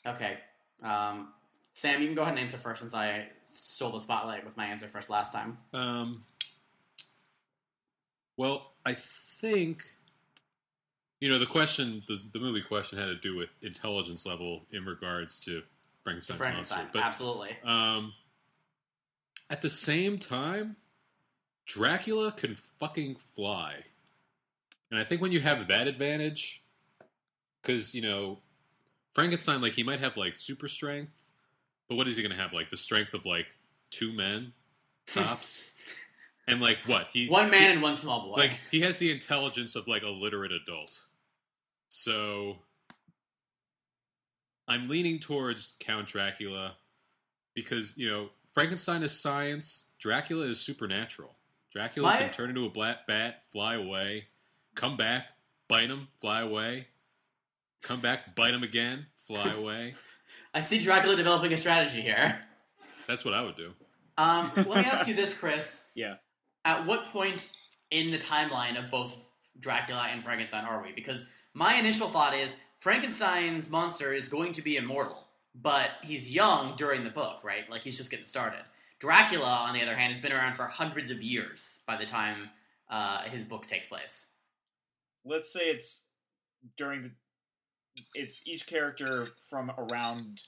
Okay. 0.06 0.38
Um, 0.82 1.28
Sam, 1.74 2.00
you 2.00 2.08
can 2.08 2.16
go 2.16 2.22
ahead 2.22 2.32
and 2.32 2.42
answer 2.42 2.56
first 2.56 2.80
since 2.80 2.94
I 2.94 3.26
stole 3.42 3.90
the 3.90 4.00
spotlight 4.00 4.44
with 4.44 4.56
my 4.56 4.66
answer 4.66 4.88
first 4.88 5.10
last 5.10 5.32
time. 5.32 5.58
Um, 5.74 6.24
well, 8.38 8.72
I 8.86 8.94
think 8.94 9.84
you 11.20 11.28
know 11.28 11.38
the 11.38 11.46
question. 11.46 12.02
The, 12.08 12.18
the 12.32 12.38
movie 12.40 12.62
question 12.62 12.98
had 12.98 13.06
to 13.06 13.16
do 13.16 13.36
with 13.36 13.50
intelligence 13.60 14.24
level 14.24 14.62
in 14.72 14.86
regards 14.86 15.38
to 15.40 15.60
To 15.60 15.62
Frankenstein's 16.06 16.38
Frankenstein, 16.38 16.78
monster. 16.78 16.98
But 16.98 17.02
absolutely. 17.02 17.56
um, 17.64 18.12
at 19.50 19.60
the 19.60 19.70
same 19.70 20.18
time, 20.18 20.76
Dracula 21.66 22.30
can 22.30 22.56
fucking 22.78 23.16
fly, 23.34 23.74
and 24.90 25.00
I 25.00 25.04
think 25.04 25.20
when 25.20 25.32
you 25.32 25.40
have 25.40 25.66
that 25.66 25.88
advantage, 25.88 26.62
because 27.60 27.92
you 27.92 28.02
know 28.02 28.38
Frankenstein, 29.14 29.60
like 29.60 29.72
he 29.72 29.82
might 29.82 29.98
have 29.98 30.16
like 30.16 30.36
super 30.36 30.68
strength, 30.68 31.10
but 31.88 31.96
what 31.96 32.06
is 32.06 32.16
he 32.16 32.22
going 32.22 32.34
to 32.34 32.40
have? 32.40 32.52
Like 32.52 32.70
the 32.70 32.76
strength 32.76 33.12
of 33.12 33.26
like 33.26 33.46
two 33.90 34.12
men 34.12 34.52
tops, 35.08 35.64
and 36.46 36.60
like 36.60 36.78
what 36.86 37.08
he's 37.08 37.28
One 37.28 37.50
man 37.50 37.72
and 37.72 37.82
one 37.82 37.96
small 37.96 38.28
boy. 38.28 38.36
like 38.36 38.52
he 38.70 38.82
has 38.82 38.98
the 38.98 39.10
intelligence 39.10 39.74
of 39.74 39.88
like 39.88 40.04
a 40.04 40.08
literate 40.08 40.52
adult. 40.52 41.00
So 41.88 42.58
I'm 44.68 44.88
leaning 44.88 45.18
towards 45.18 45.76
Count 45.80 46.08
Dracula 46.08 46.74
because 47.54 47.96
you 47.96 48.08
know 48.08 48.28
Frankenstein 48.54 49.02
is 49.02 49.12
science, 49.12 49.90
Dracula 49.98 50.46
is 50.46 50.60
supernatural. 50.60 51.34
Dracula 51.72 52.08
My- 52.10 52.18
can 52.18 52.30
turn 52.32 52.48
into 52.50 52.64
a 52.64 52.70
black 52.70 53.06
bat, 53.06 53.42
fly 53.52 53.74
away, 53.74 54.26
come 54.74 54.96
back, 54.96 55.28
bite 55.68 55.90
him, 55.90 56.08
fly 56.20 56.40
away, 56.40 56.86
come 57.82 58.00
back, 58.00 58.34
bite 58.34 58.54
him 58.54 58.62
again, 58.62 59.06
fly 59.26 59.52
away. 59.56 59.94
I 60.54 60.60
see 60.60 60.78
Dracula 60.80 61.16
developing 61.16 61.52
a 61.52 61.56
strategy 61.56 62.00
here. 62.00 62.38
That's 63.06 63.24
what 63.24 63.34
I 63.34 63.42
would 63.42 63.56
do. 63.56 63.72
Um, 64.18 64.50
let 64.56 64.66
me 64.66 64.74
ask 64.90 65.06
you 65.06 65.14
this, 65.14 65.34
Chris. 65.34 65.84
Yeah. 65.94 66.14
At 66.64 66.86
what 66.86 67.04
point 67.12 67.50
in 67.90 68.10
the 68.10 68.18
timeline 68.18 68.82
of 68.82 68.90
both 68.90 69.28
Dracula 69.60 70.08
and 70.10 70.24
Frankenstein 70.24 70.64
are 70.64 70.82
we? 70.82 70.92
Because 70.92 71.26
my 71.54 71.74
initial 71.74 72.08
thought 72.08 72.34
is 72.34 72.56
Frankenstein's 72.86 73.68
monster 73.68 74.12
is 74.12 74.28
going 74.28 74.52
to 74.52 74.62
be 74.62 74.76
immortal, 74.76 75.26
but 75.56 75.90
he's 76.04 76.30
young 76.30 76.76
during 76.76 77.02
the 77.02 77.10
book, 77.10 77.40
right? 77.42 77.68
Like 77.68 77.82
he's 77.82 77.96
just 77.96 78.12
getting 78.12 78.24
started. 78.24 78.60
Dracula, 79.00 79.64
on 79.66 79.74
the 79.74 79.82
other 79.82 79.96
hand, 79.96 80.12
has 80.12 80.22
been 80.22 80.30
around 80.30 80.54
for 80.54 80.66
hundreds 80.66 81.10
of 81.10 81.20
years 81.20 81.80
by 81.84 81.96
the 81.96 82.06
time 82.06 82.48
uh, 82.88 83.22
his 83.22 83.42
book 83.42 83.66
takes 83.66 83.88
place. 83.88 84.26
Let's 85.24 85.52
say 85.52 85.62
it's 85.62 86.02
during 86.76 87.02
the. 87.02 87.10
It's 88.14 88.46
each 88.46 88.68
character 88.68 89.30
from 89.50 89.72
around 89.76 90.42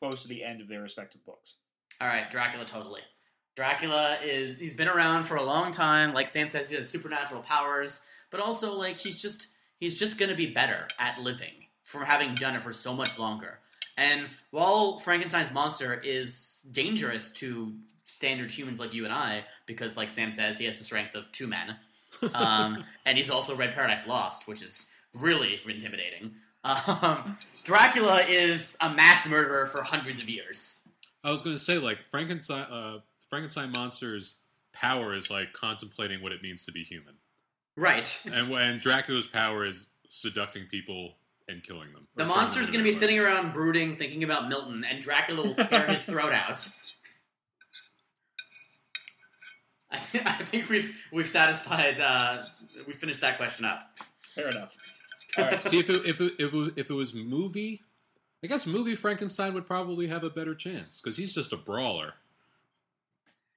close 0.00 0.22
to 0.22 0.28
the 0.28 0.42
end 0.42 0.60
of 0.60 0.66
their 0.66 0.82
respective 0.82 1.24
books. 1.24 1.58
All 2.00 2.08
right, 2.08 2.28
Dracula, 2.28 2.64
totally. 2.64 3.02
Dracula 3.54 4.18
is 4.20 4.58
he's 4.58 4.74
been 4.74 4.88
around 4.88 5.26
for 5.26 5.36
a 5.36 5.44
long 5.44 5.70
time. 5.70 6.12
Like 6.12 6.26
Sam 6.26 6.48
says, 6.48 6.70
he 6.70 6.76
has 6.76 6.88
supernatural 6.88 7.42
powers, 7.42 8.00
but 8.32 8.40
also 8.40 8.72
like 8.72 8.96
he's 8.96 9.16
just 9.16 9.46
he's 9.78 9.94
just 9.94 10.18
gonna 10.18 10.34
be 10.34 10.46
better 10.46 10.88
at 10.98 11.20
living 11.20 11.52
from 11.88 12.02
having 12.02 12.34
done 12.34 12.54
it 12.54 12.60
for 12.62 12.72
so 12.74 12.92
much 12.94 13.18
longer. 13.18 13.58
And 13.96 14.28
while 14.50 14.98
Frankenstein's 14.98 15.50
monster 15.50 15.94
is 16.04 16.60
dangerous 16.70 17.30
to 17.32 17.72
standard 18.06 18.50
humans 18.50 18.78
like 18.78 18.92
you 18.92 19.04
and 19.04 19.12
I, 19.12 19.44
because 19.64 19.96
like 19.96 20.10
Sam 20.10 20.30
says, 20.30 20.58
he 20.58 20.66
has 20.66 20.76
the 20.78 20.84
strength 20.84 21.14
of 21.14 21.32
two 21.32 21.46
men, 21.46 21.76
um, 22.34 22.84
and 23.06 23.16
he's 23.16 23.30
also 23.30 23.56
read 23.56 23.72
Paradise 23.74 24.06
Lost, 24.06 24.46
which 24.46 24.62
is 24.62 24.86
really 25.14 25.60
intimidating. 25.66 26.34
Um, 26.62 27.38
Dracula 27.64 28.20
is 28.28 28.76
a 28.82 28.90
mass 28.90 29.26
murderer 29.26 29.64
for 29.64 29.82
hundreds 29.82 30.20
of 30.20 30.28
years. 30.28 30.80
I 31.24 31.30
was 31.30 31.40
going 31.42 31.56
to 31.56 31.62
say 31.62 31.78
like 31.78 31.98
Frankenstein. 32.10 32.66
Uh, 32.70 32.98
Frankenstein 33.30 33.72
monster's 33.72 34.36
power 34.72 35.14
is 35.14 35.30
like 35.30 35.52
contemplating 35.54 36.22
what 36.22 36.32
it 36.32 36.42
means 36.42 36.64
to 36.66 36.72
be 36.72 36.82
human, 36.84 37.14
Right. 37.76 38.20
and 38.30 38.50
when 38.50 38.78
Dracula's 38.78 39.26
power 39.26 39.64
is 39.66 39.86
seducting 40.08 40.66
people 40.70 41.14
and 41.48 41.62
killing 41.62 41.92
them. 41.92 42.06
The 42.16 42.24
Or 42.24 42.26
monster's 42.26 42.66
going 42.70 42.80
to 42.80 42.84
be 42.84 42.90
them 42.90 43.00
sitting 43.00 43.18
around 43.18 43.52
brooding, 43.52 43.96
thinking 43.96 44.22
about 44.24 44.48
Milton, 44.48 44.84
and 44.84 45.02
Dracula 45.02 45.42
will 45.42 45.54
tear 45.54 45.86
his 45.86 46.02
throat 46.02 46.32
out. 46.32 46.68
I, 49.90 49.96
th- 49.96 50.26
I 50.26 50.32
think 50.32 50.68
we've 50.68 50.94
we've 51.12 51.26
satisfied. 51.26 51.98
Uh, 51.98 52.44
we 52.86 52.92
finished 52.92 53.22
that 53.22 53.38
question 53.38 53.64
up. 53.64 53.96
Fair 54.34 54.48
enough. 54.48 54.76
All 55.38 55.44
right. 55.44 55.66
See 55.66 55.78
if 55.78 55.88
it, 55.88 56.04
if 56.04 56.20
it, 56.20 56.34
if 56.38 56.52
it, 56.52 56.72
if 56.76 56.90
it 56.90 56.94
was 56.94 57.14
movie, 57.14 57.82
I 58.44 58.48
guess 58.48 58.66
movie 58.66 58.94
Frankenstein 58.94 59.54
would 59.54 59.66
probably 59.66 60.06
have 60.08 60.24
a 60.24 60.30
better 60.30 60.54
chance 60.54 61.00
because 61.00 61.16
he's 61.16 61.34
just 61.34 61.52
a 61.54 61.56
brawler. 61.56 62.14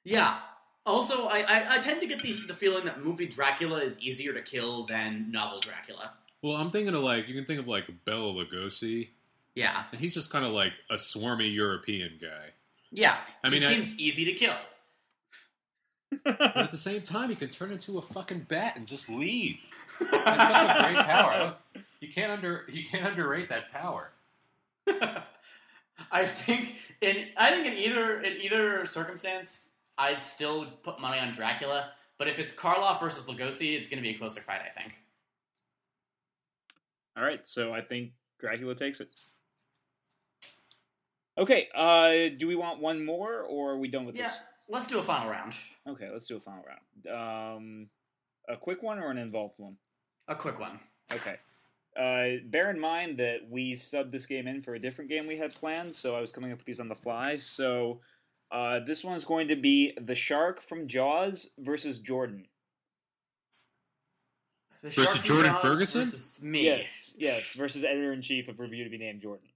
Yeah. 0.05 0.39
Also, 0.85 1.27
I, 1.27 1.39
I, 1.39 1.65
I 1.71 1.77
tend 1.79 2.01
to 2.01 2.07
get 2.07 2.23
the, 2.23 2.33
the 2.47 2.53
feeling 2.53 2.85
that 2.85 3.03
movie 3.03 3.27
Dracula 3.27 3.79
is 3.79 3.99
easier 3.99 4.33
to 4.33 4.41
kill 4.41 4.85
than 4.85 5.31
novel 5.31 5.59
Dracula. 5.59 6.13
Well, 6.41 6.55
I'm 6.57 6.71
thinking 6.71 6.93
of 6.95 7.03
like 7.03 7.27
you 7.27 7.35
can 7.35 7.45
think 7.45 7.59
of 7.59 7.67
like 7.67 7.85
Bela 8.05 8.33
Lugosi, 8.33 9.09
Yeah. 9.55 9.83
and 9.91 9.99
he's 10.01 10.13
just 10.13 10.29
kind 10.31 10.45
of 10.45 10.51
like 10.51 10.73
a 10.89 10.95
swarmy 10.95 11.53
European 11.53 12.17
guy. 12.21 12.49
Yeah. 12.91 13.17
I 13.43 13.49
mean, 13.49 13.61
he 13.61 13.67
I- 13.67 13.73
seems 13.73 13.95
easy 13.99 14.25
to 14.25 14.33
kill. 14.33 14.55
But 16.25 16.57
at 16.57 16.71
the 16.71 16.77
same 16.77 17.01
time, 17.03 17.29
he 17.29 17.35
can 17.35 17.49
turn 17.49 17.71
into 17.71 17.97
a 17.97 18.01
fucking 18.01 18.45
bat 18.49 18.75
and 18.75 18.85
just 18.85 19.09
leave. 19.09 19.57
That's 19.99 20.11
such 20.11 20.77
a 20.77 20.83
great 20.93 21.05
power. 21.05 21.55
You 22.01 22.11
can't 22.13 22.31
under 22.33 22.65
you 22.69 22.83
can't 22.85 23.05
underrate 23.05 23.47
that 23.49 23.71
power. 23.71 24.09
I 26.11 26.25
think 26.25 26.75
in 27.01 27.27
I 27.37 27.51
think 27.51 27.67
in 27.67 27.73
either 27.73 28.21
in 28.21 28.41
either 28.41 28.85
circumstance, 28.85 29.69
I'd 29.97 30.19
still 30.19 30.65
put 30.83 30.99
money 30.99 31.19
on 31.19 31.31
Dracula. 31.31 31.91
But 32.17 32.27
if 32.27 32.39
it's 32.39 32.51
Karloff 32.51 32.99
versus 32.99 33.23
Lugosi, 33.25 33.77
it's 33.77 33.87
going 33.89 33.97
to 33.97 34.07
be 34.07 34.13
a 34.13 34.17
closer 34.17 34.41
fight. 34.41 34.61
I 34.65 34.69
think. 34.69 34.93
All 37.17 37.23
right, 37.23 37.45
so 37.47 37.73
I 37.73 37.81
think 37.81 38.11
Dracula 38.39 38.75
takes 38.75 38.99
it. 39.01 39.09
Okay, 41.37 41.67
uh, 41.75 42.35
do 42.37 42.47
we 42.47 42.55
want 42.55 42.79
one 42.81 43.03
more, 43.05 43.41
or 43.41 43.71
are 43.71 43.77
we 43.77 43.87
done 43.87 44.05
with 44.05 44.15
Yeah. 44.15 44.23
this? 44.27 44.37
Let's 44.67 44.87
do 44.87 44.99
a 44.99 45.03
final 45.03 45.29
round. 45.29 45.55
Okay, 45.87 46.09
let's 46.09 46.27
do 46.27 46.37
a 46.37 46.39
final 46.39 46.63
round. 46.63 47.07
Um, 47.07 47.89
a 48.47 48.55
quick 48.57 48.81
one 48.83 48.99
or 48.99 49.09
an 49.11 49.17
involved 49.17 49.55
one? 49.57 49.77
A 50.27 50.35
quick 50.35 50.59
one. 50.59 50.79
Okay. 51.11 51.37
Uh, 51.95 52.41
bear 52.45 52.69
in 52.69 52.79
mind 52.79 53.17
that 53.19 53.49
we 53.49 53.73
subbed 53.73 54.11
this 54.11 54.25
game 54.25 54.47
in 54.47 54.61
for 54.61 54.75
a 54.75 54.79
different 54.79 55.09
game 55.09 55.27
we 55.27 55.37
had 55.37 55.53
planned, 55.53 55.93
so 55.93 56.15
I 56.15 56.21
was 56.21 56.31
coming 56.31 56.51
up 56.51 56.59
with 56.59 56.65
these 56.65 56.79
on 56.79 56.87
the 56.87 56.95
fly. 56.95 57.37
So 57.37 57.99
uh, 58.51 58.79
this 58.79 59.03
one's 59.03 59.25
going 59.25 59.49
to 59.49 59.55
be 59.57 59.97
the 59.99 60.15
shark 60.15 60.61
from 60.61 60.87
Jaws 60.87 61.51
versus 61.57 61.99
Jordan. 61.99 62.47
The 64.81 64.89
Versus 64.89 65.03
Shark 65.05 65.23
Jordan 65.23 65.51
Jaws 65.51 65.61
Ferguson? 65.61 66.01
Versus 66.01 66.39
me. 66.41 66.63
Yes, 66.65 67.13
yes, 67.17 67.53
versus 67.53 67.83
editor 67.83 68.13
in 68.13 68.21
chief 68.21 68.47
of 68.47 68.59
Review 68.59 68.83
to 68.83 68.89
be 68.89 68.97
named 68.97 69.21
Jordan. 69.21 69.47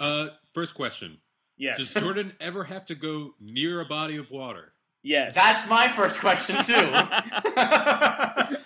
Uh, 0.00 0.28
first 0.54 0.74
question: 0.74 1.18
Yes, 1.58 1.78
Does 1.78 1.92
Jordan 1.94 2.32
ever 2.40 2.64
have 2.64 2.86
to 2.86 2.94
go 2.94 3.34
near 3.40 3.80
a 3.80 3.84
body 3.84 4.16
of 4.16 4.30
water? 4.30 4.72
yes. 5.02 5.34
That's 5.34 5.68
my 5.68 5.88
first 5.88 6.18
question 6.18 6.62
too. 6.62 6.74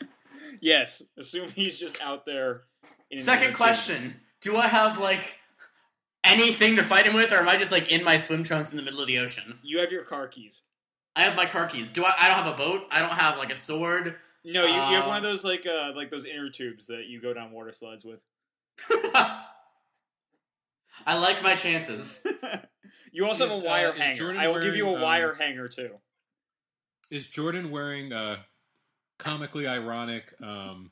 yes. 0.60 1.02
Assume 1.18 1.50
he's 1.50 1.76
just 1.76 2.00
out 2.00 2.24
there. 2.26 2.62
In 3.10 3.18
Second 3.18 3.54
question: 3.54 4.20
Do 4.40 4.56
I 4.56 4.68
have 4.68 4.98
like 4.98 5.36
anything 6.22 6.76
to 6.76 6.84
fight 6.84 7.06
him 7.06 7.14
with, 7.14 7.32
or 7.32 7.38
am 7.38 7.48
I 7.48 7.56
just 7.56 7.72
like 7.72 7.88
in 7.88 8.04
my 8.04 8.18
swim 8.18 8.44
trunks 8.44 8.70
in 8.70 8.76
the 8.76 8.82
middle 8.84 9.00
of 9.00 9.08
the 9.08 9.18
ocean? 9.18 9.58
You 9.62 9.78
have 9.80 9.90
your 9.90 10.04
car 10.04 10.28
keys. 10.28 10.62
I 11.16 11.22
have 11.22 11.34
my 11.34 11.46
car 11.46 11.66
keys. 11.66 11.88
Do 11.88 12.04
I? 12.04 12.14
I 12.18 12.28
don't 12.28 12.38
have 12.38 12.54
a 12.54 12.56
boat. 12.56 12.82
I 12.90 13.00
don't 13.00 13.10
have 13.10 13.36
like 13.36 13.50
a 13.50 13.56
sword. 13.56 14.14
No, 14.44 14.62
you, 14.64 14.72
you 14.72 14.80
have 14.80 15.04
Uh, 15.04 15.08
one 15.08 15.16
of 15.18 15.22
those 15.22 15.44
like 15.44 15.66
uh 15.66 15.92
like 15.94 16.10
those 16.10 16.24
inner 16.24 16.48
tubes 16.50 16.86
that 16.86 17.04
you 17.06 17.20
go 17.20 17.34
down 17.34 17.52
water 17.52 17.72
slides 17.72 18.04
with. 18.04 18.20
I 21.06 21.14
like 21.18 21.42
my 21.42 21.54
chances. 21.54 22.26
you 23.12 23.26
also 23.26 23.46
Is, 23.46 23.52
have 23.52 23.62
a 23.62 23.66
wire 23.66 23.90
uh, 23.90 23.94
hanger. 23.94 24.16
Jordan 24.18 24.40
I 24.40 24.48
will 24.48 24.62
give 24.62 24.76
you 24.76 24.84
a 24.84 24.92
wearing, 24.92 25.02
um, 25.02 25.08
wire 25.08 25.34
hanger 25.34 25.68
too. 25.68 25.90
Is 27.10 27.26
Jordan 27.28 27.70
wearing 27.70 28.12
a 28.12 28.44
comically 29.18 29.66
ironic 29.66 30.34
um, 30.42 30.90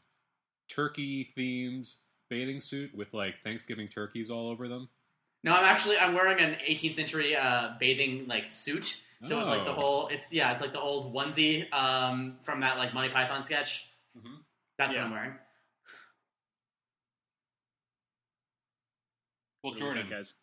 turkey 0.68 1.30
themed 1.36 1.92
bathing 2.28 2.60
suit 2.60 2.94
with 2.94 3.12
like 3.14 3.36
Thanksgiving 3.44 3.88
turkeys 3.88 4.30
all 4.30 4.48
over 4.48 4.68
them? 4.68 4.88
No, 5.44 5.54
I'm 5.54 5.64
actually 5.64 5.98
I'm 5.98 6.14
wearing 6.14 6.38
an 6.40 6.56
18th 6.68 6.94
century 6.94 7.36
uh, 7.36 7.70
bathing 7.78 8.26
like 8.26 8.50
suit. 8.50 9.00
So 9.22 9.40
it's 9.40 9.50
like 9.50 9.64
the 9.64 9.70
Oh. 9.72 9.80
whole 9.80 10.08
it's 10.08 10.32
yeah 10.32 10.52
it's 10.52 10.60
like 10.60 10.72
the 10.72 10.80
old 10.80 11.12
onesie 11.14 11.72
um, 11.72 12.36
from 12.40 12.60
that 12.60 12.78
like 12.78 12.94
Monty 12.94 13.10
Python 13.10 13.42
sketch. 13.42 13.90
Mhm. 14.16 14.44
That's 14.78 14.94
Yeah. 14.94 15.00
what 15.02 15.06
I'm 15.06 15.12
wearing. 15.12 15.38
Well, 19.62 19.72
What 19.72 19.78
do 19.78 19.84
you 19.84 19.90
think, 19.92 19.96
Jordan, 20.06 20.18
guys. 20.18 20.34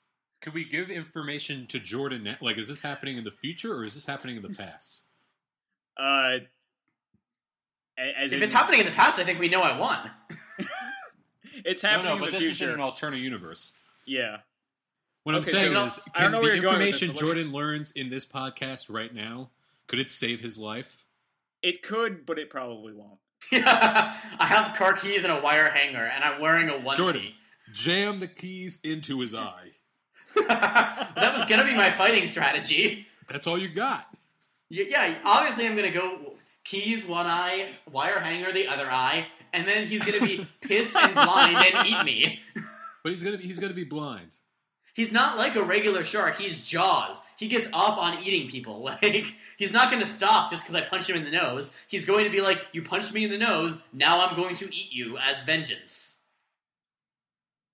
could 0.42 0.54
we 0.54 0.66
give 0.66 0.90
information 0.90 1.68
to 1.68 1.80
Jordan? 1.80 2.24
Now? 2.24 2.36
Like, 2.42 2.58
is 2.58 2.68
this 2.68 2.82
happening 2.82 3.18
in 3.18 3.24
the 3.24 3.32
future 3.32 3.74
or 3.74 3.86
is 3.86 3.94
this 3.94 4.06
happening 4.06 4.36
in 4.36 4.42
the 4.42 4.50
past? 4.54 5.02
Uh, 5.98 6.40
as 7.98 8.34
If 8.34 8.40
in- 8.40 8.44
it's 8.44 8.52
happening 8.52 8.82
in 8.82 8.86
the 8.86 8.92
past, 8.92 9.18
I 9.18 9.24
think 9.24 9.40
we 9.40 9.48
know 9.48 9.62
I 9.62 9.78
won. 9.80 10.12
it's 11.64 11.82
happening 11.82 12.08
no, 12.08 12.14
in 12.16 12.20
but 12.20 12.26
the 12.34 12.40
this 12.40 12.42
is 12.52 12.58
future. 12.58 12.74
in 12.74 12.80
an 12.80 12.82
alternate 12.82 13.22
universe. 13.22 13.72
yeah. 14.06 14.40
What 15.26 15.34
I'm 15.36 15.42
Okay, 15.42 15.52
saying 15.52 15.74
so- 15.74 15.86
is, 15.86 16.00
I 16.14 16.22
don't 16.22 16.24
can 16.24 16.32
know 16.34 16.38
the 16.38 16.44
where 16.44 16.54
you're 16.54 16.62
going 16.62 16.78
this, 16.80 17.02
information 17.02 17.16
Jordan 17.20 17.52
learns 17.52 17.92
in 17.92 18.10
this 18.10 18.26
podcast 18.28 18.94
right 18.94 19.12
now 19.14 19.50
could 19.88 19.98
it 20.00 20.12
save 20.12 20.40
his 20.40 20.58
life? 20.60 21.04
It 21.64 21.82
could, 21.82 22.26
but 22.28 22.38
it 22.40 22.50
probably 22.52 22.94
won't. 22.94 23.18
I 23.52 24.16
have 24.40 24.76
car 24.78 24.94
keys 24.94 25.24
and 25.24 25.34
a 25.34 25.42
wire 25.42 25.70
hanger, 25.70 26.04
and 26.06 26.24
I'm 26.24 26.40
wearing 26.40 26.70
a 26.70 26.74
onesie. 26.74 26.98
Jordan. 26.98 27.28
Jam 27.74 28.20
the 28.20 28.28
keys 28.28 28.78
into 28.84 29.20
his 29.22 29.34
eye. 29.36 29.70
that 30.36 31.34
was 31.34 31.44
gonna 31.46 31.64
be 31.66 31.74
my 31.76 31.90
fighting 31.90 32.28
strategy. 32.28 33.08
That's 33.28 33.48
all 33.48 33.58
you 33.58 33.70
got. 33.70 34.06
Y- 34.70 34.86
Yeah, 34.90 35.16
obviously 35.24 35.66
I'm 35.68 35.76
gonna 35.76 35.90
go 35.92 36.36
keys 36.64 37.06
one 37.06 37.26
eye, 37.26 37.68
wire 37.92 38.20
hanger 38.20 38.52
the 38.52 38.68
other 38.68 38.90
eye, 38.92 39.26
and 39.54 39.68
then 39.68 39.88
he's 39.88 40.04
gonna 40.04 40.22
be 40.22 40.46
pissed 40.62 40.96
and 40.96 41.14
blind 41.16 41.58
and 41.58 41.88
eat 41.88 42.04
me. 42.04 42.40
But 43.04 43.12
he's 43.12 43.24
gonna 43.24 43.38
be, 43.38 43.44
he's 43.46 43.60
gonna 43.60 43.74
be 43.74 43.84
blind. 43.86 44.36
He's 44.96 45.12
not 45.12 45.38
like 45.38 45.56
a 45.56 45.62
regular 45.64 46.04
shark. 46.04 46.38
He's 46.38 46.66
Jaws. 46.66 47.22
He 47.38 47.48
gets 47.48 47.68
off 47.74 48.00
on 48.00 48.24
eating 48.24 48.50
people. 48.50 48.90
Like 49.04 49.34
he's 49.58 49.72
not 49.72 49.92
going 49.92 50.02
to 50.02 50.10
stop 50.10 50.50
just 50.50 50.64
because 50.64 50.74
I 50.76 50.82
punch 50.88 51.10
him 51.10 51.18
in 51.18 51.24
the 51.24 51.32
nose. 51.32 51.70
He's 51.88 52.06
going 52.06 52.26
to 52.26 52.32
be 52.32 52.42
like, 52.42 52.62
"You 52.72 52.82
punched 52.82 53.14
me 53.14 53.26
in 53.26 53.30
the 53.30 53.38
nose. 53.38 53.78
Now 53.94 54.22
I'm 54.26 54.36
going 54.36 54.56
to 54.56 54.66
eat 54.74 54.92
you 54.94 55.18
as 55.18 55.44
vengeance." 55.44 56.18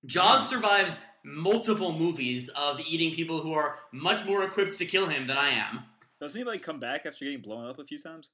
Jaws 0.05 0.49
survives 0.49 0.97
multiple 1.23 1.91
movies 1.91 2.49
of 2.49 2.79
eating 2.79 3.13
people 3.13 3.39
who 3.41 3.53
are 3.53 3.77
much 3.91 4.25
more 4.25 4.43
equipped 4.43 4.77
to 4.79 4.85
kill 4.85 5.05
him 5.07 5.27
than 5.27 5.37
I 5.37 5.49
am. 5.49 5.83
Doesn't 6.19 6.39
he 6.39 6.43
like 6.43 6.63
come 6.63 6.79
back 6.79 7.05
after 7.05 7.25
getting 7.25 7.41
blown 7.41 7.67
up 7.67 7.77
a 7.79 7.83
few 7.85 7.99
times? 7.99 8.29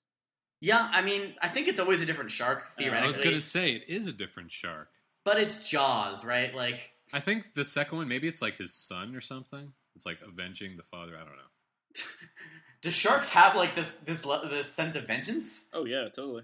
Yeah, 0.61 0.89
I 0.91 1.01
mean, 1.01 1.33
I 1.41 1.49
think 1.49 1.67
it's 1.67 1.79
always 1.79 2.01
a 2.01 2.05
different 2.05 2.31
shark 2.31 2.71
theoretically. 2.73 3.13
I 3.13 3.17
was 3.17 3.17
gonna 3.23 3.41
say 3.41 3.73
it 3.73 3.83
is 3.87 4.07
a 4.07 4.13
different 4.13 4.51
shark. 4.51 4.89
but 5.25 5.39
it's 5.39 5.69
Jaws, 5.69 6.23
right? 6.23 6.55
Like, 6.55 6.93
I 7.13 7.19
think 7.19 7.53
the 7.53 7.65
second 7.65 7.97
one, 7.97 8.07
maybe 8.07 8.27
it's 8.27 8.41
like 8.41 8.57
his 8.57 8.73
son 8.73 9.15
or 9.15 9.21
something. 9.21 9.73
It's 9.95 10.05
like 10.05 10.19
avenging 10.25 10.77
the 10.77 10.83
father. 10.83 11.13
I 11.15 11.19
don't 11.19 11.29
know. 11.29 12.03
do 12.81 12.91
sharks 12.91 13.29
have 13.29 13.55
like 13.55 13.75
this 13.75 13.91
this 14.05 14.21
this 14.21 14.71
sense 14.71 14.95
of 14.95 15.07
vengeance? 15.07 15.65
Oh 15.73 15.85
yeah, 15.85 16.09
totally. 16.13 16.43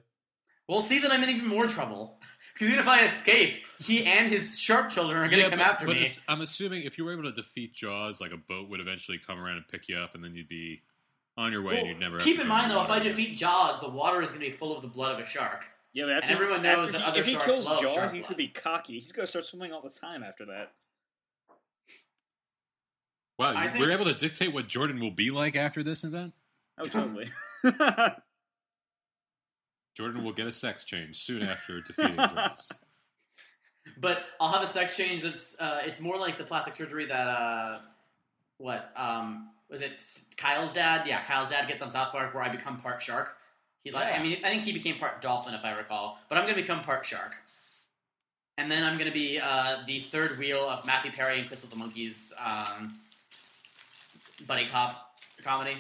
Well, 0.68 0.82
see 0.82 1.00
that 1.00 1.12
I'm 1.12 1.24
in 1.24 1.30
even 1.30 1.48
more 1.48 1.68
trouble. 1.68 2.20
Because 2.54 2.68
even 2.68 2.80
if 2.82 2.88
I 2.88 3.04
escape, 3.04 3.66
he 3.80 4.06
and 4.06 4.30
his 4.30 4.60
shark 4.60 4.92
children 4.92 5.18
are 5.18 5.28
going 5.28 5.44
to 5.44 5.50
come 5.50 5.58
but, 5.58 5.68
after 5.68 5.88
but 5.88 5.96
me. 5.96 6.08
I'm 6.28 6.42
assuming 6.42 6.84
if 6.84 7.00
you 7.00 7.04
were 7.04 7.12
able 7.12 7.24
to 7.24 7.32
defeat 7.32 7.74
Jaws, 7.74 8.22
like 8.22 8.32
a 8.32 8.38
boat 8.38 8.70
would 8.70 8.80
eventually 8.80 9.20
come 9.26 9.40
around 9.40 9.58
and 9.58 9.68
pick 9.68 9.90
you 9.90 9.98
up, 9.98 10.14
and 10.14 10.24
then 10.24 10.36
you'd 10.36 10.48
be 10.48 10.84
on 11.36 11.52
your 11.52 11.64
way, 11.64 11.74
Well, 11.74 11.78
and 11.80 11.88
you'd 11.88 12.00
never. 12.00 12.18
have 12.18 12.24
keep 12.24 12.36
to 12.36 12.44
in 12.44 12.48
mind 12.48 12.70
though, 12.70 12.84
if 12.84 12.92
I 12.92 13.00
defeat 13.00 13.36
Jaws, 13.36 13.80
the 13.82 13.90
water 13.90 14.22
is 14.22 14.30
going 14.30 14.42
to 14.42 14.46
be 14.46 14.52
full 14.52 14.76
of 14.76 14.84
the 14.84 14.88
blood 14.88 15.14
of 15.14 15.20
a 15.20 15.26
shark. 15.26 15.66
Yeah, 15.94 16.06
but 16.06 16.14
after, 16.14 16.32
And 16.32 16.36
everyone 16.36 16.64
knows 16.64 16.90
after 16.90 16.92
that 16.94 17.02
he, 17.02 17.08
other 17.08 17.20
if 17.20 17.26
he 17.28 17.34
sharks 17.34 17.46
kills 17.46 17.66
love 17.66 17.82
Jaws, 17.82 17.94
shark 17.94 18.12
he 18.12 18.18
needs 18.18 18.30
to 18.30 18.36
be 18.36 18.48
cocky. 18.48 19.00
He's 19.00 19.12
gonna 19.12 19.28
start 19.28 19.46
swimming 19.46 19.72
all 19.72 19.82
the 19.82 19.90
time 19.92 20.24
after 20.24 20.46
that. 20.46 20.72
wow, 23.38 23.54
I 23.56 23.68
think- 23.68 23.86
we're 23.86 23.92
able 23.92 24.06
to 24.06 24.14
dictate 24.14 24.54
what 24.54 24.68
Jordan 24.68 25.00
will 25.00 25.12
be 25.12 25.30
like 25.30 25.56
after 25.56 25.84
this 25.84 26.04
event. 26.04 26.34
Oh, 26.80 26.86
totally. 26.86 27.32
Jordan 29.96 30.24
will 30.24 30.34
get 30.34 30.48
a 30.48 30.52
sex 30.52 30.84
change 30.84 31.24
soon 31.24 31.44
after 31.44 31.82
defeating 31.82 32.16
Jaws. 32.16 32.72
But 33.98 34.24
I'll 34.40 34.52
have 34.52 34.64
a 34.64 34.68
sex 34.68 34.96
change 34.96 35.22
that's 35.24 35.60
uh, 35.60 35.82
it's 35.86 36.00
more 36.00 36.18
like 36.18 36.38
the 36.38 36.46
plastic 36.46 36.74
surgery 36.74 37.06
that 37.08 37.28
uh, 37.28 37.80
what 38.58 38.92
um, 38.96 39.50
was 39.70 39.82
it 39.82 40.02
Kyle's 40.38 40.72
dad? 40.72 41.06
Yeah, 41.06 41.22
Kyle's 41.26 41.50
dad 41.50 41.68
gets 41.68 41.82
on 41.82 41.92
South 41.92 42.14
Park 42.14 42.34
where 42.34 42.42
I 42.42 42.48
become 42.50 42.78
part 42.80 43.02
shark. 43.02 43.36
He 43.84 43.92
like 43.92 44.14
I 44.18 44.22
mean 44.22 44.38
I 44.44 44.50
think 44.50 44.64
he 44.64 44.72
became 44.72 44.98
part 44.98 45.22
dolphin 45.22 45.54
if 45.54 45.66
I 45.66 45.72
recall, 45.74 46.18
but 46.30 46.38
I'm 46.38 46.46
gonna 46.46 46.56
become 46.56 46.82
part 46.82 47.06
shark. 47.06 47.36
And 48.58 48.70
then 48.72 48.84
I'm 48.84 48.98
gonna 48.98 49.12
be 49.12 49.40
uh, 49.40 49.80
the 49.88 50.00
third 50.00 50.38
wheel 50.38 50.70
of 50.70 50.86
Matthew 50.86 51.12
Perry 51.12 51.40
and 51.40 51.48
Crystal 51.48 51.70
the 51.70 51.76
Monkeys 51.76 52.32
um, 52.44 53.00
buddy 54.48 54.68
cop 54.68 55.18
comedy. 55.44 55.76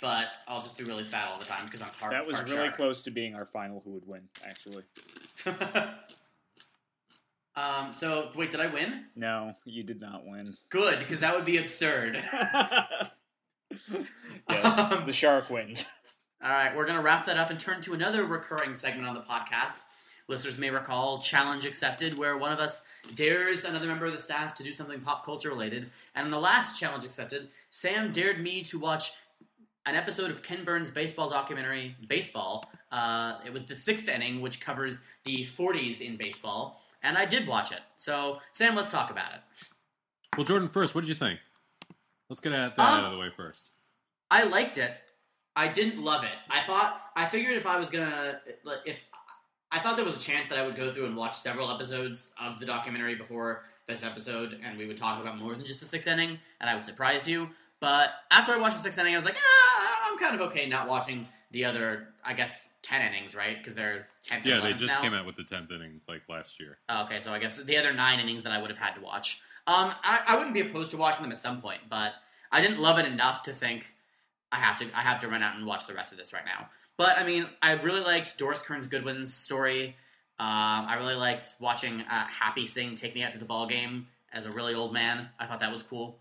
But 0.00 0.26
I'll 0.48 0.60
just 0.60 0.76
be 0.76 0.84
really 0.84 1.04
sad 1.04 1.28
all 1.30 1.38
the 1.38 1.44
time 1.46 1.64
because 1.64 1.80
I'm 1.80 1.88
part. 2.00 2.12
that 2.12 2.26
was 2.26 2.36
part 2.36 2.50
really 2.50 2.66
shark. 2.66 2.76
close 2.76 3.02
to 3.02 3.10
being 3.10 3.34
our 3.34 3.46
final 3.46 3.80
who 3.84 3.92
would 3.92 4.06
win, 4.06 4.22
actually. 4.44 4.82
um, 7.56 7.90
so 7.92 8.30
wait, 8.34 8.50
did 8.50 8.60
I 8.60 8.66
win? 8.66 9.04
No, 9.16 9.54
you 9.64 9.82
did 9.82 10.00
not 10.00 10.26
win. 10.26 10.56
Good, 10.68 10.98
because 10.98 11.20
that 11.20 11.34
would 11.34 11.44
be 11.46 11.56
absurd. 11.58 12.22
yes, 14.50 14.78
Um, 14.78 15.06
the 15.06 15.12
shark 15.12 15.48
wins. 15.48 15.86
All 16.44 16.50
right, 16.50 16.76
we're 16.76 16.84
going 16.84 16.98
to 16.98 17.02
wrap 17.02 17.24
that 17.24 17.38
up 17.38 17.48
and 17.48 17.58
turn 17.58 17.80
to 17.82 17.94
another 17.94 18.24
recurring 18.26 18.74
segment 18.74 19.08
on 19.08 19.14
the 19.14 19.22
podcast. 19.22 19.80
Listeners 20.28 20.58
may 20.58 20.68
recall 20.68 21.18
Challenge 21.18 21.64
Accepted, 21.64 22.18
where 22.18 22.36
one 22.36 22.52
of 22.52 22.58
us 22.58 22.84
dares 23.14 23.64
another 23.64 23.86
member 23.86 24.04
of 24.04 24.12
the 24.12 24.18
staff 24.18 24.54
to 24.56 24.62
do 24.62 24.70
something 24.70 25.00
pop 25.00 25.24
culture 25.24 25.48
related. 25.48 25.90
And 26.14 26.26
in 26.26 26.30
the 26.30 26.38
last 26.38 26.78
Challenge 26.78 27.04
Accepted, 27.04 27.48
Sam 27.70 28.12
dared 28.12 28.42
me 28.42 28.62
to 28.64 28.78
watch 28.78 29.12
an 29.86 29.94
episode 29.94 30.30
of 30.30 30.42
Ken 30.42 30.64
Burns' 30.64 30.90
baseball 30.90 31.30
documentary, 31.30 31.96
Baseball. 32.08 32.70
Uh, 32.92 33.38
it 33.46 33.52
was 33.52 33.64
the 33.64 33.74
sixth 33.76 34.08
inning, 34.08 34.40
which 34.40 34.60
covers 34.60 35.00
the 35.24 35.44
40s 35.46 36.02
in 36.02 36.16
baseball. 36.16 36.82
And 37.02 37.16
I 37.16 37.24
did 37.24 37.46
watch 37.46 37.72
it. 37.72 37.80
So, 37.96 38.38
Sam, 38.52 38.74
let's 38.74 38.90
talk 38.90 39.10
about 39.10 39.32
it. 39.32 39.40
Well, 40.36 40.44
Jordan, 40.44 40.68
first, 40.68 40.94
what 40.94 41.02
did 41.02 41.08
you 41.08 41.14
think? 41.14 41.38
Let's 42.28 42.40
get 42.40 42.50
that 42.50 42.78
Um, 42.78 42.86
out 42.86 43.04
of 43.06 43.12
the 43.12 43.18
way 43.18 43.30
first. 43.34 43.70
I 44.30 44.44
liked 44.44 44.76
it. 44.78 44.94
I 45.56 45.68
didn't 45.68 46.02
love 46.02 46.24
it. 46.24 46.34
I 46.50 46.60
thought 46.62 47.00
I 47.16 47.24
figured 47.26 47.56
if 47.56 47.66
I 47.66 47.78
was 47.78 47.90
gonna 47.90 48.40
if 48.84 49.02
I 49.70 49.78
thought 49.78 49.96
there 49.96 50.04
was 50.04 50.16
a 50.16 50.20
chance 50.20 50.48
that 50.48 50.58
I 50.58 50.66
would 50.66 50.76
go 50.76 50.92
through 50.92 51.06
and 51.06 51.16
watch 51.16 51.34
several 51.36 51.70
episodes 51.70 52.32
of 52.40 52.58
the 52.60 52.66
documentary 52.66 53.14
before 53.14 53.64
this 53.86 54.02
episode, 54.02 54.58
and 54.64 54.78
we 54.78 54.86
would 54.86 54.96
talk 54.96 55.20
about 55.20 55.38
more 55.38 55.54
than 55.54 55.64
just 55.64 55.80
the 55.80 55.86
sixth 55.86 56.08
inning, 56.08 56.38
and 56.60 56.70
I 56.70 56.74
would 56.74 56.84
surprise 56.84 57.28
you. 57.28 57.48
But 57.80 58.10
after 58.30 58.52
I 58.52 58.58
watched 58.58 58.76
the 58.76 58.82
sixth 58.82 58.98
inning, 58.98 59.14
I 59.14 59.18
was 59.18 59.24
like, 59.24 59.36
ah, 59.36 60.10
I'm 60.10 60.18
kind 60.18 60.34
of 60.34 60.40
okay 60.48 60.68
not 60.68 60.88
watching 60.88 61.26
the 61.50 61.64
other, 61.64 62.08
I 62.24 62.34
guess, 62.34 62.68
ten 62.82 63.02
innings, 63.02 63.34
right? 63.34 63.58
Because 63.58 63.74
they're 63.74 64.06
tenth. 64.22 64.46
Yeah, 64.46 64.60
they 64.60 64.72
just 64.72 65.00
came 65.00 65.14
out 65.14 65.26
with 65.26 65.36
the 65.36 65.44
tenth 65.44 65.70
inning 65.70 66.00
like 66.08 66.22
last 66.28 66.58
year. 66.58 66.78
Oh, 66.88 67.04
okay, 67.04 67.20
so 67.20 67.32
I 67.32 67.38
guess 67.38 67.56
the 67.58 67.76
other 67.76 67.92
nine 67.92 68.20
innings 68.20 68.42
that 68.44 68.52
I 68.52 68.60
would 68.60 68.70
have 68.70 68.78
had 68.78 68.94
to 68.94 69.00
watch. 69.00 69.40
Um, 69.66 69.92
I, 70.02 70.20
I 70.26 70.36
wouldn't 70.36 70.54
be 70.54 70.60
opposed 70.60 70.90
to 70.92 70.96
watching 70.96 71.22
them 71.22 71.32
at 71.32 71.38
some 71.38 71.60
point, 71.60 71.80
but 71.88 72.12
I 72.52 72.60
didn't 72.60 72.78
love 72.78 72.98
it 72.98 73.06
enough 73.06 73.42
to 73.44 73.52
think 73.52 73.94
I 74.52 74.56
have 74.56 74.78
to 74.78 74.86
I 74.94 75.00
have 75.00 75.20
to 75.20 75.28
run 75.28 75.42
out 75.42 75.56
and 75.56 75.66
watch 75.66 75.86
the 75.86 75.94
rest 75.94 76.12
of 76.12 76.18
this 76.18 76.32
right 76.32 76.44
now. 76.44 76.68
But 76.96 77.18
I 77.18 77.24
mean, 77.24 77.46
I 77.62 77.72
really 77.72 78.00
liked 78.00 78.38
Doris 78.38 78.62
Kearns 78.62 78.86
Goodwin's 78.86 79.32
story. 79.34 79.96
Um, 80.38 80.86
I 80.86 80.96
really 80.96 81.14
liked 81.14 81.54
watching 81.60 82.00
uh, 82.00 82.26
Happy 82.26 82.66
sing 82.66 82.96
take 82.96 83.14
me 83.14 83.22
out 83.22 83.32
to 83.32 83.38
the 83.38 83.44
ball 83.44 83.66
game 83.66 84.06
as 84.32 84.46
a 84.46 84.50
really 84.50 84.74
old 84.74 84.92
man. 84.92 85.28
I 85.38 85.46
thought 85.46 85.60
that 85.60 85.70
was 85.70 85.82
cool. 85.82 86.18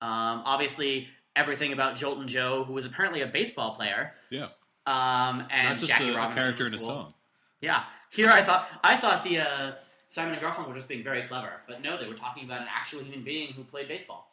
Um, 0.00 0.42
obviously, 0.44 1.08
everything 1.34 1.72
about 1.72 1.96
Joltin' 1.96 2.26
Joe, 2.26 2.64
who 2.64 2.72
was 2.72 2.86
apparently 2.86 3.22
a 3.22 3.26
baseball 3.26 3.74
player. 3.74 4.12
Yeah. 4.30 4.48
Um, 4.86 5.44
and 5.50 5.78
Jackie 5.78 6.10
a, 6.10 6.12
a 6.12 6.16
Robinson 6.16 6.42
character 6.42 6.64
was 6.64 6.72
in 6.72 6.74
a 6.74 6.78
song. 6.78 7.14
Yeah, 7.60 7.82
here 8.10 8.30
I 8.30 8.42
thought 8.42 8.68
I 8.82 8.96
thought 8.96 9.22
the 9.24 9.40
uh, 9.40 9.72
Simon 10.06 10.34
and 10.34 10.42
Garfunkel 10.42 10.68
were 10.68 10.74
just 10.74 10.88
being 10.88 11.04
very 11.04 11.22
clever, 11.22 11.52
but 11.66 11.82
no, 11.82 11.98
they 11.98 12.08
were 12.08 12.14
talking 12.14 12.44
about 12.44 12.62
an 12.62 12.68
actual 12.74 13.00
human 13.00 13.22
being 13.22 13.52
who 13.52 13.64
played 13.64 13.88
baseball. 13.88 14.27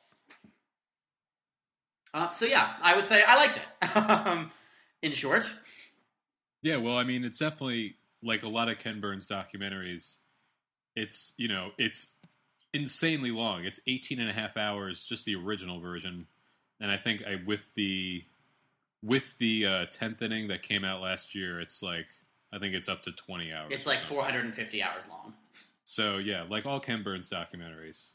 Uh, 2.16 2.32
so 2.32 2.46
yeah, 2.46 2.76
I 2.82 2.96
would 2.96 3.06
say 3.06 3.24
I 3.28 3.36
liked 3.36 3.58
it. 3.58 3.98
um, 3.98 4.50
in 5.02 5.12
short, 5.12 5.54
Yeah, 6.62 6.78
well, 6.78 6.98
I 6.98 7.04
mean, 7.04 7.26
it's 7.26 7.40
definitely 7.40 7.96
like 8.24 8.42
a 8.42 8.48
lot 8.48 8.70
of 8.70 8.80
Ken 8.80 9.02
Burns 9.02 9.28
documentaries. 9.28 10.20
It's, 10.96 11.34
you 11.38 11.50
know, 11.50 11.72
it's 11.78 12.14
insanely 12.74 13.32
long. 13.32 13.66
It's 13.66 13.82
18 13.86 14.22
and 14.22 14.30
a 14.30 14.34
half 14.34 14.56
hours, 14.56 15.06
just 15.06 15.26
the 15.26 15.36
original 15.36 15.82
version. 15.82 16.28
And 16.80 16.90
I 16.90 16.96
think 16.96 17.22
I 17.28 17.36
with 17.46 17.74
the 17.76 18.24
with 19.04 19.38
the 19.38 19.66
uh, 19.66 19.86
10th 19.88 20.22
inning 20.22 20.48
that 20.48 20.62
came 20.62 20.86
out 20.86 21.02
last 21.02 21.36
year, 21.36 21.60
it's 21.60 21.84
like 21.84 22.08
I 22.54 22.60
think 22.60 22.76
it's 22.76 22.88
up 22.88 23.04
to 23.04 23.12
20 23.12 23.52
hours. 23.52 23.68
it's 23.72 23.86
like 23.86 23.98
something. 23.98 24.16
450 24.16 24.82
hours 24.82 25.04
long. 25.10 25.36
So, 25.84 26.18
yeah, 26.18 26.46
like 26.50 26.66
all 26.66 26.80
Ken 26.80 27.04
Burns 27.04 27.30
documentaries. 27.30 28.12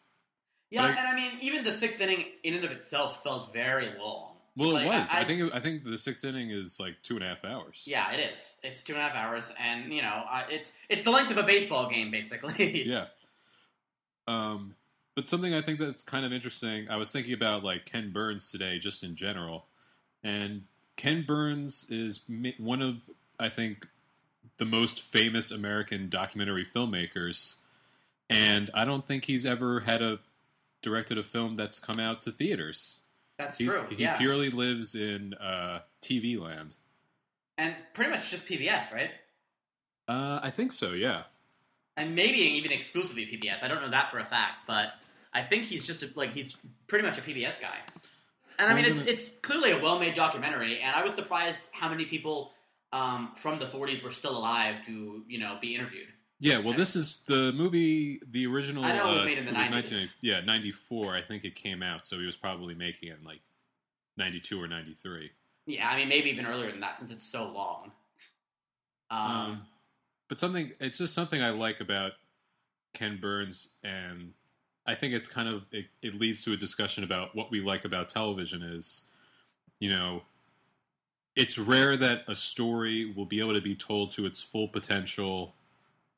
Yeah, 0.71 0.87
and 0.87 0.99
I 0.99 1.15
mean, 1.17 1.33
even 1.41 1.65
the 1.65 1.73
sixth 1.73 2.01
inning 2.01 2.25
in 2.45 2.55
and 2.55 2.65
of 2.65 2.71
itself 2.71 3.23
felt 3.23 3.53
very 3.53 3.93
long. 3.99 4.29
Well, 4.57 4.73
Like, 4.73 4.85
it 4.85 4.89
was. 4.89 5.09
I, 5.13 5.21
I- 5.21 5.25
think 5.25 5.41
it, 5.43 5.51
I 5.55 5.61
think 5.61 5.85
the 5.85 5.99
sixth 5.99 6.25
inning 6.25 6.51
is 6.51 6.79
like 6.79 6.97
two 7.03 7.15
and 7.17 7.25
a 7.25 7.29
half 7.29 7.45
hours. 7.45 7.85
Yeah, 7.87 8.11
it 8.13 8.21
is. 8.33 8.57
It's 8.63 8.83
two 8.83 8.93
and 8.95 9.03
a 9.03 9.05
half 9.09 9.15
hours, 9.17 9.51
and 9.59 9.93
you 9.93 10.03
know, 10.03 10.23
uh, 10.31 10.43
it's 10.51 10.73
it's 10.89 11.03
the 11.05 11.11
length 11.11 11.31
of 11.31 11.39
a 11.39 11.43
baseball 11.43 11.89
game, 11.91 12.11
basically. 12.11 12.85
yeah. 12.89 13.07
Um, 14.29 14.75
but 15.15 15.29
something 15.29 15.55
I 15.55 15.61
think 15.63 15.81
that's 15.81 16.03
kind 16.03 16.25
of 16.25 16.33
interesting. 16.33 16.89
I 16.91 16.97
was 16.97 17.11
thinking 17.11 17.33
about 17.35 17.65
like 17.65 17.85
Ken 17.85 18.11
Burns 18.13 18.51
today, 18.51 18.79
just 18.79 19.03
in 19.03 19.17
general, 19.17 19.67
and 20.23 20.65
Ken 20.97 21.23
Burns 21.27 21.87
is 21.91 22.21
one 22.59 22.83
of 22.83 22.97
I 23.39 23.49
think 23.49 23.89
the 24.59 24.65
most 24.65 25.01
famous 25.01 25.51
American 25.51 26.09
documentary 26.11 26.65
filmmakers, 26.67 27.57
and 28.29 28.71
I 28.75 28.85
don't 28.85 29.07
think 29.07 29.25
he's 29.25 29.47
ever 29.47 29.81
had 29.81 30.03
a 30.03 30.19
directed 30.83 31.19
a 31.19 31.23
film 31.23 31.55
that's 31.57 31.79
come 31.79 31.99
out 32.01 32.23
to 32.23 32.33
theaters. 32.33 33.01
That's 33.39 33.57
He's- 33.59 33.71
true. 33.71 33.85
He 33.89 34.03
yeah, 34.03 34.17
purely 34.19 34.51
lives 34.51 34.95
in 34.95 35.35
uh, 35.35 35.81
TV 36.03 36.39
land. 36.41 36.77
and 37.59 37.75
pretty 37.95 38.11
much 38.11 38.31
just 38.31 38.47
PBS, 38.47 38.93
right? 38.93 39.11
Uh, 40.09 40.41
I 40.43 40.51
think 40.51 40.73
so. 40.73 40.93
Yeah. 40.93 41.23
and 41.97 42.15
maybe 42.15 42.39
even 42.39 42.73
exclusively 42.73 43.27
PBS. 43.27 43.63
I 43.63 43.69
don't 43.69 43.83
know 43.83 43.91
that 43.91 44.11
for 44.11 44.19
a 44.19 44.25
fact, 44.25 44.63
but 44.67 44.95
I 45.33 45.43
think 45.43 45.65
he's 45.65 45.87
just 45.87 46.03
a, 46.03 46.11
like 46.15 46.33
he's 46.33 46.57
pretty 46.87 47.07
much 47.07 47.19
a 47.19 47.21
PBS 47.21 47.61
guy. 47.61 47.77
And 48.59 48.71
I 48.71 48.75
mean, 48.75 48.85
it's 48.85 49.01
it's 49.01 49.31
clearly 49.43 49.71
a 49.71 49.79
well-made 49.81 50.15
documentary, 50.15 50.81
and 50.81 50.95
I 50.95 51.03
was 51.03 51.15
surprised 51.15 51.69
how 51.73 51.89
many 51.89 52.05
people 52.05 52.53
um, 52.93 53.31
from 53.35 53.59
the 53.59 53.65
'40s 53.67 54.03
were 54.03 54.11
still 54.11 54.37
alive 54.37 54.85
to 54.87 55.25
you 55.29 55.39
know 55.39 55.57
be 55.61 55.75
interviewed. 55.75 56.09
Yeah, 56.43 56.59
well, 56.59 56.73
this 56.73 56.97
is 56.97 57.23
the 57.27 57.53
movie. 57.53 58.19
The 58.31 58.47
original. 58.47 58.83
I 58.83 58.93
know 58.93 59.11
it 59.11 59.13
was 59.13 59.21
uh, 59.21 59.25
made 59.27 59.39
in 59.39 59.45
the 59.45 59.53
90s. 59.53 59.71
19 59.71 60.09
yeah, 60.23 60.41
ninety 60.41 60.73
four. 60.73 61.15
I 61.15 61.21
think 61.21 61.45
it 61.45 61.55
came 61.55 61.83
out, 61.83 62.07
so 62.07 62.19
he 62.19 62.25
was 62.25 62.37
probably 62.37 62.75
making 62.75 63.11
it 63.11 63.19
in 63.19 63.25
like 63.25 63.41
ninety 64.17 64.41
two 64.41 64.61
or 64.61 64.67
ninety 64.67 64.95
three. 64.95 65.31
Yeah, 65.67 65.89
I 65.89 65.97
mean 65.97 66.09
maybe 66.09 66.31
even 66.31 66.47
earlier 66.47 66.71
than 66.71 66.81
that 66.81 66.97
since 66.97 67.11
it's 67.11 67.25
so 67.25 67.45
long. 67.51 67.93
Um, 69.11 69.21
Um, 69.21 69.63
but 70.29 70.41
something, 70.41 70.73
it's 70.81 70.99
just 70.99 71.13
something 71.13 71.43
I 71.43 71.51
like 71.51 71.81
about 71.81 72.13
Ken 72.95 73.19
Burns, 73.21 73.75
and 73.85 74.33
I 74.87 74.95
think 74.95 75.13
it's 75.13 75.29
kind 75.29 75.49
of 75.49 75.65
it, 75.73 75.87
it 76.01 76.15
leads 76.15 76.43
to 76.45 76.55
a 76.55 76.57
discussion 76.57 77.05
about 77.05 77.37
what 77.37 77.51
we 77.51 77.61
like 77.61 77.85
about 77.85 78.09
television. 78.09 78.63
Is 78.63 79.03
you 79.79 79.91
know, 79.91 80.23
it's 81.37 81.59
rare 81.59 81.99
that 81.99 82.23
a 82.29 82.35
story 82.35 83.13
will 83.15 83.27
be 83.27 83.41
able 83.41 83.55
to 83.55 83.61
be 83.61 83.75
told 83.75 84.13
to 84.13 84.25
its 84.25 84.43
full 84.43 84.69
potential 84.69 85.55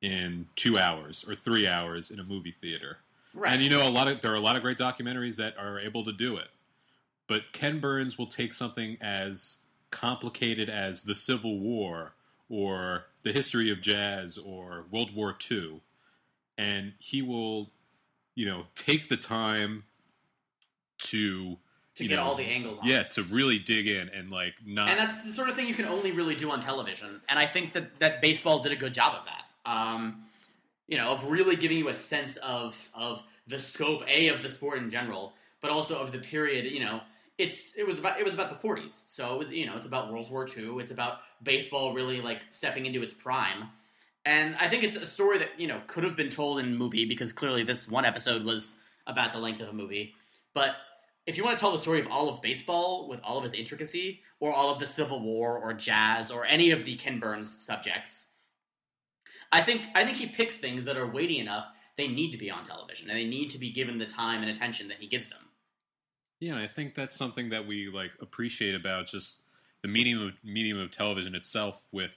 in 0.03 0.47
two 0.57 0.79
hours 0.79 1.25
or 1.27 1.35
three 1.35 1.67
hours 1.67 2.11
in 2.11 2.19
a 2.19 2.25
movie 2.25 2.53
theater. 2.53 2.99
right. 3.33 3.55
And 3.55 3.63
you 3.63 3.71
know, 3.71 3.89
a 3.89 3.91
lot 3.91 4.09
of 4.09 4.21
there 4.21 4.33
are 4.33 4.37
a 4.37 4.41
lot 4.41 4.57
of 4.57 4.63
great 4.63 4.77
documentaries 4.77 5.37
that 5.37 5.57
are 5.57 5.79
able 5.79 6.05
to 6.05 6.13
do 6.13 6.37
it. 6.37 6.49
But 7.29 7.53
Ken 7.53 7.81
Burns 7.81 8.19
will 8.19 8.27
take 8.27 8.53
something 8.53 8.99
as 9.01 9.59
complicated 9.91 10.69
as 10.69 11.03
the 11.03 11.15
Civil 11.15 11.61
War 11.61 12.13
or 12.51 13.05
the 13.23 13.33
history 13.33 13.71
of 13.71 13.81
jazz 13.81 14.37
or 14.37 14.85
World 14.91 15.15
War 15.15 15.37
II, 15.51 15.81
and 16.59 16.93
he 16.99 17.23
will, 17.23 17.71
you 18.35 18.45
know, 18.45 18.65
take 18.75 19.09
the 19.09 19.17
time 19.17 19.85
to 20.99 21.57
to 21.95 22.09
get 22.09 22.17
know, 22.17 22.23
all 22.23 22.35
the 22.37 22.45
angles 22.45 22.79
on. 22.79 22.87
yeah 22.87 23.03
to 23.03 23.23
really 23.25 23.59
dig 23.59 23.87
in 23.87 24.09
and 24.09 24.31
like 24.31 24.55
not 24.65 24.89
and 24.89 24.99
that's 24.99 25.23
the 25.23 25.33
sort 25.33 25.51
of 25.51 25.55
thing 25.55 25.67
you 25.67 25.75
can 25.75 25.85
only 25.85 26.11
really 26.11 26.35
do 26.35 26.51
on 26.51 26.63
television. 26.63 27.21
And 27.29 27.39
I 27.39 27.47
think 27.47 27.75
that 27.75 27.99
that 27.99 28.21
baseball 28.23 28.61
did 28.61 28.73
a 28.73 28.77
good 28.77 28.95
job 28.95 29.15
of 29.19 29.25
that. 29.27 29.42
Um, 29.65 30.25
you 30.89 30.99
know, 30.99 31.11
of 31.11 31.31
really 31.31 31.57
giving 31.57 31.79
you 31.79 31.89
a 31.89 31.95
sense 31.95 32.37
of 32.39 32.91
of 32.95 33.25
the 33.47 33.59
scope 33.59 34.03
a 34.09 34.29
of 34.29 34.43
the 34.43 34.49
sport 34.49 34.79
in 34.79 34.91
general, 34.91 35.33
but 35.61 35.71
also 35.71 35.99
of 35.99 36.13
the 36.13 36.19
period. 36.19 36.67
You 36.67 36.81
know, 36.81 37.01
it's 37.39 37.73
it 37.77 37.87
was 37.87 37.99
about 37.99 38.19
it 38.19 38.25
was 38.25 38.35
about 38.35 38.51
the 38.51 38.69
40s. 38.69 39.09
So 39.09 39.35
it 39.35 39.39
was 39.39 39.53
you 39.53 39.67
know 39.67 39.77
it's 39.77 39.87
about 39.87 40.13
World 40.13 40.31
War 40.31 40.47
II. 40.47 40.79
It's 40.79 40.91
about 40.91 41.19
baseball 41.43 41.95
really 41.95 42.21
like 42.21 42.43
stepping 42.51 42.87
into 42.87 43.03
its 43.03 43.15
prime. 43.15 43.69
And 44.25 44.55
I 44.57 44.69
think 44.69 44.85
it's 44.85 44.97
a 44.97 45.07
story 45.07 45.39
that 45.39 45.49
you 45.59 45.67
know 45.67 45.81
could 45.87 46.05
have 46.05 46.17
been 46.17 46.31
told 46.31 46.59
in 46.59 46.67
a 46.67 46.77
movie 46.77 47.05
because 47.05 47.33
clearly 47.33 47.65
this 47.65 47.89
one 47.89 48.05
episode 48.05 48.45
was 48.45 48.75
about 49.07 49.33
the 49.33 49.39
length 49.39 49.61
of 49.61 49.69
a 49.69 49.73
movie. 49.73 50.15
But 50.55 50.77
if 51.27 51.37
you 51.37 51.45
want 51.45 51.57
to 51.57 51.61
tell 51.61 51.73
the 51.73 51.79
story 51.79 52.01
of 52.01 52.09
all 52.09 52.29
of 52.29 52.43
baseball 52.43 53.09
with 53.09 53.21
all 53.23 53.39
of 53.39 53.45
its 53.45 53.55
intricacy, 53.55 54.21
or 54.41 54.53
all 54.53 54.71
of 54.71 54.79
the 54.79 54.87
Civil 54.87 55.21
War, 55.21 55.57
or 55.59 55.73
jazz, 55.73 56.31
or 56.31 56.45
any 56.45 56.71
of 56.71 56.85
the 56.85 56.97
Ken 56.97 57.19
Burns 57.19 57.65
subjects, 57.65 58.27
I 59.51 59.61
think 59.61 59.89
I 59.95 60.05
think 60.05 60.17
he 60.17 60.27
picks 60.27 60.57
things 60.57 60.85
that 60.85 60.97
are 60.97 61.07
weighty 61.07 61.39
enough. 61.39 61.67
They 61.97 62.09
need 62.09 62.31
to 62.33 62.39
be 62.39 62.51
on 62.51 62.65
television, 62.65 63.11
and 63.11 63.19
they 63.19 63.27
need 63.27 63.51
to 63.51 63.59
be 63.59 63.71
given 63.71 63.99
the 63.99 64.07
time 64.07 64.43
and 64.43 64.51
attention 64.51 64.89
that 64.89 64.99
he 64.99 65.07
gives 65.07 65.29
them. 65.29 65.41
Yeah, 66.41 66.55
and 66.55 66.61
I 66.61 66.67
think 66.67 66.95
that's 66.95 67.17
something 67.17 67.51
that 67.51 67.67
we 67.67 67.89
like 67.89 68.13
appreciate 68.21 68.75
about 68.75 69.07
just 69.07 69.43
the 69.83 69.89
medium 69.89 70.27
of 70.27 70.33
medium 70.43 70.79
of 70.79 70.91
television 70.91 71.35
itself. 71.35 71.83
With 71.93 72.13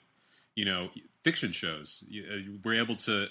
you 0.56 0.66
know 0.66 0.90
fiction 1.24 1.52
shows, 1.52 2.04
uh, 2.10 2.38
we're 2.64 2.80
able 2.82 2.96
to 2.98 3.28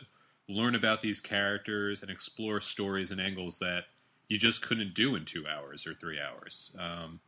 learn 0.48 0.74
about 0.74 1.00
these 1.00 1.20
characters 1.20 2.02
and 2.02 2.10
explore 2.10 2.60
stories 2.60 3.10
and 3.10 3.20
angles 3.20 3.58
that 3.58 3.84
you 4.28 4.38
just 4.38 4.62
couldn't 4.62 4.94
do 4.94 5.16
in 5.16 5.24
two 5.24 5.46
hours 5.46 5.86
or 5.86 5.94
three 5.94 6.20
hours. 6.20 6.70
Um, 6.78 7.20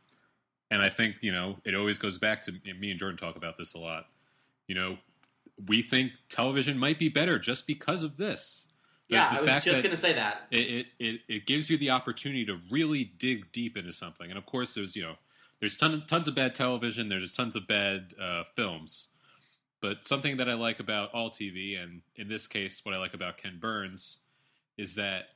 and 0.69 0.81
I 0.81 0.89
think 0.89 1.17
you 1.21 1.31
know 1.31 1.57
it 1.65 1.75
always 1.75 1.97
goes 1.97 2.17
back 2.17 2.41
to 2.43 2.53
me 2.79 2.91
and 2.91 2.99
Jordan 2.99 3.17
talk 3.17 3.35
about 3.35 3.57
this 3.57 3.73
a 3.73 3.79
lot. 3.79 4.05
You 4.67 4.75
know, 4.75 4.97
we 5.65 5.81
think 5.81 6.11
television 6.29 6.77
might 6.77 6.99
be 6.99 7.09
better 7.09 7.39
just 7.39 7.65
because 7.65 8.03
of 8.03 8.17
this. 8.17 8.67
The- 9.09 9.15
yeah, 9.15 9.41
the 9.41 9.51
I 9.51 9.55
was 9.55 9.63
just 9.63 9.81
going 9.81 9.91
to 9.91 9.97
say 9.97 10.13
that. 10.13 10.41
it, 10.51 10.87
it, 10.99 11.21
it, 11.27 11.45
gives 11.45 11.69
you 11.69 11.77
the 11.77 11.91
opportunity 11.91 12.45
to 12.45 12.59
really 12.69 13.05
dig 13.05 13.51
deep 13.53 13.77
into 13.77 13.93
something. 13.93 14.29
And 14.29 14.37
of 14.37 14.45
course, 14.45 14.75
there's 14.75 14.95
you 14.95 15.03
know 15.03 15.15
there's 15.59 15.77
ton, 15.77 16.03
tons 16.07 16.27
of 16.27 16.35
bad 16.35 16.53
television. 16.53 17.09
There's 17.09 17.35
tons 17.35 17.55
of 17.55 17.67
bad 17.67 18.13
uh, 18.21 18.43
films. 18.55 19.09
But 19.81 20.05
something 20.05 20.37
that 20.37 20.49
I 20.49 20.53
like 20.53 20.79
about 20.79 21.13
all 21.13 21.29
TV, 21.29 21.81
and 21.81 22.01
in 22.15 22.27
this 22.27 22.47
case, 22.47 22.83
what 22.83 22.95
I 22.95 22.99
like 22.99 23.13
about 23.13 23.37
Ken 23.37 23.57
Burns, 23.59 24.19
is 24.77 24.95
that 24.95 25.33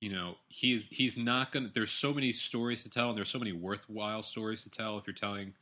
you 0.00 0.12
know 0.12 0.36
he's 0.48 0.86
he's 0.86 1.16
not 1.16 1.52
gonna. 1.52 1.70
There's 1.72 1.90
so 1.90 2.12
many 2.12 2.32
stories 2.32 2.82
to 2.82 2.90
tell, 2.90 3.08
and 3.08 3.16
there's 3.16 3.30
so 3.30 3.38
many 3.38 3.52
worthwhile 3.52 4.22
stories 4.22 4.64
to 4.64 4.70
tell 4.70 4.98
if 4.98 5.06
you're 5.06 5.14
telling 5.14 5.54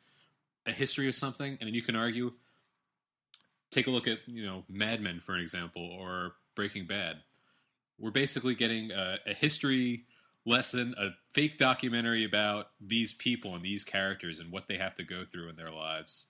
a 0.66 0.72
history 0.72 1.08
of 1.08 1.14
something. 1.14 1.58
And 1.60 1.70
you 1.70 1.82
can 1.82 1.96
argue. 1.96 2.32
Take 3.70 3.86
a 3.86 3.90
look 3.90 4.08
at 4.08 4.18
you 4.26 4.44
know 4.44 4.64
Mad 4.68 5.00
Men 5.00 5.20
for 5.20 5.34
an 5.34 5.40
example, 5.40 5.82
or 5.82 6.32
Breaking 6.54 6.86
Bad 6.86 7.16
we're 7.98 8.10
basically 8.10 8.54
getting 8.54 8.90
a, 8.90 9.18
a 9.26 9.34
history 9.34 10.04
lesson, 10.44 10.94
a 10.98 11.10
fake 11.32 11.58
documentary 11.58 12.24
about 12.24 12.68
these 12.80 13.14
people 13.14 13.54
and 13.54 13.64
these 13.64 13.84
characters 13.84 14.38
and 14.38 14.52
what 14.52 14.66
they 14.68 14.76
have 14.76 14.94
to 14.94 15.04
go 15.04 15.24
through 15.24 15.48
in 15.48 15.56
their 15.56 15.72
lives. 15.72 16.26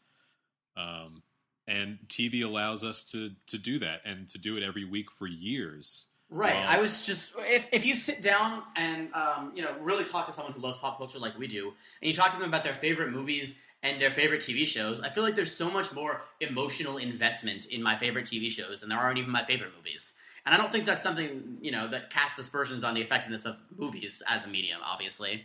Um, 0.77 1.23
and 1.67 1.99
TV 2.07 2.45
allows 2.45 2.85
us 2.85 3.03
to 3.11 3.31
to 3.49 3.59
do 3.59 3.79
that 3.81 4.03
and 4.05 4.29
to 4.29 4.39
do 4.39 4.57
it 4.57 4.63
every 4.63 4.85
week 4.85 5.11
for 5.11 5.27
years. 5.27 6.07
Right. 6.29 6.55
Well- 6.55 6.69
I 6.69 6.79
was 6.81 7.03
just 7.03 7.35
if 7.39 7.67
if 7.73 7.85
you 7.85 7.95
sit 7.95 8.23
down 8.23 8.63
and 8.77 9.13
um, 9.15 9.53
you 9.55 9.63
know 9.63 9.75
really 9.81 10.05
talk 10.05 10.27
to 10.27 10.33
someone 10.33 10.53
who 10.53 10.61
loves 10.61 10.77
pop 10.77 10.99
culture 10.99 11.19
like 11.19 11.37
we 11.37 11.49
do, 11.49 11.73
and 12.01 12.09
you 12.09 12.15
talk 12.15 12.31
to 12.33 12.39
them 12.39 12.49
about 12.49 12.63
their 12.63 12.75
favorite 12.75 13.11
movies 13.11 13.57
and 13.87 14.01
their 14.01 14.11
favorite 14.11 14.41
TV 14.41 14.67
shows, 14.67 15.01
I 15.01 15.11
feel 15.11 15.23
like 15.23 15.37
there's 15.37 15.55
so 15.55 15.71
much 15.71 15.93
more 15.93 16.23
emotional 16.41 16.97
investment 16.97 17.67
in 17.67 17.81
my 17.83 17.97
favorite 17.97 18.27
TV 18.27 18.51
shows 18.51 18.81
than 18.81 18.89
there 18.89 18.99
aren't 18.99 19.19
even 19.19 19.31
my 19.31 19.45
favorite 19.45 19.71
movies. 19.77 20.15
And 20.45 20.55
I 20.55 20.59
don't 20.59 20.73
think 20.73 20.87
that's 20.87 21.03
something 21.03 21.59
you 21.61 21.71
know 21.71 21.89
that 21.89 22.11
casts 22.11 22.39
aspersions 22.39 22.83
on 22.85 22.95
the 22.95 23.01
effectiveness 23.01 23.45
of 23.45 23.59
movies 23.77 24.23
as 24.29 24.45
a 24.45 24.49
medium, 24.49 24.81
obviously. 24.85 25.45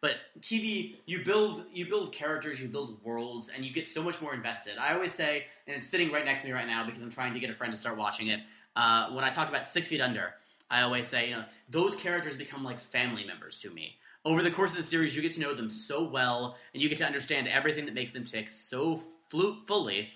But 0.00 0.16
TV, 0.40 0.96
you 1.06 1.24
build 1.24 1.64
you 1.72 1.86
build 1.86 2.12
characters, 2.12 2.62
you 2.62 2.68
build 2.68 3.02
worlds, 3.02 3.48
and 3.54 3.64
you 3.64 3.72
get 3.72 3.86
so 3.86 4.02
much 4.02 4.20
more 4.20 4.34
invested. 4.34 4.74
I 4.78 4.92
always 4.94 5.12
say, 5.12 5.46
and 5.66 5.76
it's 5.76 5.88
sitting 5.88 6.12
right 6.12 6.24
next 6.24 6.42
to 6.42 6.48
me 6.48 6.52
right 6.52 6.66
now 6.66 6.84
because 6.84 7.02
I'm 7.02 7.10
trying 7.10 7.34
to 7.34 7.40
get 7.40 7.50
a 7.50 7.54
friend 7.54 7.72
to 7.72 7.76
start 7.76 7.96
watching 7.96 8.28
it. 8.28 8.40
Uh, 8.76 9.10
when 9.10 9.24
I 9.24 9.30
talk 9.30 9.48
about 9.48 9.66
Six 9.66 9.88
Feet 9.88 10.00
Under, 10.00 10.34
I 10.70 10.82
always 10.82 11.08
say, 11.08 11.30
you 11.30 11.36
know, 11.36 11.44
those 11.70 11.96
characters 11.96 12.36
become 12.36 12.62
like 12.62 12.78
family 12.78 13.24
members 13.24 13.60
to 13.62 13.70
me. 13.70 13.96
Over 14.28 14.42
the 14.42 14.50
course 14.50 14.72
of 14.72 14.76
the 14.76 14.82
series, 14.82 15.16
you 15.16 15.22
get 15.22 15.32
to 15.32 15.40
know 15.40 15.54
them 15.54 15.70
so 15.70 16.04
well, 16.04 16.58
and 16.74 16.82
you 16.82 16.90
get 16.90 16.98
to 16.98 17.06
understand 17.06 17.48
everything 17.48 17.86
that 17.86 17.94
makes 17.94 18.10
them 18.10 18.24
tick 18.24 18.50
so 18.50 19.00
flu- 19.30 19.56
fully 19.64 20.10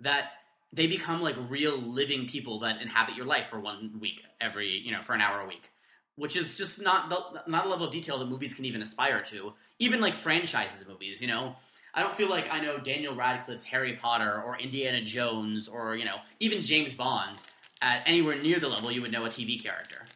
that 0.00 0.30
they 0.72 0.86
become 0.86 1.20
like 1.20 1.34
real 1.50 1.76
living 1.76 2.26
people 2.26 2.60
that 2.60 2.80
inhabit 2.80 3.14
your 3.14 3.26
life 3.26 3.48
for 3.48 3.60
one 3.60 3.98
week 4.00 4.22
every, 4.40 4.70
you 4.70 4.90
know, 4.90 5.02
for 5.02 5.12
an 5.12 5.20
hour 5.20 5.40
a 5.42 5.46
week 5.46 5.70
which 6.16 6.34
is 6.34 6.56
just 6.56 6.80
not 6.80 7.08
the, 7.08 7.42
not 7.46 7.64
a 7.64 7.68
level 7.68 7.86
of 7.86 7.92
detail 7.92 8.18
that 8.18 8.28
movies 8.28 8.52
can 8.52 8.64
even 8.64 8.82
aspire 8.82 9.22
to. 9.22 9.52
Even 9.78 10.00
like 10.00 10.16
franchises 10.16 10.80
of 10.80 10.88
movies, 10.88 11.20
you 11.20 11.28
know. 11.28 11.54
I 11.94 12.02
don't 12.02 12.12
feel 12.12 12.28
like 12.28 12.52
I 12.52 12.60
know 12.60 12.78
Daniel 12.78 13.14
Radcliffe's 13.14 13.62
Harry 13.62 13.94
Potter 13.94 14.42
or 14.42 14.58
Indiana 14.58 15.00
Jones 15.00 15.68
or 15.68 15.94
you 15.94 16.04
know 16.04 16.16
even 16.40 16.60
James 16.60 16.94
Bond 16.94 17.38
at 17.82 18.02
anywhere 18.06 18.40
near 18.42 18.58
the 18.58 18.68
level 18.68 18.90
you 18.90 19.00
would 19.00 19.12
know 19.12 19.26
a 19.26 19.28
TV 19.28 19.62
character. 19.62 20.06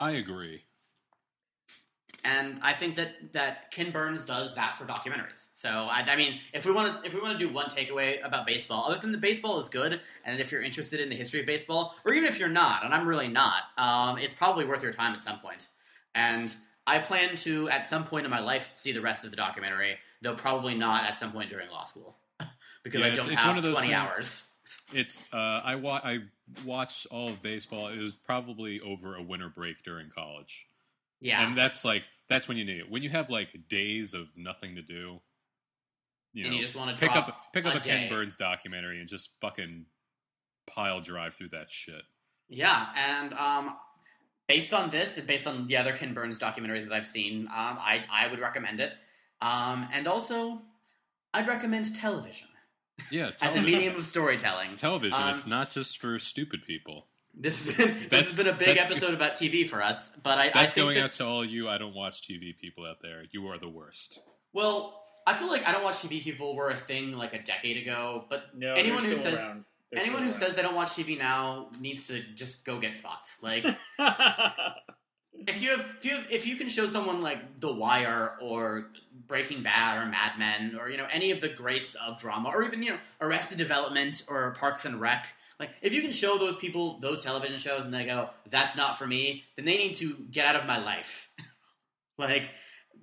I 0.00 0.12
agree. 0.12 0.62
And 2.22 2.58
I 2.62 2.74
think 2.74 2.96
that 2.96 3.32
that 3.32 3.70
Ken 3.70 3.90
Burns 3.90 4.26
does 4.26 4.54
that 4.54 4.76
for 4.76 4.84
documentaries. 4.84 5.48
So 5.54 5.70
I, 5.70 6.00
I 6.06 6.16
mean, 6.16 6.38
if 6.52 6.66
we 6.66 6.72
want 6.72 7.00
to 7.00 7.06
if 7.06 7.14
we 7.14 7.20
want 7.20 7.38
to 7.38 7.46
do 7.46 7.50
one 7.52 7.66
takeaway 7.70 8.22
about 8.22 8.46
baseball, 8.46 8.84
other 8.90 8.98
than 9.00 9.10
the 9.12 9.18
baseball 9.18 9.58
is 9.58 9.70
good, 9.70 10.00
and 10.24 10.38
if 10.38 10.52
you're 10.52 10.62
interested 10.62 11.00
in 11.00 11.08
the 11.08 11.14
history 11.16 11.40
of 11.40 11.46
baseball, 11.46 11.94
or 12.04 12.12
even 12.12 12.28
if 12.28 12.38
you're 12.38 12.50
not, 12.50 12.84
and 12.84 12.92
I'm 12.92 13.06
really 13.08 13.28
not, 13.28 13.62
um, 13.78 14.18
it's 14.18 14.34
probably 14.34 14.66
worth 14.66 14.82
your 14.82 14.92
time 14.92 15.14
at 15.14 15.22
some 15.22 15.38
point. 15.38 15.68
And 16.14 16.54
I 16.86 16.98
plan 16.98 17.36
to 17.36 17.70
at 17.70 17.86
some 17.86 18.04
point 18.04 18.26
in 18.26 18.30
my 18.30 18.40
life 18.40 18.70
see 18.74 18.92
the 18.92 19.00
rest 19.00 19.24
of 19.24 19.30
the 19.30 19.36
documentary, 19.38 19.96
though 20.20 20.34
probably 20.34 20.74
not 20.74 21.04
at 21.04 21.16
some 21.16 21.32
point 21.32 21.48
during 21.48 21.70
law 21.70 21.84
school 21.84 22.18
because 22.84 23.00
Yeah, 23.00 23.06
I 23.06 23.10
don't 23.14 23.30
it's 23.32 23.42
have 23.42 23.56
of 23.56 23.62
those 23.64 23.72
20 23.78 23.86
things- 23.88 23.96
hours. 23.98 24.46
It's 24.92 25.24
uh, 25.32 25.36
I 25.64 25.76
wa- 25.76 26.00
I 26.04 26.18
watched 26.64 27.06
all 27.10 27.28
of 27.28 27.42
baseball. 27.42 27.88
It 27.88 27.98
was 27.98 28.14
probably 28.14 28.80
over 28.80 29.16
a 29.16 29.22
winter 29.22 29.48
break 29.48 29.82
during 29.82 30.10
college. 30.10 30.66
Yeah, 31.20 31.46
And 31.46 31.56
that's 31.56 31.84
like 31.84 32.02
that's 32.28 32.48
when 32.48 32.56
you 32.56 32.64
need 32.64 32.78
it. 32.78 32.90
When 32.90 33.02
you 33.02 33.10
have 33.10 33.28
like 33.28 33.68
days 33.68 34.14
of 34.14 34.28
nothing 34.36 34.76
to 34.76 34.82
do, 34.82 35.20
you 36.32 36.44
and 36.44 36.52
know, 36.52 36.56
you 36.56 36.62
just 36.62 36.76
want 36.76 36.96
to 36.96 37.06
pick 37.06 37.14
up 37.14 37.52
pick 37.52 37.66
up 37.66 37.74
a 37.74 37.78
a, 37.78 37.80
Ken. 37.80 38.08
Burns 38.08 38.36
documentary 38.36 39.00
and 39.00 39.08
just 39.08 39.30
fucking 39.40 39.84
pile 40.66 41.00
drive 41.00 41.34
through 41.34 41.50
that 41.50 41.70
shit. 41.70 42.02
Yeah, 42.48 42.86
and 42.96 43.34
um, 43.34 43.76
based 44.48 44.72
on 44.72 44.90
this 44.90 45.18
and 45.18 45.26
based 45.26 45.46
on 45.46 45.66
the 45.66 45.76
other 45.76 45.92
Ken 45.92 46.14
Burns 46.14 46.38
documentaries 46.38 46.84
that 46.84 46.92
I've 46.92 47.06
seen, 47.06 47.42
um, 47.48 47.78
I 47.78 48.04
I 48.10 48.28
would 48.28 48.40
recommend 48.40 48.80
it. 48.80 48.92
Um, 49.42 49.88
and 49.92 50.06
also, 50.06 50.62
I'd 51.34 51.48
recommend 51.48 51.94
television 51.94 52.48
Yeah, 53.10 53.30
as 53.40 53.56
a 53.56 53.62
medium 53.62 53.96
of 53.96 54.04
storytelling. 54.04 54.74
television. 54.76 55.20
Um, 55.20 55.34
it's 55.34 55.46
not 55.46 55.70
just 55.70 55.98
for 55.98 56.18
stupid 56.18 56.64
people. 56.66 57.06
This 57.34 57.66
has 57.66 57.76
been 57.76 57.96
this 58.10 58.22
has 58.26 58.36
been 58.36 58.48
a 58.48 58.52
big 58.52 58.76
episode 58.76 59.14
about 59.14 59.34
TV 59.34 59.66
for 59.68 59.82
us, 59.82 60.10
but 60.22 60.38
I, 60.38 60.42
I 60.48 60.50
That's 60.52 60.74
think 60.74 60.84
going 60.84 60.96
that, 60.96 61.04
out 61.04 61.12
to 61.12 61.26
all 61.26 61.44
you 61.44 61.68
I 61.68 61.78
don't 61.78 61.94
watch 61.94 62.22
TV 62.22 62.56
people 62.58 62.84
out 62.84 63.00
there. 63.02 63.22
You 63.30 63.46
are 63.48 63.58
the 63.58 63.68
worst. 63.68 64.20
well, 64.52 65.04
I 65.26 65.36
feel 65.36 65.48
like 65.48 65.66
I 65.66 65.72
don't 65.72 65.84
watch 65.84 65.96
TV. 65.96 66.20
People 66.22 66.56
were 66.56 66.70
a 66.70 66.76
thing 66.76 67.12
like 67.16 67.32
a 67.34 67.42
decade 67.42 67.76
ago, 67.76 68.24
but 68.28 68.56
No, 68.56 68.74
Anyone 68.74 69.04
who 69.04 69.14
says- 69.16 69.38
around. 69.38 69.64
They're 69.92 70.00
anyone 70.02 70.22
who 70.22 70.30
still 70.32 70.46
says 70.46 70.54
they 70.56 70.62
don't 70.62 70.76
watch 70.76 70.90
TV 70.90 71.18
now 71.18 71.68
needs 71.80 72.06
to 72.08 72.22
just 72.34 72.64
go 72.64 72.78
get 72.78 72.96
fucked. 72.96 73.30
Like. 73.42 73.64
if 75.46 75.62
you 75.62 75.70
have 75.70 75.86
if 75.98 76.04
you 76.04 76.12
have, 76.12 76.26
if 76.30 76.46
you 76.46 76.56
can 76.56 76.68
show 76.68 76.86
someone 76.86 77.22
like 77.22 77.60
The 77.60 77.72
Wire 77.72 78.32
or 78.40 78.88
Breaking 79.26 79.62
Bad 79.62 79.98
or 79.98 80.06
Mad 80.06 80.32
Men 80.38 80.78
or 80.78 80.90
you 80.90 80.96
know 80.96 81.06
any 81.10 81.30
of 81.30 81.40
the 81.40 81.48
greats 81.48 81.94
of 81.94 82.18
drama 82.18 82.50
or 82.50 82.62
even 82.64 82.82
you 82.82 82.90
know 82.90 82.98
Arrested 83.20 83.58
Development 83.58 84.22
or 84.28 84.52
Parks 84.58 84.84
and 84.84 85.00
Rec, 85.00 85.26
like 85.58 85.70
if 85.82 85.92
you 85.92 86.02
can 86.02 86.12
show 86.12 86.38
those 86.38 86.56
people 86.56 86.98
those 87.00 87.22
television 87.22 87.58
shows 87.58 87.84
and 87.84 87.94
they 87.94 88.04
go 88.04 88.30
that's 88.48 88.76
not 88.76 88.98
for 88.98 89.06
me, 89.06 89.44
then 89.56 89.64
they 89.64 89.76
need 89.76 89.94
to 89.94 90.14
get 90.30 90.46
out 90.46 90.56
of 90.56 90.66
my 90.66 90.82
life. 90.82 91.30
like 92.18 92.50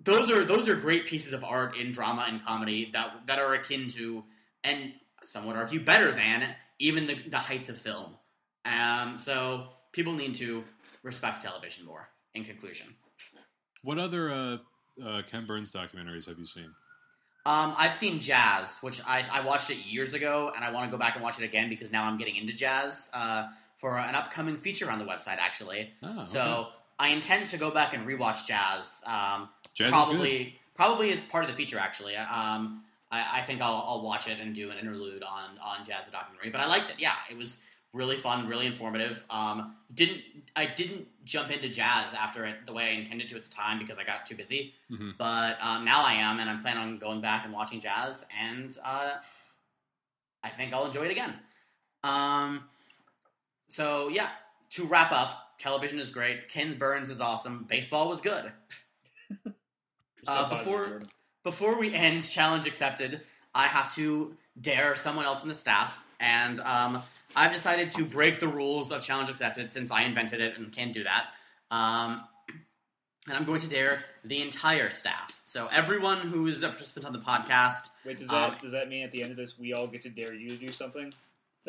those 0.04 0.30
are 0.30 0.44
those 0.46 0.70
are 0.70 0.76
great 0.76 1.06
pieces 1.06 1.34
of 1.34 1.44
art 1.44 1.76
in 1.76 1.92
drama 1.92 2.26
and 2.28 2.44
comedy 2.46 2.90
that 2.94 3.26
that 3.26 3.40
are 3.40 3.54
akin 3.54 3.88
to 3.90 4.24
and 4.64 4.94
some 5.24 5.46
would 5.46 5.56
argue 5.56 5.80
better 5.80 6.12
than 6.12 6.48
even 6.80 7.08
the, 7.08 7.16
the 7.30 7.40
heights 7.40 7.70
of 7.70 7.78
film. 7.78 8.16
Um, 8.66 9.18
so 9.18 9.68
people 9.92 10.14
need 10.14 10.36
to 10.36 10.64
respect 11.04 11.42
television 11.42 11.86
more. 11.86 12.08
In 12.38 12.44
conclusion, 12.44 12.86
What 13.82 13.98
other 13.98 14.32
uh, 14.32 14.58
uh, 15.04 15.24
Ken 15.24 15.48
Burns 15.48 15.72
documentaries 15.72 16.28
have 16.28 16.38
you 16.38 16.46
seen? 16.46 16.70
um, 17.48 17.74
I've 17.76 17.96
seen 17.96 18.20
Jazz, 18.20 18.78
which 18.82 19.02
I, 19.08 19.26
I 19.32 19.44
watched 19.44 19.72
it 19.72 19.78
years 19.78 20.14
ago, 20.14 20.52
and 20.56 20.64
I 20.64 20.70
want 20.72 20.86
to 20.86 20.92
go 20.96 21.00
back 21.00 21.16
and 21.16 21.24
watch 21.24 21.40
it 21.42 21.46
again 21.46 21.68
because 21.68 21.92
now 21.92 22.04
I'm 22.04 22.16
getting 22.20 22.36
into 22.36 22.54
jazz 22.54 23.10
uh, 23.12 23.48
for 23.78 23.98
an 23.98 24.14
upcoming 24.14 24.56
feature 24.56 24.92
on 24.92 25.00
the 25.00 25.06
website. 25.06 25.38
Actually, 25.40 25.90
Oh, 26.04 26.24
so 26.26 26.42
okay. 26.42 26.70
I 27.00 27.08
intend 27.10 27.50
to 27.50 27.58
go 27.58 27.72
back 27.72 27.96
and 27.96 28.06
rewatch 28.08 28.46
Jazz. 28.46 29.02
Um, 29.08 29.50
Jazz 29.74 29.88
is 29.88 29.94
good. 29.94 30.04
probably 30.06 30.60
probably 30.76 31.12
as 31.12 31.24
part 31.24 31.44
of 31.44 31.50
the 31.50 31.56
feature. 31.56 31.80
Actually, 31.80 32.16
um, 32.18 32.84
I, 33.12 33.40
I 33.40 33.42
think 33.42 33.62
I'll, 33.62 33.84
I'll 33.88 34.02
watch 34.04 34.28
it 34.28 34.40
and 34.40 34.54
do 34.54 34.70
an 34.70 34.78
interlude 34.78 35.24
on 35.24 35.58
on 35.60 35.84
Jazz 35.88 36.06
the 36.06 36.12
documentary. 36.12 36.52
But 36.52 36.62
I 36.62 36.68
liked 36.68 36.92
it. 36.92 36.98
Yeah, 37.00 37.14
it 37.32 37.36
was 37.38 37.62
really 37.94 38.18
fun, 38.18 38.48
really 38.48 38.66
informative. 38.66 39.24
Um, 39.30 39.76
didn't 39.94 40.22
I 40.56 40.66
didn't 40.66 41.08
jump 41.24 41.52
into 41.52 41.70
jazz 41.70 42.14
after 42.14 42.46
it 42.46 42.66
the 42.66 42.74
way 42.74 42.86
I 42.86 42.90
intended 42.92 43.30
to 43.30 43.36
at 43.36 43.44
the 43.44 43.50
time 43.50 43.80
because 43.80 43.98
I 43.98 44.04
got 44.04 44.26
too 44.26 44.36
busy. 44.36 44.74
Mhm. 44.92 45.16
But 45.18 45.58
um, 45.62 45.86
now 45.86 46.02
I 46.04 46.14
am, 46.14 46.40
and 46.40 46.50
I'm 46.50 46.60
planning 46.60 46.84
on 46.84 46.98
going 46.98 47.22
back 47.22 47.46
and 47.46 47.54
watching 47.54 47.80
jazz, 47.80 48.26
and 48.40 48.76
uh, 48.84 49.12
I 50.44 50.50
think 50.50 50.74
I'll 50.74 50.86
enjoy 50.86 51.06
it 51.06 51.12
again. 51.12 51.34
Um, 52.04 52.64
so 53.68 54.10
yeah, 54.10 54.30
to 54.72 54.86
wrap 54.86 55.12
up, 55.12 55.58
television 55.58 56.00
is 56.00 56.10
great. 56.12 56.50
Ken 56.50 56.78
Burns 56.78 57.10
is 57.10 57.20
awesome. 57.22 57.66
Baseball 57.68 58.08
was 58.10 58.22
good. 58.22 58.52
Uh, 60.28 60.50
before- 60.50 61.02
Before 61.44 61.80
we 61.80 61.94
end 61.94 62.28
challenge 62.30 62.68
accepted, 62.68 63.22
I 63.56 63.68
have 63.68 63.96
to 63.96 64.36
dare 64.60 64.94
someone 64.96 65.24
else 65.24 65.42
in 65.44 65.48
the 65.48 65.56
staff, 65.56 66.06
and 66.20 66.60
um, 66.60 67.02
I've 67.36 67.52
decided 67.52 67.90
to 67.92 68.06
break 68.06 68.40
the 68.40 68.48
rules 68.48 68.92
of 68.92 69.02
challenge 69.02 69.30
accepted 69.30 69.72
since 69.72 69.92
I 69.92 70.04
invented 70.04 70.42
it 70.42 70.58
and 70.58 70.72
can 70.72 70.92
do 70.92 71.04
that. 71.04 71.28
Um, 71.70 72.24
and 73.28 73.36
I'm 73.36 73.44
going 73.44 73.60
to 73.62 73.68
dare 73.68 74.00
the 74.24 74.42
entire 74.42 74.90
staff. 74.90 75.42
So 75.44 75.68
everyone 75.68 76.20
who 76.20 76.48
is 76.48 76.64
a 76.64 76.70
participant 76.70 77.06
on 77.06 77.14
the 77.14 77.20
podcast, 77.20 77.90
Wait, 78.06 78.20
does 78.20 78.30
that 78.30 78.52
um, 78.52 78.56
does 78.62 78.72
that 78.72 78.90
mean 78.90 79.04
at 79.04 79.12
the 79.12 79.22
end 79.22 79.32
of 79.32 79.38
this 79.38 79.60
we 79.60 79.74
all 79.74 79.88
get 79.88 80.02
to 80.04 80.10
dare 80.10 80.34
you 80.34 80.50
to 80.50 80.56
do 80.56 80.72
something? 80.72 81.14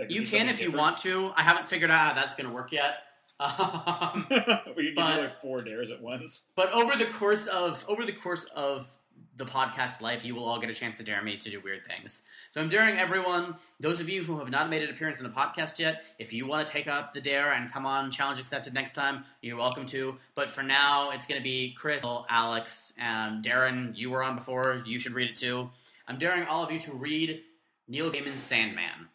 You 0.09 0.21
can 0.21 0.27
something 0.27 0.49
if 0.49 0.63
you 0.63 0.71
want 0.71 0.99
to. 0.99 1.33
I 1.35 1.43
haven't 1.43 1.69
figured 1.69 1.91
out 1.91 1.99
how 1.99 2.15
that's 2.15 2.35
going 2.35 2.49
to 2.49 2.55
work 2.55 2.73
yet. 2.73 2.99
Um, 3.41 4.27
we 4.77 4.93
can 4.93 4.95
give 4.97 4.97
you 4.97 5.23
like 5.23 5.41
four 5.41 5.63
dares 5.63 5.93
at 5.93 6.03
once. 6.03 6.49
But 6.57 6.73
over 6.73 6.97
the 6.97 7.05
course 7.07 7.47
of 7.47 7.85
over 7.87 8.05
the 8.05 8.13
course 8.13 8.43
of 8.57 8.93
the 9.39 9.47
podcast 9.47 10.01
life, 10.01 10.25
you 10.25 10.35
will 10.35 10.45
all 10.45 10.61
get 10.61 10.69
a 10.69 10.75
chance 10.75 10.99
to 10.99 11.03
dare 11.05 11.23
me 11.23 11.37
to 11.37 11.51
do 11.51 11.61
weird 11.61 11.87
things. 11.87 12.23
So 12.51 12.61
I'm 12.61 12.69
daring 12.69 12.99
everyone. 12.99 13.55
Those 13.81 14.01
of 14.01 14.09
you 14.09 14.23
who 14.25 14.39
have 14.39 14.51
not 14.51 14.69
made 14.69 14.83
an 14.83 14.91
appearance 14.91 15.19
in 15.21 15.25
the 15.25 15.31
podcast 15.31 15.79
yet, 15.79 16.03
if 16.19 16.33
you 16.33 16.47
want 16.47 16.67
to 16.67 16.73
take 16.73 16.89
up 16.89 17.15
the 17.15 17.21
dare 17.21 17.53
and 17.53 17.73
come 17.73 17.87
on, 17.87 18.11
challenge 18.11 18.39
accepted 18.39 18.75
next 18.75 18.93
time, 18.95 19.25
you're 19.41 19.57
welcome 19.57 19.87
to. 19.87 20.17
But 20.35 20.51
for 20.51 20.63
now, 20.63 21.11
it's 21.11 21.25
going 21.27 21.41
to 21.41 21.45
be 21.45 21.73
Chris, 21.73 22.05
Alex, 22.29 22.93
and 22.99 23.45
Darren. 23.45 23.97
You 23.97 24.11
were 24.11 24.23
on 24.23 24.35
before. 24.37 24.83
You 24.85 24.99
should 24.99 25.13
read 25.13 25.31
it 25.31 25.37
too. 25.37 25.71
I'm 26.07 26.19
daring 26.19 26.45
all 26.47 26.63
of 26.65 26.73
you 26.73 26.79
to 26.81 26.93
read 26.93 27.43
Neil 27.87 28.11
Gaiman's 28.11 28.41
Sandman. 28.41 29.09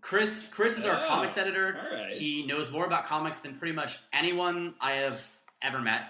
Chris, 0.00 0.46
Chris 0.50 0.78
is 0.78 0.86
our 0.86 1.00
Oh, 1.02 1.06
comics 1.06 1.36
editor. 1.36 1.76
Right. 1.92 2.12
He 2.12 2.46
knows 2.46 2.70
more 2.70 2.86
about 2.86 3.04
comics 3.04 3.40
than 3.40 3.58
pretty 3.58 3.74
much 3.74 3.98
anyone 4.12 4.74
I 4.80 4.92
have 4.92 5.28
ever 5.60 5.80
met, 5.80 6.02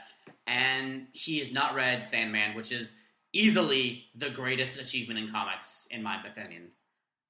and 0.49 1.07
he 1.13 1.39
has 1.39 1.53
not 1.53 1.75
read 1.75 2.03
Sandman, 2.05 2.57
which 2.57 2.73
is 2.73 2.95
easily 3.33 4.05
the 4.15 4.31
greatest 4.31 4.81
achievement 4.81 5.19
in 5.19 5.31
comics, 5.31 5.87
in 5.91 6.03
my 6.03 6.19
opinion. 6.27 6.69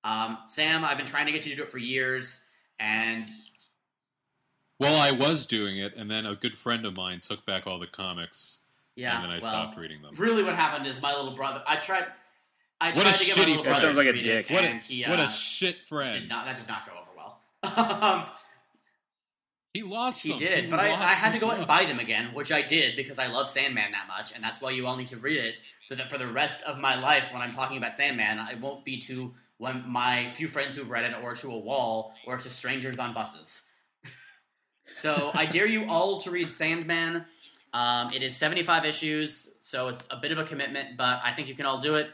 Um, 0.05 0.39
Sam, 0.47 0.85
I've 0.85 0.97
been 0.97 1.07
trying 1.07 1.27
to 1.27 1.33
get 1.33 1.45
you 1.45 1.51
to 1.51 1.57
do 1.57 1.63
it 1.65 1.71
for 1.71 1.79
years, 1.79 2.41
and 2.79 3.29
Well, 4.79 4.99
I 4.99 5.11
was 5.11 5.45
doing 5.45 5.77
it, 5.79 5.95
and 5.97 6.09
then 6.11 6.25
a 6.25 6.37
good 6.37 6.57
friend 6.57 6.87
of 6.87 6.95
mine 6.97 7.21
took 7.21 7.45
back 7.45 7.67
all 7.67 7.81
the 7.81 7.89
comics, 7.89 8.59
yeah, 8.95 9.17
and 9.17 9.25
then 9.25 9.31
I 9.31 9.41
well, 9.41 9.51
stopped 9.51 9.77
reading 9.77 10.01
them. 10.03 10.15
really, 10.17 10.45
what 10.45 10.55
happened 10.55 10.87
is 10.87 11.03
my 11.03 11.15
little 11.15 11.35
brother. 11.35 11.63
I 11.67 11.77
tried. 11.77 12.05
I 12.81 12.93
What 12.93 13.03
tried 13.03 13.15
a 13.17 13.19
to 13.19 13.25
get 13.27 13.37
my 13.37 13.43
shitty 13.43 13.47
little 13.49 13.63
friend. 13.65 13.77
That 13.77 13.81
sounds 13.83 13.97
to 13.97 14.03
like 14.03 14.09
a 14.09 14.13
read 14.13 14.23
dick. 14.25 14.51
It, 14.51 14.55
What 14.55 14.65
a, 14.65 14.69
he, 14.77 15.03
what 15.03 15.19
uh, 15.19 15.25
a 15.25 15.29
shit 15.29 15.77
did 15.79 15.85
friend! 15.85 16.29
not. 16.29 16.47
That 16.47 16.57
did 16.57 16.69
not 16.69 16.87
go 16.87 16.93
over 16.93 17.11
well. 17.17 17.41
um, 18.05 18.25
he 19.75 19.83
lost. 19.83 20.23
He 20.23 20.31
them. 20.31 20.39
did, 20.39 20.71
but 20.71 20.81
I, 20.81 20.89
I 20.89 21.09
had 21.09 21.33
to 21.33 21.39
go 21.39 21.51
out 21.51 21.59
and 21.59 21.67
buy 21.67 21.85
them 21.85 21.99
again, 21.99 22.31
which 22.33 22.51
I 22.51 22.63
did 22.63 22.97
because 22.97 23.19
I 23.19 23.27
love 23.27 23.51
Sandman 23.51 23.93
that 23.93 24.09
much, 24.09 24.35
and 24.35 24.43
that's 24.43 24.61
why 24.61 24.71
you 24.71 24.87
all 24.87 24.97
need 24.97 25.09
to 25.09 25.19
read 25.19 25.39
it, 25.39 25.57
so 25.85 25.95
that 25.95 26.11
for 26.11 26.19
the 26.19 26.27
rest 26.27 26.63
of 26.63 26.79
my 26.79 26.99
life, 26.99 27.33
when 27.33 27.43
I'm 27.43 27.53
talking 27.53 27.77
about 27.77 27.95
Sandman, 27.95 28.39
I 28.39 28.55
won't 28.61 28.85
be 28.85 28.99
to 29.03 29.35
one 29.59 29.85
my 29.87 30.27
few 30.29 30.49
friends 30.49 30.75
who've 30.75 30.91
read 30.91 31.05
it, 31.05 31.15
or 31.23 31.35
to 31.35 31.51
a 31.51 31.59
wall, 31.59 32.15
or 32.27 32.39
to 32.39 32.49
strangers 32.51 32.99
on 32.99 33.13
buses. 33.13 33.63
so 34.95 35.31
I 35.35 35.45
dare 35.45 35.67
you 35.67 35.87
all 35.89 36.21
to 36.23 36.31
read 36.31 36.51
Sandman. 36.51 37.25
Um, 37.75 38.13
it 38.15 38.23
is 38.23 38.35
75 38.37 38.87
issues, 38.87 39.51
so 39.61 39.89
it's 39.89 40.07
a 40.11 40.17
bit 40.17 40.33
of 40.33 40.39
a 40.39 40.45
commitment, 40.45 40.97
but 40.97 41.21
I 41.23 41.33
think 41.33 41.49
you 41.49 41.55
can 41.55 41.67
all 41.67 41.79
do 41.79 41.97
it. 41.97 42.11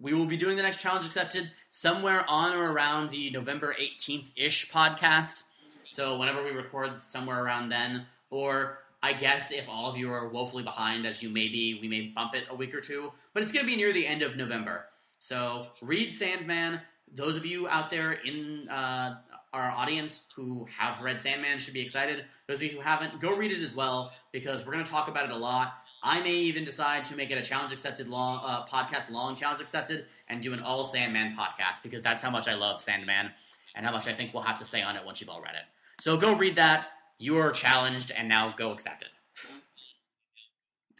We 0.00 0.14
will 0.14 0.26
be 0.26 0.36
doing 0.36 0.56
the 0.56 0.62
next 0.62 0.80
challenge 0.80 1.06
accepted 1.06 1.50
somewhere 1.70 2.24
on 2.28 2.54
or 2.54 2.72
around 2.72 3.10
the 3.10 3.30
November 3.30 3.74
18th 3.78 4.32
ish 4.36 4.70
podcast. 4.70 5.44
So 5.88 6.18
whenever 6.18 6.42
we 6.42 6.50
record 6.50 7.00
somewhere 7.00 7.42
around 7.42 7.70
then, 7.70 8.06
or 8.30 8.80
I 9.02 9.12
guess 9.12 9.50
if 9.50 9.68
all 9.68 9.90
of 9.90 9.96
you 9.96 10.10
are 10.12 10.28
woefully 10.28 10.62
behind, 10.62 11.06
as 11.06 11.22
you 11.22 11.28
may 11.28 11.48
be, 11.48 11.78
we 11.80 11.88
may 11.88 12.12
bump 12.14 12.34
it 12.34 12.44
a 12.50 12.54
week 12.54 12.74
or 12.74 12.80
two. 12.80 13.12
But 13.32 13.42
it's 13.42 13.52
going 13.52 13.64
to 13.64 13.70
be 13.70 13.76
near 13.76 13.92
the 13.92 14.06
end 14.06 14.22
of 14.22 14.36
November. 14.36 14.86
So 15.18 15.68
read 15.80 16.12
Sandman. 16.12 16.80
Those 17.14 17.36
of 17.36 17.46
you 17.46 17.68
out 17.68 17.90
there 17.90 18.12
in 18.12 18.68
uh, 18.68 19.18
our 19.52 19.70
audience 19.70 20.22
who 20.34 20.66
have 20.76 21.00
read 21.00 21.20
Sandman 21.20 21.58
should 21.58 21.74
be 21.74 21.80
excited. 21.80 22.24
Those 22.46 22.58
of 22.58 22.64
you 22.64 22.70
who 22.70 22.80
haven't, 22.80 23.20
go 23.20 23.34
read 23.34 23.50
it 23.50 23.62
as 23.62 23.74
well 23.74 24.12
because 24.32 24.66
we're 24.66 24.72
going 24.72 24.84
to 24.84 24.90
talk 24.90 25.08
about 25.08 25.24
it 25.24 25.30
a 25.30 25.36
lot. 25.36 25.74
I 26.02 26.20
may 26.20 26.34
even 26.34 26.64
decide 26.64 27.04
to 27.06 27.16
make 27.16 27.30
it 27.30 27.38
a 27.38 27.42
challenge 27.42 27.72
accepted 27.72 28.08
long 28.08 28.40
uh, 28.44 28.66
podcast, 28.66 29.10
long 29.10 29.34
challenge 29.34 29.60
accepted, 29.60 30.06
and 30.28 30.42
do 30.42 30.52
an 30.52 30.60
all 30.60 30.84
Sandman 30.84 31.34
podcast 31.34 31.82
because 31.82 32.02
that's 32.02 32.22
how 32.22 32.30
much 32.30 32.46
I 32.46 32.54
love 32.54 32.80
Sandman 32.80 33.30
and 33.74 33.86
how 33.86 33.92
much 33.92 34.06
I 34.06 34.12
think 34.12 34.34
we'll 34.34 34.42
have 34.42 34.58
to 34.58 34.64
say 34.64 34.82
on 34.82 34.96
it 34.96 35.04
once 35.04 35.20
you've 35.20 35.30
all 35.30 35.40
read 35.40 35.54
it. 35.54 35.64
So 36.00 36.16
go 36.16 36.34
read 36.36 36.56
that. 36.56 36.88
You 37.18 37.38
are 37.38 37.50
challenged, 37.50 38.10
and 38.12 38.28
now 38.28 38.54
go 38.56 38.72
accept 38.72 39.02
it. 39.02 39.08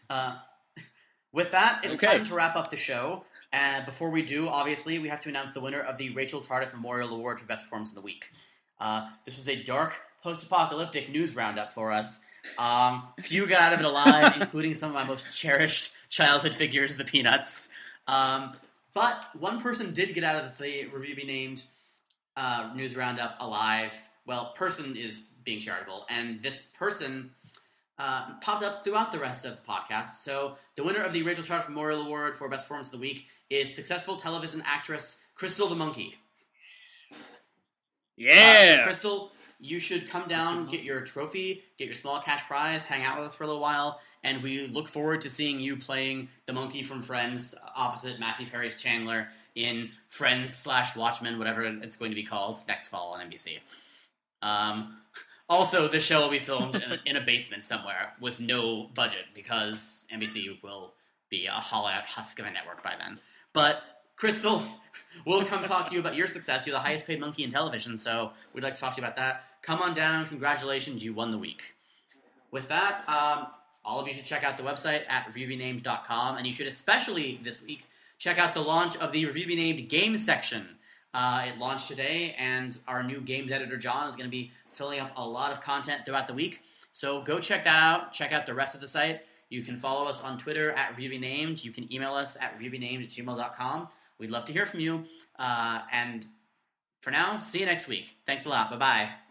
Uh, 0.09 0.37
with 1.31 1.51
that, 1.51 1.85
it's 1.85 1.95
Okay. 1.95 2.07
time 2.17 2.25
to 2.25 2.33
wrap 2.33 2.55
up 2.55 2.69
the 2.69 2.75
show. 2.77 3.25
And 3.51 3.85
before 3.85 4.09
we 4.09 4.21
do, 4.21 4.47
obviously, 4.49 4.99
we 4.99 5.07
have 5.09 5.21
to 5.21 5.29
announce 5.29 5.51
the 5.51 5.61
winner 5.61 5.79
of 5.79 5.97
the 5.97 6.09
Rachel 6.11 6.41
Tardif 6.41 6.73
Memorial 6.73 7.13
Award 7.15 7.39
for 7.39 7.45
Best 7.45 7.63
Performance 7.63 7.89
of 7.89 7.95
the 7.95 8.01
Week. 8.01 8.31
Uh, 8.79 9.09
this 9.25 9.37
was 9.37 9.47
a 9.47 9.63
dark, 9.63 10.01
post-apocalyptic 10.21 11.09
news 11.09 11.35
roundup 11.35 11.71
for 11.71 11.91
us. 11.91 12.19
Um, 12.57 13.07
few 13.19 13.45
got 13.45 13.61
out 13.61 13.73
of 13.73 13.79
it 13.79 13.85
alive, 13.85 14.33
including 14.39 14.73
some 14.73 14.89
of 14.89 14.95
my 14.95 15.03
most 15.03 15.35
cherished 15.35 15.93
childhood 16.09 16.53
figures, 16.55 16.95
the 16.97 17.05
Peanuts. 17.05 17.69
Um, 18.07 18.55
but 18.93 19.15
one 19.37 19.61
person 19.61 19.93
did 19.93 20.13
get 20.13 20.23
out 20.23 20.43
of 20.43 20.57
the 20.57 20.85
review 20.87 21.15
be 21.15 21.25
named 21.25 21.63
uh, 22.35 22.71
news 22.75 22.95
roundup 22.95 23.35
alive. 23.39 23.93
Well, 24.29 24.53
person 24.55 24.95
is 24.95 25.29
being 25.43 25.57
charitable, 25.57 26.05
and 26.07 26.39
this 26.39 26.61
person 26.77 27.31
uh, 27.97 28.35
popped 28.41 28.63
up 28.63 28.83
throughout 28.83 29.11
the 29.11 29.17
rest 29.17 29.43
of 29.43 29.55
the 29.55 29.61
podcast. 29.63 30.21
So 30.21 30.55
the 30.75 30.83
winner 30.83 31.01
of 31.01 31.13
the 31.13 31.23
Rachel 31.23 31.43
Tardif 31.43 31.67
Memorial 31.67 32.01
Award 32.03 32.35
for 32.35 32.47
Best 32.47 32.65
Performance 32.65 32.89
of 32.89 32.91
the 32.91 32.99
Week 32.99 33.25
is 33.49 33.73
successful 33.73 34.17
television 34.17 34.61
actress 34.67 35.17
Crystal 35.33 35.67
the 35.67 35.73
Monkey. 35.73 36.13
Uh, 37.11 37.15
so 37.15 37.17
Yeah. 38.17 38.83
Crystal, 38.83 39.31
you 39.59 39.79
should 39.79 40.07
come 40.07 40.27
down, 40.27 40.67
get 40.67 40.83
your 40.83 41.01
trophy, 41.01 41.63
get 41.79 41.85
your 41.85 41.95
small 41.95 42.21
cash 42.21 42.43
prize, 42.43 42.83
hang 42.83 43.01
out 43.01 43.17
with 43.17 43.25
us 43.25 43.33
for 43.33 43.45
a 43.45 43.47
little 43.47 43.63
while, 43.63 43.99
and 44.23 44.43
we 44.43 44.67
look 44.67 44.87
forward 44.87 45.21
to 45.21 45.29
seeing 45.31 45.59
you 45.59 45.75
playing 45.75 46.29
the 46.45 46.53
monkey 46.53 46.83
from 46.83 47.01
Friends 47.01 47.55
opposite 47.75 48.19
Matthew 48.19 48.45
Perry's 48.47 48.75
Chandler 48.75 49.29
in 49.55 49.89
Friends 50.07 50.55
slash 50.55 50.95
Watchmen, 50.95 51.39
whatever 51.39 51.63
it's 51.63 51.95
going 51.95 52.11
to 52.11 52.15
be 52.15 52.21
called 52.21 52.63
next 52.67 52.89
fall 52.89 53.13
on 53.13 53.27
NBC. 53.27 53.57
Um, 54.41 54.97
also, 55.49 55.87
the 55.87 55.99
show 55.99 56.21
will 56.21 56.29
be 56.29 56.39
filmed 56.39 56.75
in, 56.75 56.81
a- 56.91 56.99
in 57.05 57.15
a 57.15 57.21
basement 57.21 57.63
somewhere 57.63 58.13
with 58.21 58.39
no 58.39 58.83
budget 58.93 59.25
because 59.33 60.05
NBC 60.13 60.61
will 60.61 60.93
be 61.29 61.47
a 61.47 61.51
hollow 61.51 61.89
out 61.89 62.05
husk 62.05 62.39
of 62.39 62.45
a 62.45 62.51
network 62.51 62.83
by 62.83 62.93
then. 62.99 63.19
But 63.53 63.81
Crystal, 64.15 64.63
we'll 65.25 65.43
come 65.45 65.63
talk 65.63 65.85
to 65.87 65.93
you 65.93 65.99
about 65.99 66.15
your 66.15 66.27
success. 66.27 66.67
You're 66.67 66.75
the 66.75 66.79
highest 66.81 67.07
paid 67.07 67.19
monkey 67.19 67.43
in 67.43 67.51
television, 67.51 67.97
so 67.97 68.31
we'd 68.53 68.63
like 68.63 68.73
to 68.73 68.79
talk 68.79 68.95
to 68.95 69.01
you 69.01 69.05
about 69.05 69.15
that. 69.17 69.43
Come 69.61 69.81
on 69.81 69.93
down. 69.93 70.27
Congratulations, 70.27 71.03
you 71.03 71.13
won 71.13 71.31
the 71.31 71.37
week. 71.37 71.75
With 72.51 72.67
that, 72.69 73.03
um, 73.07 73.47
all 73.85 73.99
of 73.99 74.07
you 74.07 74.13
should 74.13 74.25
check 74.25 74.43
out 74.43 74.57
the 74.57 74.63
website 74.63 75.03
at 75.09 75.27
reviewbenamed.com, 75.33 76.37
and 76.37 76.45
you 76.45 76.53
should 76.53 76.67
especially 76.67 77.39
this 77.43 77.61
week 77.63 77.85
check 78.17 78.37
out 78.37 78.53
the 78.53 78.61
launch 78.61 78.97
of 78.97 79.11
the 79.11 79.25
Review 79.25 79.47
Be 79.47 79.55
Named 79.55 79.87
game 79.89 80.17
section. 80.17 80.67
Uh, 81.13 81.45
it 81.47 81.57
launched 81.57 81.87
today, 81.87 82.35
and 82.37 82.77
our 82.87 83.03
new 83.03 83.19
games 83.19 83.51
editor 83.51 83.77
John 83.77 84.07
is 84.07 84.15
going 84.15 84.27
to 84.27 84.31
be 84.31 84.51
filling 84.71 84.99
up 84.99 85.11
a 85.17 85.25
lot 85.25 85.51
of 85.51 85.61
content 85.61 86.05
throughout 86.05 86.27
the 86.27 86.33
week. 86.33 86.61
So 86.91 87.21
go 87.21 87.39
check 87.39 87.63
that 87.63 87.75
out. 87.75 88.13
Check 88.13 88.31
out 88.31 88.45
the 88.45 88.53
rest 88.53 88.75
of 88.75 88.81
the 88.81 88.87
site. 88.87 89.21
You 89.49 89.63
can 89.63 89.77
follow 89.77 90.05
us 90.07 90.21
on 90.21 90.37
Twitter 90.37 90.71
at 90.71 90.89
Review 90.89 91.09
Be 91.09 91.17
Named. 91.17 91.63
You 91.63 91.71
can 91.71 91.91
email 91.91 92.13
us 92.13 92.37
at 92.39 92.57
reviewbenamed 92.59 93.03
at 93.03 93.09
gmail.com. 93.09 93.87
We'd 94.19 94.29
love 94.29 94.45
to 94.45 94.53
hear 94.53 94.65
from 94.65 94.79
you. 94.79 95.05
Uh, 95.37 95.79
and 95.91 96.25
for 97.01 97.11
now, 97.11 97.39
see 97.39 97.59
you 97.59 97.65
next 97.65 97.87
week. 97.87 98.17
Thanks 98.25 98.45
a 98.45 98.49
lot. 98.49 98.69
Bye 98.69 98.77
bye. 98.77 99.28